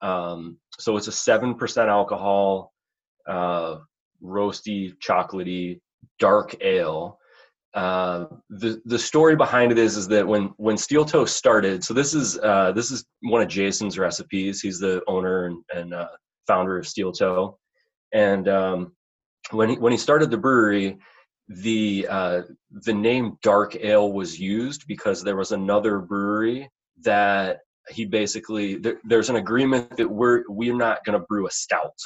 Um, 0.00 0.58
so 0.78 0.96
it's 0.96 1.08
a 1.08 1.12
seven 1.12 1.54
percent 1.54 1.88
alcohol, 1.88 2.72
uh, 3.26 3.76
roasty, 4.22 4.92
chocolatey, 4.98 5.80
dark 6.18 6.56
ale. 6.60 7.18
Uh, 7.74 8.26
the 8.50 8.80
the 8.86 8.98
story 8.98 9.36
behind 9.36 9.72
it 9.72 9.78
is 9.78 9.96
is 9.96 10.08
that 10.08 10.26
when 10.26 10.46
when 10.56 10.76
Steel 10.76 11.04
Toe 11.04 11.24
started, 11.24 11.84
so 11.84 11.94
this 11.94 12.14
is 12.14 12.38
uh, 12.38 12.72
this 12.72 12.90
is 12.90 13.04
one 13.22 13.42
of 13.42 13.48
Jason's 13.48 13.98
recipes. 13.98 14.60
He's 14.60 14.78
the 14.78 15.02
owner 15.06 15.46
and, 15.46 15.62
and 15.74 15.94
uh, 15.94 16.08
founder 16.46 16.78
of 16.78 16.88
Steel 16.88 17.12
Toe, 17.12 17.58
and 18.12 18.48
um, 18.48 18.92
when 19.50 19.68
he 19.68 19.76
when 19.76 19.92
he 19.92 19.98
started 19.98 20.30
the 20.30 20.38
brewery, 20.38 20.98
the 21.48 22.06
uh, 22.08 22.42
the 22.70 22.94
name 22.94 23.38
Dark 23.42 23.76
Ale 23.76 24.12
was 24.12 24.38
used 24.38 24.86
because 24.86 25.22
there 25.22 25.36
was 25.36 25.52
another 25.52 25.98
brewery 25.98 26.70
that 27.02 27.60
he 27.88 28.04
basically 28.04 28.76
there, 28.76 28.98
there's 29.04 29.30
an 29.30 29.36
agreement 29.36 29.96
that 29.96 30.08
we're 30.08 30.44
we're 30.48 30.76
not 30.76 31.04
going 31.04 31.18
to 31.18 31.26
brew 31.26 31.46
a 31.46 31.50
stout. 31.50 31.98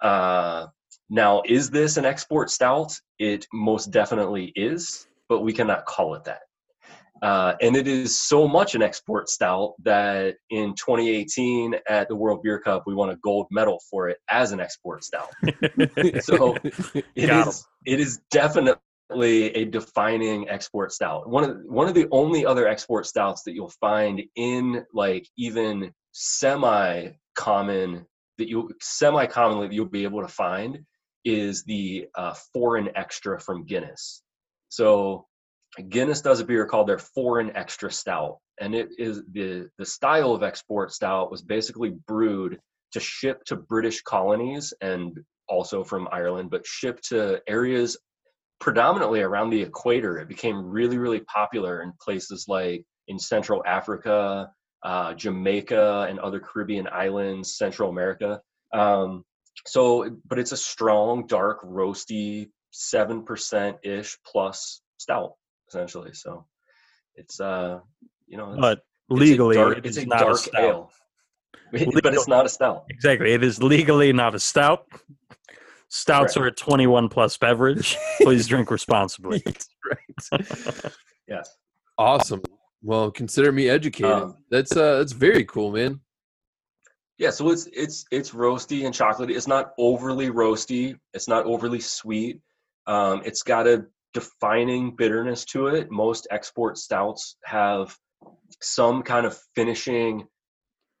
Uh, 0.00 0.66
now, 1.08 1.42
is 1.46 1.70
this 1.70 1.96
an 1.96 2.04
export 2.04 2.50
stout? 2.50 2.92
It 3.18 3.46
most 3.52 3.90
definitely 3.90 4.52
is, 4.56 5.06
but 5.28 5.40
we 5.40 5.52
cannot 5.52 5.86
call 5.86 6.14
it 6.14 6.24
that. 6.24 6.40
Uh, 7.22 7.54
and 7.60 7.76
it 7.76 7.86
is 7.86 8.20
so 8.20 8.48
much 8.48 8.74
an 8.74 8.82
export 8.82 9.28
stout 9.28 9.74
that 9.84 10.34
in 10.50 10.74
2018 10.74 11.76
at 11.88 12.08
the 12.08 12.16
World 12.16 12.42
Beer 12.42 12.58
Cup, 12.58 12.82
we 12.84 12.94
won 12.94 13.10
a 13.10 13.16
gold 13.16 13.46
medal 13.52 13.80
for 13.88 14.08
it 14.08 14.18
as 14.28 14.50
an 14.50 14.60
export 14.60 15.04
stout. 15.04 15.30
So 16.20 16.56
it 17.14 17.26
Got 17.26 17.42
'em. 17.42 17.48
is, 17.48 17.66
it 17.86 18.00
is 18.00 18.20
definitely 18.32 19.54
a 19.54 19.64
defining 19.64 20.48
export 20.48 20.92
stout. 20.92 21.28
One 21.28 21.44
of 21.44 21.50
the, 21.50 21.70
one 21.70 21.86
of 21.86 21.94
the 21.94 22.08
only 22.10 22.44
other 22.44 22.66
export 22.66 23.06
stouts 23.06 23.42
that 23.44 23.54
you'll 23.54 23.72
find 23.80 24.20
in 24.34 24.84
like 24.92 25.28
even 25.36 25.92
semi 26.12 27.10
common 27.36 28.04
that 28.38 28.48
you 28.48 28.68
semi 28.80 29.26
commonly 29.26 29.68
that 29.68 29.74
you'll 29.74 29.86
be 29.86 30.02
able 30.04 30.22
to 30.22 30.28
find 30.28 30.80
is 31.24 31.62
the 31.64 32.06
uh, 32.16 32.34
foreign 32.52 32.88
extra 32.96 33.38
from 33.38 33.64
Guinness. 33.64 34.22
So 34.70 35.26
Guinness 35.88 36.20
does 36.20 36.40
a 36.40 36.44
beer 36.44 36.66
called 36.66 36.88
their 36.88 36.98
foreign 36.98 37.54
extra 37.56 37.90
stout, 37.90 38.38
and 38.60 38.74
it 38.74 38.90
is 38.98 39.22
the 39.32 39.68
the 39.78 39.86
style 39.86 40.32
of 40.32 40.42
export 40.42 40.92
stout 40.92 41.30
was 41.30 41.42
basically 41.42 41.90
brewed 42.06 42.60
to 42.92 43.00
ship 43.00 43.42
to 43.44 43.56
British 43.56 44.02
colonies 44.02 44.74
and 44.82 45.18
also 45.48 45.82
from 45.82 46.08
Ireland, 46.12 46.50
but 46.50 46.66
shipped 46.66 47.08
to 47.08 47.40
areas 47.48 47.96
predominantly 48.60 49.22
around 49.22 49.50
the 49.50 49.62
equator. 49.62 50.18
It 50.18 50.28
became 50.28 50.56
really 50.66 50.98
really 50.98 51.20
popular 51.20 51.82
in 51.82 51.94
places 52.00 52.44
like 52.48 52.84
in 53.08 53.18
Central 53.18 53.62
Africa, 53.66 54.50
uh, 54.82 55.14
Jamaica, 55.14 56.06
and 56.08 56.18
other 56.18 56.40
Caribbean 56.40 56.88
islands, 56.88 57.56
Central 57.56 57.88
America. 57.88 58.40
Um, 58.74 59.24
so, 59.66 60.18
but 60.26 60.38
it's 60.38 60.52
a 60.52 60.56
strong, 60.56 61.26
dark, 61.26 61.62
roasty, 61.62 62.50
seven 62.72 63.24
percent 63.24 63.78
ish 63.82 64.18
plus 64.26 64.80
stout, 64.98 65.32
essentially. 65.72 66.12
So, 66.12 66.46
it's 67.16 67.40
uh, 67.40 67.80
you 68.26 68.36
know, 68.36 68.52
it's, 68.52 68.60
But 68.60 68.80
legally, 69.08 69.56
it's 69.56 69.60
a 69.60 69.64
dark, 69.64 69.78
it 69.78 69.86
it's 69.86 69.96
a 69.96 70.06
not 70.06 70.18
dark 70.20 70.34
a 70.34 70.38
stout. 70.38 70.60
ale, 70.62 70.90
but 72.02 72.14
it's 72.14 72.28
not 72.28 72.46
a 72.46 72.48
stout. 72.48 72.84
Exactly. 72.90 73.32
It 73.32 73.42
is 73.42 73.62
legally 73.62 74.12
not 74.12 74.34
a 74.34 74.40
stout. 74.40 74.86
Stouts 75.88 76.34
Correct. 76.34 76.60
are 76.60 76.64
a 76.72 76.74
21 76.74 77.08
plus 77.10 77.36
beverage. 77.36 77.98
Please 78.22 78.46
drink 78.46 78.70
responsibly. 78.70 79.42
right. 79.90 80.92
Yes. 81.28 81.54
Awesome. 81.98 82.42
Well, 82.82 83.10
consider 83.10 83.52
me 83.52 83.68
educated. 83.68 84.10
Um, 84.10 84.36
that's 84.50 84.74
uh, 84.74 84.98
that's 84.98 85.12
very 85.12 85.44
cool, 85.44 85.70
man. 85.70 86.00
Yeah, 87.18 87.30
so 87.30 87.50
it's 87.50 87.68
it's 87.72 88.06
it's 88.10 88.30
roasty 88.30 88.86
and 88.86 88.94
chocolatey. 88.94 89.36
It's 89.36 89.46
not 89.46 89.72
overly 89.78 90.30
roasty. 90.30 90.98
It's 91.12 91.28
not 91.28 91.44
overly 91.44 91.78
sweet. 91.78 92.40
Um, 92.86 93.22
it's 93.24 93.42
got 93.42 93.68
a 93.68 93.84
defining 94.14 94.96
bitterness 94.96 95.44
to 95.46 95.68
it. 95.68 95.90
Most 95.90 96.26
export 96.30 96.78
stouts 96.78 97.36
have 97.44 97.96
some 98.60 99.02
kind 99.02 99.26
of 99.26 99.38
finishing. 99.54 100.26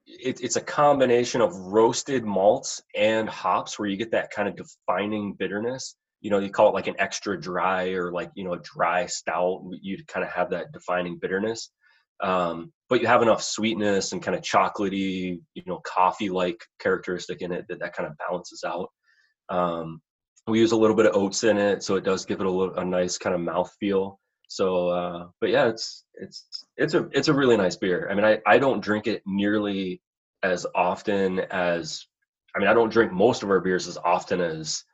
It, 0.06 0.40
it's 0.42 0.56
a 0.56 0.60
combination 0.60 1.40
of 1.40 1.54
roasted 1.54 2.24
malts 2.24 2.82
and 2.96 3.28
hops, 3.28 3.78
where 3.78 3.88
you 3.88 3.96
get 3.96 4.12
that 4.12 4.30
kind 4.30 4.48
of 4.48 4.56
defining 4.56 5.34
bitterness. 5.34 5.96
You 6.20 6.30
know, 6.30 6.38
you 6.38 6.50
call 6.50 6.68
it 6.68 6.74
like 6.74 6.86
an 6.86 6.96
extra 6.98 7.40
dry 7.40 7.90
or 7.90 8.12
like 8.12 8.30
you 8.34 8.44
know 8.44 8.54
a 8.54 8.60
dry 8.60 9.06
stout. 9.06 9.62
You 9.80 9.98
kind 10.06 10.24
of 10.24 10.32
have 10.32 10.50
that 10.50 10.72
defining 10.72 11.18
bitterness 11.18 11.70
um, 12.22 12.72
but 12.88 13.00
you 13.00 13.08
have 13.08 13.22
enough 13.22 13.42
sweetness 13.42 14.12
and 14.12 14.22
kind 14.22 14.36
of 14.36 14.42
chocolatey, 14.42 15.40
you 15.54 15.62
know, 15.66 15.80
coffee-like 15.84 16.64
characteristic 16.78 17.42
in 17.42 17.52
it 17.52 17.66
that 17.68 17.80
that 17.80 17.94
kind 17.94 18.08
of 18.08 18.16
balances 18.16 18.62
out. 18.64 18.90
Um, 19.48 20.00
we 20.46 20.58
use 20.58 20.72
a 20.72 20.76
little 20.76 20.96
bit 20.96 21.06
of 21.06 21.16
oats 21.16 21.44
in 21.44 21.56
it, 21.56 21.82
so 21.82 21.96
it 21.96 22.04
does 22.04 22.24
give 22.24 22.40
it 22.40 22.46
a, 22.46 22.50
little, 22.50 22.74
a 22.74 22.84
nice 22.84 23.18
kind 23.18 23.34
of 23.34 23.40
mouth 23.40 23.72
feel. 23.78 24.18
So, 24.48 24.88
uh, 24.88 25.26
but 25.40 25.50
yeah, 25.50 25.68
it's 25.68 26.04
it's 26.14 26.66
it's 26.76 26.94
a 26.94 27.08
it's 27.12 27.28
a 27.28 27.34
really 27.34 27.56
nice 27.56 27.76
beer. 27.76 28.08
I 28.10 28.14
mean, 28.14 28.24
I 28.24 28.38
I 28.46 28.58
don't 28.58 28.82
drink 28.82 29.06
it 29.06 29.22
nearly 29.24 30.02
as 30.42 30.66
often 30.74 31.40
as 31.50 32.06
I 32.54 32.58
mean, 32.58 32.68
I 32.68 32.74
don't 32.74 32.92
drink 32.92 33.12
most 33.12 33.42
of 33.42 33.50
our 33.50 33.60
beers 33.60 33.88
as 33.88 33.96
often 33.96 34.40
as 34.40 34.84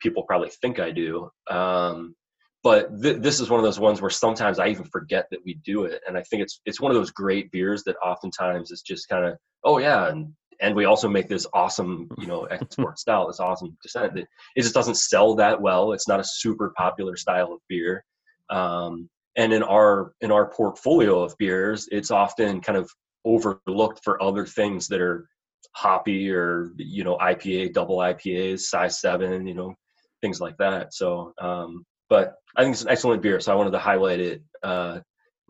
people 0.00 0.22
probably 0.24 0.50
think 0.60 0.78
I 0.78 0.90
do. 0.90 1.28
Um, 1.50 2.14
but 2.62 2.90
th- 3.02 3.20
this 3.20 3.40
is 3.40 3.48
one 3.48 3.58
of 3.58 3.64
those 3.64 3.80
ones 3.80 4.00
where 4.00 4.10
sometimes 4.10 4.58
I 4.58 4.68
even 4.68 4.84
forget 4.84 5.26
that 5.30 5.40
we 5.44 5.54
do 5.64 5.84
it, 5.84 6.02
and 6.06 6.16
I 6.16 6.22
think 6.22 6.42
it's 6.42 6.60
it's 6.66 6.80
one 6.80 6.90
of 6.90 6.96
those 6.96 7.10
great 7.10 7.50
beers 7.50 7.82
that 7.84 7.96
oftentimes 8.04 8.70
it's 8.70 8.82
just 8.82 9.08
kind 9.08 9.24
of 9.24 9.38
oh 9.64 9.78
yeah, 9.78 10.08
and 10.08 10.32
and 10.60 10.74
we 10.74 10.84
also 10.84 11.08
make 11.08 11.28
this 11.28 11.46
awesome 11.52 12.08
you 12.18 12.26
know 12.26 12.44
export 12.50 12.98
style, 12.98 13.26
this 13.26 13.40
awesome 13.40 13.76
descent 13.82 14.14
that 14.14 14.26
it 14.56 14.62
just 14.62 14.74
doesn't 14.74 14.96
sell 14.96 15.34
that 15.36 15.60
well. 15.60 15.92
It's 15.92 16.08
not 16.08 16.20
a 16.20 16.24
super 16.24 16.72
popular 16.76 17.16
style 17.16 17.52
of 17.52 17.60
beer, 17.68 18.04
um, 18.50 19.08
and 19.36 19.52
in 19.52 19.62
our 19.62 20.12
in 20.20 20.30
our 20.30 20.50
portfolio 20.50 21.22
of 21.22 21.36
beers, 21.38 21.88
it's 21.90 22.10
often 22.10 22.60
kind 22.60 22.78
of 22.78 22.90
overlooked 23.24 24.00
for 24.02 24.22
other 24.22 24.46
things 24.46 24.88
that 24.88 25.00
are 25.00 25.26
hoppy 25.72 26.30
or 26.30 26.72
you 26.76 27.04
know 27.04 27.16
IPA, 27.18 27.74
double 27.74 27.98
IPAs, 27.98 28.60
size 28.60 29.00
seven, 29.00 29.46
you 29.46 29.54
know 29.54 29.74
things 30.20 30.40
like 30.40 30.56
that. 30.58 30.92
So. 30.94 31.32
Um, 31.40 31.84
but 32.10 32.34
I 32.56 32.62
think 32.64 32.74
it's 32.74 32.82
an 32.82 32.90
excellent 32.90 33.22
beer, 33.22 33.38
so 33.38 33.52
I 33.52 33.54
wanted 33.54 33.70
to 33.70 33.78
highlight 33.78 34.18
it 34.18 34.42
uh, 34.64 34.98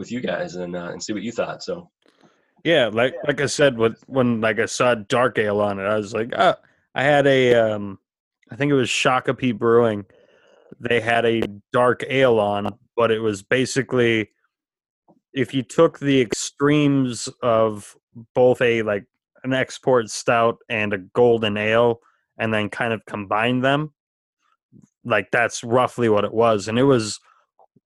with 0.01 0.13
you 0.13 0.21
guys 0.21 0.57
and 0.57 0.77
uh, 0.77 0.91
and 0.93 1.03
see 1.03 1.13
what 1.13 1.23
you 1.23 1.33
thought. 1.33 1.63
So 1.63 1.91
Yeah, 2.65 2.91
like 2.93 3.15
like 3.27 3.41
I 3.41 3.47
said, 3.47 3.79
with 3.79 4.03
when 4.07 4.41
like 4.41 4.59
I 4.59 4.67
saw 4.67 4.95
dark 4.95 5.39
ale 5.39 5.61
on 5.61 5.79
it, 5.79 5.85
I 5.85 5.97
was 5.97 6.13
like, 6.13 6.33
ah, 6.37 6.57
I 6.95 7.03
had 7.03 7.27
a 7.27 7.55
um, 7.55 7.99
I 8.51 8.57
think 8.57 8.71
it 8.71 8.75
was 8.75 8.89
Shakopee 8.89 9.57
Brewing. 9.57 10.05
They 10.79 11.01
had 11.01 11.25
a 11.25 11.43
dark 11.73 12.05
ale 12.09 12.39
on, 12.39 12.79
but 12.97 13.11
it 13.11 13.21
was 13.21 13.43
basically 13.43 14.31
if 15.33 15.55
you 15.55 15.63
took 15.63 15.99
the 15.99 16.21
extremes 16.21 17.29
of 17.43 17.97
both 18.35 18.61
a 18.61 18.83
like 18.83 19.07
an 19.45 19.55
export 19.55 20.11
stout 20.11 20.59
and 20.69 20.93
a 20.93 20.99
golden 20.99 21.57
ale, 21.57 22.01
and 22.37 22.53
then 22.53 22.69
kind 22.69 22.93
of 22.93 23.05
combined 23.07 23.65
them, 23.65 23.95
like 25.05 25.31
that's 25.31 25.65
roughly 25.65 26.09
what 26.09 26.25
it 26.25 26.35
was, 26.35 26.69
and 26.69 26.79
it 26.79 26.85
was 26.85 27.21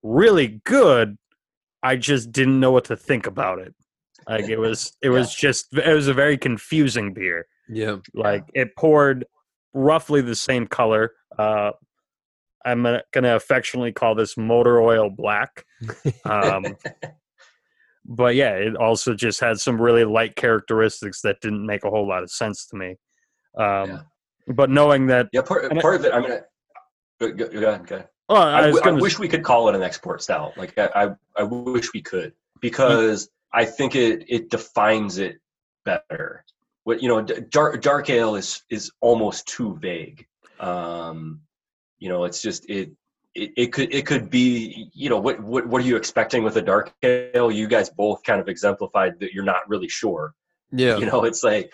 really 0.03 0.61
good. 0.65 1.17
I 1.83 1.97
just 1.97 2.33
didn't 2.33 2.61
know 2.61 2.73
what 2.73 2.87
to 2.87 2.97
think 2.97 3.27
about 3.27 3.59
it. 3.59 3.75
Like 4.29 4.49
it 4.49 4.59
was, 4.59 4.97
it 5.03 5.11
was 5.11 5.35
just, 5.35 5.67
it 5.77 5.95
was 5.95 6.09
a 6.09 6.15
very 6.15 6.39
confusing 6.39 7.13
beer. 7.13 7.47
Yeah. 7.69 7.97
Like 8.13 8.45
it 8.55 8.77
poured 8.77 9.25
roughly 9.73 10.21
the 10.21 10.35
same 10.35 10.67
color. 10.67 11.13
Uh, 11.39 11.73
I'm 12.65 12.83
gonna, 12.83 13.03
gonna 13.13 13.37
affectionately 13.37 13.93
call 13.93 14.15
this 14.15 14.37
motor 14.37 14.81
oil 14.81 15.11
black. 15.11 15.65
Um, 16.25 16.77
but 18.05 18.35
yeah, 18.35 18.53
it 18.53 18.77
also 18.77 19.15
just 19.15 19.41
had 19.41 19.59
some 19.59 19.81
really 19.81 20.05
light 20.05 20.37
characteristics 20.37 21.21
that 21.23 21.41
didn't 21.41 21.67
make 21.67 21.85
a 21.85 21.91
whole 21.91 22.09
lot 22.09 22.23
of 22.23 22.31
sense 22.31 22.67
to 22.67 22.77
me. 22.77 22.97
Um, 23.59 23.91
Yeah. 23.91 23.99
But 24.47 24.69
knowing 24.71 25.07
that, 25.07 25.29
yeah, 25.33 25.41
part, 25.41 25.71
part 25.81 25.95
of 25.95 26.05
it. 26.05 26.13
I 26.13 26.21
mean, 26.21 26.33
I, 26.33 26.41
go, 27.19 27.33
go, 27.33 27.45
ahead. 27.69 27.87
Go 27.87 27.97
ahead. 27.97 28.09
I, 28.29 28.35
I, 28.35 28.67
was 28.67 28.77
w- 28.77 28.81
I 28.83 28.85
gonna, 28.85 29.03
wish 29.03 29.19
we 29.19 29.29
could 29.29 29.43
call 29.43 29.69
it 29.69 29.75
an 29.75 29.83
export 29.83 30.23
stout. 30.23 30.57
Like 30.59 30.77
I, 30.79 30.91
I, 30.95 31.09
I 31.37 31.43
wish 31.45 31.93
we 31.93 32.03
could 32.03 32.33
because 32.61 33.31
I 33.55 33.65
think 33.65 33.95
it 33.95 34.25
it 34.29 34.51
defines 34.51 35.19
it 35.19 35.39
better. 35.85 36.45
What 36.83 37.03
you 37.03 37.09
know, 37.09 37.23
dark 37.23 37.81
dark 37.81 38.11
ale 38.11 38.35
is 38.35 38.63
is 38.69 38.91
almost 39.01 39.47
too 39.47 39.79
vague. 39.81 40.27
Um, 40.61 41.41
you 41.99 42.09
know, 42.09 42.25
it's 42.25 42.43
just 42.43 42.69
it. 42.69 42.91
It, 43.37 43.51
it 43.57 43.73
could 43.73 43.93
it 43.93 44.07
could 44.07 44.31
be 44.31 44.91
you 44.93 45.09
know 45.11 45.19
what, 45.19 45.41
what 45.41 45.67
what 45.67 45.83
are 45.83 45.85
you 45.85 45.97
expecting 45.97 46.45
with 46.45 46.57
a 46.57 46.63
dark 46.63 46.95
ale? 47.03 47.51
You 47.51 47.67
guys 47.67 47.91
both 47.91 48.23
kind 48.23 48.41
of 48.41 48.49
exemplified 48.49 49.19
that 49.19 49.33
you're 49.33 49.43
not 49.43 49.69
really 49.69 49.89
sure. 49.89 50.35
Yeah. 50.71 50.99
You 50.99 51.07
know, 51.07 51.25
it's 51.25 51.43
like, 51.43 51.73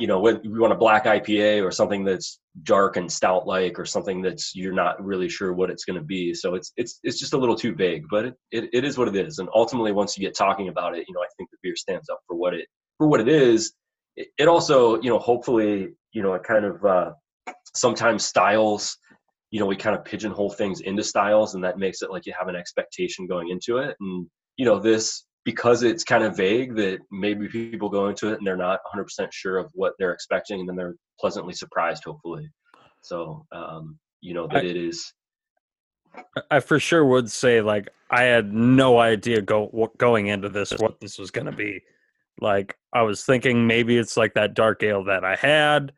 you 0.00 0.06
know, 0.06 0.18
we 0.20 0.58
want 0.58 0.72
a 0.72 0.76
black 0.76 1.04
IPA 1.04 1.64
or 1.64 1.70
something 1.70 2.04
that's 2.04 2.40
dark 2.62 2.96
and 2.96 3.10
stout 3.10 3.46
like, 3.46 3.78
or 3.78 3.84
something 3.84 4.22
that's 4.22 4.54
you're 4.54 4.72
not 4.72 5.02
really 5.04 5.28
sure 5.28 5.52
what 5.52 5.70
it's 5.70 5.84
going 5.84 5.98
to 5.98 6.04
be. 6.04 6.34
So 6.34 6.54
it's 6.54 6.72
it's 6.76 6.98
it's 7.02 7.18
just 7.18 7.32
a 7.32 7.38
little 7.38 7.56
too 7.56 7.74
vague, 7.74 8.04
but 8.10 8.26
it, 8.26 8.34
it, 8.50 8.70
it 8.72 8.84
is 8.84 8.98
what 8.98 9.08
it 9.08 9.16
is. 9.16 9.38
And 9.38 9.48
ultimately, 9.54 9.92
once 9.92 10.16
you 10.16 10.24
get 10.24 10.36
talking 10.36 10.68
about 10.68 10.96
it, 10.96 11.04
you 11.08 11.14
know, 11.14 11.20
I 11.20 11.28
think 11.36 11.50
the 11.50 11.58
beer 11.62 11.76
stands 11.76 12.08
up 12.08 12.20
for 12.26 12.36
what 12.36 12.54
it 12.54 12.66
for 12.98 13.08
what 13.08 13.20
it 13.20 13.28
is. 13.28 13.72
It, 14.16 14.28
it 14.38 14.48
also, 14.48 15.00
you 15.00 15.10
know, 15.10 15.18
hopefully, 15.18 15.88
you 16.12 16.22
know, 16.22 16.34
it 16.34 16.42
kind 16.42 16.64
of 16.64 16.84
uh, 16.84 17.12
sometimes 17.74 18.24
styles. 18.24 18.96
You 19.50 19.60
know, 19.60 19.66
we 19.66 19.76
kind 19.76 19.96
of 19.96 20.04
pigeonhole 20.04 20.50
things 20.50 20.80
into 20.80 21.02
styles, 21.02 21.54
and 21.54 21.64
that 21.64 21.78
makes 21.78 22.02
it 22.02 22.10
like 22.10 22.26
you 22.26 22.34
have 22.38 22.48
an 22.48 22.56
expectation 22.56 23.26
going 23.26 23.48
into 23.48 23.78
it. 23.78 23.96
And 24.00 24.26
you 24.56 24.64
know, 24.64 24.78
this 24.78 25.24
because 25.48 25.82
it's 25.82 26.04
kind 26.04 26.22
of 26.22 26.36
vague 26.36 26.76
that 26.76 26.98
maybe 27.10 27.48
people 27.48 27.88
go 27.88 28.08
into 28.08 28.28
it 28.28 28.36
and 28.36 28.46
they're 28.46 28.54
not 28.54 28.80
100% 28.94 29.28
sure 29.32 29.56
of 29.56 29.70
what 29.72 29.94
they're 29.98 30.12
expecting 30.12 30.60
and 30.60 30.68
then 30.68 30.76
they're 30.76 30.94
pleasantly 31.18 31.54
surprised 31.54 32.02
hopefully 32.04 32.46
so 33.00 33.46
um, 33.52 33.98
you 34.20 34.34
know 34.34 34.46
that 34.46 34.64
I- 34.64 34.66
it 34.66 34.76
is 34.76 35.10
I 36.50 36.60
for 36.60 36.78
sure 36.78 37.02
would 37.02 37.30
say 37.30 37.62
like 37.62 37.88
I 38.10 38.24
had 38.24 38.52
no 38.52 38.98
idea 38.98 39.40
go 39.40 39.68
what, 39.68 39.96
going 39.96 40.26
into 40.26 40.50
this 40.50 40.72
what 40.72 41.00
this 41.00 41.18
was 41.18 41.30
going 41.30 41.46
to 41.46 41.52
be. 41.52 41.80
Like 42.40 42.76
I 42.92 43.02
was 43.02 43.24
thinking 43.24 43.66
maybe 43.66 43.96
it's 43.96 44.16
like 44.16 44.34
that 44.34 44.54
dark 44.54 44.82
ale 44.82 45.04
that 45.04 45.24
I 45.24 45.36
had, 45.36 45.92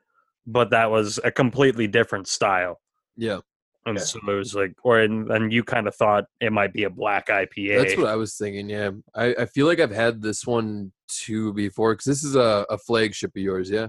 but 0.46 0.70
that 0.70 0.90
was 0.90 1.20
a 1.22 1.30
completely 1.30 1.86
different 1.86 2.28
style. 2.28 2.80
Yeah. 3.16 3.38
And 3.86 3.96
Yeah. 3.96 4.04
so 4.04 4.18
it 4.28 4.34
was 4.34 4.54
like, 4.54 4.74
or 4.84 5.00
and, 5.00 5.30
and 5.30 5.52
you 5.52 5.64
kind 5.64 5.88
of 5.88 5.94
thought 5.94 6.24
it 6.40 6.52
might 6.52 6.72
be 6.72 6.84
a 6.84 6.90
black 6.90 7.28
IPA. 7.28 7.78
That's 7.78 7.96
what 7.96 8.08
I 8.08 8.16
was 8.16 8.36
thinking. 8.36 8.68
Yeah. 8.68 8.90
I, 9.14 9.34
I 9.40 9.46
feel 9.46 9.66
like 9.66 9.80
I've 9.80 9.90
had 9.90 10.20
this 10.20 10.46
one 10.46 10.92
too 11.08 11.52
before 11.54 11.94
because 11.94 12.04
this 12.04 12.22
is 12.22 12.36
a, 12.36 12.66
a 12.68 12.76
flagship 12.78 13.30
of 13.34 13.42
yours. 13.42 13.70
Yeah. 13.70 13.88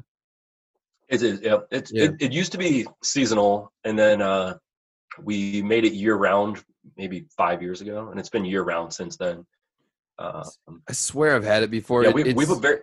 it 1.09 1.22
is 1.22 1.41
yeah, 1.41 1.57
it's 1.72 1.91
Yeah. 1.93 2.05
It, 2.05 2.15
it 2.22 2.31
used 2.31 2.51
to 2.53 2.57
be 2.57 2.88
seasonal 3.03 3.72
and 3.84 3.99
then 3.99 4.22
uh, 4.22 4.57
we 5.22 5.61
made 5.61 5.84
it 5.84 5.91
year 5.93 6.15
round 6.15 6.63
maybe 6.97 7.26
five 7.35 7.61
years 7.61 7.81
ago 7.81 8.09
and 8.09 8.19
it's 8.19 8.30
been 8.30 8.45
year 8.45 8.63
round 8.63 8.93
since 8.93 9.18
then 9.18 9.45
uh, 10.19 10.43
I 10.88 10.93
swear 10.93 11.35
I've 11.35 11.43
had 11.43 11.63
it 11.63 11.72
before. 11.72 12.03
yeah 12.03 12.09
It- 12.09 12.15
we, 12.15 12.34
we've 12.34 12.49
a 12.49 12.55
very 12.55 12.80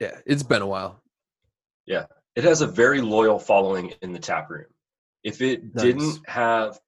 Yeah, 0.00 0.18
it's 0.24 0.42
been 0.42 0.62
a 0.62 0.66
while. 0.66 1.02
Yeah, 1.84 2.06
it 2.34 2.44
has 2.44 2.62
a 2.62 2.66
very 2.66 3.00
loyal 3.02 3.38
following 3.38 3.92
in 4.02 4.12
the 4.12 4.18
tap 4.18 4.48
room. 4.50 4.64
If 5.26 5.42
it 5.42 5.74
Nice. 5.74 5.82
didn't 5.84 6.28
have 6.28 6.78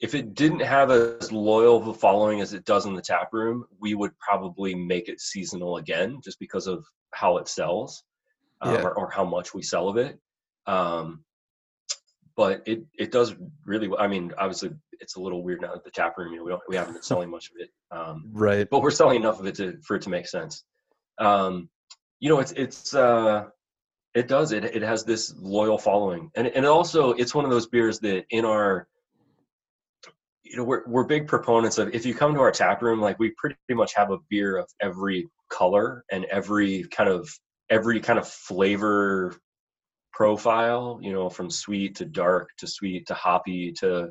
if 0.00 0.14
it 0.14 0.34
didn't 0.34 0.60
have 0.60 0.92
as 0.92 1.32
loyal 1.32 1.76
of 1.78 1.88
a 1.88 1.94
following 1.94 2.40
as 2.40 2.52
it 2.52 2.64
does 2.64 2.86
in 2.86 2.94
the 2.94 3.02
tap 3.02 3.32
room, 3.32 3.64
we 3.80 3.94
would 3.94 4.16
probably 4.20 4.72
make 4.72 5.08
it 5.08 5.20
seasonal 5.20 5.78
again 5.78 6.20
just 6.22 6.38
because 6.38 6.68
of 6.68 6.86
how 7.12 7.38
it 7.38 7.48
sells 7.48 8.04
um, 8.60 8.74
Yeah. 8.74 8.82
or, 8.82 8.94
or 8.94 9.10
how 9.10 9.24
much 9.24 9.52
we 9.54 9.62
sell 9.62 9.88
of 9.88 9.96
it. 9.96 10.16
Um, 10.68 11.24
but 12.36 12.62
it 12.66 12.84
it 12.96 13.10
does 13.10 13.34
really 13.66 13.88
well. 13.88 14.00
I 14.00 14.06
mean, 14.06 14.32
obviously 14.38 14.70
it's 15.00 15.16
a 15.16 15.20
little 15.20 15.42
weird 15.42 15.60
now 15.62 15.72
that 15.72 15.82
the 15.84 15.90
tap 15.90 16.16
room. 16.16 16.32
You 16.32 16.38
know, 16.38 16.44
we 16.44 16.50
don't 16.52 16.62
we 16.68 16.76
haven't 16.76 16.94
been 16.94 17.02
selling 17.12 17.30
much 17.30 17.50
of 17.50 17.56
it. 17.58 17.70
Um, 17.90 18.30
Right. 18.32 18.68
but 18.70 18.80
we're 18.82 18.92
selling 18.92 19.16
enough 19.16 19.40
of 19.40 19.46
it 19.46 19.56
to 19.56 19.76
for 19.82 19.96
it 19.96 20.02
to 20.02 20.10
make 20.10 20.28
sense. 20.28 20.62
Um, 21.18 21.68
you 22.20 22.28
know, 22.28 22.38
it's 22.38 22.52
it's 22.52 22.94
uh, 22.94 23.46
it 24.18 24.28
does. 24.28 24.52
It 24.52 24.64
it 24.64 24.82
has 24.82 25.04
this 25.04 25.34
loyal 25.38 25.78
following, 25.78 26.30
and 26.34 26.46
and 26.48 26.66
also 26.66 27.12
it's 27.12 27.34
one 27.34 27.44
of 27.44 27.50
those 27.50 27.66
beers 27.66 27.98
that 28.00 28.24
in 28.30 28.44
our 28.44 28.86
you 30.48 30.56
know 30.56 30.64
we're 30.64 30.82
we're 30.86 31.04
big 31.04 31.26
proponents 31.26 31.78
of 31.78 31.94
if 31.94 32.06
you 32.06 32.14
come 32.14 32.34
to 32.34 32.40
our 32.40 32.50
tap 32.50 32.82
room 32.82 33.00
like 33.00 33.18
we 33.18 33.30
pretty 33.36 33.56
much 33.70 33.94
have 33.94 34.10
a 34.10 34.18
beer 34.28 34.56
of 34.56 34.66
every 34.80 35.28
color 35.50 36.04
and 36.10 36.24
every 36.26 36.84
kind 36.84 37.08
of 37.08 37.28
every 37.70 38.00
kind 38.00 38.18
of 38.18 38.26
flavor 38.26 39.34
profile 40.12 40.98
you 41.02 41.12
know 41.12 41.28
from 41.28 41.50
sweet 41.50 41.96
to 41.96 42.04
dark 42.04 42.48
to 42.58 42.66
sweet 42.66 43.06
to 43.06 43.14
hoppy 43.14 43.72
to 43.72 44.10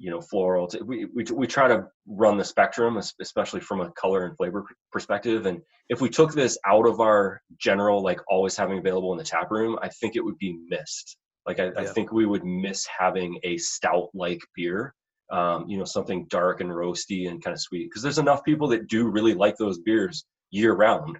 you 0.00 0.10
know 0.10 0.20
floral 0.20 0.66
to, 0.66 0.82
we, 0.82 1.04
we 1.14 1.22
we 1.24 1.46
try 1.46 1.68
to 1.68 1.86
run 2.06 2.38
the 2.38 2.44
spectrum 2.44 2.96
especially 3.20 3.60
from 3.60 3.82
a 3.82 3.92
color 3.92 4.24
and 4.24 4.36
flavor 4.36 4.64
perspective. 4.90 5.44
And 5.44 5.60
if 5.90 6.00
we 6.00 6.08
took 6.08 6.32
this 6.32 6.58
out 6.66 6.86
of 6.86 7.00
our 7.00 7.42
general 7.58 8.02
like 8.02 8.18
always 8.26 8.56
having 8.56 8.78
available 8.78 9.12
in 9.12 9.18
the 9.18 9.24
tap 9.24 9.50
room 9.50 9.78
i 9.82 9.88
think 9.88 10.16
it 10.16 10.24
would 10.24 10.38
be 10.38 10.58
missed. 10.68 11.18
Like 11.46 11.60
i, 11.60 11.70
I 11.76 11.84
think 11.84 12.12
we 12.12 12.26
would 12.26 12.44
miss 12.44 12.86
having 12.86 13.38
a 13.44 13.58
stout 13.58 14.08
like 14.14 14.40
beer 14.56 14.94
um, 15.30 15.68
you 15.68 15.78
know 15.78 15.84
something 15.84 16.26
dark 16.28 16.60
and 16.62 16.70
roasty 16.70 17.28
and 17.28 17.44
kind 17.44 17.54
of 17.54 17.60
sweet. 17.60 17.90
Because 17.90 18.02
there's 18.02 18.18
enough 18.18 18.42
people 18.42 18.68
that 18.68 18.88
do 18.88 19.06
really 19.06 19.34
like 19.34 19.56
those 19.58 19.78
beers 19.78 20.24
year 20.50 20.74
round 20.74 21.18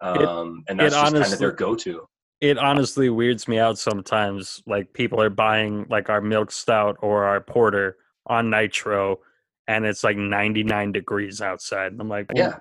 um, 0.00 0.64
and 0.68 0.80
that's 0.80 0.94
just 0.94 1.14
kind 1.14 1.32
of 1.32 1.38
their 1.38 1.52
go-to 1.52 2.04
it 2.42 2.58
honestly 2.58 3.08
weirds 3.08 3.48
me 3.48 3.58
out 3.58 3.78
sometimes. 3.78 4.62
Like 4.66 4.92
people 4.92 5.22
are 5.22 5.30
buying 5.30 5.86
like 5.88 6.10
our 6.10 6.20
milk 6.20 6.50
stout 6.52 6.98
or 7.00 7.24
our 7.24 7.40
porter 7.40 7.96
on 8.26 8.50
nitro, 8.50 9.20
and 9.66 9.86
it's 9.86 10.04
like 10.04 10.18
99 10.18 10.92
degrees 10.92 11.40
outside. 11.40 11.92
And 11.92 12.00
I'm 12.00 12.08
like, 12.08 12.26
well, 12.34 12.50
yeah 12.50 12.58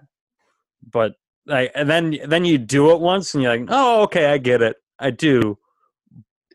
but 0.90 1.14
like, 1.45 1.72
and 1.76 1.90
then 1.90 2.18
then 2.26 2.45
you 2.45 2.58
do 2.58 2.91
it 2.91 2.99
once, 2.99 3.34
and 3.34 3.44
you're 3.44 3.58
like, 3.58 3.68
oh, 3.70 4.03
okay, 4.03 4.28
I 4.28 4.38
get 4.38 4.62
it, 4.62 4.78
I 4.99 5.12
do. 5.12 5.58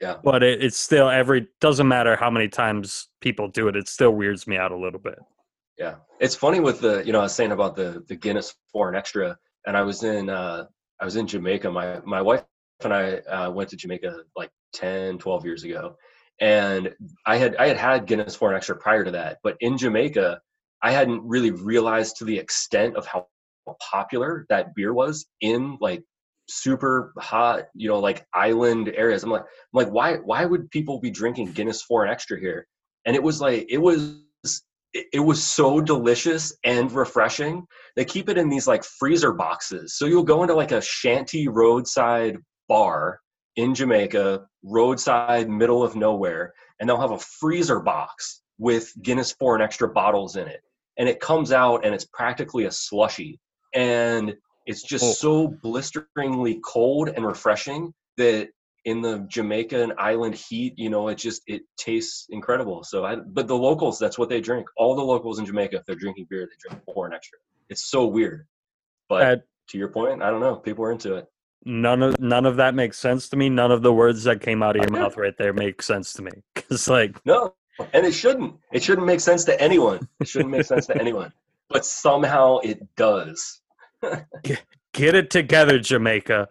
Yeah. 0.00 0.16
But 0.22 0.42
it, 0.42 0.62
it's 0.62 0.78
still 0.78 1.08
every 1.08 1.48
doesn't 1.60 1.88
matter 1.88 2.16
how 2.16 2.30
many 2.30 2.48
times 2.48 3.08
people 3.20 3.48
do 3.48 3.68
it. 3.68 3.76
It 3.76 3.88
still 3.88 4.10
weirds 4.10 4.46
me 4.46 4.56
out 4.56 4.72
a 4.72 4.76
little 4.76 5.00
bit. 5.00 5.18
Yeah, 5.78 5.96
it's 6.20 6.34
funny 6.34 6.60
with 6.60 6.80
the 6.80 7.02
you 7.04 7.12
know 7.12 7.20
I 7.20 7.24
was 7.24 7.34
saying 7.34 7.52
about 7.52 7.76
the 7.76 8.04
the 8.08 8.16
Guinness 8.16 8.54
and 8.74 8.96
extra, 8.96 9.36
and 9.66 9.76
I 9.76 9.82
was 9.82 10.02
in 10.02 10.28
uh, 10.28 10.66
I 11.00 11.04
was 11.04 11.16
in 11.16 11.26
Jamaica. 11.26 11.70
My 11.70 12.00
my 12.04 12.22
wife 12.22 12.44
and 12.84 12.92
I 12.92 13.16
uh, 13.18 13.50
went 13.50 13.70
to 13.70 13.76
Jamaica 13.76 14.22
like 14.36 14.50
10, 14.74 15.18
12 15.18 15.44
years 15.44 15.64
ago, 15.64 15.96
and 16.40 16.94
I 17.24 17.36
had 17.36 17.56
I 17.56 17.68
had 17.68 17.76
had 17.76 18.06
Guinness 18.06 18.36
foreign 18.36 18.56
extra 18.56 18.76
prior 18.76 19.04
to 19.04 19.10
that, 19.12 19.38
but 19.42 19.56
in 19.60 19.78
Jamaica, 19.78 20.40
I 20.82 20.90
hadn't 20.90 21.22
really 21.22 21.50
realized 21.50 22.16
to 22.16 22.24
the 22.24 22.38
extent 22.38 22.96
of 22.96 23.06
how 23.06 23.28
popular 23.90 24.46
that 24.48 24.74
beer 24.74 24.94
was 24.94 25.26
in 25.40 25.76
like 25.80 26.02
super 26.48 27.12
hot 27.18 27.64
you 27.74 27.88
know 27.88 27.98
like 27.98 28.24
island 28.32 28.88
areas 28.94 29.24
i'm 29.24 29.30
like 29.30 29.40
i'm 29.42 29.46
like 29.72 29.88
why 29.88 30.14
why 30.18 30.44
would 30.44 30.70
people 30.70 31.00
be 31.00 31.10
drinking 31.10 31.50
guinness 31.50 31.82
foreign 31.82 32.08
extra 32.08 32.38
here 32.38 32.64
and 33.06 33.16
it 33.16 33.22
was 33.22 33.40
like 33.40 33.66
it 33.68 33.78
was 33.78 34.20
it 35.12 35.20
was 35.20 35.42
so 35.44 35.80
delicious 35.80 36.54
and 36.64 36.90
refreshing. 36.92 37.66
They 37.96 38.04
keep 38.04 38.28
it 38.28 38.38
in 38.38 38.48
these 38.48 38.66
like 38.66 38.84
freezer 38.84 39.32
boxes. 39.32 39.96
So 39.96 40.06
you'll 40.06 40.22
go 40.22 40.42
into 40.42 40.54
like 40.54 40.72
a 40.72 40.80
shanty 40.80 41.48
roadside 41.48 42.38
bar 42.68 43.20
in 43.56 43.74
Jamaica, 43.74 44.46
roadside, 44.62 45.48
middle 45.48 45.82
of 45.82 45.96
nowhere, 45.96 46.52
and 46.78 46.88
they'll 46.88 47.00
have 47.00 47.12
a 47.12 47.18
freezer 47.18 47.80
box 47.80 48.42
with 48.58 48.92
Guinness 49.02 49.32
foreign 49.32 49.62
extra 49.62 49.88
bottles 49.88 50.36
in 50.36 50.46
it. 50.48 50.60
And 50.98 51.08
it 51.08 51.20
comes 51.20 51.52
out 51.52 51.84
and 51.84 51.94
it's 51.94 52.06
practically 52.06 52.64
a 52.64 52.70
slushy. 52.70 53.38
And 53.74 54.34
it's 54.66 54.82
just 54.82 55.04
Oh. 55.04 55.12
so 55.12 55.48
blisteringly 55.62 56.60
cold 56.64 57.08
and 57.10 57.24
refreshing 57.24 57.92
that 58.16 58.48
in 58.84 59.02
the 59.02 59.18
Jamaica 59.28 59.82
and 59.82 59.92
island 59.98 60.34
heat, 60.34 60.74
you 60.76 60.88
know, 60.90 61.08
it 61.08 61.16
just 61.16 61.42
it 61.46 61.62
tastes 61.76 62.26
incredible. 62.30 62.84
So 62.84 63.04
I 63.04 63.16
but 63.16 63.46
the 63.48 63.56
locals, 63.56 63.98
that's 63.98 64.18
what 64.18 64.28
they 64.28 64.40
drink. 64.40 64.66
All 64.76 64.94
the 64.94 65.02
locals 65.02 65.38
in 65.38 65.44
Jamaica, 65.46 65.76
if 65.76 65.84
they're 65.86 65.96
drinking 65.96 66.26
beer, 66.30 66.46
they 66.48 66.56
drink 66.70 66.84
foreign 66.94 67.12
extra. 67.12 67.38
It's 67.68 67.86
so 67.90 68.06
weird. 68.06 68.46
But 69.08 69.22
Uh, 69.22 69.36
to 69.68 69.78
your 69.78 69.88
point, 69.88 70.22
I 70.22 70.30
don't 70.30 70.40
know. 70.40 70.56
People 70.56 70.84
are 70.84 70.92
into 70.92 71.16
it. 71.16 71.26
None 71.64 72.02
of 72.02 72.20
none 72.20 72.46
of 72.46 72.56
that 72.56 72.74
makes 72.74 72.98
sense 72.98 73.28
to 73.30 73.36
me. 73.36 73.48
None 73.48 73.70
of 73.72 73.82
the 73.82 73.92
words 73.92 74.24
that 74.24 74.40
came 74.40 74.62
out 74.62 74.76
of 74.76 74.82
your 74.82 74.90
mouth 74.90 75.16
right 75.16 75.36
there 75.38 75.52
make 75.52 75.82
sense 75.82 76.12
to 76.14 76.22
me. 76.22 76.32
Because 76.54 76.88
like, 76.88 77.24
No, 77.24 77.54
and 77.92 78.06
it 78.06 78.12
shouldn't. 78.12 78.54
It 78.72 78.82
shouldn't 78.82 79.06
make 79.06 79.20
sense 79.20 79.44
to 79.44 79.60
anyone. 79.60 80.08
It 80.20 80.28
shouldn't 80.28 80.50
make 80.50 80.64
sense 80.64 80.86
to 80.86 80.96
anyone. 81.00 81.32
But 81.68 81.84
somehow 81.84 82.58
it 82.58 82.80
does. 82.96 83.60
get 84.92 85.14
it 85.14 85.30
together, 85.30 85.78
Jamaica. 85.78 86.48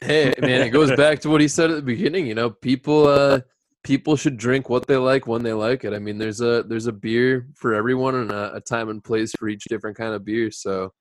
Hey, 0.00 0.34
man, 0.38 0.60
it 0.62 0.70
goes 0.70 0.94
back 0.96 1.20
to 1.20 1.30
what 1.30 1.40
he 1.40 1.48
said 1.48 1.70
at 1.70 1.76
the 1.76 1.82
beginning. 1.82 2.26
You 2.26 2.34
know, 2.34 2.50
people 2.50 3.06
uh 3.06 3.40
people 3.84 4.16
should 4.16 4.36
drink 4.36 4.68
what 4.68 4.86
they 4.86 4.96
like 4.96 5.26
when 5.26 5.42
they 5.42 5.52
like 5.52 5.84
it. 5.84 5.92
I 5.92 5.98
mean, 5.98 6.18
there's 6.18 6.40
a 6.40 6.64
there's 6.64 6.86
a 6.86 6.92
beer 6.92 7.46
for 7.54 7.74
everyone 7.74 8.16
and 8.16 8.32
a, 8.32 8.54
a 8.54 8.60
time 8.60 8.88
and 8.88 9.04
place 9.04 9.32
for 9.38 9.48
each 9.48 9.64
different 9.64 9.96
kind 9.96 10.14
of 10.14 10.24
beer. 10.24 10.50
So, 10.50 10.92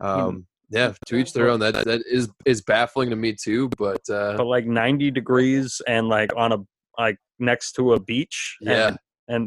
um, 0.00 0.46
yeah, 0.70 0.92
to 1.06 1.16
each 1.16 1.32
their 1.32 1.48
own. 1.48 1.60
That 1.60 1.84
that 1.84 2.02
is 2.10 2.28
is 2.44 2.62
baffling 2.62 3.10
to 3.10 3.16
me 3.16 3.34
too. 3.34 3.68
But 3.76 4.08
uh, 4.08 4.36
But 4.36 4.46
like 4.46 4.66
90 4.66 5.10
degrees 5.10 5.82
and 5.86 6.08
like 6.08 6.30
on 6.36 6.52
a 6.52 6.58
like 6.98 7.18
next 7.38 7.72
to 7.72 7.94
a 7.94 8.00
beach. 8.00 8.56
Yeah. 8.60 8.88
And, 8.88 8.98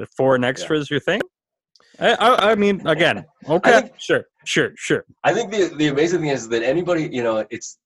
and 0.01 0.09
foreign 0.15 0.43
extras, 0.43 0.89
your 0.89 0.99
thing. 0.99 1.19
I, 1.99 2.13
I, 2.13 2.51
I 2.51 2.55
mean, 2.55 2.85
again, 2.87 3.25
okay, 3.47 3.81
think- 3.81 3.91
sure, 3.99 4.25
sure, 4.45 4.71
sure. 4.75 5.05
I 5.23 5.33
think 5.33 5.51
the 5.51 5.73
the 5.77 5.87
amazing 5.87 6.21
thing 6.21 6.29
is 6.29 6.49
that 6.49 6.63
anybody, 6.63 7.09
you 7.11 7.23
know, 7.23 7.45
it's 7.49 7.77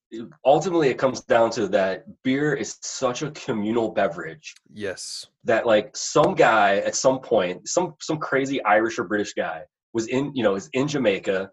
ultimately 0.44 0.88
it 0.88 0.98
comes 0.98 1.20
down 1.20 1.50
to 1.50 1.68
that 1.68 2.04
beer 2.22 2.54
is 2.54 2.78
such 2.80 3.22
a 3.22 3.30
communal 3.32 3.90
beverage 3.90 4.54
yes, 4.72 5.26
that 5.44 5.66
like 5.66 5.94
some 5.96 6.34
guy 6.34 6.76
at 6.78 6.94
some 6.94 7.20
point, 7.20 7.68
some 7.68 7.94
some 8.00 8.18
crazy 8.18 8.62
Irish 8.64 8.98
or 8.98 9.04
British 9.04 9.34
guy 9.34 9.62
was 9.92 10.06
in, 10.06 10.32
you 10.34 10.42
know, 10.42 10.54
is 10.54 10.70
in 10.72 10.88
Jamaica, 10.88 11.50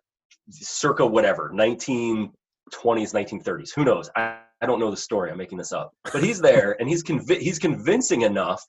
circa 0.49 1.05
whatever, 1.05 1.51
1920s, 1.53 2.31
1930s. 2.73 3.73
Who 3.76 3.85
knows? 3.85 4.09
I, 4.15 4.39
I 4.61 4.65
don't 4.65 4.80
know 4.80 4.91
the 4.91 4.97
story. 4.97 5.31
I'm 5.31 5.38
making 5.38 5.57
this 5.57 5.72
up. 5.72 5.93
But 6.11 6.23
he's 6.23 6.39
there 6.39 6.76
and 6.80 6.89
he's 6.89 7.03
convi- 7.03 7.39
he's 7.39 7.59
convincing 7.59 8.22
enough 8.22 8.65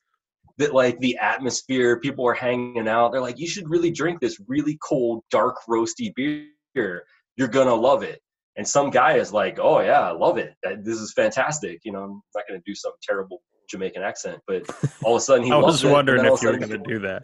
that 0.57 0.73
like 0.73 0.99
the 0.99 1.17
atmosphere, 1.17 1.99
people 1.99 2.27
are 2.27 2.33
hanging 2.33 2.87
out. 2.87 3.11
They're 3.11 3.21
like, 3.21 3.39
you 3.39 3.47
should 3.47 3.69
really 3.69 3.91
drink 3.91 4.19
this 4.19 4.39
really 4.47 4.77
cold, 4.83 5.23
dark, 5.31 5.57
roasty 5.69 6.13
beer. 6.15 7.03
You're 7.35 7.47
gonna 7.47 7.75
love 7.75 8.03
it. 8.03 8.21
And 8.55 8.67
some 8.67 8.89
guy 8.89 9.13
is 9.17 9.31
like, 9.31 9.59
oh 9.59 9.81
yeah, 9.81 10.01
I 10.01 10.11
love 10.11 10.37
it. 10.37 10.55
Uh, 10.65 10.75
this 10.81 10.99
is 10.99 11.13
fantastic. 11.13 11.81
You 11.83 11.91
know, 11.91 12.03
I'm 12.03 12.21
not 12.35 12.43
gonna 12.47 12.61
do 12.65 12.73
some 12.73 12.93
terrible 13.03 13.41
Jamaican 13.67 14.01
accent, 14.01 14.41
but 14.47 14.63
all 15.03 15.15
of 15.15 15.21
a 15.21 15.23
sudden 15.23 15.45
he 15.45 15.51
I 15.53 15.57
was 15.57 15.85
wondering 15.85 16.25
if 16.25 16.41
you 16.41 16.49
were 16.49 16.57
going 16.57 16.69
to 16.69 16.77
do 16.77 16.99
that. 16.99 17.23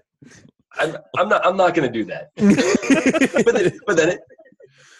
I'm, 0.75 0.97
I'm 1.17 1.29
not. 1.29 1.45
I'm 1.45 1.57
not 1.57 1.73
going 1.73 1.91
to 1.91 1.99
do 1.99 2.05
that. 2.05 2.29
but 3.45 3.55
then, 3.55 3.79
but 3.85 3.97
then 3.97 4.09
it, 4.09 4.19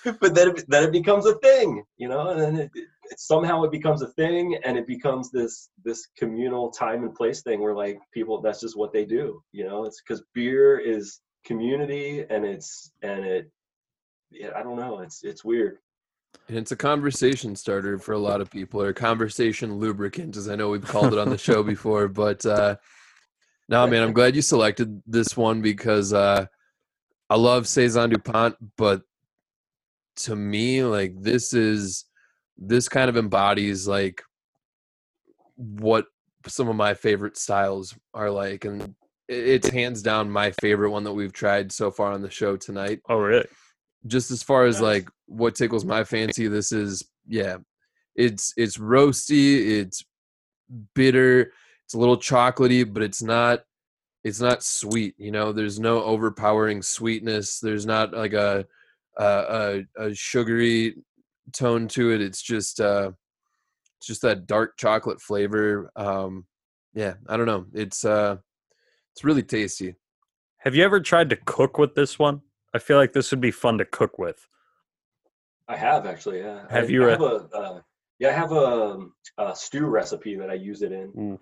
but 0.19 0.35
then 0.35 0.49
it, 0.49 0.65
then 0.67 0.83
it 0.83 0.91
becomes 0.91 1.25
a 1.25 1.35
thing, 1.35 1.83
you 1.97 2.07
know. 2.09 2.29
And 2.29 2.41
then 2.41 2.55
it, 2.57 2.71
it, 2.75 3.19
somehow 3.19 3.63
it 3.63 3.71
becomes 3.71 4.01
a 4.01 4.07
thing, 4.07 4.57
and 4.65 4.77
it 4.77 4.87
becomes 4.87 5.31
this 5.31 5.69
this 5.83 6.07
communal 6.17 6.71
time 6.71 7.03
and 7.03 7.15
place 7.15 7.41
thing 7.41 7.61
where 7.61 7.75
like 7.75 7.99
people, 8.13 8.41
that's 8.41 8.61
just 8.61 8.77
what 8.77 8.91
they 8.91 9.05
do, 9.05 9.41
you 9.51 9.65
know. 9.65 9.85
It's 9.85 10.01
because 10.01 10.23
beer 10.33 10.79
is 10.79 11.21
community, 11.45 12.25
and 12.29 12.45
it's 12.45 12.91
and 13.01 13.25
it. 13.25 13.51
Yeah, 14.31 14.49
I 14.55 14.63
don't 14.63 14.77
know. 14.77 14.99
It's 14.99 15.23
it's 15.23 15.45
weird. 15.45 15.77
and 16.47 16.57
it's 16.57 16.71
a 16.71 16.75
conversation 16.75 17.55
starter 17.55 17.99
for 17.99 18.13
a 18.13 18.19
lot 18.19 18.41
of 18.41 18.49
people, 18.49 18.81
or 18.81 18.89
a 18.89 18.93
conversation 18.93 19.75
lubricant, 19.77 20.35
as 20.35 20.49
I 20.49 20.55
know 20.55 20.69
we've 20.69 20.85
called 20.85 21.13
it 21.13 21.19
on 21.19 21.29
the 21.29 21.37
show 21.37 21.63
before. 21.75 22.07
But 22.07 22.45
uh, 22.45 22.77
no, 23.69 23.87
man, 23.87 24.03
I'm 24.03 24.13
glad 24.13 24.35
you 24.35 24.41
selected 24.41 25.01
this 25.05 25.37
one 25.37 25.61
because 25.61 26.13
uh, 26.13 26.47
I 27.29 27.35
love 27.35 27.67
saison 27.67 28.09
Dupont, 28.09 28.55
but 28.75 29.03
to 30.17 30.35
me, 30.35 30.83
like 30.83 31.13
this 31.21 31.53
is 31.53 32.05
this 32.57 32.87
kind 32.87 33.09
of 33.09 33.17
embodies 33.17 33.87
like 33.87 34.21
what 35.55 36.05
some 36.47 36.67
of 36.67 36.75
my 36.75 36.93
favorite 36.93 37.37
styles 37.37 37.95
are 38.13 38.29
like, 38.29 38.65
and 38.65 38.95
it's 39.27 39.69
hands 39.69 40.01
down 40.01 40.29
my 40.29 40.51
favorite 40.61 40.91
one 40.91 41.03
that 41.03 41.13
we've 41.13 41.33
tried 41.33 41.71
so 41.71 41.89
far 41.89 42.11
on 42.11 42.21
the 42.21 42.29
show 42.29 42.57
tonight 42.57 42.99
Oh, 43.07 43.17
really? 43.17 43.45
just 44.05 44.31
as 44.31 44.43
far 44.43 44.65
as 44.65 44.81
like 44.81 45.09
what 45.27 45.55
tickles 45.55 45.85
my 45.85 46.03
fancy 46.03 46.49
this 46.49 46.73
is 46.73 47.01
yeah 47.25 47.55
it's 48.15 48.53
it's 48.57 48.77
roasty, 48.77 49.79
it's 49.79 50.03
bitter, 50.93 51.51
it's 51.85 51.93
a 51.93 51.97
little 51.97 52.17
chocolatey, 52.17 52.91
but 52.91 53.03
it's 53.03 53.23
not 53.23 53.61
it's 54.23 54.39
not 54.39 54.63
sweet. 54.63 55.15
You 55.17 55.31
know, 55.31 55.51
there's 55.51 55.79
no 55.79 56.03
overpowering 56.03 56.81
sweetness. 56.81 57.59
There's 57.59 57.85
not 57.85 58.13
like 58.13 58.33
a 58.33 58.65
a, 59.17 59.83
a, 59.97 60.05
a 60.07 60.15
sugary 60.15 60.95
tone 61.51 61.87
to 61.89 62.11
it. 62.11 62.21
It's 62.21 62.41
just 62.41 62.79
uh, 62.79 63.11
it's 63.97 64.07
just 64.07 64.21
that 64.21 64.47
dark 64.47 64.77
chocolate 64.77 65.21
flavor. 65.21 65.91
Um, 65.95 66.45
yeah, 66.93 67.13
I 67.27 67.37
don't 67.37 67.45
know. 67.45 67.65
It's 67.73 68.05
uh, 68.05 68.37
it's 69.13 69.23
really 69.23 69.43
tasty. 69.43 69.95
Have 70.59 70.75
you 70.75 70.83
ever 70.83 70.99
tried 71.01 71.29
to 71.31 71.35
cook 71.35 71.77
with 71.77 71.95
this 71.95 72.17
one? 72.17 72.41
I 72.73 72.79
feel 72.79 72.97
like 72.97 73.13
this 73.13 73.31
would 73.31 73.41
be 73.41 73.51
fun 73.51 73.77
to 73.79 73.85
cook 73.85 74.17
with. 74.17 74.47
I 75.67 75.77
have 75.77 76.05
actually. 76.05 76.39
Yeah. 76.39 76.65
Have 76.69 76.85
I, 76.85 76.87
you 76.87 77.03
I 77.03 77.05
re- 77.05 77.11
have 77.11 77.21
a 77.21 77.49
uh, 77.53 77.81
yeah. 78.19 78.29
I 78.29 78.31
have 78.33 78.51
a, 78.51 78.99
a 79.37 79.55
stew 79.55 79.85
recipe 79.85 80.35
that 80.35 80.49
I 80.49 80.53
use 80.55 80.81
it 80.81 80.91
in. 80.91 81.11
Mm. 81.11 81.39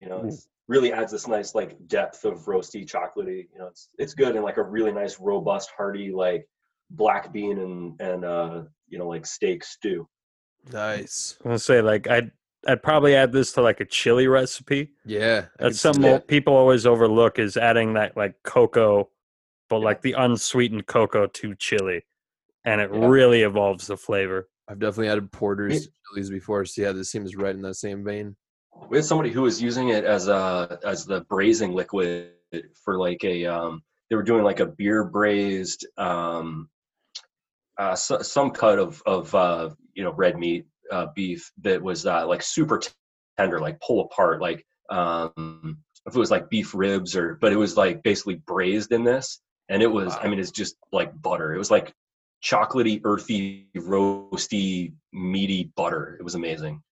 You 0.00 0.08
know, 0.08 0.20
Mm. 0.20 0.46
really 0.68 0.92
adds 0.92 1.12
this 1.12 1.26
nice 1.26 1.54
like 1.54 1.76
depth 1.88 2.24
of 2.24 2.44
roasty, 2.46 2.86
chocolatey. 2.86 3.48
You 3.52 3.58
know, 3.58 3.66
it's 3.66 3.88
it's 3.98 4.14
good 4.14 4.36
and 4.36 4.44
like 4.44 4.58
a 4.58 4.62
really 4.62 4.92
nice, 4.92 5.18
robust, 5.18 5.70
hearty 5.76 6.12
like 6.12 6.46
black 6.90 7.32
bean 7.32 7.58
and 7.58 8.00
and 8.00 8.24
uh 8.24 8.62
you 8.88 8.98
know 8.98 9.08
like 9.08 9.26
steak 9.26 9.62
stew. 9.64 10.08
Nice. 10.72 11.36
I'm 11.40 11.48
gonna 11.50 11.58
say 11.58 11.80
like 11.80 12.08
I'd 12.08 12.30
I'd 12.66 12.82
probably 12.82 13.14
add 13.14 13.32
this 13.32 13.52
to 13.52 13.62
like 13.62 13.80
a 13.80 13.84
chili 13.84 14.26
recipe. 14.26 14.90
Yeah, 15.04 15.46
That's 15.58 15.80
something 15.80 16.02
that. 16.02 16.26
people 16.26 16.54
always 16.56 16.86
overlook 16.86 17.38
is 17.38 17.56
adding 17.56 17.94
that 17.94 18.16
like 18.16 18.34
cocoa, 18.42 19.10
but 19.70 19.78
Yeah. 19.78 19.84
like 19.84 20.02
the 20.02 20.12
unsweetened 20.14 20.86
cocoa 20.86 21.26
to 21.28 21.54
chili, 21.54 22.04
and 22.64 22.80
it 22.80 22.90
Yeah. 22.92 23.06
really 23.06 23.42
evolves 23.42 23.86
the 23.86 23.96
flavor. 23.96 24.48
I've 24.66 24.80
definitely 24.80 25.08
added 25.08 25.30
porters 25.32 25.70
Me- 25.72 25.80
to 25.80 25.90
chilies 26.10 26.30
before, 26.30 26.64
so 26.64 26.82
yeah, 26.82 26.92
this 26.92 27.10
seems 27.10 27.36
right 27.36 27.54
in 27.54 27.62
that 27.62 27.74
same 27.76 28.04
vein. 28.04 28.36
We 28.90 28.98
had 28.98 29.04
somebody 29.04 29.30
who 29.30 29.42
was 29.42 29.62
using 29.62 29.88
it 29.90 30.04
as 30.04 30.28
a 30.28 30.78
as 30.84 31.06
the 31.06 31.22
braising 31.22 31.72
liquid 31.72 32.32
for 32.84 32.98
like 32.98 33.22
a 33.24 33.46
um 33.46 33.82
they 34.10 34.16
were 34.16 34.22
doing 34.22 34.42
like 34.42 34.60
a 34.60 34.66
beer 34.66 35.04
braised 35.04 35.86
um 35.96 36.68
uh 37.78 37.94
so, 37.94 38.20
some 38.22 38.50
cut 38.50 38.78
of 38.78 39.02
of 39.06 39.34
uh 39.34 39.70
you 39.94 40.04
know 40.04 40.12
red 40.12 40.38
meat 40.38 40.66
uh 40.90 41.06
beef 41.14 41.50
that 41.62 41.82
was 41.82 42.06
uh 42.06 42.26
like 42.26 42.42
super 42.42 42.80
tender 43.36 43.60
like 43.60 43.80
pull 43.80 44.00
apart 44.00 44.40
like 44.40 44.64
um 44.90 45.78
if 46.06 46.14
it 46.14 46.18
was 46.18 46.30
like 46.30 46.48
beef 46.48 46.74
ribs 46.74 47.14
or 47.16 47.36
but 47.40 47.52
it 47.52 47.56
was 47.56 47.76
like 47.76 48.02
basically 48.02 48.36
braised 48.46 48.92
in 48.92 49.04
this 49.04 49.40
and 49.68 49.82
it 49.82 49.90
was 49.90 50.16
I 50.20 50.28
mean 50.28 50.38
it's 50.38 50.50
just 50.50 50.76
like 50.92 51.20
butter 51.20 51.54
it 51.54 51.58
was 51.58 51.70
like 51.70 51.92
chocolatey 52.42 53.00
earthy 53.04 53.68
roasty 53.76 54.94
meaty 55.12 55.72
butter 55.76 56.16
it 56.18 56.22
was 56.22 56.34
amazing 56.34 56.82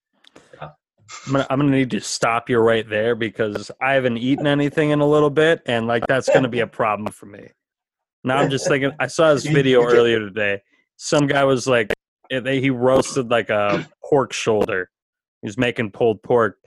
I'm 1.26 1.32
gonna, 1.32 1.46
I'm 1.50 1.58
gonna 1.60 1.70
need 1.70 1.90
to 1.92 2.00
stop 2.00 2.50
you 2.50 2.58
right 2.58 2.88
there 2.88 3.14
because 3.14 3.70
I 3.80 3.94
haven't 3.94 4.18
eaten 4.18 4.46
anything 4.46 4.90
in 4.90 5.00
a 5.00 5.06
little 5.06 5.30
bit, 5.30 5.62
and 5.66 5.86
like 5.86 6.06
that's 6.06 6.28
gonna 6.28 6.48
be 6.48 6.60
a 6.60 6.66
problem 6.66 7.12
for 7.12 7.26
me. 7.26 7.48
Now 8.24 8.38
I'm 8.38 8.50
just 8.50 8.68
thinking. 8.68 8.92
I 8.98 9.06
saw 9.06 9.34
this 9.34 9.46
video 9.46 9.84
earlier 9.84 10.18
today. 10.18 10.62
Some 10.97 11.27
guy 11.27 11.44
was 11.44 11.66
like, 11.66 11.93
eh, 12.31 12.40
they- 12.40 12.60
he 12.60 12.70
roasted 12.70 13.31
like 13.31 13.51
a 13.51 13.86
pork 14.05 14.32
shoulder. 14.32 14.90
He 15.43 15.48
was 15.48 15.59
making 15.59 15.90
pulled 15.93 16.23
pork, 16.23 16.59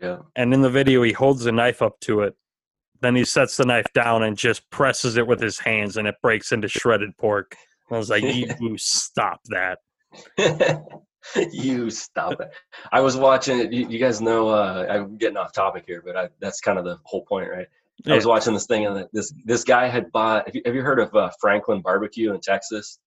yeah 0.00 0.18
and 0.34 0.52
in 0.52 0.60
the 0.62 0.70
video 0.70 1.02
he 1.02 1.12
holds 1.12 1.44
the 1.44 1.52
knife 1.52 1.80
up 1.82 1.98
to 2.00 2.20
it. 2.22 2.34
Then 3.02 3.14
he 3.14 3.24
sets 3.24 3.56
the 3.56 3.66
knife 3.66 3.86
down 3.94 4.22
and 4.22 4.36
just 4.36 4.68
presses 4.70 5.16
it 5.16 5.26
with 5.26 5.40
his 5.40 5.58
hands, 5.58 5.96
and 5.96 6.08
it 6.08 6.14
breaks 6.22 6.50
into 6.52 6.66
shredded 6.68 7.16
pork. 7.18 7.54
And 7.88 7.96
I 7.96 7.98
was 7.98 8.08
like, 8.10 8.22
"You 8.24 8.76
stop 8.78 9.40
that!" 9.50 9.78
you 11.52 11.90
stop 11.90 12.40
it. 12.40 12.50
I 12.92 13.00
was 13.00 13.16
watching 13.16 13.58
it. 13.60 13.72
You, 13.72 13.86
you 13.88 13.98
guys 13.98 14.20
know 14.20 14.48
uh, 14.48 14.86
I'm 14.88 15.16
getting 15.18 15.36
off 15.36 15.52
topic 15.52 15.84
here, 15.86 16.02
but 16.04 16.16
I, 16.16 16.28
that's 16.40 16.60
kind 16.60 16.78
of 16.78 16.84
the 16.84 16.98
whole 17.04 17.24
point, 17.26 17.50
right? 17.50 17.66
I 18.06 18.14
was 18.14 18.26
watching 18.26 18.54
this 18.54 18.66
thing, 18.66 18.86
and 18.86 19.06
this 19.12 19.32
this 19.44 19.62
guy 19.64 19.88
had 19.88 20.10
bought. 20.12 20.46
Have 20.46 20.54
you, 20.54 20.62
have 20.64 20.74
you 20.74 20.82
heard 20.82 20.98
of 21.00 21.14
uh, 21.14 21.30
Franklin 21.40 21.80
Barbecue 21.82 22.32
in 22.32 22.40
Texas? 22.40 22.98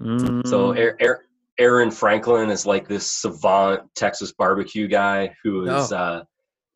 So 0.00 0.04
Mm, 0.04 0.94
Aaron, 1.00 1.18
Aaron 1.58 1.90
Franklin 1.90 2.50
is 2.50 2.64
like 2.66 2.86
this 2.86 3.10
savant 3.10 3.82
Texas 3.96 4.32
barbecue 4.32 4.86
guy 4.86 5.34
who 5.42 5.62
is. 5.64 5.90
No. 5.90 5.96
Uh, 5.96 6.24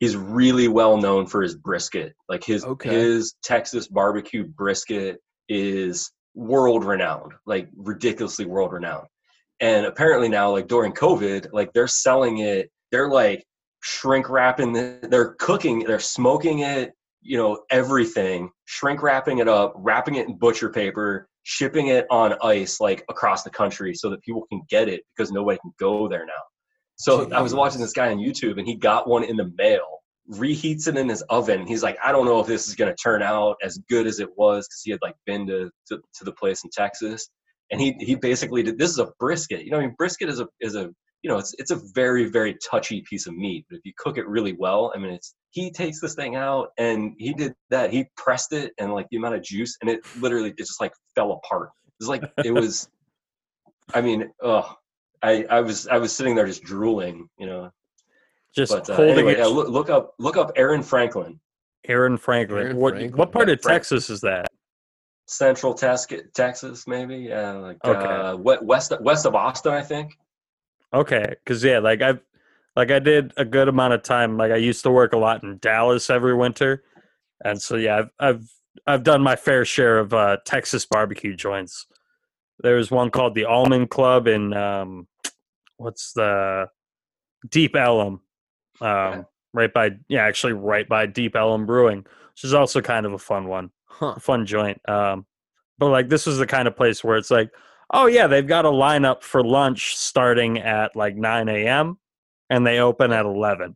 he's 0.01 0.17
really 0.17 0.67
well 0.67 0.97
known 0.97 1.27
for 1.27 1.43
his 1.43 1.55
brisket. 1.55 2.15
Like 2.29 2.43
his 2.43 2.65
Okay. 2.65 2.91
his 2.91 3.35
Texas 3.45 3.87
barbecue 3.87 4.45
brisket 4.45 5.21
is 5.49 6.11
world 6.35 6.85
renowned, 6.85 7.33
like 7.47 7.69
ridiculously 7.77 8.45
world 8.45 8.73
renowned. 8.73 9.07
And 9.61 9.87
apparently 9.87 10.29
now, 10.29 10.51
like 10.51 10.67
during 10.67 10.93
COVID, 10.93 11.53
like 11.53 11.73
they're 11.73 11.87
selling 11.87 12.39
it. 12.39 12.71
They're 12.91 13.09
like 13.11 13.45
shrink 13.83 14.29
wrapping. 14.29 14.73
The, 14.73 14.99
they're 15.09 15.35
cooking. 15.35 15.81
They're 15.81 16.01
smoking 16.01 16.61
it. 16.61 16.93
You 17.21 17.39
know 17.39 17.63
everything. 17.71 18.51
Shrink 18.65 19.01
wrapping 19.01 19.39
it 19.39 19.47
up, 19.47 19.75
wrapping 19.77 20.17
it 20.17 20.27
in 20.27 20.37
butcher 20.37 20.71
paper, 20.71 21.29
shipping 21.45 21.89
it 21.89 22.07
on 22.11 22.35
ice 22.43 22.81
like 22.81 23.05
across 23.09 23.43
the 23.43 23.51
country 23.51 23.95
so 23.95 24.11
that 24.11 24.23
people 24.23 24.47
can 24.49 24.63
get 24.69 24.89
it 24.89 25.03
because 25.17 25.33
nobody 25.33 25.59
can 25.59 25.73
go 25.79 26.09
there 26.09 26.25
now. 26.25 26.33
So 26.97 27.31
I 27.33 27.41
was 27.41 27.55
watching 27.55 27.81
this 27.81 27.93
guy 27.93 28.13
on 28.13 28.19
YouTube 28.19 28.59
and 28.59 28.67
he 28.67 28.77
got 28.77 29.09
one 29.09 29.25
in 29.25 29.37
the 29.37 29.51
mail, 29.57 30.03
reheats 30.31 30.87
it 30.87 30.97
in 30.97 31.09
his 31.09 31.23
oven. 31.23 31.67
He's 31.67 31.83
like, 31.83 31.99
I 32.05 32.13
don't 32.13 32.27
know 32.27 32.39
if 32.41 32.47
this 32.47 32.69
is 32.69 32.77
going 32.77 32.95
to 32.95 33.03
turn 33.03 33.23
out 33.23 33.57
as 33.63 33.79
good 33.89 34.07
as 34.07 34.21
it 34.21 34.29
was 34.37 34.69
because 34.69 34.83
he 34.85 34.91
had 34.93 35.01
like 35.03 35.17
been 35.27 35.47
to, 35.49 35.71
to 35.89 35.99
to 36.15 36.25
the 36.25 36.33
place 36.33 36.63
in 36.65 36.71
Texas, 36.71 37.29
and 37.71 37.81
he 37.81 37.97
he 37.99 38.15
basically 38.15 38.63
did. 38.63 38.79
This 38.79 38.91
is 38.91 38.99
a 38.99 39.11
brisket. 39.19 39.65
You 39.65 39.73
know, 39.73 39.79
I 39.79 39.81
mean, 39.81 39.95
brisket 39.99 40.29
is 40.29 40.39
a 40.39 40.47
is 40.61 40.77
a 40.77 40.91
you 41.23 41.31
know 41.31 41.39
it's 41.39 41.55
it's 41.59 41.73
a 41.73 41.81
very 41.95 42.27
very 42.27 42.57
touchy 42.71 43.03
piece 43.09 43.27
of 43.27 43.35
meat, 43.35 43.67
but 43.69 43.79
if 43.79 43.83
you 43.85 43.93
cook 43.97 44.17
it 44.17 44.29
really 44.29 44.53
well, 44.53 44.93
I 44.95 44.99
mean, 44.99 45.13
it's 45.13 45.35
he 45.53 45.71
takes 45.71 46.01
this 46.01 46.15
thing 46.15 46.35
out 46.35 46.71
and 46.79 47.15
he 47.19 47.33
did 47.35 47.55
that. 47.71 47.93
He 47.93 48.07
pressed 48.17 48.53
it 48.53 48.73
and 48.79 48.93
like 48.93 49.07
the 49.11 49.19
amount 49.19 49.35
of 49.37 49.43
juice 49.43 49.77
and 49.81 49.89
it 49.91 50.01
literally 50.15 50.51
it 50.51 50.59
just 50.59 50.81
like 50.81 50.93
fell 51.15 51.33
apart. 51.33 51.71
It 51.87 51.93
was 52.01 52.09
like 52.09 52.25
it 52.45 52.53
was. 52.53 52.89
I 53.95 54.01
mean, 54.01 54.31
oh, 54.43 54.75
I 55.23 55.45
I 55.51 55.61
was 55.61 55.87
I 55.89 55.99
was 55.99 56.13
sitting 56.15 56.35
there 56.35 56.47
just 56.47 56.63
drooling, 56.65 57.29
you 57.39 57.47
know. 57.47 57.71
just 58.57 58.73
But 58.73 58.89
uh, 58.91 58.97
holding 58.97 59.15
anyway, 59.19 59.33
it. 59.35 59.39
yeah, 59.39 59.47
look, 59.47 59.69
look 59.69 59.91
up 59.91 60.15
look 60.19 60.37
up 60.37 60.53
Aaron 60.57 60.83
Franklin, 60.83 61.39
Aaron 61.87 62.17
Franklin. 62.17 62.59
Aaron 62.63 62.77
what 62.79 62.95
Franklin. 62.95 63.19
what 63.19 63.31
part 63.33 63.49
of 63.51 63.61
Frank- 63.61 63.83
Texas 63.83 64.09
is 64.11 64.21
that? 64.23 64.47
Central 65.29 65.75
Tex- 65.75 66.07
Texas, 66.35 66.87
maybe. 66.87 67.17
Yeah, 67.17 67.53
like 67.53 67.77
Okay. 67.85 67.99
uh, 67.99 68.37
west 68.37 68.93
west 69.01 69.27
of 69.27 69.35
Austin, 69.35 69.73
I 69.75 69.83
think. 69.83 70.13
Okay, 70.95 71.25
because 71.45 71.63
yeah, 71.63 71.79
like 71.79 72.01
I've 72.03 72.21
like 72.77 72.91
I 72.91 72.99
did 72.99 73.33
a 73.37 73.45
good 73.45 73.69
amount 73.69 73.95
of 73.95 74.03
time. 74.03 74.37
Like 74.37 74.53
I 74.53 74.57
used 74.57 74.83
to 74.85 74.91
work 74.91 75.13
a 75.13 75.19
lot 75.19 75.43
in 75.43 75.59
Dallas 75.59 76.11
every 76.11 76.35
winter, 76.35 76.83
and 77.45 77.61
so 77.61 77.77
yeah, 77.77 77.97
I've 77.99 78.11
I've 78.19 78.43
I've 78.87 79.03
done 79.03 79.23
my 79.23 79.37
fair 79.37 79.65
share 79.65 79.99
of 79.99 80.15
uh, 80.15 80.39
Texas 80.45 80.87
barbecue 80.87 81.37
joints. 81.37 81.87
There 82.61 82.77
was 82.77 82.91
one 82.91 83.11
called 83.11 83.35
the 83.35 83.45
Almond 83.45 83.91
Club 83.91 84.27
in 84.27 84.53
um, 84.55 85.07
what's 85.77 86.13
the 86.13 86.69
Deep 87.49 87.75
Ellum, 87.77 88.21
um, 88.81 88.89
Okay. 88.89 89.23
right 89.53 89.73
by 89.73 89.91
yeah, 90.09 90.23
actually 90.25 90.53
right 90.55 90.89
by 90.89 91.07
Deep 91.07 91.37
Ellum 91.37 91.67
Brewing, 91.67 91.99
which 91.99 92.45
is 92.45 92.55
also 92.55 92.81
kind 92.81 93.05
of 93.07 93.13
a 93.13 93.19
fun 93.19 93.49
one 93.49 93.71
Huh. 93.87 94.15
fun 94.21 94.47
joint. 94.47 94.81
Um, 94.89 95.27
but 95.79 95.91
like 95.91 96.09
this 96.09 96.25
was 96.27 96.39
the 96.39 96.47
kind 96.47 96.67
of 96.69 96.77
place 96.77 97.03
where 97.05 97.17
it's 97.17 97.31
like, 97.31 97.51
oh 97.93 98.07
yeah, 98.07 98.27
they've 98.27 98.47
got 98.47 98.65
a 98.65 98.71
lineup 98.71 99.23
for 99.23 99.43
lunch 99.45 99.97
starting 99.97 100.59
at 100.59 100.95
like 100.97 101.17
9 101.17 101.49
a.m. 101.49 101.99
and 102.53 102.67
they 102.67 102.81
open 102.81 103.13
at 103.13 103.25
11. 103.25 103.75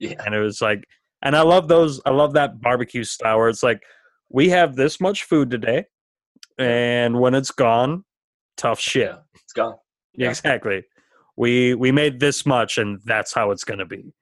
Yeah, 0.00 0.14
And 0.26 0.34
it 0.34 0.40
was 0.40 0.60
like, 0.60 0.84
and 1.22 1.36
I 1.36 1.42
love 1.42 1.68
those. 1.68 2.00
I 2.04 2.10
love 2.10 2.34
that 2.34 2.60
barbecue 2.60 3.04
style 3.04 3.38
where 3.38 3.48
it's 3.48 3.62
like, 3.62 3.80
we 4.28 4.48
have 4.50 4.74
this 4.74 5.00
much 5.00 5.22
food 5.24 5.48
today, 5.50 5.84
and 6.58 7.18
when 7.20 7.34
it's 7.34 7.52
gone, 7.52 8.04
tough 8.56 8.80
shit. 8.80 9.08
yeah, 9.10 9.18
it's 9.34 9.52
gone. 9.52 9.76
Yeah, 10.14 10.28
exactly. 10.28 10.82
We 11.36 11.74
we 11.74 11.92
made 11.92 12.18
this 12.20 12.44
much, 12.44 12.76
and 12.78 13.00
that's 13.04 13.32
how 13.32 13.52
it's 13.52 13.64
gonna 13.64 13.86
be. 13.86 14.12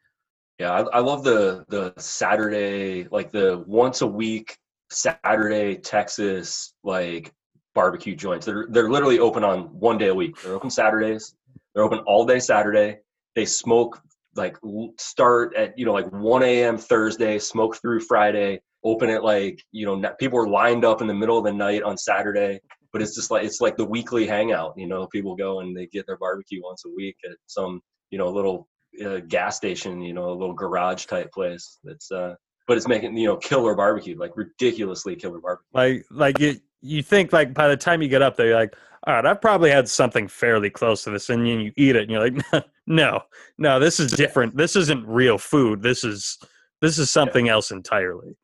Yeah, 0.61 0.73
I, 0.73 0.99
I 0.99 0.99
love 1.01 1.25
the 1.25 1.65
the 1.69 1.95
Saturday, 1.99 3.09
like 3.11 3.33
the 3.33 3.65
once 3.67 4.03
a 4.03 4.07
week 4.07 4.57
Saturday 4.91 5.77
Texas 5.77 6.75
like 6.85 7.33
barbecue 7.75 8.15
joints. 8.15 8.47
They're 8.47 8.67
they're 8.71 8.91
literally 8.91 9.19
open 9.19 9.43
on 9.43 9.63
one 9.79 9.99
day 9.99 10.09
a 10.09 10.15
week. 10.15 10.41
They're 10.43 10.55
open 10.55 10.71
Saturdays. 10.71 11.35
They're 11.75 11.85
open 11.85 12.01
all 12.01 12.25
day 12.25 12.39
Saturday. 12.39 12.99
They 13.35 13.45
smoke 13.45 14.01
like 14.37 14.57
start 14.99 15.55
at 15.55 15.79
you 15.79 15.85
know 15.85 15.93
like 15.93 16.11
1 16.11 16.43
a.m. 16.43 16.79
Thursday, 16.79 17.39
smoke 17.39 17.77
through 17.77 18.01
Friday. 18.01 18.61
Open 18.85 19.09
at 19.11 19.25
like 19.25 19.63
you 19.73 19.87
know 19.87 20.13
people 20.19 20.39
are 20.39 20.49
lined 20.49 20.85
up 20.85 21.01
in 21.01 21.07
the 21.07 21.15
middle 21.15 21.39
of 21.39 21.45
the 21.45 21.53
night 21.53 21.83
on 21.83 21.97
Saturday. 21.97 22.61
But 22.93 23.03
it's 23.03 23.15
just 23.15 23.31
like 23.31 23.45
it's 23.45 23.61
like 23.61 23.77
the 23.77 23.85
weekly 23.85 24.27
hangout. 24.27 24.75
You 24.77 24.87
know, 24.87 25.07
people 25.07 25.35
go 25.35 25.61
and 25.61 25.77
they 25.77 25.87
get 25.87 26.07
their 26.07 26.19
barbecue 26.19 26.63
once 26.63 26.85
a 26.85 26.91
week 26.91 27.17
at 27.25 27.37
some 27.47 27.81
you 28.11 28.19
know 28.19 28.31
little 28.31 28.69
uh, 29.05 29.21
gas 29.27 29.57
station, 29.57 30.01
you 30.01 30.13
know, 30.13 30.31
a 30.31 30.39
little 30.39 30.55
garage 30.55 31.07
type 31.07 31.33
place. 31.33 31.79
That's 31.83 32.11
uh, 32.13 32.35
but 32.67 32.77
it's 32.77 32.89
making 32.89 33.17
you 33.17 33.27
know 33.27 33.37
killer 33.37 33.75
barbecue, 33.75 34.17
like 34.19 34.37
ridiculously 34.37 35.17
killer 35.17 35.41
barbecue. 35.41 35.67
Like 35.73 36.05
like 36.11 36.39
you 36.39 36.57
you 36.85 37.03
think 37.03 37.33
like 37.33 37.55
by 37.55 37.67
the 37.67 37.77
time 37.77 38.03
you 38.03 38.09
get 38.09 38.23
up 38.23 38.37
there, 38.37 38.49
you're 38.49 38.57
like, 38.57 38.77
all 39.07 39.15
right, 39.15 39.27
I've 39.27 39.41
probably 39.41 39.71
had 39.71 39.89
something 39.89 40.29
fairly 40.29 40.71
close 40.71 41.03
to 41.05 41.11
this, 41.11 41.31
and 41.31 41.47
then 41.47 41.61
you 41.61 41.73
eat 41.77 41.97
it, 41.97 42.03
and 42.03 42.11
you're 42.11 42.31
like, 42.31 42.67
no, 42.87 43.23
no, 43.59 43.81
this 43.81 43.99
is 43.99 44.13
different. 44.13 44.57
This 44.57 44.77
isn't 44.77 45.07
real 45.07 45.39
food. 45.39 45.83
This 45.83 46.05
is 46.05 46.39
this 46.81 46.99
is 46.99 47.11
something 47.11 47.49
else 47.49 47.71
entirely. 47.71 48.37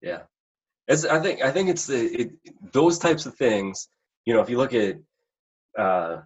Yeah, 0.00 0.20
it's, 0.86 1.04
I 1.04 1.20
think 1.20 1.42
I 1.42 1.50
think 1.50 1.68
it's 1.68 1.86
the 1.86 2.04
it, 2.20 2.30
those 2.72 2.98
types 2.98 3.26
of 3.26 3.34
things. 3.34 3.88
You 4.26 4.34
know, 4.34 4.40
if 4.40 4.48
you 4.48 4.58
look 4.58 4.74
at, 4.74 4.96
uh, 5.76 6.22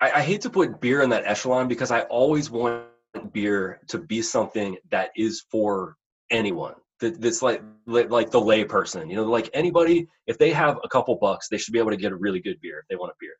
I, 0.00 0.10
I 0.12 0.22
hate 0.22 0.40
to 0.42 0.50
put 0.50 0.80
beer 0.80 1.02
in 1.02 1.10
that 1.10 1.26
echelon 1.26 1.68
because 1.68 1.90
I 1.90 2.02
always 2.02 2.50
want 2.50 2.84
beer 3.32 3.80
to 3.88 3.98
be 3.98 4.22
something 4.22 4.76
that 4.90 5.10
is 5.16 5.44
for 5.50 5.96
anyone. 6.30 6.74
That, 7.00 7.20
that's 7.20 7.42
like 7.42 7.62
like 7.86 8.30
the 8.30 8.40
layperson. 8.40 9.10
You 9.10 9.16
know, 9.16 9.24
like 9.24 9.50
anybody, 9.52 10.08
if 10.26 10.38
they 10.38 10.50
have 10.52 10.78
a 10.82 10.88
couple 10.88 11.14
bucks, 11.16 11.48
they 11.48 11.58
should 11.58 11.72
be 11.72 11.78
able 11.78 11.90
to 11.90 11.96
get 11.96 12.12
a 12.12 12.16
really 12.16 12.40
good 12.40 12.58
beer 12.62 12.78
if 12.78 12.88
they 12.88 12.96
want 12.96 13.12
a 13.12 13.14
beer. 13.20 13.34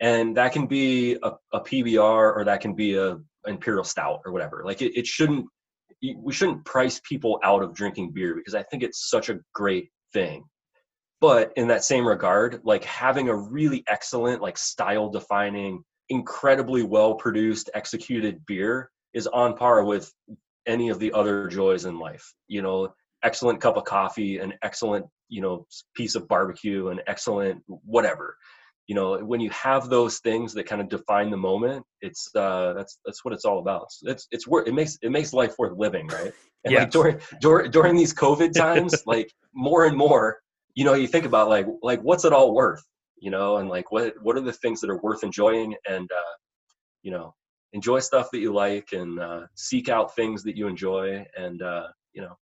And 0.00 0.36
that 0.36 0.52
can 0.52 0.66
be 0.66 1.16
a, 1.22 1.32
a 1.52 1.60
PBR 1.60 2.36
or 2.36 2.44
that 2.44 2.60
can 2.60 2.74
be 2.74 2.96
a 2.96 3.18
imperial 3.46 3.84
stout 3.84 4.20
or 4.24 4.32
whatever. 4.32 4.62
Like 4.64 4.82
it, 4.82 4.98
it 4.98 5.06
shouldn't 5.06 5.46
we 6.16 6.32
shouldn't 6.32 6.64
price 6.64 7.00
people 7.08 7.38
out 7.44 7.62
of 7.62 7.74
drinking 7.74 8.12
beer 8.12 8.34
because 8.34 8.54
I 8.54 8.64
think 8.64 8.82
it's 8.82 9.08
such 9.08 9.28
a 9.28 9.38
great 9.54 9.90
thing. 10.12 10.44
But 11.20 11.52
in 11.54 11.68
that 11.68 11.84
same 11.84 12.06
regard, 12.06 12.60
like 12.64 12.82
having 12.82 13.28
a 13.28 13.36
really 13.36 13.84
excellent, 13.86 14.42
like 14.42 14.58
style 14.58 15.08
defining, 15.08 15.84
incredibly 16.08 16.82
well 16.82 17.14
produced, 17.14 17.70
executed 17.74 18.44
beer 18.46 18.90
is 19.14 19.28
on 19.28 19.56
par 19.56 19.84
with 19.84 20.12
any 20.66 20.88
of 20.88 20.98
the 20.98 21.12
other 21.12 21.48
joys 21.48 21.84
in 21.84 21.98
life. 21.98 22.34
You 22.48 22.62
know, 22.62 22.92
excellent 23.22 23.60
cup 23.60 23.76
of 23.76 23.84
coffee, 23.84 24.38
an 24.38 24.54
excellent, 24.62 25.06
you 25.28 25.40
know, 25.40 25.66
piece 25.94 26.14
of 26.14 26.28
barbecue, 26.28 26.88
an 26.88 27.00
excellent 27.06 27.62
whatever. 27.66 28.36
You 28.88 28.96
know 28.96 29.16
when 29.18 29.40
you 29.40 29.48
have 29.50 29.88
those 29.88 30.18
things 30.18 30.52
that 30.54 30.66
kind 30.66 30.82
of 30.82 30.88
define 30.88 31.30
the 31.30 31.36
moment 31.36 31.84
it's 32.00 32.28
uh 32.34 32.74
that's 32.76 32.98
that's 33.04 33.24
what 33.24 33.32
it's 33.32 33.44
all 33.44 33.60
about. 33.60 33.86
It's 34.02 34.26
it's 34.32 34.46
worth 34.46 34.66
it 34.66 34.74
makes 34.74 34.98
it 35.02 35.10
makes 35.10 35.32
life 35.32 35.54
worth 35.58 35.78
living 35.78 36.08
right? 36.08 36.32
And 36.64 36.76
like 36.76 36.90
during, 36.90 37.18
during 37.40 37.70
during 37.72 37.96
these 37.96 38.14
covid 38.14 38.52
times 38.52 39.02
like 39.06 39.32
more 39.52 39.84
and 39.84 39.96
more 39.96 40.38
you 40.74 40.84
know 40.84 40.94
you 40.94 41.08
think 41.08 41.24
about 41.24 41.48
like 41.48 41.66
like 41.82 42.00
what's 42.02 42.24
it 42.24 42.32
all 42.32 42.54
worth? 42.54 42.82
You 43.18 43.30
know 43.30 43.56
and 43.56 43.68
like 43.68 43.90
what 43.90 44.14
what 44.22 44.36
are 44.36 44.40
the 44.40 44.52
things 44.52 44.80
that 44.80 44.90
are 44.90 45.00
worth 45.00 45.24
enjoying? 45.24 45.74
And 45.88 46.10
uh 46.12 46.34
you 47.02 47.10
know 47.10 47.34
enjoy 47.72 47.98
stuff 47.98 48.30
that 48.30 48.40
you 48.40 48.52
like 48.52 48.92
and 48.92 49.18
uh 49.18 49.42
seek 49.54 49.88
out 49.88 50.14
things 50.14 50.42
that 50.42 50.56
you 50.56 50.66
enjoy 50.66 51.24
and 51.36 51.62
uh 51.62 51.88
you 52.12 52.20
know 52.20 52.36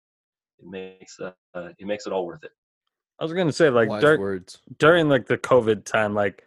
it 0.59 0.67
makes 0.67 1.19
uh, 1.21 1.33
it 1.79 1.87
makes 1.87 2.07
it 2.07 2.13
all 2.13 2.27
worth 2.27 2.45
it 2.45 2.53
I 3.21 3.25
was 3.25 3.35
gonna 3.35 3.53
say 3.53 3.69
like 3.69 4.01
dur- 4.01 4.45
during 4.79 5.11
like 5.11 5.27
the 5.27 5.37
COVID 5.37 5.85
time, 5.85 6.15
like 6.15 6.43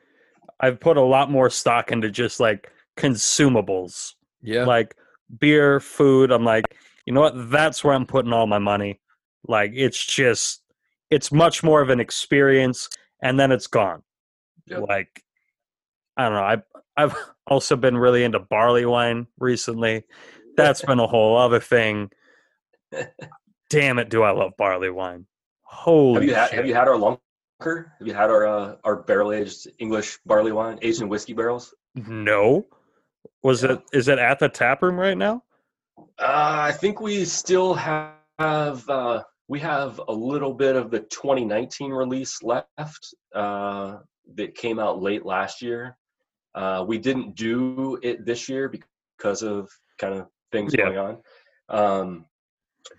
I've 0.59 0.79
put 0.79 0.97
a 0.97 1.01
lot 1.01 1.29
more 1.29 1.49
stock 1.51 1.91
into 1.91 2.09
just 2.09 2.39
like 2.39 2.71
consumables. 2.97 4.13
Yeah. 4.41 4.65
Like 4.65 4.95
beer, 5.39 5.79
food. 5.79 6.31
I'm 6.31 6.43
like, 6.43 6.65
you 7.05 7.13
know 7.13 7.21
what? 7.21 7.51
That's 7.51 7.83
where 7.83 7.93
I'm 7.93 8.07
putting 8.07 8.33
all 8.33 8.47
my 8.47 8.57
money. 8.57 8.99
Like 9.47 9.71
it's 9.75 10.03
just 10.03 10.63
it's 11.11 11.31
much 11.31 11.61
more 11.61 11.81
of 11.81 11.89
an 11.89 11.99
experience 11.99 12.89
and 13.21 13.39
then 13.39 13.51
it's 13.51 13.67
gone. 13.67 14.01
Yep. 14.65 14.85
Like 14.89 15.23
I 16.17 16.23
don't 16.23 16.33
know. 16.33 16.43
I 16.43 16.72
I've 16.95 17.15
also 17.47 17.75
been 17.75 17.97
really 17.97 18.23
into 18.23 18.39
barley 18.39 18.85
wine 18.85 19.27
recently. 19.39 20.03
That's 20.55 20.81
been 20.85 20.99
a 20.99 21.07
whole 21.07 21.37
other 21.37 21.59
thing. 21.59 22.11
Damn 23.69 23.99
it, 23.99 24.09
do 24.09 24.23
I 24.23 24.31
love 24.31 24.51
barley 24.57 24.89
wine. 24.89 25.25
Holy 25.63 26.13
have 26.13 26.23
you 26.23 26.35
had 26.35 26.49
shit. 26.49 26.57
have 26.57 26.67
you 26.67 26.75
had 26.75 26.87
our 26.87 26.95
lunker? 26.95 27.85
Have 27.97 28.07
you 28.07 28.13
had 28.13 28.29
our 28.29 28.45
uh, 28.45 28.75
our 28.83 28.97
barrel 28.97 29.31
aged 29.31 29.67
English 29.79 30.19
barley 30.25 30.51
wine 30.51 30.77
aged 30.81 31.01
in 31.01 31.09
whiskey 31.09 31.33
barrels? 31.33 31.73
No. 31.95 32.67
Was 33.41 33.63
yeah. 33.63 33.73
it 33.73 33.81
is 33.91 34.07
it 34.07 34.19
at 34.19 34.39
the 34.39 34.49
tap 34.49 34.83
room 34.83 34.99
right 34.99 35.17
now? 35.17 35.43
Uh, 35.97 36.69
I 36.69 36.71
think 36.71 37.01
we 37.01 37.25
still 37.25 37.73
have 37.73 38.13
uh, 38.39 39.23
we 39.47 39.59
have 39.59 39.99
a 40.07 40.13
little 40.13 40.53
bit 40.53 40.75
of 40.75 40.91
the 40.91 40.99
2019 40.99 41.91
release 41.91 42.41
left 42.43 43.13
uh, 43.33 43.97
that 44.35 44.55
came 44.55 44.79
out 44.79 45.01
late 45.01 45.25
last 45.25 45.61
year. 45.61 45.97
Uh, 46.55 46.85
we 46.87 46.97
didn't 46.97 47.35
do 47.35 47.97
it 48.03 48.25
this 48.25 48.47
year 48.47 48.69
because 48.69 49.41
of 49.41 49.69
kind 49.97 50.13
of 50.13 50.27
things 50.51 50.73
yeah. 50.77 50.85
going 50.85 50.97
on. 50.97 51.17
Um, 51.69 52.25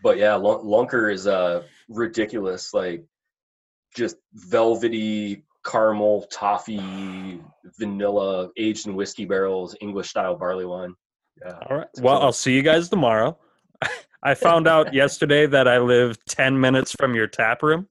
but 0.03 0.19
yeah, 0.19 0.33
Lunker 0.33 1.13
is 1.13 1.27
uh 1.27 1.63
ridiculous, 1.89 2.73
like 2.73 3.05
just 3.95 4.17
velvety 4.35 5.45
caramel, 5.65 6.27
toffee, 6.31 7.41
vanilla, 7.79 8.51
aged 8.57 8.87
in 8.87 8.95
whiskey 8.95 9.25
barrels, 9.25 9.77
English 9.81 10.11
style 10.11 10.37
barley 10.37 10.67
wine. 10.67 10.95
Yeah. 11.45 11.59
All 11.69 11.79
right. 11.79 11.89
Well, 12.01 12.23
I'll 12.23 12.33
see 12.33 12.55
you 12.55 12.63
guys 12.63 12.89
tomorrow. 12.89 13.39
I 14.23 14.35
found 14.35 14.69
out 14.69 14.95
yesterday 14.95 15.47
that 15.47 15.67
I 15.67 15.79
live 15.79 16.23
10 16.27 16.59
minutes 16.61 16.93
from 16.93 17.15
your 17.15 17.27
tap 17.27 17.63
room. 17.63 17.89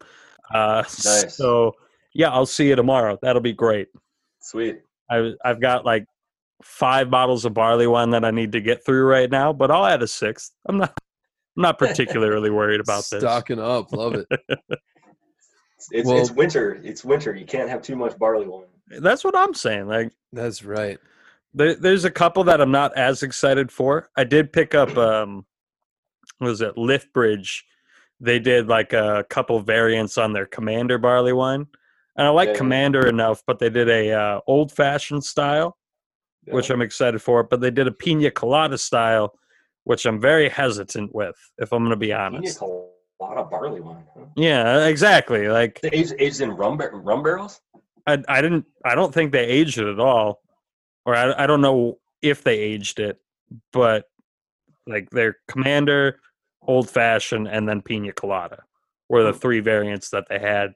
Uh, 0.54 0.84
nice. 0.84 1.36
So, 1.36 1.74
yeah, 2.14 2.30
I'll 2.30 2.46
see 2.46 2.70
you 2.70 2.76
tomorrow. 2.76 3.18
That'll 3.22 3.42
be 3.42 3.54
great. 3.54 3.88
Sweet. 4.40 4.82
I, 5.10 5.34
I've 5.44 5.62
got 5.62 5.86
like 5.86 6.06
five 6.64 7.10
bottles 7.10 7.46
of 7.46 7.54
barley 7.54 7.88
wine 7.88 8.12
that 8.12 8.26
I 8.26 8.32
need 8.32 8.52
to 8.54 8.62
get 8.62 8.86
through 8.86 9.06
right 9.06 9.30
now, 9.30 9.54
but 9.54 9.72
I'll 9.72 9.86
add 9.86 10.02
a 10.04 10.08
sixth. 10.08 10.52
I'm 10.68 10.78
not 10.78 10.94
I'm 11.56 11.62
not 11.62 11.78
particularly 11.78 12.50
worried 12.50 12.80
about 12.80 13.06
this. 13.12 13.22
Stocking 13.22 13.60
up, 13.60 13.92
love 13.94 14.16
it. 14.16 14.28
it's, 15.92 16.08
well, 16.08 16.18
it's 16.18 16.32
winter. 16.32 16.80
It's 16.84 17.04
winter. 17.04 17.36
You 17.36 17.46
can't 17.46 17.70
have 17.70 17.82
too 17.82 17.96
much 17.96 18.18
barley 18.18 18.48
wine. 18.48 18.66
That's 19.00 19.24
what 19.24 19.36
I'm 19.36 19.54
saying. 19.54 19.88
Like 19.88 20.12
that's 20.32 20.64
right. 20.64 21.00
There, 21.54 21.76
there's 21.76 22.06
a 22.06 22.12
couple 22.12 22.44
that 22.46 22.62
I'm 22.62 22.72
not 22.72 22.98
as 22.98 23.22
excited 23.22 23.72
for. 23.72 24.10
I 24.18 24.24
did 24.24 24.54
pick 24.54 24.74
up. 24.74 24.98
um 24.98 25.46
was 26.40 26.62
it 26.62 26.78
Lift 26.78 27.14
Bridge? 27.14 27.66
They 28.20 28.40
did 28.40 28.68
like 28.68 28.94
a 28.94 29.26
couple 29.30 29.60
variants 29.60 30.18
on 30.18 30.34
their 30.34 30.46
Commander 30.46 30.98
barley 30.98 31.34
wine, 31.34 31.68
and 32.16 32.28
I 32.28 32.30
like 32.30 32.50
yeah. 32.50 32.56
Commander 32.56 33.08
enough, 33.08 33.44
but 33.46 33.60
they 33.60 33.70
did 33.70 33.90
a 33.90 34.12
uh, 34.12 34.40
old 34.48 34.72
fashioned 34.72 35.24
style, 35.24 35.78
yeah. 36.46 36.54
which 36.54 36.70
I'm 36.70 36.82
excited 36.82 37.22
for. 37.22 37.44
But 37.44 37.62
they 37.62 37.72
did 37.72 37.88
a 37.88 37.92
Pina 37.92 38.32
Colada 38.32 38.78
style 38.78 39.38
which 39.84 40.06
I'm 40.06 40.20
very 40.20 40.50
hesitant 40.50 41.14
with, 41.14 41.36
if 41.58 41.72
I'm 41.72 41.80
going 41.80 41.92
to 41.92 41.98
be 41.98 42.14
honest. 42.14 42.62
A 42.62 42.66
lot 42.66 43.38
of 43.38 43.50
barley 43.50 43.82
wine. 43.82 44.04
Huh? 44.18 44.26
Yeah, 44.36 44.86
exactly. 44.86 45.48
Like 45.48 45.80
aged, 45.92 46.14
aged 46.20 46.42
in 46.42 46.52
rum 46.52 46.78
rum 46.78 47.24
barrels. 47.24 47.62
I 48.08 48.22
I 48.28 48.42
didn't 48.42 48.66
I 48.84 48.96
don't 48.96 49.14
think 49.14 49.32
they 49.32 49.46
aged 49.46 49.78
it 49.78 49.88
at 49.88 50.00
all, 50.00 50.42
or 51.06 51.16
I 51.16 51.44
I 51.44 51.48
don't 51.48 51.62
know 51.62 52.00
if 52.22 52.44
they 52.44 52.60
aged 52.60 53.00
it, 53.00 53.20
but 53.72 54.06
like 54.88 55.10
their 55.10 55.38
commander, 55.48 56.20
old 56.62 56.90
fashioned, 56.90 57.48
and 57.48 57.68
then 57.68 57.82
pina 57.82 58.12
colada 58.14 58.64
were 59.10 59.24
the 59.24 59.32
hmm. 59.32 59.38
three 59.38 59.60
variants 59.60 60.10
that 60.10 60.28
they 60.30 60.40
had. 60.40 60.74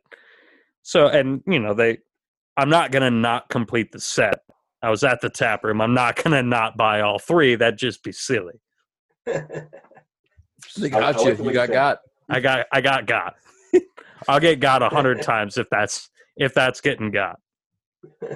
So 0.87 1.09
and 1.09 1.43
you 1.45 1.59
know 1.59 1.73
they, 1.73 1.97
I'm 2.55 2.69
not 2.69 2.93
gonna 2.93 3.11
not 3.11 3.49
complete 3.49 3.91
the 3.91 3.99
set. 3.99 4.39
I 4.81 4.89
was 4.89 5.03
at 5.03 5.19
the 5.19 5.29
tap 5.29 5.65
room. 5.65 5.81
I'm 5.81 5.93
not 5.93 6.15
gonna 6.23 6.41
not 6.41 6.77
buy 6.77 7.01
all 7.01 7.19
three. 7.19 7.55
That'd 7.55 7.77
just 7.77 8.03
be 8.03 8.13
silly. 8.13 8.61
they 9.25 10.89
got 10.89 11.21
you. 11.25 11.35
You 11.43 11.51
got 11.51 11.71
got. 11.71 11.99
I 12.29 12.39
got. 12.39 12.67
I 12.71 12.79
got 12.79 13.05
got. 13.05 13.35
I'll 14.29 14.39
get 14.39 14.61
got 14.61 14.81
a 14.81 14.87
hundred 14.87 15.23
times 15.23 15.57
if 15.57 15.69
that's 15.69 16.09
if 16.37 16.53
that's 16.53 16.79
getting 16.79 17.11
got. 17.11 17.37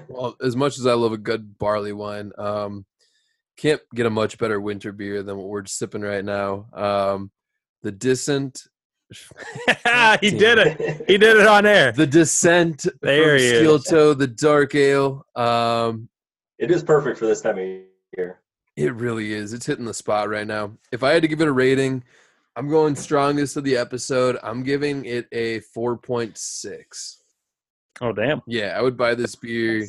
Well, 0.10 0.36
as 0.44 0.58
much 0.58 0.78
as 0.78 0.86
I 0.86 0.94
love 0.94 1.14
a 1.14 1.18
good 1.18 1.58
barley 1.58 1.94
wine, 1.94 2.34
um, 2.38 2.86
can't 3.56 3.80
get 3.96 4.06
a 4.06 4.10
much 4.10 4.38
better 4.38 4.60
winter 4.60 4.92
beer 4.92 5.24
than 5.24 5.38
what 5.38 5.48
we're 5.48 5.66
sipping 5.68 6.02
right 6.02 6.26
now. 6.26 6.66
Um, 6.74 7.32
the 7.82 7.94
Descent. 7.94 8.64
he 10.22 10.32
did 10.32 10.58
it. 10.58 11.06
He 11.08 11.18
did 11.18 11.38
it 11.38 11.48
on 11.48 11.66
air. 11.66 11.92
The 11.92 12.08
Descent. 12.08 12.86
There 13.02 13.36
he 13.38 13.48
Steel 13.48 13.76
is. 13.76 13.84
Toe, 13.84 14.14
the 14.14 14.28
dark 14.28 14.76
ale. 14.76 15.26
Um, 15.36 16.10
it 16.60 16.72
is 16.72 16.84
perfect 16.84 17.18
for 17.18 17.26
this 17.26 17.42
time 17.42 17.58
of 17.58 17.66
year. 18.18 18.40
It 18.78 18.94
really 18.96 19.34
is. 19.34 19.54
It's 19.54 19.66
hitting 19.66 19.86
the 19.86 19.94
spot 19.94 20.30
right 20.30 20.48
now. 20.48 20.72
If 20.92 21.04
I 21.04 21.12
had 21.12 21.22
to 21.24 21.28
give 21.28 21.42
it 21.42 21.48
a 21.48 21.52
rating, 21.52 22.04
I'm 22.56 22.70
going 22.70 22.96
strongest 22.96 23.58
of 23.58 23.64
the 23.64 23.78
episode. 23.78 24.38
I'm 24.44 24.64
giving 24.64 25.06
it 25.06 25.28
a 25.32 25.60
4.6. 25.76 27.18
Oh 28.02 28.12
damn. 28.12 28.42
Yeah, 28.48 28.76
I 28.78 28.82
would 28.82 28.98
buy 28.98 29.16
this 29.16 29.36
beer 29.36 29.88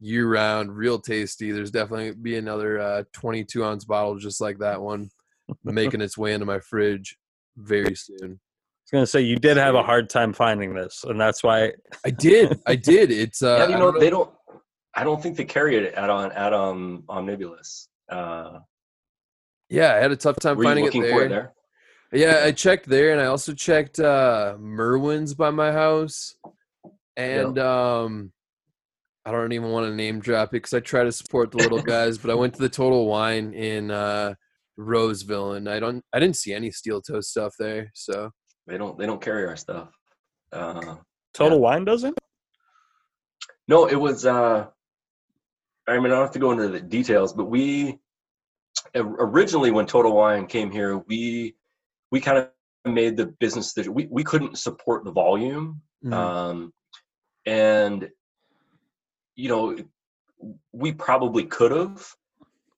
year 0.00 0.28
round, 0.28 0.76
real 0.76 0.98
tasty. 0.98 1.50
There's 1.50 1.70
definitely 1.70 2.12
be 2.12 2.36
another 2.36 2.78
uh, 2.80 3.04
22 3.12 3.64
ounce 3.64 3.84
bottle 3.84 4.16
just 4.16 4.40
like 4.40 4.58
that 4.58 4.80
one 4.80 5.10
making 5.64 6.00
its 6.00 6.18
way 6.18 6.34
into 6.34 6.46
my 6.46 6.60
fridge 6.60 7.16
very 7.56 7.94
soon. 7.94 8.40
I 8.90 8.96
was 8.96 9.00
gonna 9.00 9.06
say 9.06 9.20
you 9.20 9.36
did 9.36 9.58
have 9.58 9.74
a 9.74 9.82
hard 9.82 10.08
time 10.08 10.32
finding 10.32 10.72
this, 10.72 11.04
and 11.04 11.20
that's 11.20 11.42
why 11.42 11.72
I 12.06 12.10
did. 12.10 12.58
I 12.66 12.74
did. 12.76 13.10
It's 13.10 13.42
uh, 13.42 13.66
yeah, 13.68 13.74
you 13.74 13.78
know, 13.78 13.92
they 13.98 14.08
don't. 14.08 14.30
I 14.94 15.04
don't 15.04 15.22
think 15.22 15.36
they 15.36 15.44
carry 15.44 15.76
it 15.76 15.92
at 15.92 16.08
on 16.08 16.32
at 16.32 16.54
um 16.54 17.04
Ombibulous. 17.06 17.88
Uh, 18.08 18.60
yeah, 19.68 19.94
I 19.94 19.98
had 19.98 20.10
a 20.10 20.16
tough 20.16 20.36
time 20.36 20.62
finding 20.62 20.86
it 20.86 20.94
there. 20.94 21.24
it 21.24 21.28
there. 21.28 21.52
Yeah, 22.12 22.40
I 22.44 22.52
checked 22.52 22.88
there, 22.88 23.12
and 23.12 23.20
I 23.20 23.26
also 23.26 23.52
checked 23.52 24.00
uh, 24.00 24.56
Merwin's 24.58 25.34
by 25.34 25.50
my 25.50 25.70
house, 25.70 26.34
and 27.14 27.58
um, 27.58 28.32
I 29.26 29.32
don't 29.32 29.52
even 29.52 29.68
want 29.68 29.84
to 29.86 29.94
name 29.94 30.18
drop 30.20 30.48
it 30.48 30.52
because 30.52 30.72
I 30.72 30.80
try 30.80 31.04
to 31.04 31.12
support 31.12 31.50
the 31.50 31.58
little 31.58 31.82
guys, 31.82 32.16
but 32.16 32.30
I 32.30 32.34
went 32.34 32.54
to 32.54 32.62
the 32.62 32.70
Total 32.70 33.04
Wine 33.04 33.52
in 33.52 33.90
uh, 33.90 34.32
Roseville, 34.78 35.52
and 35.52 35.68
I 35.68 35.78
don't, 35.78 36.02
I 36.14 36.20
didn't 36.20 36.36
see 36.36 36.54
any 36.54 36.70
steel 36.70 37.02
toe 37.02 37.20
stuff 37.20 37.52
there. 37.58 37.90
So 37.92 38.30
They 38.68 38.76
don't 38.76 38.98
they 38.98 39.06
don't 39.06 39.20
carry 39.20 39.46
our 39.46 39.56
stuff. 39.56 39.88
Uh, 40.52 40.96
Total 41.32 41.58
Wine 41.58 41.84
doesn't. 41.84 42.18
no, 43.66 43.86
it 43.86 43.96
was. 43.96 44.26
Uh, 44.26 44.66
I 45.88 45.94
mean, 45.94 46.06
I 46.06 46.08
don't 46.08 46.20
have 46.20 46.32
to 46.32 46.38
go 46.38 46.52
into 46.52 46.68
the 46.68 46.80
details, 46.80 47.32
but 47.32 47.46
we 47.46 47.98
originally 48.94 49.70
when 49.70 49.86
Total 49.86 50.14
Wine 50.14 50.46
came 50.46 50.70
here, 50.70 50.98
we 50.98 51.54
we 52.10 52.20
kind 52.20 52.38
of 52.38 52.50
made 52.84 53.16
the 53.16 53.26
business 53.26 53.72
decision. 53.72 53.94
We 53.94 54.06
we 54.10 54.22
couldn't 54.22 54.58
support 54.58 55.04
the 55.04 55.12
volume, 55.12 55.80
mm, 56.04 56.12
um, 56.12 56.72
and 57.46 58.10
you 59.34 59.48
know, 59.48 59.78
we 60.72 60.92
probably 60.92 61.44
could 61.44 61.72
have, 61.72 62.06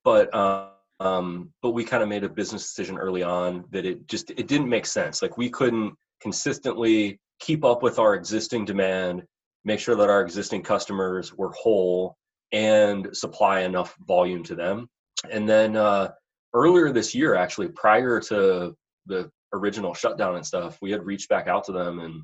but 0.05 0.33
uh, 0.33 0.69
um, 1.01 1.51
but 1.62 1.70
we 1.70 1.85
kind 1.85 2.02
of 2.02 2.09
made 2.09 2.24
a 2.24 2.28
business 2.28 2.62
decision 2.62 2.98
early 2.98 3.22
on 3.22 3.64
that 3.70 3.86
it 3.86 4.06
just 4.06 4.31
it 4.31 4.47
didn't 4.47 4.68
make 4.68 4.86
sense. 4.86 5.22
Like 5.22 5.39
we 5.39 5.48
couldn't 5.51 5.94
consistently 6.20 7.18
keep 7.40 7.64
up 7.64 7.82
with 7.82 7.98
our 7.98 8.14
existing 8.14 8.66
demand, 8.66 9.22
make 9.64 9.81
sure 9.81 9.97
that 9.97 10.10
our 10.10 10.20
existing 10.20 10.62
customers 10.62 11.35
were 11.35 11.52
whole, 11.52 12.16
and 12.52 13.09
supply 13.16 13.60
enough 13.60 13.97
volume 14.06 14.44
to 14.44 14.55
them. 14.55 14.89
And 15.31 15.48
then 15.48 15.77
uh, 15.77 16.10
earlier 16.55 16.93
this 16.93 17.14
year, 17.14 17.35
actually, 17.35 17.68
prior 17.68 18.20
to 18.20 18.77
the 19.06 19.31
original 19.55 19.94
shutdown 19.94 20.36
and 20.36 20.47
stuff, 20.47 20.78
we 20.82 20.90
had 20.90 21.05
reached 21.05 21.28
back 21.28 21.48
out 21.48 21.64
to 21.64 21.72
them 21.72 22.01
and 22.01 22.22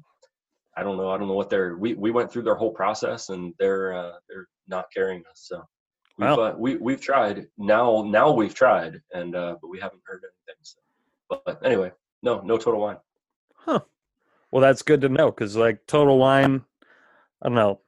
I 0.76 0.82
don't 0.82 0.98
know. 0.98 1.10
I 1.10 1.16
don't 1.16 1.28
know 1.28 1.34
what 1.34 1.48
they're. 1.48 1.78
We, 1.78 1.94
we 1.94 2.10
went 2.10 2.30
through 2.30 2.42
their 2.42 2.54
whole 2.54 2.70
process 2.70 3.30
and 3.30 3.54
they're 3.58 3.94
uh, 3.94 4.12
they're 4.28 4.46
not 4.68 4.86
carrying 4.92 5.22
us. 5.30 5.46
So 5.48 5.64
we've 6.18 6.28
Wow. 6.28 6.40
uh, 6.40 6.54
we 6.56 6.76
we've 6.76 7.00
tried. 7.00 7.46
Now 7.58 8.02
now 8.06 8.30
we've 8.32 8.54
tried 8.54 9.00
and 9.12 9.34
uh, 9.36 9.56
but 9.60 9.68
we 9.68 9.78
haven't 9.80 10.00
heard 10.04 10.22
anything. 10.24 10.60
So. 10.62 10.78
But, 11.28 11.44
but 11.44 11.64
anyway, 11.66 11.92
no 12.22 12.40
no 12.40 12.56
total 12.58 12.80
wine. 12.80 12.96
Huh. 13.54 13.80
Well, 14.52 14.62
that's 14.62 14.82
good 14.82 15.00
to 15.02 15.08
know 15.08 15.30
because 15.30 15.56
like 15.56 15.84
Total 15.86 16.16
Wine, 16.16 16.64
I 17.42 17.48
don't 17.48 17.54
know. 17.56 17.80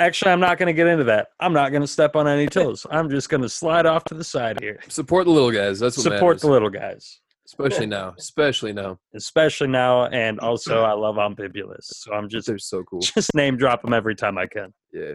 Actually, 0.00 0.30
I'm 0.30 0.40
not 0.40 0.58
going 0.58 0.68
to 0.68 0.72
get 0.72 0.86
into 0.86 1.04
that. 1.04 1.28
I'm 1.40 1.52
not 1.52 1.70
going 1.70 1.80
to 1.82 1.88
step 1.88 2.14
on 2.14 2.28
any 2.28 2.46
toes. 2.58 2.86
I'm 2.90 3.10
just 3.10 3.28
going 3.28 3.42
to 3.42 3.48
slide 3.48 3.84
off 3.86 4.04
to 4.04 4.14
the 4.14 4.22
side 4.24 4.60
here. 4.60 4.78
support 4.88 5.24
the 5.24 5.32
little 5.32 5.50
guys. 5.50 5.80
That's 5.80 5.96
what 5.96 6.04
Support 6.04 6.22
matters. 6.36 6.42
the 6.42 6.50
little 6.50 6.70
guys, 6.70 7.20
especially 7.46 7.86
now. 7.86 8.14
Especially 8.16 8.72
now. 8.72 8.98
especially 9.14 9.66
now. 9.68 10.06
And 10.06 10.38
also, 10.48 10.82
I 10.82 10.92
love 10.92 11.16
Ombibulous, 11.18 11.86
so 11.86 12.12
I'm 12.12 12.28
just 12.28 12.46
They're 12.46 12.58
so 12.58 12.84
cool. 12.84 13.00
just 13.00 13.34
name 13.34 13.56
drop 13.56 13.82
them 13.82 13.92
every 13.92 14.14
time 14.14 14.38
I 14.38 14.46
can. 14.46 14.72
Yeah. 14.92 15.14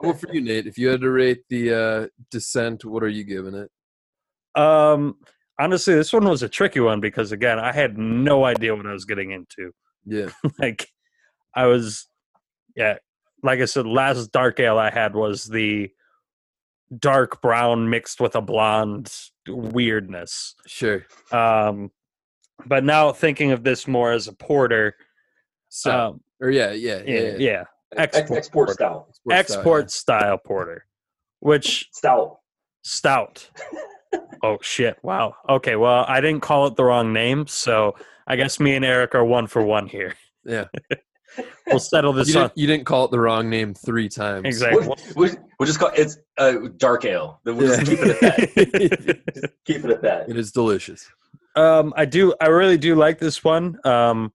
Well, 0.00 0.14
for 0.14 0.32
you, 0.32 0.40
Nate, 0.40 0.66
if 0.66 0.78
you 0.78 0.88
had 0.88 1.00
to 1.00 1.10
rate 1.10 1.42
the 1.48 1.74
uh, 1.74 2.06
Descent, 2.30 2.84
what 2.84 3.02
are 3.02 3.08
you 3.08 3.24
giving 3.24 3.54
it? 3.54 3.70
Um, 4.60 5.16
honestly, 5.58 5.94
this 5.94 6.12
one 6.12 6.24
was 6.28 6.42
a 6.42 6.48
tricky 6.48 6.80
one 6.80 7.00
because 7.00 7.32
again, 7.32 7.58
I 7.58 7.72
had 7.72 7.98
no 7.98 8.44
idea 8.44 8.74
what 8.74 8.86
I 8.86 8.92
was 8.92 9.04
getting 9.04 9.32
into. 9.32 9.72
Yeah. 10.04 10.30
like 10.58 10.88
I 11.54 11.66
was 11.66 12.06
yeah, 12.76 12.96
like 13.42 13.60
I 13.60 13.64
said, 13.64 13.86
last 13.86 14.32
dark 14.32 14.60
ale 14.60 14.78
I 14.78 14.90
had 14.90 15.14
was 15.14 15.44
the 15.44 15.90
dark 16.96 17.42
brown 17.42 17.90
mixed 17.90 18.20
with 18.20 18.34
a 18.36 18.40
blonde 18.40 19.12
weirdness. 19.48 20.54
Sure. 20.66 21.04
Um 21.32 21.90
but 22.66 22.84
now 22.84 23.12
thinking 23.12 23.52
of 23.52 23.62
this 23.62 23.86
more 23.86 24.12
as 24.12 24.26
a 24.26 24.32
porter, 24.32 24.96
So, 25.68 25.96
um, 25.96 26.20
or 26.40 26.50
yeah, 26.50 26.72
yeah, 26.72 27.02
yeah. 27.06 27.20
yeah, 27.20 27.36
yeah, 27.38 27.64
Ex- 27.96 28.16
Export. 28.16 28.38
export 28.38 28.70
stout. 28.70 29.06
Export 29.30 29.90
style, 29.90 29.90
export 29.90 29.90
style 29.90 30.38
porter, 30.38 30.86
which 31.40 31.88
Stout. 31.92 32.38
stout. 32.82 33.48
oh 34.42 34.58
shit! 34.62 34.98
Wow. 35.02 35.34
Okay, 35.48 35.76
well, 35.76 36.04
I 36.08 36.20
didn't 36.20 36.40
call 36.40 36.66
it 36.66 36.76
the 36.76 36.84
wrong 36.84 37.12
name, 37.12 37.46
so 37.46 37.94
I 38.26 38.36
guess 38.36 38.58
me 38.60 38.74
and 38.76 38.84
Eric 38.84 39.14
are 39.14 39.24
one 39.24 39.46
for 39.46 39.62
one 39.62 39.86
here. 39.88 40.14
Yeah. 40.44 40.66
We'll 41.66 41.78
settle 41.78 42.12
You 42.12 42.24
this 42.24 42.34
on 42.34 42.42
didn't, 42.44 42.58
you 42.58 42.66
didn't 42.66 42.84
call 42.86 43.04
it 43.04 43.10
the 43.10 43.20
wrong 43.20 43.48
name 43.50 43.74
three 43.74 44.08
times. 44.08 44.44
exactly. 44.44 44.86
We'll, 44.86 44.96
we'll, 45.14 45.36
we'll 45.58 45.66
just 45.66 45.78
call 45.78 45.90
it's 45.94 46.18
uh, 46.38 46.54
dark 46.78 47.04
ale. 47.04 47.40
We'll 47.44 47.58
just 47.76 47.86
keep 47.86 47.98
it 48.00 48.10
at 48.10 48.20
that. 48.20 49.52
Keep 49.66 49.84
it 49.84 49.90
at 49.90 50.02
that. 50.02 50.28
It 50.30 50.36
is 50.38 50.50
delicious. 50.50 51.06
Um, 51.54 51.92
I 51.96 52.06
do. 52.06 52.34
I 52.40 52.46
really 52.46 52.78
do 52.78 52.94
like 52.94 53.18
this 53.18 53.44
one. 53.44 53.78
Um, 53.84 54.32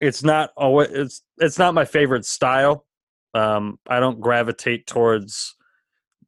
it's 0.00 0.22
not 0.22 0.50
always. 0.56 0.88
It's 0.90 1.22
it's 1.38 1.58
not 1.58 1.74
my 1.74 1.84
favorite 1.84 2.24
style. 2.24 2.86
Um, 3.34 3.78
I 3.88 4.00
don't 4.00 4.20
gravitate 4.20 4.86
towards 4.86 5.54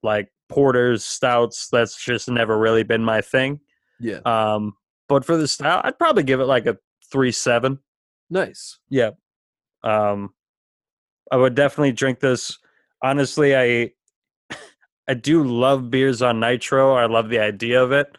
like 0.03 0.29
porters, 0.49 1.05
stouts. 1.05 1.69
That's 1.71 2.03
just 2.03 2.29
never 2.29 2.59
really 2.59 2.83
been 2.83 3.05
my 3.05 3.21
thing. 3.21 3.61
Yeah. 4.01 4.21
Um, 4.25 4.75
but 5.09 5.25
for 5.25 5.37
the 5.37 5.49
style, 5.49 5.81
I'd 5.85 5.99
probably 5.99 6.23
give 6.23 6.41
it 6.41 6.47
like 6.47 6.67
a 6.67 6.79
three 7.11 7.33
seven. 7.33 7.79
Nice. 8.31 8.79
Yeah. 8.89 9.11
Um, 9.83 10.33
I 11.31 11.37
would 11.37 11.55
definitely 11.55 11.93
drink 11.93 12.21
this. 12.21 12.59
Honestly, 13.03 13.57
I 13.57 13.93
I 15.09 15.15
do 15.15 15.45
love 15.45 15.91
beers 15.91 16.23
on 16.23 16.41
nitro. 16.41 16.95
I 16.95 17.07
love 17.07 17.29
the 17.29 17.39
idea 17.39 17.83
of 17.83 17.93
it, 17.93 18.17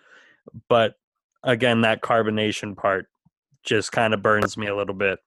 but 0.69 0.95
again, 1.43 1.81
that 1.81 2.01
carbonation 2.01 2.75
part 2.75 3.07
just 3.63 3.91
kind 3.91 4.13
of 4.13 4.21
burns 4.21 4.57
me 4.57 4.67
a 4.67 4.75
little 4.75 4.93
bit. 4.93 5.19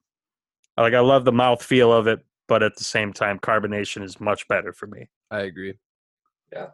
Like 0.76 0.94
I 0.94 1.01
love 1.01 1.24
the 1.24 1.32
mouth 1.32 1.62
feel 1.62 1.93
of 1.93 2.06
it, 2.06 2.24
but 2.49 2.62
at 2.62 2.77
the 2.77 2.85
same 2.85 3.12
time, 3.12 3.39
carbonation 3.39 4.03
is 4.03 4.19
much 4.20 4.49
better 4.49 4.73
for 4.73 4.87
me. 4.87 5.09
I 5.31 5.41
agree. 5.41 5.75
Yeah, 6.53 6.69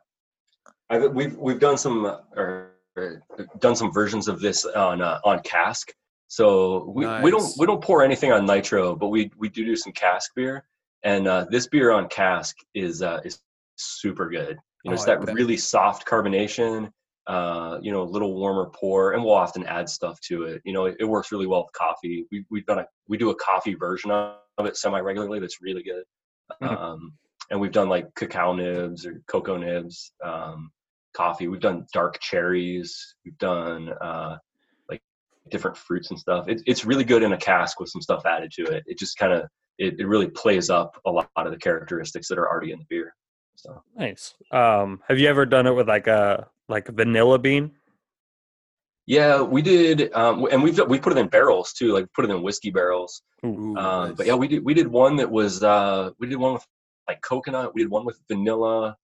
I've, 0.89 1.13
we've 1.13 1.37
we've 1.37 1.59
done 1.61 1.77
some 1.77 2.07
uh, 2.07 2.19
or, 2.37 2.71
or 2.97 3.23
done 3.59 3.77
some 3.77 3.93
versions 3.93 4.29
of 4.29 4.41
this 4.41 4.65
on 4.65 5.03
uh, 5.03 5.19
on 5.25 5.41
cask. 5.41 5.93
So 6.29 6.91
we, 6.95 7.07
we 7.23 7.31
don't 7.31 7.53
we 7.59 7.67
don't 7.67 7.83
pour 7.83 8.03
anything 8.03 8.33
on 8.33 8.47
nitro, 8.47 8.95
but 8.97 9.09
we 9.09 9.31
we 9.37 9.49
do 9.49 9.65
do 9.65 9.77
some 9.77 9.93
cask 9.93 10.33
beer, 10.35 10.65
and 11.03 11.27
uh, 11.29 11.47
this 11.51 11.67
beer 11.67 11.91
on 11.93 12.09
cask 12.09 12.57
is 12.75 13.03
uh, 13.03 13.21
is 13.25 13.41
super 13.77 14.31
good. 14.31 14.57
You 14.85 14.91
know, 14.91 14.93
Oh, 14.93 14.95
it's 14.95 15.03
I 15.09 15.17
that 15.17 15.27
bet. 15.27 15.35
really 15.35 15.57
soft 15.57 16.07
carbonation. 16.07 16.91
Uh, 17.27 17.79
you 17.81 17.91
know, 17.91 18.03
a 18.03 18.05
little 18.05 18.35
warmer 18.35 18.71
pour, 18.75 19.13
and 19.13 19.25
we'll 19.25 19.33
often 19.33 19.65
add 19.65 19.89
stuff 19.89 20.21
to 20.21 20.45
it. 20.45 20.61
You 20.65 20.75
know, 20.75 20.85
it, 20.85 20.97
it 21.01 21.05
works 21.05 21.33
really 21.33 21.47
well 21.47 21.63
with 21.63 21.73
coffee. 21.73 22.27
We 22.31 22.45
we've 22.51 22.67
done 22.67 22.81
a 22.81 22.87
we 23.09 23.17
do 23.17 23.31
a 23.31 23.35
coffee 23.37 23.75
version 23.75 24.11
of 24.11 24.67
it 24.67 24.77
semi 24.77 25.01
regularly. 25.01 25.41
That's 25.41 25.63
really 25.63 25.83
good. 25.83 26.05
Mhm. 26.63 26.79
Um, 26.79 27.15
and 27.51 27.61
we've 27.61 27.73
done 27.73 27.89
like 27.89 28.15
cacao 28.15 28.55
nibs 28.55 29.07
or 29.07 29.23
cocoa 29.27 29.57
nibs, 29.57 30.13
um, 30.23 30.71
coffee. 31.15 31.49
We've 31.49 31.61
done 31.61 31.87
dark 31.93 32.19
cherries. 32.21 33.15
We've 33.25 33.39
done 33.39 33.91
uh, 34.01 34.37
like 34.89 35.03
different 35.51 35.77
fruits 35.77 36.11
and 36.11 36.19
stuff. 36.19 36.49
It, 36.49 36.63
it's 36.67 36.85
really 36.85 37.05
good 37.05 37.23
in 37.23 37.33
a 37.33 37.39
cask 37.39 37.81
with 37.81 37.89
some 37.89 38.03
stuff 38.03 38.27
added 38.27 38.53
to 38.53 38.65
it. 38.65 38.85
It 38.87 38.99
just 38.99 39.17
kind 39.17 39.33
of 39.33 39.49
it, 39.79 39.99
it 39.99 40.07
really 40.07 40.29
plays 40.29 40.71
up 40.71 41.01
a 41.07 41.11
lot 41.11 41.29
of 41.37 41.51
the 41.51 41.59
characteristics 41.59 42.29
that 42.29 42.39
are 42.39 42.49
already 42.49 42.73
in 42.73 42.79
the 42.79 42.87
beer. 42.89 43.15
So 43.57 43.83
Nice. 43.97 44.35
Um, 44.51 45.01
have 45.09 45.19
you 45.19 45.29
ever 45.29 45.47
done 45.47 45.67
it 45.67 45.73
with 45.73 45.89
like 45.89 46.07
a 46.07 46.49
like 46.69 46.89
vanilla 46.89 47.39
bean? 47.39 47.73
yeah, 49.07 49.43
we 49.43 49.61
did, 49.61 50.15
um, 50.15 50.47
and 50.51 50.63
we've 50.63 50.81
we 50.89 50.99
put 50.99 51.13
it 51.13 51.19
in 51.19 51.29
barrels 51.29 51.73
too. 51.75 51.93
Like 51.93 52.07
put 52.15 52.25
it 52.25 52.31
in 52.31 52.43
whiskey 52.43 52.71
barrels. 52.71 53.23
Ooh, 53.45 53.77
Um, 53.77 54.09
nice. 54.09 54.17
But 54.17 54.27
yeah, 54.27 54.35
we 54.35 54.49
did 54.49 54.65
we 54.65 54.73
did 54.75 54.89
one 54.89 55.17
that 55.17 55.31
was 55.31 55.63
uh, 55.63 56.11
we 56.19 56.27
did 56.27 56.39
one 56.39 56.55
with 56.55 56.67
like 57.07 57.21
coconut. 57.21 57.75
We 57.75 57.83
did 57.83 57.91
one 57.91 58.07
with 58.07 58.19
vanilla. 58.31 58.97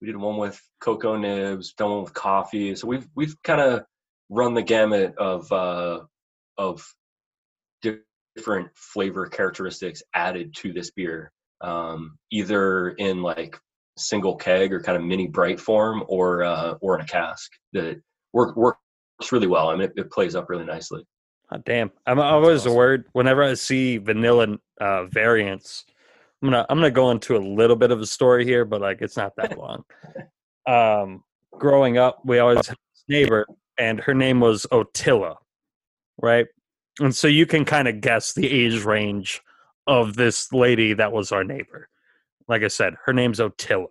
We 0.00 0.06
did 0.06 0.16
one 0.16 0.38
with 0.38 0.58
cocoa 0.80 1.16
nibs. 1.16 1.74
Done 1.74 1.90
one 1.90 2.02
with 2.02 2.14
coffee. 2.14 2.74
So 2.74 2.86
we've 2.86 3.06
we've 3.14 3.36
kind 3.42 3.60
of 3.60 3.84
run 4.30 4.54
the 4.54 4.62
gamut 4.62 5.14
of 5.18 5.52
uh, 5.52 6.00
of 6.56 6.86
different 7.82 8.70
flavor 8.74 9.26
characteristics 9.26 10.02
added 10.14 10.54
to 10.54 10.72
this 10.72 10.90
beer, 10.92 11.30
um, 11.60 12.16
either 12.30 12.88
in 12.90 13.20
like 13.22 13.58
single 13.96 14.36
keg 14.36 14.72
or 14.72 14.80
kind 14.80 14.96
of 14.96 15.04
mini 15.04 15.26
bright 15.26 15.60
form, 15.60 16.04
or 16.08 16.42
uh, 16.42 16.74
or 16.80 16.96
in 16.96 17.02
a 17.02 17.06
cask 17.06 17.50
that 17.72 18.00
work 18.32 18.56
works 18.56 18.78
really 19.30 19.46
well. 19.46 19.70
I 19.70 19.74
mean, 19.74 19.82
it, 19.82 19.92
it 19.96 20.10
plays 20.10 20.34
up 20.34 20.48
really 20.48 20.64
nicely. 20.64 21.04
Oh, 21.50 21.58
damn, 21.64 21.90
I'm 22.06 22.18
always 22.18 22.60
awesome. 22.60 22.72
a 22.72 22.74
word. 22.74 23.04
Whenever 23.12 23.42
I 23.42 23.54
see 23.54 23.98
vanilla 23.98 24.58
uh, 24.80 25.04
variants, 25.06 25.84
I'm 26.42 26.50
gonna 26.50 26.66
I'm 26.68 26.78
gonna 26.78 26.90
go 26.90 27.10
into 27.10 27.36
a 27.36 27.38
little 27.38 27.76
bit 27.76 27.90
of 27.90 28.00
a 28.00 28.06
story 28.06 28.44
here, 28.44 28.64
but 28.64 28.80
like 28.80 29.02
it's 29.02 29.16
not 29.16 29.36
that 29.36 29.58
long. 29.58 29.84
Um, 30.66 31.24
growing 31.52 31.98
up, 31.98 32.20
we 32.24 32.38
always 32.38 32.66
had 32.66 32.76
this 32.76 33.04
neighbor, 33.08 33.46
and 33.78 34.00
her 34.00 34.14
name 34.14 34.40
was 34.40 34.66
Otilla, 34.72 35.36
right? 36.20 36.46
And 37.00 37.14
so 37.14 37.28
you 37.28 37.46
can 37.46 37.64
kind 37.64 37.88
of 37.88 38.00
guess 38.00 38.32
the 38.32 38.50
age 38.50 38.82
range 38.82 39.40
of 39.86 40.14
this 40.14 40.52
lady 40.52 40.94
that 40.94 41.12
was 41.12 41.32
our 41.32 41.44
neighbor. 41.44 41.88
Like 42.52 42.62
I 42.62 42.68
said, 42.68 42.94
her 43.06 43.12
name's 43.12 43.40
Otilla, 43.40 43.88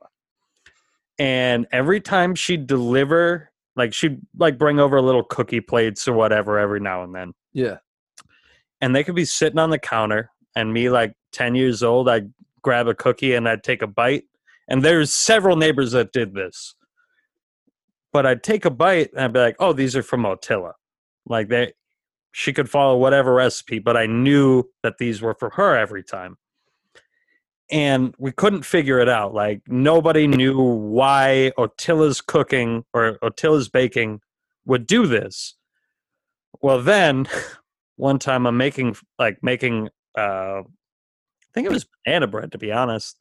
and 1.20 1.68
every 1.72 2.00
time 2.00 2.36
she'd 2.36 2.68
deliver, 2.68 3.52
like 3.76 3.94
she'd 3.94 4.20
like 4.38 4.58
bring 4.58 4.80
over 4.80 5.02
little 5.02 5.24
cookie 5.24 5.62
plates 5.62 6.08
or 6.08 6.14
whatever 6.14 6.60
every 6.60 6.80
now 6.80 7.04
and 7.04 7.16
then 7.16 7.34
yeah. 7.54 7.78
and 8.82 8.96
they 8.96 9.04
could 9.04 9.16
be 9.16 9.26
sitting 9.26 9.60
on 9.60 9.70
the 9.70 9.80
counter 9.80 10.30
and 10.56 10.74
me 10.74 10.90
like 10.90 11.14
10 11.32 11.56
years 11.56 11.82
old 11.82 12.10
I'd 12.10 12.32
grab 12.62 12.88
a 12.88 12.94
cookie 12.94 13.34
and 13.34 13.48
I'd 13.48 13.64
take 13.64 13.82
a 13.82 13.88
bite. 13.88 14.24
And 14.68 14.84
there's 14.84 15.12
several 15.12 15.56
neighbors 15.56 15.92
that 15.92 16.14
did 16.14 16.34
this. 16.34 16.76
But 18.14 18.26
I'd 18.26 18.44
take 18.44 18.66
a 18.66 18.70
bite 18.70 19.12
and 19.12 19.22
I'd 19.22 19.34
be 19.34 19.40
like, 19.40 19.56
"Oh, 19.60 19.74
these 19.74 19.96
are 19.96 20.04
from 20.04 20.24
Otilla." 20.24 20.74
Like 21.26 21.48
they 21.48 21.74
she 22.34 22.54
could 22.54 22.70
follow 22.70 22.98
whatever 22.98 23.34
recipe, 23.34 23.80
but 23.80 23.98
I 23.98 24.06
knew 24.06 24.70
that 24.84 24.98
these 24.98 25.22
were 25.22 25.34
for 25.34 25.50
her 25.52 25.76
every 25.78 26.04
time. 26.04 26.38
And 27.72 28.14
we 28.18 28.32
couldn't 28.32 28.64
figure 28.64 29.00
it 29.00 29.08
out. 29.08 29.34
Like 29.34 29.62
nobody 29.68 30.28
knew 30.28 30.60
why 30.60 31.54
Otilla's 31.58 32.20
cooking 32.22 32.84
or 32.94 33.18
Otilla's 33.22 33.70
baking 33.70 34.22
would 34.66 34.86
do 34.86 35.08
this. 35.08 35.56
Well, 36.62 36.82
then 36.82 37.28
one 37.96 38.20
time 38.20 38.46
I'm 38.46 38.58
making 38.58 38.98
like 39.18 39.38
making 39.42 39.90
uh 40.18 40.62
I 40.62 41.54
think 41.54 41.66
it 41.66 41.72
was 41.72 41.86
banana 42.06 42.28
bread 42.28 42.52
to 42.54 42.58
be 42.58 42.72
honest, 42.72 43.18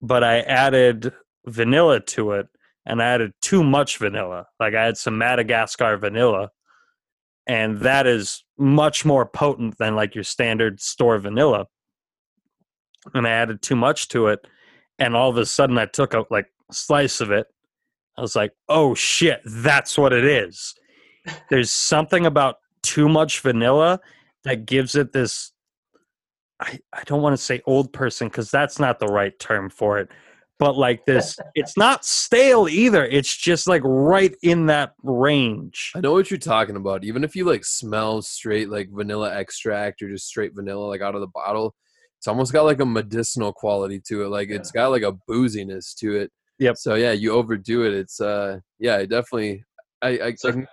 but 0.00 0.24
I 0.24 0.40
added 0.40 1.12
vanilla 1.46 2.00
to 2.00 2.32
it 2.32 2.48
and 2.84 3.02
I 3.02 3.06
added 3.06 3.32
too 3.42 3.62
much 3.62 3.98
vanilla. 3.98 4.46
Like 4.60 4.74
I 4.74 4.84
had 4.84 4.96
some 4.96 5.18
Madagascar 5.18 5.96
vanilla 5.96 6.50
and 7.48 7.80
that 7.80 8.06
is 8.06 8.44
much 8.58 9.06
more 9.06 9.24
potent 9.24 9.78
than 9.78 9.96
like 9.96 10.14
your 10.14 10.24
standard 10.24 10.80
store 10.80 11.18
vanilla. 11.18 11.66
And 13.14 13.26
I 13.26 13.30
added 13.30 13.62
too 13.62 13.76
much 13.76 14.08
to 14.08 14.28
it 14.28 14.46
and 14.98 15.14
all 15.14 15.30
of 15.30 15.36
a 15.36 15.46
sudden 15.46 15.78
I 15.78 15.86
took 15.86 16.14
a 16.14 16.24
like 16.30 16.46
slice 16.70 17.20
of 17.20 17.30
it. 17.30 17.46
I 18.16 18.20
was 18.20 18.34
like, 18.34 18.52
"Oh 18.68 18.94
shit, 18.94 19.40
that's 19.44 19.96
what 19.96 20.12
it 20.12 20.24
is." 20.24 20.74
There's 21.50 21.70
something 21.70 22.26
about 22.26 22.56
too 22.82 23.08
much 23.08 23.40
vanilla 23.40 24.00
that 24.44 24.66
gives 24.66 24.94
it 24.94 25.12
this 25.12 25.52
I, 26.60 26.78
I 26.92 27.02
don't 27.04 27.22
want 27.22 27.34
to 27.34 27.42
say 27.42 27.60
old 27.66 27.92
person 27.92 28.28
because 28.28 28.50
that's 28.50 28.78
not 28.78 28.98
the 28.98 29.06
right 29.06 29.36
term 29.38 29.68
for 29.68 29.98
it 29.98 30.08
but 30.58 30.76
like 30.76 31.04
this 31.04 31.36
it's 31.54 31.76
not 31.76 32.04
stale 32.04 32.68
either 32.68 33.04
it's 33.04 33.36
just 33.36 33.66
like 33.66 33.82
right 33.84 34.34
in 34.42 34.66
that 34.66 34.94
range 35.02 35.92
I 35.94 36.00
know 36.00 36.12
what 36.12 36.30
you're 36.30 36.38
talking 36.38 36.76
about. 36.76 37.04
Even 37.04 37.24
if 37.24 37.34
you 37.34 37.44
like 37.44 37.64
smell 37.64 38.22
straight 38.22 38.70
like 38.70 38.90
vanilla 38.90 39.34
extract 39.34 40.02
or 40.02 40.08
just 40.08 40.28
straight 40.28 40.54
vanilla 40.54 40.86
like 40.86 41.00
out 41.00 41.16
of 41.16 41.20
the 41.20 41.26
bottle, 41.26 41.74
it's 42.18 42.28
almost 42.28 42.52
got 42.52 42.64
like 42.64 42.80
a 42.80 42.86
medicinal 42.86 43.52
quality 43.52 44.00
to 44.08 44.24
it. 44.24 44.28
Like 44.28 44.50
it's 44.50 44.70
got 44.70 44.88
like 44.90 45.02
a 45.02 45.12
booziness 45.30 45.94
to 46.00 46.16
it. 46.16 46.30
Yep. 46.58 46.76
So 46.76 46.94
yeah, 46.96 47.12
you 47.12 47.32
overdo 47.32 47.84
it. 47.84 47.94
It's 47.94 48.20
uh 48.20 48.58
yeah, 48.78 48.96
I 48.96 49.06
definitely 49.06 49.64
I 50.02 50.08
I, 50.08 50.34
So- 50.34 50.48
I 50.48 50.52
can- 50.52 50.66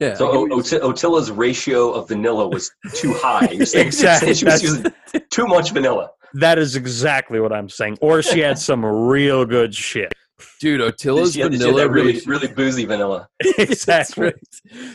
yeah. 0.00 0.14
So 0.14 0.28
I 0.28 0.32
get 0.32 0.52
o- 0.52 0.56
what 0.56 0.72
Otilla's 0.82 1.30
ratio 1.30 1.92
of 1.92 2.08
vanilla 2.08 2.48
was 2.48 2.70
too 2.94 3.12
high. 3.14 3.46
Exactly. 3.50 4.34
she 4.34 4.44
was 4.46 4.62
using 4.62 4.86
too 5.30 5.46
much 5.46 5.72
vanilla. 5.72 6.10
that 6.34 6.58
is 6.58 6.76
exactly 6.76 7.40
what 7.40 7.52
i'm 7.52 7.68
saying 7.68 7.98
or 8.00 8.22
she 8.22 8.38
had 8.38 8.56
some 8.70 8.84
real 8.86 9.44
good 9.44 9.74
shit 9.74 10.12
Dude, 10.60 10.80
Otilla's 10.80 11.34
She 11.34 11.40
had, 11.40 11.52
she 11.52 11.58
had 11.58 11.66
vanilla 11.68 11.86
really, 11.90 12.18
really 12.24 12.48
boozy 12.48 12.86
vanilla. 12.86 13.28
Exactly 13.58 14.32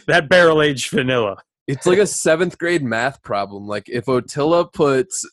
that 0.08 0.28
barrel 0.30 0.62
aged 0.64 0.90
vanilla 0.90 1.38
It's 1.68 1.86
like 1.88 1.98
a 1.98 2.06
seventh 2.06 2.58
grade 2.60 2.84
math 2.84 3.24
problem. 3.24 3.66
Like 3.66 3.90
if 3.90 4.06
Otilla 4.06 4.72
puts 4.72 5.26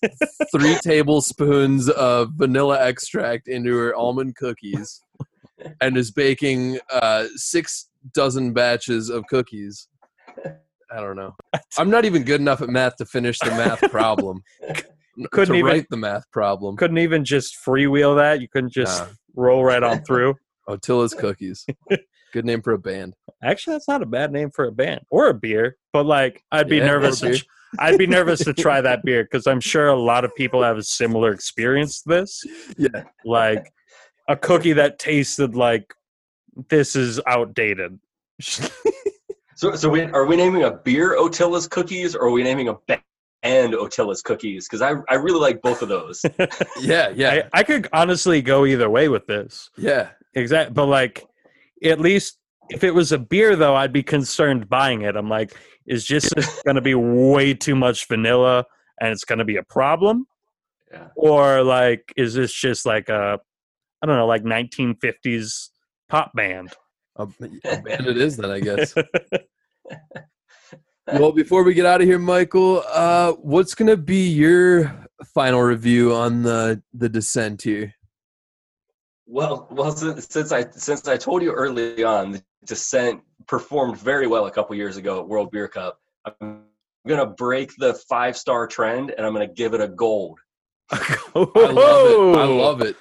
three 0.50 0.76
tablespoons 0.82 1.90
of 1.90 2.30
vanilla 2.36 2.80
extract 2.80 3.48
into 3.48 3.76
her 3.76 3.94
almond 3.94 4.36
cookies 4.36 5.02
and 5.80 5.96
is 5.96 6.10
baking 6.10 6.78
uh, 6.90 7.26
six 7.36 7.88
dozen 8.14 8.52
batches 8.54 9.10
of 9.10 9.26
cookies. 9.28 9.88
I 10.90 11.00
don't 11.00 11.16
know. 11.16 11.34
I'm 11.78 11.90
not 11.90 12.04
even 12.06 12.22
good 12.24 12.40
enough 12.40 12.62
at 12.62 12.68
math 12.68 12.96
to 12.96 13.04
finish 13.04 13.38
the 13.38 13.50
math 13.50 13.80
problem. 13.90 14.42
Couldn't 15.32 15.54
even- 15.56 15.66
write 15.70 15.86
the 15.90 15.96
math 15.98 16.30
problem. 16.30 16.76
couldn't 16.76 16.98
even 16.98 17.24
just 17.24 17.56
freewheel 17.66 18.16
that 18.16 18.40
you 18.40 18.48
couldn't 18.48 18.72
just 18.72 19.02
Nah. 19.02 19.08
roll 19.34 19.64
right 19.64 19.82
on 19.82 20.02
through 20.04 20.34
Otilla's 20.68 21.12
cookies. 21.14 21.66
Good 22.32 22.44
name 22.44 22.62
for 22.62 22.72
a 22.72 22.78
band. 22.78 23.14
actually 23.42 23.74
that's 23.74 23.88
not 23.88 24.02
a 24.02 24.06
bad 24.06 24.32
name 24.32 24.50
for 24.50 24.64
a 24.64 24.72
band 24.72 25.00
or 25.10 25.28
a 25.28 25.34
beer 25.34 25.76
but 25.92 26.06
like 26.06 26.42
i'd 26.52 26.68
be 26.68 26.78
Yeah, 26.78 26.86
nervous 26.86 27.20
to, 27.20 27.38
i'd 27.78 27.98
be 27.98 28.06
nervous 28.06 28.40
to 28.44 28.54
try 28.54 28.80
that 28.88 29.02
beer 29.04 29.24
because 29.24 29.46
i'm 29.46 29.60
sure 29.60 29.88
a 29.88 29.96
lot 29.96 30.24
of 30.24 30.34
people 30.34 30.62
have 30.62 30.78
a 30.78 30.82
similar 30.82 31.32
experience 31.32 32.02
to 32.02 32.08
this 32.08 32.42
Yeah. 32.78 33.04
like 33.24 33.72
a 34.28 34.36
cookie 34.36 34.72
that 34.74 34.98
tasted 34.98 35.54
like 35.54 35.92
this 36.68 36.96
is 36.96 37.20
outdated 37.26 37.98
So, 39.54 39.74
so 39.76 39.88
we, 39.88 40.02
are 40.02 40.26
we 40.26 40.34
naming 40.36 40.64
a 40.64 40.72
beer 40.72 41.14
Otilla's 41.16 41.68
cookies 41.68 42.16
or 42.16 42.26
are 42.26 42.30
we 42.30 42.42
naming 42.42 42.66
a 42.68 42.74
band 42.88 43.02
and 43.44 43.74
Otilla's 43.74 44.20
cookies? 44.20 44.66
Because 44.66 44.82
I, 44.82 44.94
I 45.08 45.14
really 45.14 45.38
like 45.38 45.62
both 45.62 45.82
of 45.82 45.88
those. 45.88 46.24
Yeah, 46.80 47.10
yeah, 47.14 47.42
I, 47.54 47.60
I 47.60 47.62
could 47.62 47.88
honestly 47.92 48.42
go 48.42 48.66
either 48.66 48.90
way 48.90 49.08
with 49.08 49.26
this 49.28 49.70
yeah. 49.76 50.08
Exactly. 50.34 50.72
But 50.74 50.86
like, 50.86 51.24
at 51.82 52.00
least 52.00 52.38
if 52.70 52.84
it 52.84 52.94
was 52.94 53.12
a 53.12 53.18
beer, 53.18 53.56
though, 53.56 53.74
I'd 53.74 53.92
be 53.92 54.02
concerned 54.02 54.68
buying 54.68 55.02
it. 55.02 55.16
I'm 55.16 55.28
like, 55.28 55.54
is 55.86 56.04
just 56.04 56.34
going 56.64 56.76
to 56.76 56.80
be 56.80 56.94
way 56.94 57.54
too 57.54 57.74
much 57.74 58.08
vanilla 58.08 58.64
and 59.00 59.10
it's 59.10 59.24
going 59.24 59.38
to 59.38 59.44
be 59.44 59.56
a 59.56 59.62
problem? 59.62 60.26
Yeah. 60.90 61.08
Or 61.16 61.62
like, 61.62 62.12
is 62.16 62.34
this 62.34 62.52
just 62.52 62.86
like 62.86 63.08
a, 63.08 63.38
I 64.02 64.06
don't 64.06 64.16
know, 64.16 64.26
like 64.26 64.44
1950s 64.44 65.70
pop 66.08 66.32
band? 66.34 66.72
A, 67.16 67.24
a 67.24 67.82
band 67.82 68.06
it 68.06 68.16
is 68.16 68.36
then, 68.36 68.50
I 68.50 68.60
guess. 68.60 68.94
well, 71.06 71.32
before 71.32 71.62
we 71.62 71.74
get 71.74 71.86
out 71.86 72.00
of 72.00 72.06
here, 72.06 72.18
Michael, 72.18 72.82
uh, 72.90 73.32
what's 73.32 73.74
gonna 73.74 73.96
be 73.96 74.28
your 74.28 75.08
final 75.34 75.60
review 75.60 76.14
on 76.14 76.42
the 76.42 76.82
the 76.94 77.08
descent 77.08 77.62
here? 77.62 77.94
Well, 79.26 79.68
well, 79.70 79.92
since, 79.92 80.28
since 80.28 80.52
I 80.52 80.68
since 80.70 81.06
I 81.08 81.16
told 81.16 81.42
you 81.42 81.52
early 81.52 82.04
on, 82.04 82.32
the 82.32 82.42
Descent 82.64 83.20
performed 83.46 83.98
very 83.98 84.26
well 84.26 84.46
a 84.46 84.50
couple 84.50 84.76
years 84.76 84.96
ago 84.96 85.20
at 85.20 85.28
World 85.28 85.50
Beer 85.50 85.68
Cup. 85.68 85.98
I'm 86.40 86.62
gonna 87.06 87.26
break 87.26 87.72
the 87.78 87.94
five 88.08 88.36
star 88.36 88.66
trend, 88.66 89.10
and 89.16 89.26
I'm 89.26 89.32
gonna 89.32 89.46
give 89.46 89.74
it 89.74 89.80
a 89.80 89.88
gold. 89.88 90.38
I 90.90 91.18
love 91.34 91.50
it. 91.56 92.38
I 92.38 92.44
love 92.44 92.82
it. 92.82 92.96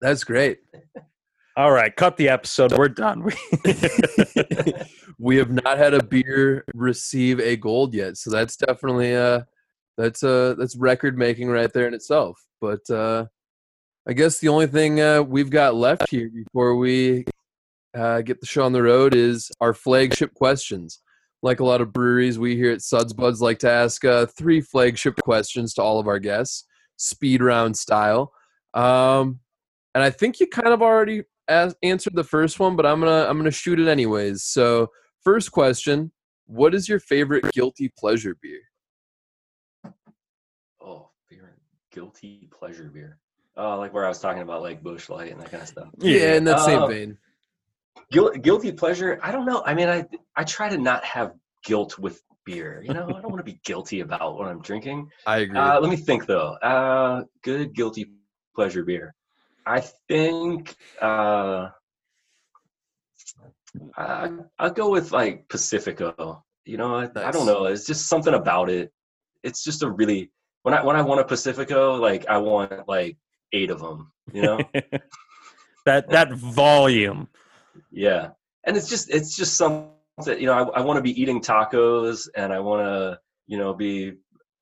That's 0.00 0.24
great. 0.24 0.58
All 1.56 1.70
right, 1.70 1.94
cut 1.94 2.16
the 2.16 2.28
episode. 2.28 2.72
We're 2.72 2.88
done. 2.88 3.30
we 5.20 5.36
have 5.36 5.52
not 5.52 5.78
had 5.78 5.94
a 5.94 6.02
beer 6.02 6.64
receive 6.74 7.38
a 7.38 7.56
gold 7.56 7.94
yet, 7.94 8.16
so 8.16 8.30
that's 8.30 8.56
definitely 8.56 9.14
uh 9.14 9.42
that's 9.96 10.24
uh 10.24 10.56
that's 10.58 10.74
record 10.74 11.16
making 11.16 11.48
right 11.48 11.72
there 11.72 11.86
in 11.86 11.94
itself. 11.94 12.40
But 12.60 12.90
uh 12.90 13.26
I 14.06 14.12
guess 14.12 14.38
the 14.38 14.48
only 14.48 14.66
thing 14.66 15.00
uh, 15.00 15.22
we've 15.22 15.48
got 15.48 15.74
left 15.74 16.10
here 16.10 16.28
before 16.28 16.76
we 16.76 17.24
uh, 17.94 18.20
get 18.20 18.38
the 18.38 18.46
show 18.46 18.64
on 18.64 18.72
the 18.72 18.82
road 18.82 19.14
is 19.14 19.50
our 19.62 19.72
flagship 19.72 20.34
questions. 20.34 21.00
Like 21.42 21.60
a 21.60 21.64
lot 21.64 21.80
of 21.80 21.92
breweries, 21.92 22.38
we 22.38 22.54
here 22.54 22.70
at 22.70 22.82
Suds 22.82 23.14
Buds 23.14 23.40
like 23.40 23.58
to 23.60 23.70
ask 23.70 24.04
uh, 24.04 24.26
three 24.26 24.60
flagship 24.60 25.16
questions 25.22 25.72
to 25.74 25.82
all 25.82 25.98
of 25.98 26.06
our 26.06 26.18
guests, 26.18 26.66
speed 26.96 27.42
round 27.42 27.78
style. 27.78 28.32
Um, 28.74 29.40
and 29.94 30.04
I 30.04 30.10
think 30.10 30.38
you 30.38 30.48
kind 30.48 30.68
of 30.68 30.82
already 30.82 31.22
as- 31.48 31.76
answered 31.82 32.14
the 32.14 32.24
first 32.24 32.60
one, 32.60 32.76
but 32.76 32.84
I'm 32.84 33.00
gonna 33.00 33.26
I'm 33.28 33.38
gonna 33.38 33.50
shoot 33.50 33.80
it 33.80 33.88
anyways. 33.88 34.42
So, 34.42 34.90
first 35.22 35.52
question: 35.52 36.12
What 36.46 36.74
is 36.74 36.88
your 36.88 36.98
favorite 36.98 37.52
guilty 37.52 37.92
pleasure 37.96 38.36
beer? 38.42 38.60
Oh, 40.82 41.10
beer, 41.28 41.56
guilty 41.92 42.48
pleasure 42.50 42.90
beer. 42.92 43.18
Oh, 43.56 43.78
like 43.78 43.94
where 43.94 44.04
I 44.04 44.08
was 44.08 44.20
talking 44.20 44.42
about 44.42 44.62
like 44.62 44.82
Busch 44.82 45.08
Light 45.08 45.30
and 45.32 45.40
that 45.40 45.50
kind 45.50 45.62
of 45.62 45.68
stuff. 45.68 45.88
Yeah, 45.98 46.34
in 46.34 46.44
that 46.44 46.60
same 46.60 46.82
Um, 46.82 46.90
vein. 46.90 47.18
Guil- 48.12 48.40
guilty 48.42 48.72
pleasure. 48.72 49.18
I 49.22 49.30
don't 49.32 49.46
know. 49.46 49.62
I 49.64 49.74
mean, 49.74 49.88
I 49.88 50.06
I 50.36 50.44
try 50.44 50.68
to 50.68 50.76
not 50.78 51.04
have 51.04 51.34
guilt 51.64 51.98
with 51.98 52.20
beer. 52.44 52.82
You 52.84 52.92
know, 52.94 53.06
I 53.08 53.20
don't 53.20 53.30
want 53.30 53.38
to 53.38 53.50
be 53.52 53.60
guilty 53.64 54.00
about 54.00 54.36
what 54.36 54.48
I'm 54.48 54.60
drinking. 54.60 55.08
I 55.26 55.38
agree. 55.38 55.58
Uh, 55.58 55.80
let 55.80 55.88
me 55.90 55.96
think 55.96 56.26
though. 56.26 56.54
Uh, 56.54 57.24
good 57.42 57.74
guilty 57.74 58.10
pleasure 58.54 58.84
beer. 58.84 59.14
I 59.66 59.80
think 60.08 60.74
uh, 61.00 61.68
I, 63.96 64.30
I'll 64.58 64.70
go 64.70 64.90
with 64.90 65.12
like 65.12 65.48
Pacifico. 65.48 66.44
You 66.64 66.76
know, 66.76 66.96
I, 66.96 67.04
I 67.16 67.30
don't 67.30 67.46
know. 67.46 67.64
It's 67.66 67.86
just 67.86 68.08
something 68.08 68.34
about 68.34 68.68
it. 68.70 68.92
It's 69.42 69.62
just 69.62 69.82
a 69.82 69.90
really 69.90 70.30
when 70.62 70.74
I 70.74 70.82
when 70.82 70.96
I 70.96 71.02
want 71.02 71.20
a 71.20 71.24
Pacifico, 71.24 71.94
like 71.96 72.26
I 72.28 72.38
want 72.38 72.88
like 72.88 73.16
eight 73.54 73.70
of 73.70 73.80
them. 73.80 74.12
You 74.32 74.42
know, 74.42 74.58
that 75.86 76.10
that 76.10 76.32
volume. 76.32 77.28
yeah. 77.90 78.30
And 78.66 78.76
it's 78.76 78.88
just 78.88 79.10
it's 79.10 79.36
just 79.36 79.56
something. 79.56 79.90
You 80.26 80.46
know, 80.46 80.54
I, 80.54 80.80
I 80.80 80.80
want 80.82 80.96
to 80.96 81.02
be 81.02 81.20
eating 81.20 81.40
tacos, 81.40 82.28
and 82.34 82.52
I 82.52 82.60
want 82.60 82.86
to 82.86 83.18
you 83.46 83.58
know 83.58 83.74
be 83.74 84.14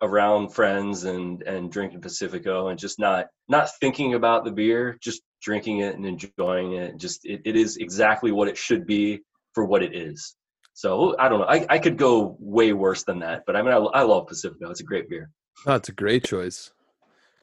around 0.03 0.49
friends 0.49 1.05
and 1.05 1.43
and 1.43 1.71
drinking 1.71 2.01
Pacifico 2.01 2.69
and 2.69 2.79
just 2.79 2.99
not 2.99 3.27
not 3.49 3.69
thinking 3.81 4.15
about 4.15 4.45
the 4.45 4.51
beer, 4.51 4.99
just 5.01 5.23
drinking 5.41 5.79
it 5.79 5.95
and 5.95 6.05
enjoying 6.05 6.73
it. 6.75 6.97
Just 6.99 7.25
it, 7.25 7.41
it 7.45 7.57
is 7.57 7.77
exactly 7.77 8.33
what 8.33 8.49
it 8.49 8.57
should 8.57 8.87
be 8.87 9.21
for 9.55 9.65
what 9.65 9.83
it 9.83 9.95
is. 9.95 10.35
So 10.75 11.15
I 11.19 11.29
don't 11.29 11.41
know. 11.41 11.47
I, 11.47 11.67
I 11.69 11.79
could 11.79 11.97
go 11.97 12.37
way 12.41 12.73
worse 12.73 13.05
than 13.05 13.21
that, 13.21 13.45
but 13.47 13.55
I 13.55 13.63
mean 13.63 13.73
I, 13.73 13.77
I 13.77 14.03
love 14.03 14.27
Pacifico. 14.27 14.71
It's 14.71 14.81
a 14.81 14.85
great 14.85 15.09
beer. 15.09 15.31
Oh, 15.67 15.75
it's 15.75 15.89
a 15.89 15.93
great 15.93 16.25
choice. 16.25 16.73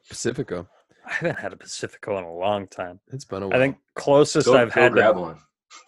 Pacifico. 0.08 0.68
I 1.10 1.14
haven't 1.14 1.38
had 1.40 1.52
a 1.52 1.56
Pacifico 1.56 2.18
in 2.18 2.24
a 2.24 2.32
long 2.32 2.68
time. 2.68 3.00
It's 3.08 3.24
been 3.24 3.42
a 3.42 3.48
while. 3.48 3.56
I 3.56 3.60
think 3.60 3.76
closest 3.96 4.46
Go, 4.46 4.56
I've 4.56 4.72
go 4.72 4.80
had 4.82 4.92
grab 4.92 5.16
to, 5.16 5.20
one. 5.20 5.38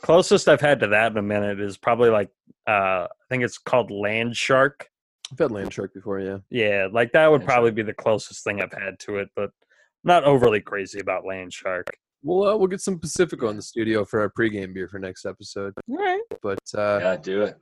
closest 0.02 0.48
I've 0.48 0.60
had 0.60 0.80
to 0.80 0.88
that 0.88 1.12
in 1.12 1.18
a 1.18 1.22
minute 1.22 1.60
is 1.60 1.76
probably 1.78 2.10
like 2.10 2.28
uh, 2.68 3.06
I 3.06 3.08
think 3.30 3.44
it's 3.44 3.58
called 3.58 3.90
Land 3.90 4.36
Shark. 4.36 4.88
I've 5.30 5.38
had 5.38 5.50
land 5.50 5.72
shark 5.72 5.94
before. 5.94 6.20
Yeah. 6.20 6.38
Yeah, 6.50 6.88
like 6.92 7.12
that 7.12 7.30
would 7.30 7.40
Land 7.40 7.48
probably 7.48 7.70
be 7.70 7.82
the 7.82 7.94
closest 7.94 8.44
thing 8.44 8.60
I've 8.60 8.72
had 8.72 8.98
to 9.00 9.16
it, 9.18 9.28
but 9.34 9.50
not 10.04 10.24
overly 10.24 10.60
crazy 10.60 11.00
about 11.00 11.24
Land 11.24 11.52
Shark. 11.54 11.86
We'll 12.22 12.48
uh, 12.48 12.56
we'll 12.56 12.68
get 12.68 12.80
some 12.80 12.98
Pacifico 12.98 13.48
in 13.48 13.56
the 13.56 13.62
studio 13.62 14.04
for 14.04 14.20
our 14.20 14.30
pregame 14.30 14.74
beer 14.74 14.88
for 14.88 14.98
next 14.98 15.24
episode. 15.24 15.72
All 15.88 15.96
right. 15.96 16.20
But 16.42 16.60
uh, 16.76 16.98
Yeah, 17.00 17.16
do 17.16 17.42
it. 17.42 17.56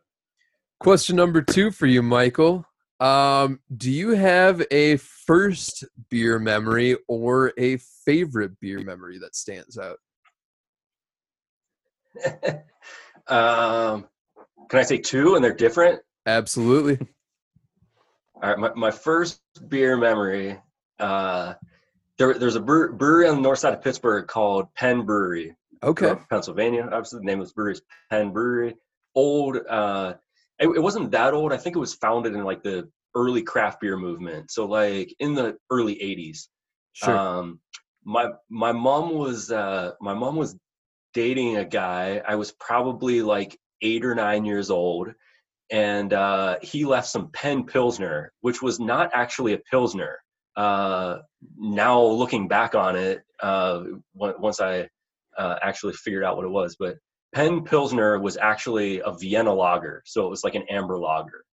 question 0.80 1.16
number 1.16 1.42
two 1.42 1.70
for 1.70 1.86
you, 1.86 2.02
Michael. 2.02 2.64
Um, 3.00 3.60
do 3.74 3.90
you 3.90 4.10
have 4.10 4.62
a 4.70 4.98
first 4.98 5.84
beer 6.10 6.38
memory 6.38 6.98
or 7.08 7.52
a 7.56 7.78
favorite 8.04 8.60
beer 8.60 8.80
memory 8.80 9.18
that 9.18 9.34
stands 9.34 9.78
out? 9.78 9.96
um, 13.26 14.06
can 14.68 14.80
I 14.80 14.82
say 14.82 14.98
two 14.98 15.34
and 15.34 15.42
they're 15.42 15.54
different? 15.54 16.02
Absolutely. 16.26 16.98
All 18.42 18.50
right, 18.50 18.58
my, 18.58 18.70
my 18.74 18.90
first 18.90 19.40
beer 19.68 19.96
memory. 19.96 20.58
Uh, 20.98 21.54
there, 22.18 22.34
there's 22.34 22.56
a 22.56 22.60
brewer, 22.60 22.92
brewery 22.92 23.26
on 23.26 23.36
the 23.36 23.42
north 23.42 23.60
side 23.60 23.72
of 23.72 23.82
Pittsburgh 23.82 24.26
called 24.26 24.66
Penn 24.74 25.06
Brewery, 25.06 25.56
Okay. 25.82 26.14
Pennsylvania. 26.28 26.82
Obviously, 26.92 27.20
the 27.20 27.24
name 27.24 27.40
of 27.40 27.46
this 27.46 27.54
brewery 27.54 27.72
is 27.72 27.82
Penn 28.10 28.30
Brewery. 28.30 28.76
Old. 29.14 29.56
Uh, 29.68 30.14
it, 30.60 30.68
it 30.68 30.82
wasn't 30.82 31.10
that 31.10 31.34
old. 31.34 31.52
I 31.52 31.56
think 31.56 31.74
it 31.74 31.80
was 31.80 31.94
founded 31.94 32.34
in 32.34 32.44
like 32.44 32.62
the 32.62 32.88
early 33.14 33.42
craft 33.42 33.80
beer 33.80 33.96
movement. 33.96 34.50
So 34.50 34.66
like 34.66 35.14
in 35.18 35.34
the 35.34 35.56
early 35.70 35.96
'80s. 35.96 36.48
Sure. 36.92 37.16
Um, 37.16 37.60
my 38.04 38.30
my 38.48 38.72
mom 38.72 39.14
was 39.14 39.50
uh, 39.50 39.92
my 40.00 40.14
mom 40.14 40.36
was 40.36 40.56
dating 41.14 41.56
a 41.56 41.64
guy. 41.64 42.22
I 42.26 42.36
was 42.36 42.52
probably 42.52 43.22
like 43.22 43.58
eight 43.82 44.04
or 44.04 44.14
nine 44.14 44.44
years 44.44 44.70
old, 44.70 45.08
and 45.70 46.12
uh, 46.12 46.58
he 46.62 46.84
left 46.84 47.08
some 47.08 47.30
Penn 47.32 47.64
Pilsner, 47.64 48.32
which 48.40 48.62
was 48.62 48.80
not 48.80 49.10
actually 49.12 49.54
a 49.54 49.58
Pilsner. 49.70 50.18
Uh, 50.56 51.18
now 51.56 52.02
looking 52.02 52.48
back 52.48 52.74
on 52.74 52.96
it, 52.96 53.22
uh, 53.42 53.82
once 54.14 54.60
I 54.60 54.88
uh, 55.38 55.56
actually 55.62 55.94
figured 55.94 56.24
out 56.24 56.36
what 56.36 56.44
it 56.44 56.50
was, 56.50 56.76
but 56.78 56.96
Penn 57.32 57.62
Pilsner 57.62 58.18
was 58.18 58.36
actually 58.36 59.00
a 59.00 59.12
Vienna 59.12 59.52
lager, 59.52 60.02
so 60.04 60.26
it 60.26 60.30
was 60.30 60.42
like 60.42 60.54
an 60.54 60.64
amber 60.68 60.98
lager. 60.98 61.44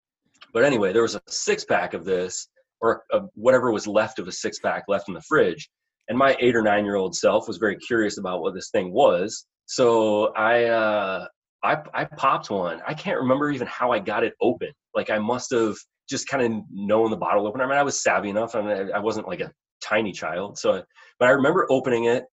But 0.53 0.63
anyway, 0.63 0.91
there 0.93 1.03
was 1.03 1.15
a 1.15 1.21
six 1.27 1.63
pack 1.65 1.93
of 1.93 2.03
this, 2.05 2.47
or 2.81 3.03
uh 3.13 3.21
whatever 3.33 3.71
was 3.71 3.87
left 3.87 4.19
of 4.19 4.27
a 4.27 4.31
six 4.31 4.59
pack 4.59 4.85
left 4.87 5.07
in 5.07 5.13
the 5.13 5.21
fridge. 5.21 5.69
And 6.09 6.17
my 6.17 6.35
eight 6.39 6.55
or 6.55 6.61
nine 6.61 6.85
year 6.85 6.95
old 6.95 7.15
self 7.15 7.47
was 7.47 7.57
very 7.57 7.75
curious 7.77 8.17
about 8.17 8.41
what 8.41 8.53
this 8.53 8.69
thing 8.69 8.91
was. 8.93 9.45
So 9.65 10.33
I, 10.35 10.65
uh, 10.65 11.27
I, 11.63 11.77
I 11.93 12.05
popped 12.05 12.49
one. 12.49 12.81
I 12.87 12.93
can't 12.93 13.19
remember 13.19 13.51
even 13.51 13.67
how 13.67 13.91
I 13.91 13.99
got 13.99 14.23
it 14.23 14.33
open. 14.41 14.69
Like 14.95 15.09
I 15.09 15.19
must 15.19 15.51
have 15.51 15.75
just 16.09 16.27
kind 16.27 16.43
of 16.43 16.63
known 16.71 17.11
the 17.11 17.17
bottle 17.17 17.45
opener. 17.45 17.65
I 17.65 17.67
mean, 17.67 17.77
I 17.77 17.83
was 17.83 18.01
savvy 18.01 18.29
enough. 18.29 18.55
I 18.55 18.61
mean, 18.61 18.91
I 18.95 18.99
wasn't 18.99 19.27
like 19.27 19.41
a 19.41 19.51
tiny 19.83 20.13
child. 20.13 20.57
So, 20.57 20.81
but 21.19 21.27
I 21.27 21.31
remember 21.31 21.67
opening 21.69 22.05
it. 22.05 22.23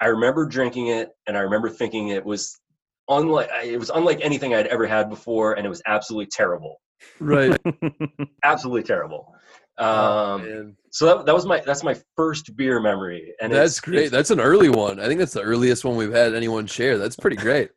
I 0.00 0.08
remember 0.08 0.44
drinking 0.44 0.88
it, 0.88 1.08
and 1.26 1.38
I 1.38 1.40
remember 1.40 1.70
thinking 1.70 2.08
it 2.08 2.24
was 2.24 2.60
unlike 3.08 3.48
it 3.64 3.78
was 3.78 3.90
unlike 3.90 4.20
anything 4.22 4.54
I'd 4.54 4.66
ever 4.68 4.86
had 4.86 5.08
before, 5.10 5.54
and 5.54 5.66
it 5.66 5.68
was 5.68 5.82
absolutely 5.86 6.26
terrible. 6.26 6.80
right. 7.20 7.58
Absolutely 8.44 8.82
terrible. 8.82 9.34
Oh, 9.78 9.84
Um, 10.34 10.42
man. 10.44 10.76
so 10.90 11.04
that, 11.06 11.26
that 11.26 11.34
was 11.34 11.44
my 11.44 11.60
that's 11.60 11.84
my 11.84 11.94
first 12.16 12.56
beer 12.56 12.80
memory, 12.80 13.34
and 13.40 13.52
That's 13.52 13.78
it's- 13.78 13.80
great. 13.80 13.96
it's- 14.06 14.10
That's 14.10 14.30
an 14.30 14.40
early 14.40 14.70
one. 14.70 14.98
I 14.98 15.06
think 15.06 15.20
that's 15.20 15.34
the 15.34 15.42
earliest 15.42 15.84
one 15.84 15.96
we've 15.96 16.12
had 16.12 16.34
anyone 16.34 16.66
share. 16.66 16.96
That's 16.98 17.16
pretty 17.16 17.36
great. 17.36 17.70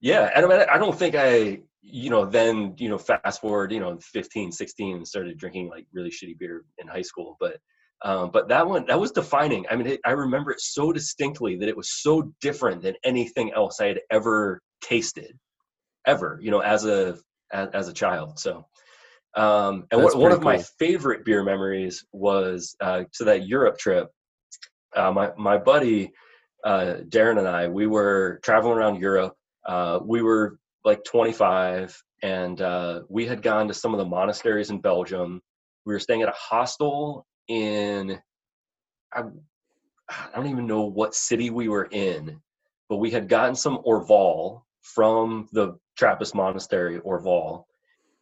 yeah, 0.00 0.30
and 0.34 0.46
I 0.46 0.48
mean, 0.48 0.66
I 0.72 0.78
don't 0.78 0.98
think 0.98 1.14
I, 1.14 1.60
you 1.82 2.08
know, 2.10 2.24
then 2.24 2.74
you 2.78 2.88
know, 2.88 2.96
fast 2.98 3.40
forward, 3.42 3.72
you 3.72 3.80
know, 3.80 3.98
15, 4.00 4.50
16, 4.52 4.96
and 4.96 5.06
started 5.06 5.36
drinking 5.38 5.68
like 5.68 5.86
really 5.92 6.10
shitty 6.10 6.38
beer 6.38 6.64
in 6.78 6.88
high 6.88 7.02
school, 7.02 7.36
but. 7.40 7.58
Um, 8.02 8.30
but 8.30 8.48
that 8.48 8.66
one 8.66 8.86
that 8.86 9.00
was 9.00 9.12
defining. 9.12 9.64
I 9.70 9.76
mean, 9.76 9.86
it, 9.86 10.00
I 10.04 10.10
remember 10.10 10.50
it 10.50 10.60
so 10.60 10.92
distinctly 10.92 11.56
that 11.56 11.68
it 11.68 11.76
was 11.76 11.90
so 11.90 12.32
different 12.40 12.82
than 12.82 12.94
anything 13.04 13.52
else 13.52 13.80
I 13.80 13.86
had 13.86 14.00
ever 14.10 14.60
tasted, 14.82 15.38
ever. 16.06 16.38
You 16.42 16.50
know, 16.50 16.60
as 16.60 16.84
a 16.84 17.16
as, 17.52 17.68
as 17.72 17.88
a 17.88 17.92
child. 17.92 18.38
So, 18.38 18.66
um, 19.34 19.86
and 19.90 20.02
one, 20.02 20.32
of 20.32 20.40
pretty 20.40 20.44
my 20.44 20.62
favorite 20.78 21.24
beer 21.24 21.42
memories 21.42 22.04
was 22.12 22.76
uh, 22.80 23.04
to 23.14 23.24
that 23.24 23.46
Europe 23.46 23.78
trip. 23.78 24.10
Uh, 24.94 25.10
my 25.10 25.32
my 25.38 25.56
buddy 25.56 26.12
uh, 26.64 26.96
Darren 27.08 27.38
and 27.38 27.48
I, 27.48 27.68
we 27.68 27.86
were 27.86 28.40
traveling 28.42 28.76
around 28.76 29.00
Europe. 29.00 29.34
Uh, 29.64 30.00
we 30.04 30.20
were 30.20 30.58
like 30.84 31.02
25, 31.04 31.96
and 32.22 32.60
uh, 32.60 33.02
we 33.08 33.24
had 33.24 33.40
gone 33.40 33.68
to 33.68 33.74
some 33.74 33.94
of 33.94 33.98
the 33.98 34.04
monasteries 34.04 34.70
in 34.70 34.80
Belgium. 34.80 35.40
We 35.84 35.94
were 35.94 36.00
staying 36.00 36.22
at 36.22 36.28
a 36.28 36.34
hostel 36.36 37.24
in, 37.48 38.20
I, 39.12 39.22
I 40.08 40.28
don't 40.34 40.48
even 40.48 40.66
know 40.66 40.82
what 40.82 41.14
city 41.14 41.50
we 41.50 41.68
were 41.68 41.88
in, 41.90 42.40
but 42.88 42.96
we 42.96 43.10
had 43.10 43.28
gotten 43.28 43.54
some 43.54 43.78
Orval 43.86 44.62
from 44.82 45.48
the 45.52 45.78
Trappist 45.96 46.34
monastery, 46.34 47.00
Orval. 47.00 47.64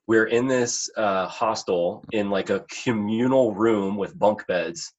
we're 0.07 0.27
in 0.27 0.47
this 0.47 0.89
uh, 0.97 1.27
hostel 1.27 2.05
in 2.13 2.31
like 2.31 2.51
a 2.51 2.65
communal 2.85 3.55
room 3.55 3.97
with 3.97 4.19
bunk 4.19 4.47
beds, 4.47 4.93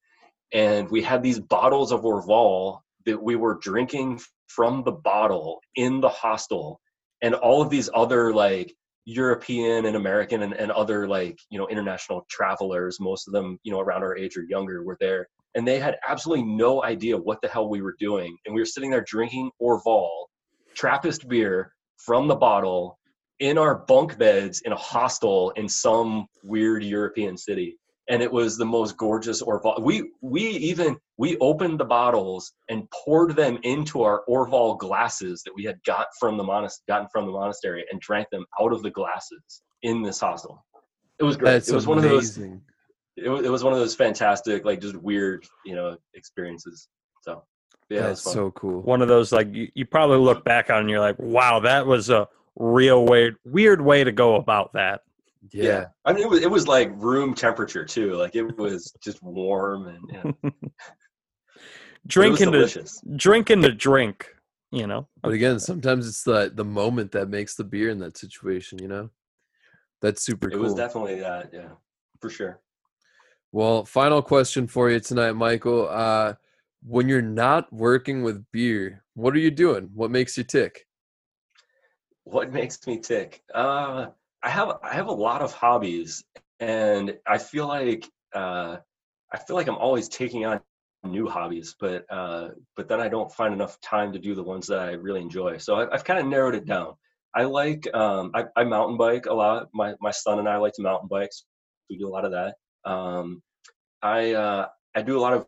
and 0.53 0.89
we 0.89 1.01
had 1.01 1.23
these 1.23 1.39
bottles 1.39 1.91
of 1.91 2.01
Orval 2.01 2.81
that 3.05 3.21
we 3.21 3.35
were 3.35 3.59
drinking 3.61 4.19
from 4.47 4.83
the 4.83 4.91
bottle 4.91 5.61
in 5.75 6.01
the 6.01 6.09
hostel, 6.09 6.79
and 7.21 7.33
all 7.33 7.61
of 7.61 7.69
these 7.69 7.89
other 7.93 8.33
like 8.33 8.73
European 9.05 9.85
and 9.85 9.95
American 9.95 10.41
and, 10.41 10.53
and 10.53 10.71
other 10.71 11.07
like 11.07 11.37
you 11.49 11.59
know 11.59 11.67
international 11.67 12.25
travelers, 12.29 12.99
most 12.99 13.27
of 13.27 13.33
them 13.33 13.59
you 13.63 13.71
know 13.71 13.79
around 13.79 14.03
our 14.03 14.17
age 14.17 14.35
or 14.35 14.43
younger, 14.43 14.83
were 14.83 14.97
there, 14.99 15.27
and 15.55 15.67
they 15.67 15.79
had 15.79 15.97
absolutely 16.07 16.43
no 16.43 16.83
idea 16.83 17.17
what 17.17 17.39
the 17.41 17.47
hell 17.47 17.69
we 17.69 17.81
were 17.81 17.95
doing, 17.99 18.35
and 18.45 18.53
we 18.53 18.61
were 18.61 18.65
sitting 18.65 18.89
there 18.89 19.05
drinking 19.07 19.51
Orval, 19.61 20.09
Trappist 20.73 21.27
beer 21.27 21.71
from 21.97 22.27
the 22.27 22.35
bottle 22.35 22.99
in 23.39 23.57
our 23.57 23.79
bunk 23.85 24.17
beds 24.17 24.61
in 24.61 24.71
a 24.71 24.77
hostel 24.77 25.51
in 25.51 25.67
some 25.69 26.25
weird 26.43 26.83
European 26.83 27.37
city. 27.37 27.77
And 28.07 28.21
it 28.21 28.31
was 28.31 28.57
the 28.57 28.65
most 28.65 28.97
gorgeous 28.97 29.41
Orval. 29.41 29.81
We 29.81 30.11
we 30.21 30.41
even 30.41 30.97
we 31.17 31.37
opened 31.37 31.79
the 31.79 31.85
bottles 31.85 32.53
and 32.69 32.87
poured 32.91 33.35
them 33.35 33.57
into 33.63 34.03
our 34.03 34.23
Orval 34.29 34.77
glasses 34.77 35.41
that 35.43 35.53
we 35.55 35.63
had 35.63 35.83
got 35.85 36.07
from 36.19 36.37
the 36.37 36.43
monas- 36.43 36.81
gotten 36.87 37.07
from 37.11 37.25
the 37.25 37.31
monastery 37.31 37.83
and 37.91 37.99
drank 37.99 38.29
them 38.31 38.45
out 38.61 38.73
of 38.73 38.83
the 38.83 38.91
glasses 38.91 39.63
in 39.81 40.03
this 40.03 40.19
hostel. 40.19 40.63
It 41.19 41.23
was 41.23 41.35
great. 41.35 41.51
That's 41.51 41.69
it 41.69 41.75
was 41.75 41.87
one 41.87 41.97
of 41.97 42.03
those 42.03 42.37
it 43.17 43.29
was, 43.29 43.45
it 43.45 43.49
was 43.49 43.63
one 43.63 43.73
of 43.73 43.79
those 43.79 43.95
fantastic, 43.95 44.65
like 44.65 44.81
just 44.81 44.95
weird, 44.95 45.45
you 45.65 45.75
know, 45.75 45.97
experiences. 46.13 46.89
So 47.21 47.43
yeah, 47.89 48.01
That's 48.07 48.21
so 48.21 48.51
cool. 48.51 48.81
One 48.81 49.01
of 49.01 49.07
those 49.07 49.31
like 49.31 49.53
you, 49.53 49.69
you 49.75 49.85
probably 49.85 50.17
look 50.17 50.43
back 50.43 50.69
on 50.69 50.81
and 50.81 50.89
you're 50.89 50.99
like, 50.99 51.19
wow, 51.19 51.59
that 51.61 51.85
was 51.85 52.09
a 52.09 52.27
real 52.57 53.05
weird 53.05 53.35
weird 53.45 53.81
way 53.81 54.03
to 54.03 54.11
go 54.11 54.35
about 54.35 54.73
that. 54.73 55.01
Yeah. 55.51 55.85
I 56.05 56.13
mean, 56.13 56.23
it 56.23 56.29
was 56.29 56.41
it 56.41 56.49
was 56.49 56.67
like 56.67 56.91
room 56.95 57.33
temperature 57.33 57.85
too. 57.85 58.13
Like 58.13 58.35
it 58.35 58.57
was 58.57 58.91
just 59.03 59.21
warm 59.23 59.87
and 59.87 60.09
yeah. 60.11 60.51
But 62.17 62.25
it 62.25 62.29
was 62.29 62.39
Drinking 62.39 62.45
to 62.51 62.57
delicious. 62.59 63.01
drinking 63.15 63.61
to 63.63 63.71
drink, 63.73 64.27
you 64.71 64.85
know. 64.87 65.07
But 65.23 65.33
again, 65.33 65.59
sometimes 65.59 66.07
it's 66.07 66.23
the 66.23 66.51
the 66.53 66.63
moment 66.65 67.11
that 67.13 67.29
makes 67.29 67.55
the 67.55 67.63
beer 67.63 67.89
in 67.89 67.99
that 67.99 68.17
situation, 68.17 68.77
you 68.79 68.87
know? 68.87 69.09
That's 70.01 70.23
super 70.23 70.47
It 70.49 70.53
cool. 70.53 70.61
was 70.61 70.75
definitely 70.75 71.19
that. 71.21 71.49
Yeah, 71.53 71.69
for 72.21 72.29
sure. 72.29 72.61
well, 73.51 73.85
final 73.85 74.21
question 74.21 74.67
for 74.67 74.89
you 74.91 74.99
tonight, 74.99 75.33
Michael. 75.33 75.87
Uh 75.89 76.35
when 76.87 77.09
you're 77.09 77.21
not 77.23 77.73
working 77.73 78.21
with 78.21 78.45
beer, 78.51 79.03
what 79.15 79.33
are 79.33 79.39
you 79.39 79.49
doing? 79.49 79.89
What 79.95 80.11
makes 80.11 80.37
you 80.37 80.43
tick? 80.43 80.85
What 82.25 82.51
makes 82.59 82.85
me 82.85 82.99
tick? 82.99 83.41
Uh, 83.53 84.07
I 84.45 84.49
have 84.49 84.77
I 84.83 84.93
have 84.93 85.07
a 85.07 85.11
lot 85.11 85.41
of 85.41 85.51
hobbies, 85.53 86.23
and 86.59 87.17
I 87.27 87.39
feel 87.39 87.67
like 87.67 88.07
uh, 88.33 88.77
I 89.33 89.37
feel 89.39 89.55
like 89.55 89.67
I'm 89.67 89.75
always 89.77 90.07
taking 90.07 90.45
on 90.45 90.61
new 91.03 91.27
hobbies, 91.27 91.75
but 91.79 92.05
uh, 92.11 92.49
but 92.77 92.87
then 92.87 93.01
I 93.01 93.09
don't 93.09 93.31
find 93.31 93.55
enough 93.55 93.81
time 93.81 94.13
to 94.13 94.19
do 94.19 94.35
the 94.35 94.43
ones 94.43 94.67
that 94.67 94.79
I 94.79 94.91
really 94.91 95.21
enjoy. 95.21 95.57
So 95.57 95.75
I, 95.77 95.91
I've 95.91 96.03
kind 96.03 96.19
of 96.19 96.27
narrowed 96.27 96.53
it 96.53 96.65
down. 96.67 96.93
I 97.35 97.45
like 97.45 97.87
um, 97.95 98.31
I, 98.35 98.45
I 98.55 98.63
mountain 98.65 98.97
bike 98.97 99.25
a 99.25 99.33
lot. 99.33 99.69
My 99.73 99.95
my 99.99 100.11
son 100.11 100.37
and 100.37 100.47
I 100.47 100.57
like 100.57 100.73
to 100.73 100.83
mountain 100.83 101.09
bikes. 101.09 101.45
We 101.89 101.97
do 101.97 102.07
a 102.07 102.13
lot 102.13 102.23
of 102.23 102.31
that. 102.31 102.55
Um, 102.89 103.41
I 104.03 104.33
uh, 104.33 104.67
I 104.95 105.01
do 105.01 105.17
a 105.17 105.21
lot 105.21 105.33
of 105.33 105.47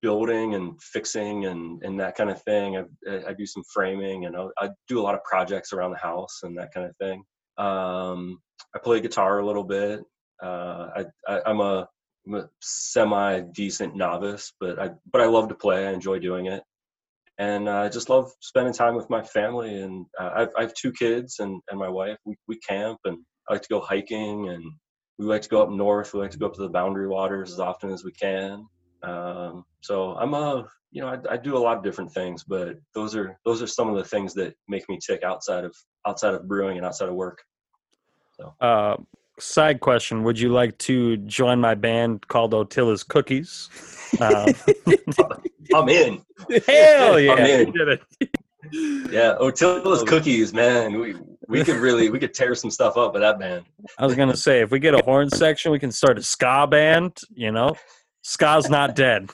building 0.00 0.54
and 0.54 0.82
fixing 0.82 1.44
and, 1.44 1.82
and 1.84 2.00
that 2.00 2.16
kind 2.16 2.30
of 2.30 2.42
thing. 2.42 2.78
I, 2.78 2.84
I 3.28 3.34
do 3.34 3.46
some 3.46 3.62
framing 3.72 4.24
and 4.24 4.34
I'll, 4.34 4.50
I 4.58 4.70
do 4.88 4.98
a 4.98 5.02
lot 5.02 5.14
of 5.14 5.22
projects 5.22 5.72
around 5.72 5.92
the 5.92 5.98
house 5.98 6.40
and 6.42 6.58
that 6.58 6.74
kind 6.74 6.86
of 6.86 6.96
thing. 6.96 7.22
Um, 7.58 8.40
I 8.74 8.78
play 8.78 9.00
guitar 9.00 9.38
a 9.38 9.46
little 9.46 9.64
bit. 9.64 10.00
Uh, 10.42 11.04
I, 11.28 11.40
I'm 11.46 11.60
a 11.60 11.88
a 12.34 12.44
semi 12.60 13.40
decent 13.40 13.96
novice, 13.96 14.52
but 14.60 14.78
I 14.78 14.90
but 15.10 15.20
I 15.20 15.26
love 15.26 15.48
to 15.48 15.54
play. 15.54 15.86
I 15.86 15.92
enjoy 15.92 16.18
doing 16.18 16.46
it, 16.46 16.62
and 17.38 17.68
uh, 17.68 17.78
I 17.78 17.88
just 17.88 18.08
love 18.08 18.30
spending 18.40 18.72
time 18.72 18.94
with 18.94 19.10
my 19.10 19.22
family. 19.22 19.82
And 19.82 20.06
uh, 20.18 20.30
I've 20.34 20.50
I 20.56 20.62
have 20.62 20.74
two 20.74 20.92
kids 20.92 21.40
and 21.40 21.60
and 21.70 21.78
my 21.78 21.88
wife. 21.88 22.18
We 22.24 22.36
we 22.48 22.58
camp 22.58 23.00
and 23.04 23.18
I 23.48 23.54
like 23.54 23.62
to 23.62 23.68
go 23.68 23.80
hiking 23.80 24.48
and 24.48 24.64
we 25.18 25.26
like 25.26 25.42
to 25.42 25.48
go 25.48 25.62
up 25.62 25.70
north. 25.70 26.14
We 26.14 26.20
like 26.20 26.30
to 26.32 26.38
go 26.38 26.46
up 26.46 26.54
to 26.54 26.62
the 26.62 26.68
Boundary 26.68 27.08
Waters 27.08 27.52
as 27.52 27.60
often 27.60 27.90
as 27.90 28.04
we 28.04 28.12
can. 28.12 28.66
Um, 29.02 29.64
so 29.80 30.14
I'm 30.14 30.34
a 30.34 30.68
you 30.90 31.00
know 31.02 31.08
I, 31.08 31.34
I 31.34 31.36
do 31.36 31.56
a 31.56 31.58
lot 31.58 31.76
of 31.76 31.82
different 31.82 32.12
things, 32.12 32.44
but 32.44 32.76
those 32.94 33.14
are 33.16 33.38
those 33.44 33.62
are 33.62 33.66
some 33.66 33.88
of 33.88 33.96
the 33.96 34.04
things 34.04 34.34
that 34.34 34.54
make 34.68 34.88
me 34.88 34.98
tick 35.04 35.22
outside 35.22 35.64
of 35.64 35.74
outside 36.06 36.34
of 36.34 36.46
brewing 36.46 36.76
and 36.76 36.86
outside 36.86 37.08
of 37.08 37.14
work. 37.14 37.42
So. 38.36 38.54
Uh, 38.60 38.96
side 39.38 39.80
question: 39.80 40.22
Would 40.24 40.38
you 40.38 40.50
like 40.50 40.78
to 40.78 41.16
join 41.18 41.60
my 41.60 41.74
band 41.74 42.26
called 42.28 42.52
Otilla's 42.52 43.02
Cookies? 43.02 43.68
Uh, 44.20 44.52
I'm 45.74 45.88
in. 45.88 46.22
Hell 46.66 47.18
yeah! 47.18 47.32
I'm 47.32 47.46
in. 47.46 47.98
Yeah, 49.10 49.36
Otilla's 49.38 50.02
Cookies, 50.04 50.52
man. 50.52 50.98
We 50.98 51.16
we 51.48 51.64
could 51.64 51.76
really 51.76 52.08
we 52.08 52.18
could 52.18 52.34
tear 52.34 52.54
some 52.54 52.70
stuff 52.70 52.96
up 52.96 53.12
with 53.12 53.22
that 53.22 53.38
band. 53.38 53.64
I 53.98 54.06
was 54.06 54.14
gonna 54.14 54.36
say 54.36 54.60
if 54.60 54.70
we 54.70 54.78
get 54.78 54.94
a 54.94 55.02
horn 55.04 55.28
section, 55.30 55.72
we 55.72 55.78
can 55.78 55.92
start 55.92 56.18
a 56.18 56.22
ska 56.22 56.66
band. 56.66 57.18
You 57.34 57.52
know, 57.52 57.76
ska's 58.22 58.68
not 58.70 58.96
dead. 58.96 59.30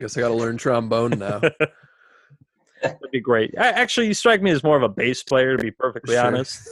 Guess 0.00 0.16
I 0.16 0.20
got 0.20 0.28
to 0.28 0.34
learn 0.34 0.56
trombone 0.56 1.18
now. 1.18 1.40
That'd 2.82 3.10
be 3.12 3.20
great. 3.20 3.54
Actually, 3.56 4.06
you 4.06 4.14
strike 4.14 4.40
me 4.40 4.50
as 4.50 4.64
more 4.64 4.76
of 4.76 4.82
a 4.82 4.88
bass 4.88 5.22
player, 5.22 5.56
to 5.56 5.62
be 5.62 5.70
perfectly 5.70 6.14
sure. 6.14 6.26
honest. 6.26 6.66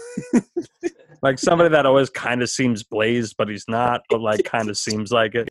like 1.22 1.39
somebody 1.39 1.68
that 1.70 1.85
always 1.85 2.09
kind 2.09 2.43
of 2.43 2.48
seems 2.48 2.82
blazed, 2.82 3.35
but 3.36 3.48
he's 3.48 3.66
not, 3.68 4.02
but 4.09 4.20
like 4.20 4.44
kind 4.44 4.70
of 4.70 4.78
seems 4.78 5.12
like 5.12 5.35
it. 5.35 5.48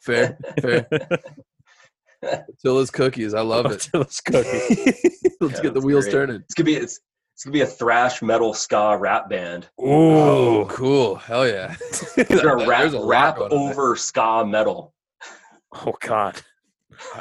Fair, 0.00 0.38
fair. 0.60 0.86
Tilla's 2.62 2.90
cookies, 2.90 3.32
I 3.32 3.40
love 3.40 3.66
it. 3.66 3.80
Tilla's 3.80 4.20
cookies. 4.20 4.78
Let's 5.40 5.54
yeah, 5.54 5.62
get 5.62 5.74
the 5.74 5.80
wheels 5.80 6.04
great. 6.04 6.12
turning. 6.12 6.36
It's 6.42 6.54
gonna 6.54 6.66
be 6.66 6.74
it's 6.74 7.00
it's 7.38 7.44
gonna 7.44 7.52
be 7.52 7.60
a 7.60 7.66
thrash 7.66 8.20
metal 8.20 8.52
ska 8.52 8.96
rap 8.98 9.30
band. 9.30 9.68
Ooh, 9.80 9.86
oh, 9.86 10.66
cool! 10.68 11.14
Hell 11.14 11.46
yeah! 11.46 11.76
They're 12.16 12.24
gonna 12.24 12.66
rap, 12.66 12.92
rap 13.04 13.38
over 13.38 13.94
ska 13.94 14.44
metal. 14.44 14.92
Oh 15.72 15.94
God! 16.00 16.42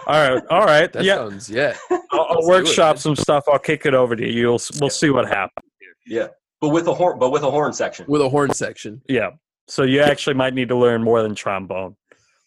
All 0.08 0.28
right, 0.28 0.44
all 0.50 0.66
right. 0.66 0.92
That 0.92 1.04
yeah. 1.04 1.18
sounds 1.18 1.52
yeah. 1.52 1.78
I'll, 2.12 2.26
I'll 2.32 2.48
workshop 2.48 2.98
some 2.98 3.16
stuff. 3.16 3.44
I'll 3.48 3.60
kick 3.60 3.86
it 3.86 3.94
over 3.94 4.16
to 4.16 4.26
you. 4.26 4.40
You'll 4.40 4.60
we'll 4.82 4.90
see 4.90 5.12
what 5.12 5.28
happens. 5.28 5.68
Yeah, 6.08 6.30
but 6.62 6.70
with 6.70 6.88
a 6.88 6.96
horn, 6.96 7.20
but 7.20 7.30
with 7.30 7.44
a 7.44 7.52
horn 7.52 7.72
section. 7.72 8.08
With 8.10 8.24
a 8.24 8.30
horn 8.30 8.52
section. 8.56 9.04
Yeah. 9.08 9.30
So 9.68 9.84
you 9.84 10.02
actually 10.02 10.34
might 10.34 10.56
need 10.56 10.70
to 10.70 10.76
learn 10.76 11.04
more 11.04 11.22
than 11.22 11.36
trombone. 11.36 11.96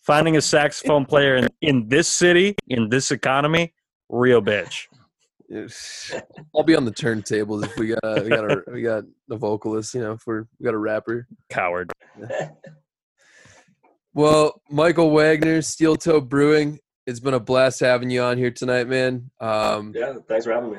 Finding 0.00 0.36
a 0.36 0.40
saxophone 0.40 1.04
player 1.06 1.36
in, 1.36 1.46
in 1.60 1.88
this 1.88 2.08
city, 2.08 2.56
in 2.66 2.88
this 2.88 3.12
economy, 3.12 3.74
real 4.08 4.42
bitch. 4.42 4.88
I'll 6.54 6.62
be 6.62 6.76
on 6.76 6.84
the 6.84 6.92
turntables 6.92 7.64
if 7.64 7.76
we 7.76 7.88
got 7.88 8.22
we 8.22 8.28
got 8.28 8.50
a 8.50 8.62
we 8.72 8.82
got 8.82 9.04
a 9.30 9.36
vocalist, 9.36 9.94
you 9.94 10.00
know, 10.00 10.12
if 10.12 10.26
we're 10.26 10.44
we 10.58 10.64
got 10.64 10.74
a 10.74 10.78
rapper. 10.78 11.26
Coward. 11.48 11.90
Well, 14.12 14.60
Michael 14.68 15.12
Wagner, 15.12 15.62
Steel 15.62 15.94
Toe 15.94 16.20
Brewing. 16.20 16.80
It's 17.06 17.20
been 17.20 17.34
a 17.34 17.40
blast 17.40 17.78
having 17.78 18.10
you 18.10 18.22
on 18.22 18.38
here 18.38 18.50
tonight, 18.50 18.88
man. 18.88 19.30
Um, 19.40 19.92
yeah, 19.94 20.14
thanks 20.28 20.46
for 20.46 20.52
having 20.52 20.72
me. 20.72 20.78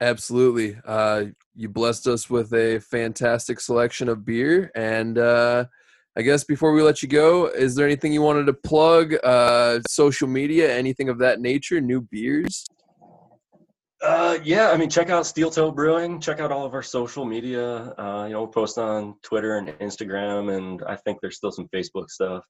Absolutely. 0.00 0.76
Uh, 0.84 1.26
you 1.54 1.68
blessed 1.68 2.08
us 2.08 2.28
with 2.28 2.52
a 2.52 2.80
fantastic 2.80 3.60
selection 3.60 4.08
of 4.08 4.24
beer. 4.24 4.72
And 4.74 5.16
uh, 5.16 5.66
I 6.16 6.22
guess 6.22 6.42
before 6.42 6.72
we 6.72 6.82
let 6.82 7.02
you 7.02 7.08
go, 7.08 7.46
is 7.46 7.76
there 7.76 7.86
anything 7.86 8.12
you 8.12 8.22
wanted 8.22 8.46
to 8.46 8.52
plug? 8.52 9.14
Uh, 9.22 9.78
social 9.86 10.26
media, 10.26 10.74
anything 10.74 11.08
of 11.08 11.18
that 11.18 11.40
nature, 11.40 11.80
new 11.80 12.00
beers? 12.00 12.64
Uh, 14.02 14.38
yeah, 14.42 14.70
I 14.70 14.76
mean, 14.76 14.90
check 14.90 15.10
out 15.10 15.26
Steel 15.26 15.50
Toe 15.50 15.70
Brewing. 15.70 16.20
Check 16.20 16.40
out 16.40 16.50
all 16.50 16.66
of 16.66 16.74
our 16.74 16.82
social 16.82 17.24
media. 17.24 17.94
Uh, 17.96 18.24
you 18.26 18.32
know, 18.32 18.42
we 18.44 18.50
post 18.50 18.76
on 18.76 19.14
Twitter 19.22 19.56
and 19.56 19.68
Instagram, 19.78 20.56
and 20.56 20.82
I 20.88 20.96
think 20.96 21.18
there's 21.20 21.36
still 21.36 21.52
some 21.52 21.68
Facebook 21.72 22.10
stuff. 22.10 22.44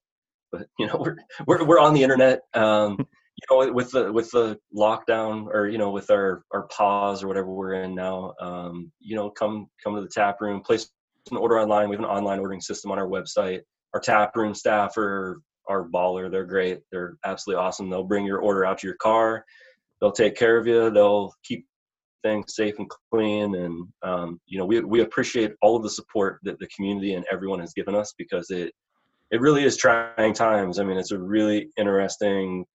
But 0.51 0.65
you 0.79 0.87
know 0.87 0.95
we're 0.99 1.17
we're, 1.45 1.63
we're 1.63 1.79
on 1.79 1.93
the 1.93 2.01
internet. 2.01 2.41
Um, 2.55 2.97
you 2.99 3.47
know 3.49 3.71
with 3.71 3.91
the 3.91 4.11
with 4.11 4.31
the 4.31 4.57
lockdown 4.75 5.47
or 5.47 5.67
you 5.67 5.77
know 5.77 5.91
with 5.91 6.09
our 6.09 6.43
our 6.51 6.63
pause 6.67 7.23
or 7.23 7.27
whatever 7.27 7.47
we're 7.47 7.73
in 7.73 7.95
now 7.95 8.33
um, 8.39 8.91
you 8.99 9.15
know 9.15 9.31
come 9.31 9.67
come 9.83 9.95
to 9.95 10.01
the 10.01 10.07
tap 10.07 10.39
room 10.39 10.61
place 10.61 10.89
an 11.31 11.37
order 11.37 11.59
online. 11.59 11.89
We 11.89 11.95
have 11.95 12.03
an 12.03 12.09
online 12.09 12.39
ordering 12.39 12.61
system 12.61 12.91
on 12.91 12.99
our 12.99 13.07
website. 13.07 13.61
Our 13.93 13.99
tap 13.99 14.35
room 14.35 14.55
staff 14.55 14.97
are 14.97 15.39
are 15.69 15.87
baller. 15.87 16.31
They're 16.31 16.45
great. 16.45 16.79
They're 16.91 17.17
absolutely 17.23 17.63
awesome. 17.63 17.89
They'll 17.89 18.03
bring 18.03 18.25
your 18.25 18.39
order 18.39 18.65
out 18.65 18.79
to 18.79 18.87
your 18.87 18.97
car 18.97 19.45
they'll 19.99 20.11
take 20.11 20.35
care 20.35 20.57
of 20.57 20.67
you 20.67 20.89
they'll 20.89 21.33
keep 21.43 21.65
things 22.23 22.55
safe 22.55 22.75
and 22.79 22.89
clean 23.11 23.55
and 23.55 23.87
um, 24.01 24.39
you 24.45 24.57
know 24.57 24.65
we, 24.65 24.79
we 24.79 25.01
appreciate 25.01 25.53
all 25.61 25.75
of 25.75 25.83
the 25.83 25.89
support 25.89 26.39
that 26.43 26.57
the 26.59 26.67
community 26.67 27.15
and 27.15 27.25
everyone 27.31 27.59
has 27.59 27.73
given 27.73 27.95
us 27.95 28.13
because 28.17 28.49
it 28.49 28.73
it 29.33 29.41
really 29.41 29.63
is 29.63 29.75
trying 29.75 30.33
times. 30.33 30.77
I 30.77 30.83
mean, 30.83 30.97
it's 30.97 31.11
a 31.11 31.17
really 31.17 31.71
interesting, 31.75 32.65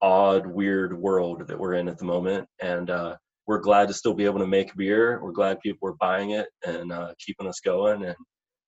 odd, 0.00 0.46
weird 0.46 0.96
world 0.96 1.48
that 1.48 1.58
we're 1.58 1.74
in 1.74 1.88
at 1.88 1.98
the 1.98 2.04
moment, 2.04 2.48
and 2.62 2.88
uh, 2.88 3.16
we're 3.48 3.58
glad 3.58 3.88
to 3.88 3.94
still 3.94 4.14
be 4.14 4.24
able 4.24 4.38
to 4.38 4.46
make 4.46 4.76
beer. 4.76 5.20
We're 5.20 5.32
glad 5.32 5.58
people 5.58 5.88
are 5.88 5.96
buying 5.98 6.30
it 6.30 6.46
and 6.64 6.92
uh, 6.92 7.14
keeping 7.18 7.48
us 7.48 7.58
going, 7.58 8.04
and 8.04 8.14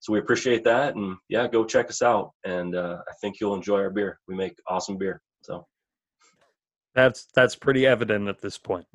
so 0.00 0.12
we 0.12 0.18
appreciate 0.18 0.64
that. 0.64 0.96
And 0.96 1.16
yeah, 1.28 1.46
go 1.46 1.64
check 1.64 1.88
us 1.88 2.02
out, 2.02 2.32
and 2.44 2.74
uh, 2.74 2.98
I 3.08 3.12
think 3.20 3.36
you'll 3.40 3.54
enjoy 3.54 3.78
our 3.78 3.90
beer. 3.90 4.18
We 4.26 4.34
make 4.34 4.56
awesome 4.66 4.98
beer, 4.98 5.22
so 5.42 5.64
that's 6.94 7.26
that's 7.34 7.56
pretty 7.56 7.86
evident 7.86 8.28
at 8.28 8.40
this 8.40 8.58
point. 8.58 8.86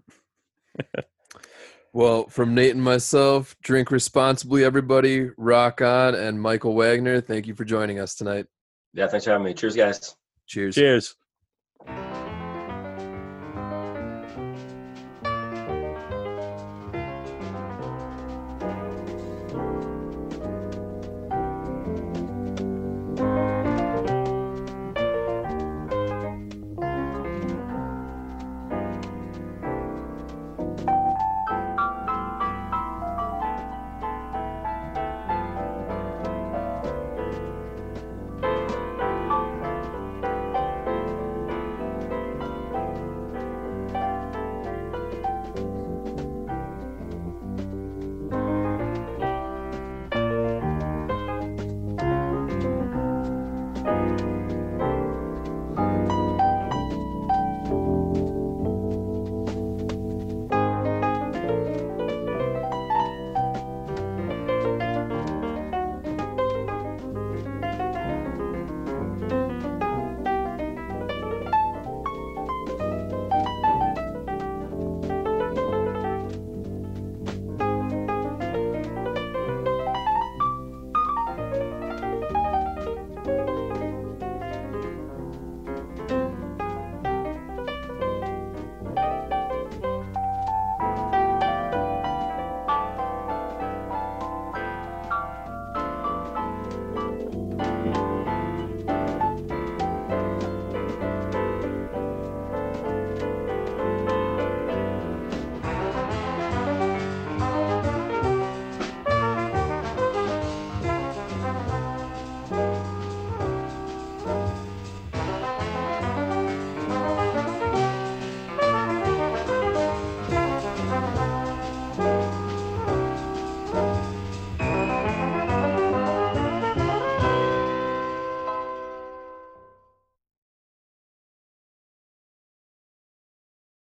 Well, 1.96 2.28
from 2.28 2.54
Nate 2.54 2.72
and 2.76 2.84
myself, 2.84 3.56
drink 3.62 3.90
responsibly, 3.90 4.66
everybody. 4.66 5.30
Rock 5.38 5.82
on. 5.82 6.14
And 6.14 6.42
Michael 6.42 6.76
Wagner, 6.76 7.22
thank 7.22 7.48
you 7.48 7.56
for 7.56 7.64
joining 7.64 8.02
us 8.02 8.16
tonight. 8.16 8.48
Yeah, 8.94 9.08
thanks 9.08 9.24
for 9.24 9.32
having 9.32 9.46
me. 9.46 9.54
Cheers, 9.54 9.78
guys. 9.78 10.14
Cheers. 10.46 10.76
Cheers. 10.76 11.16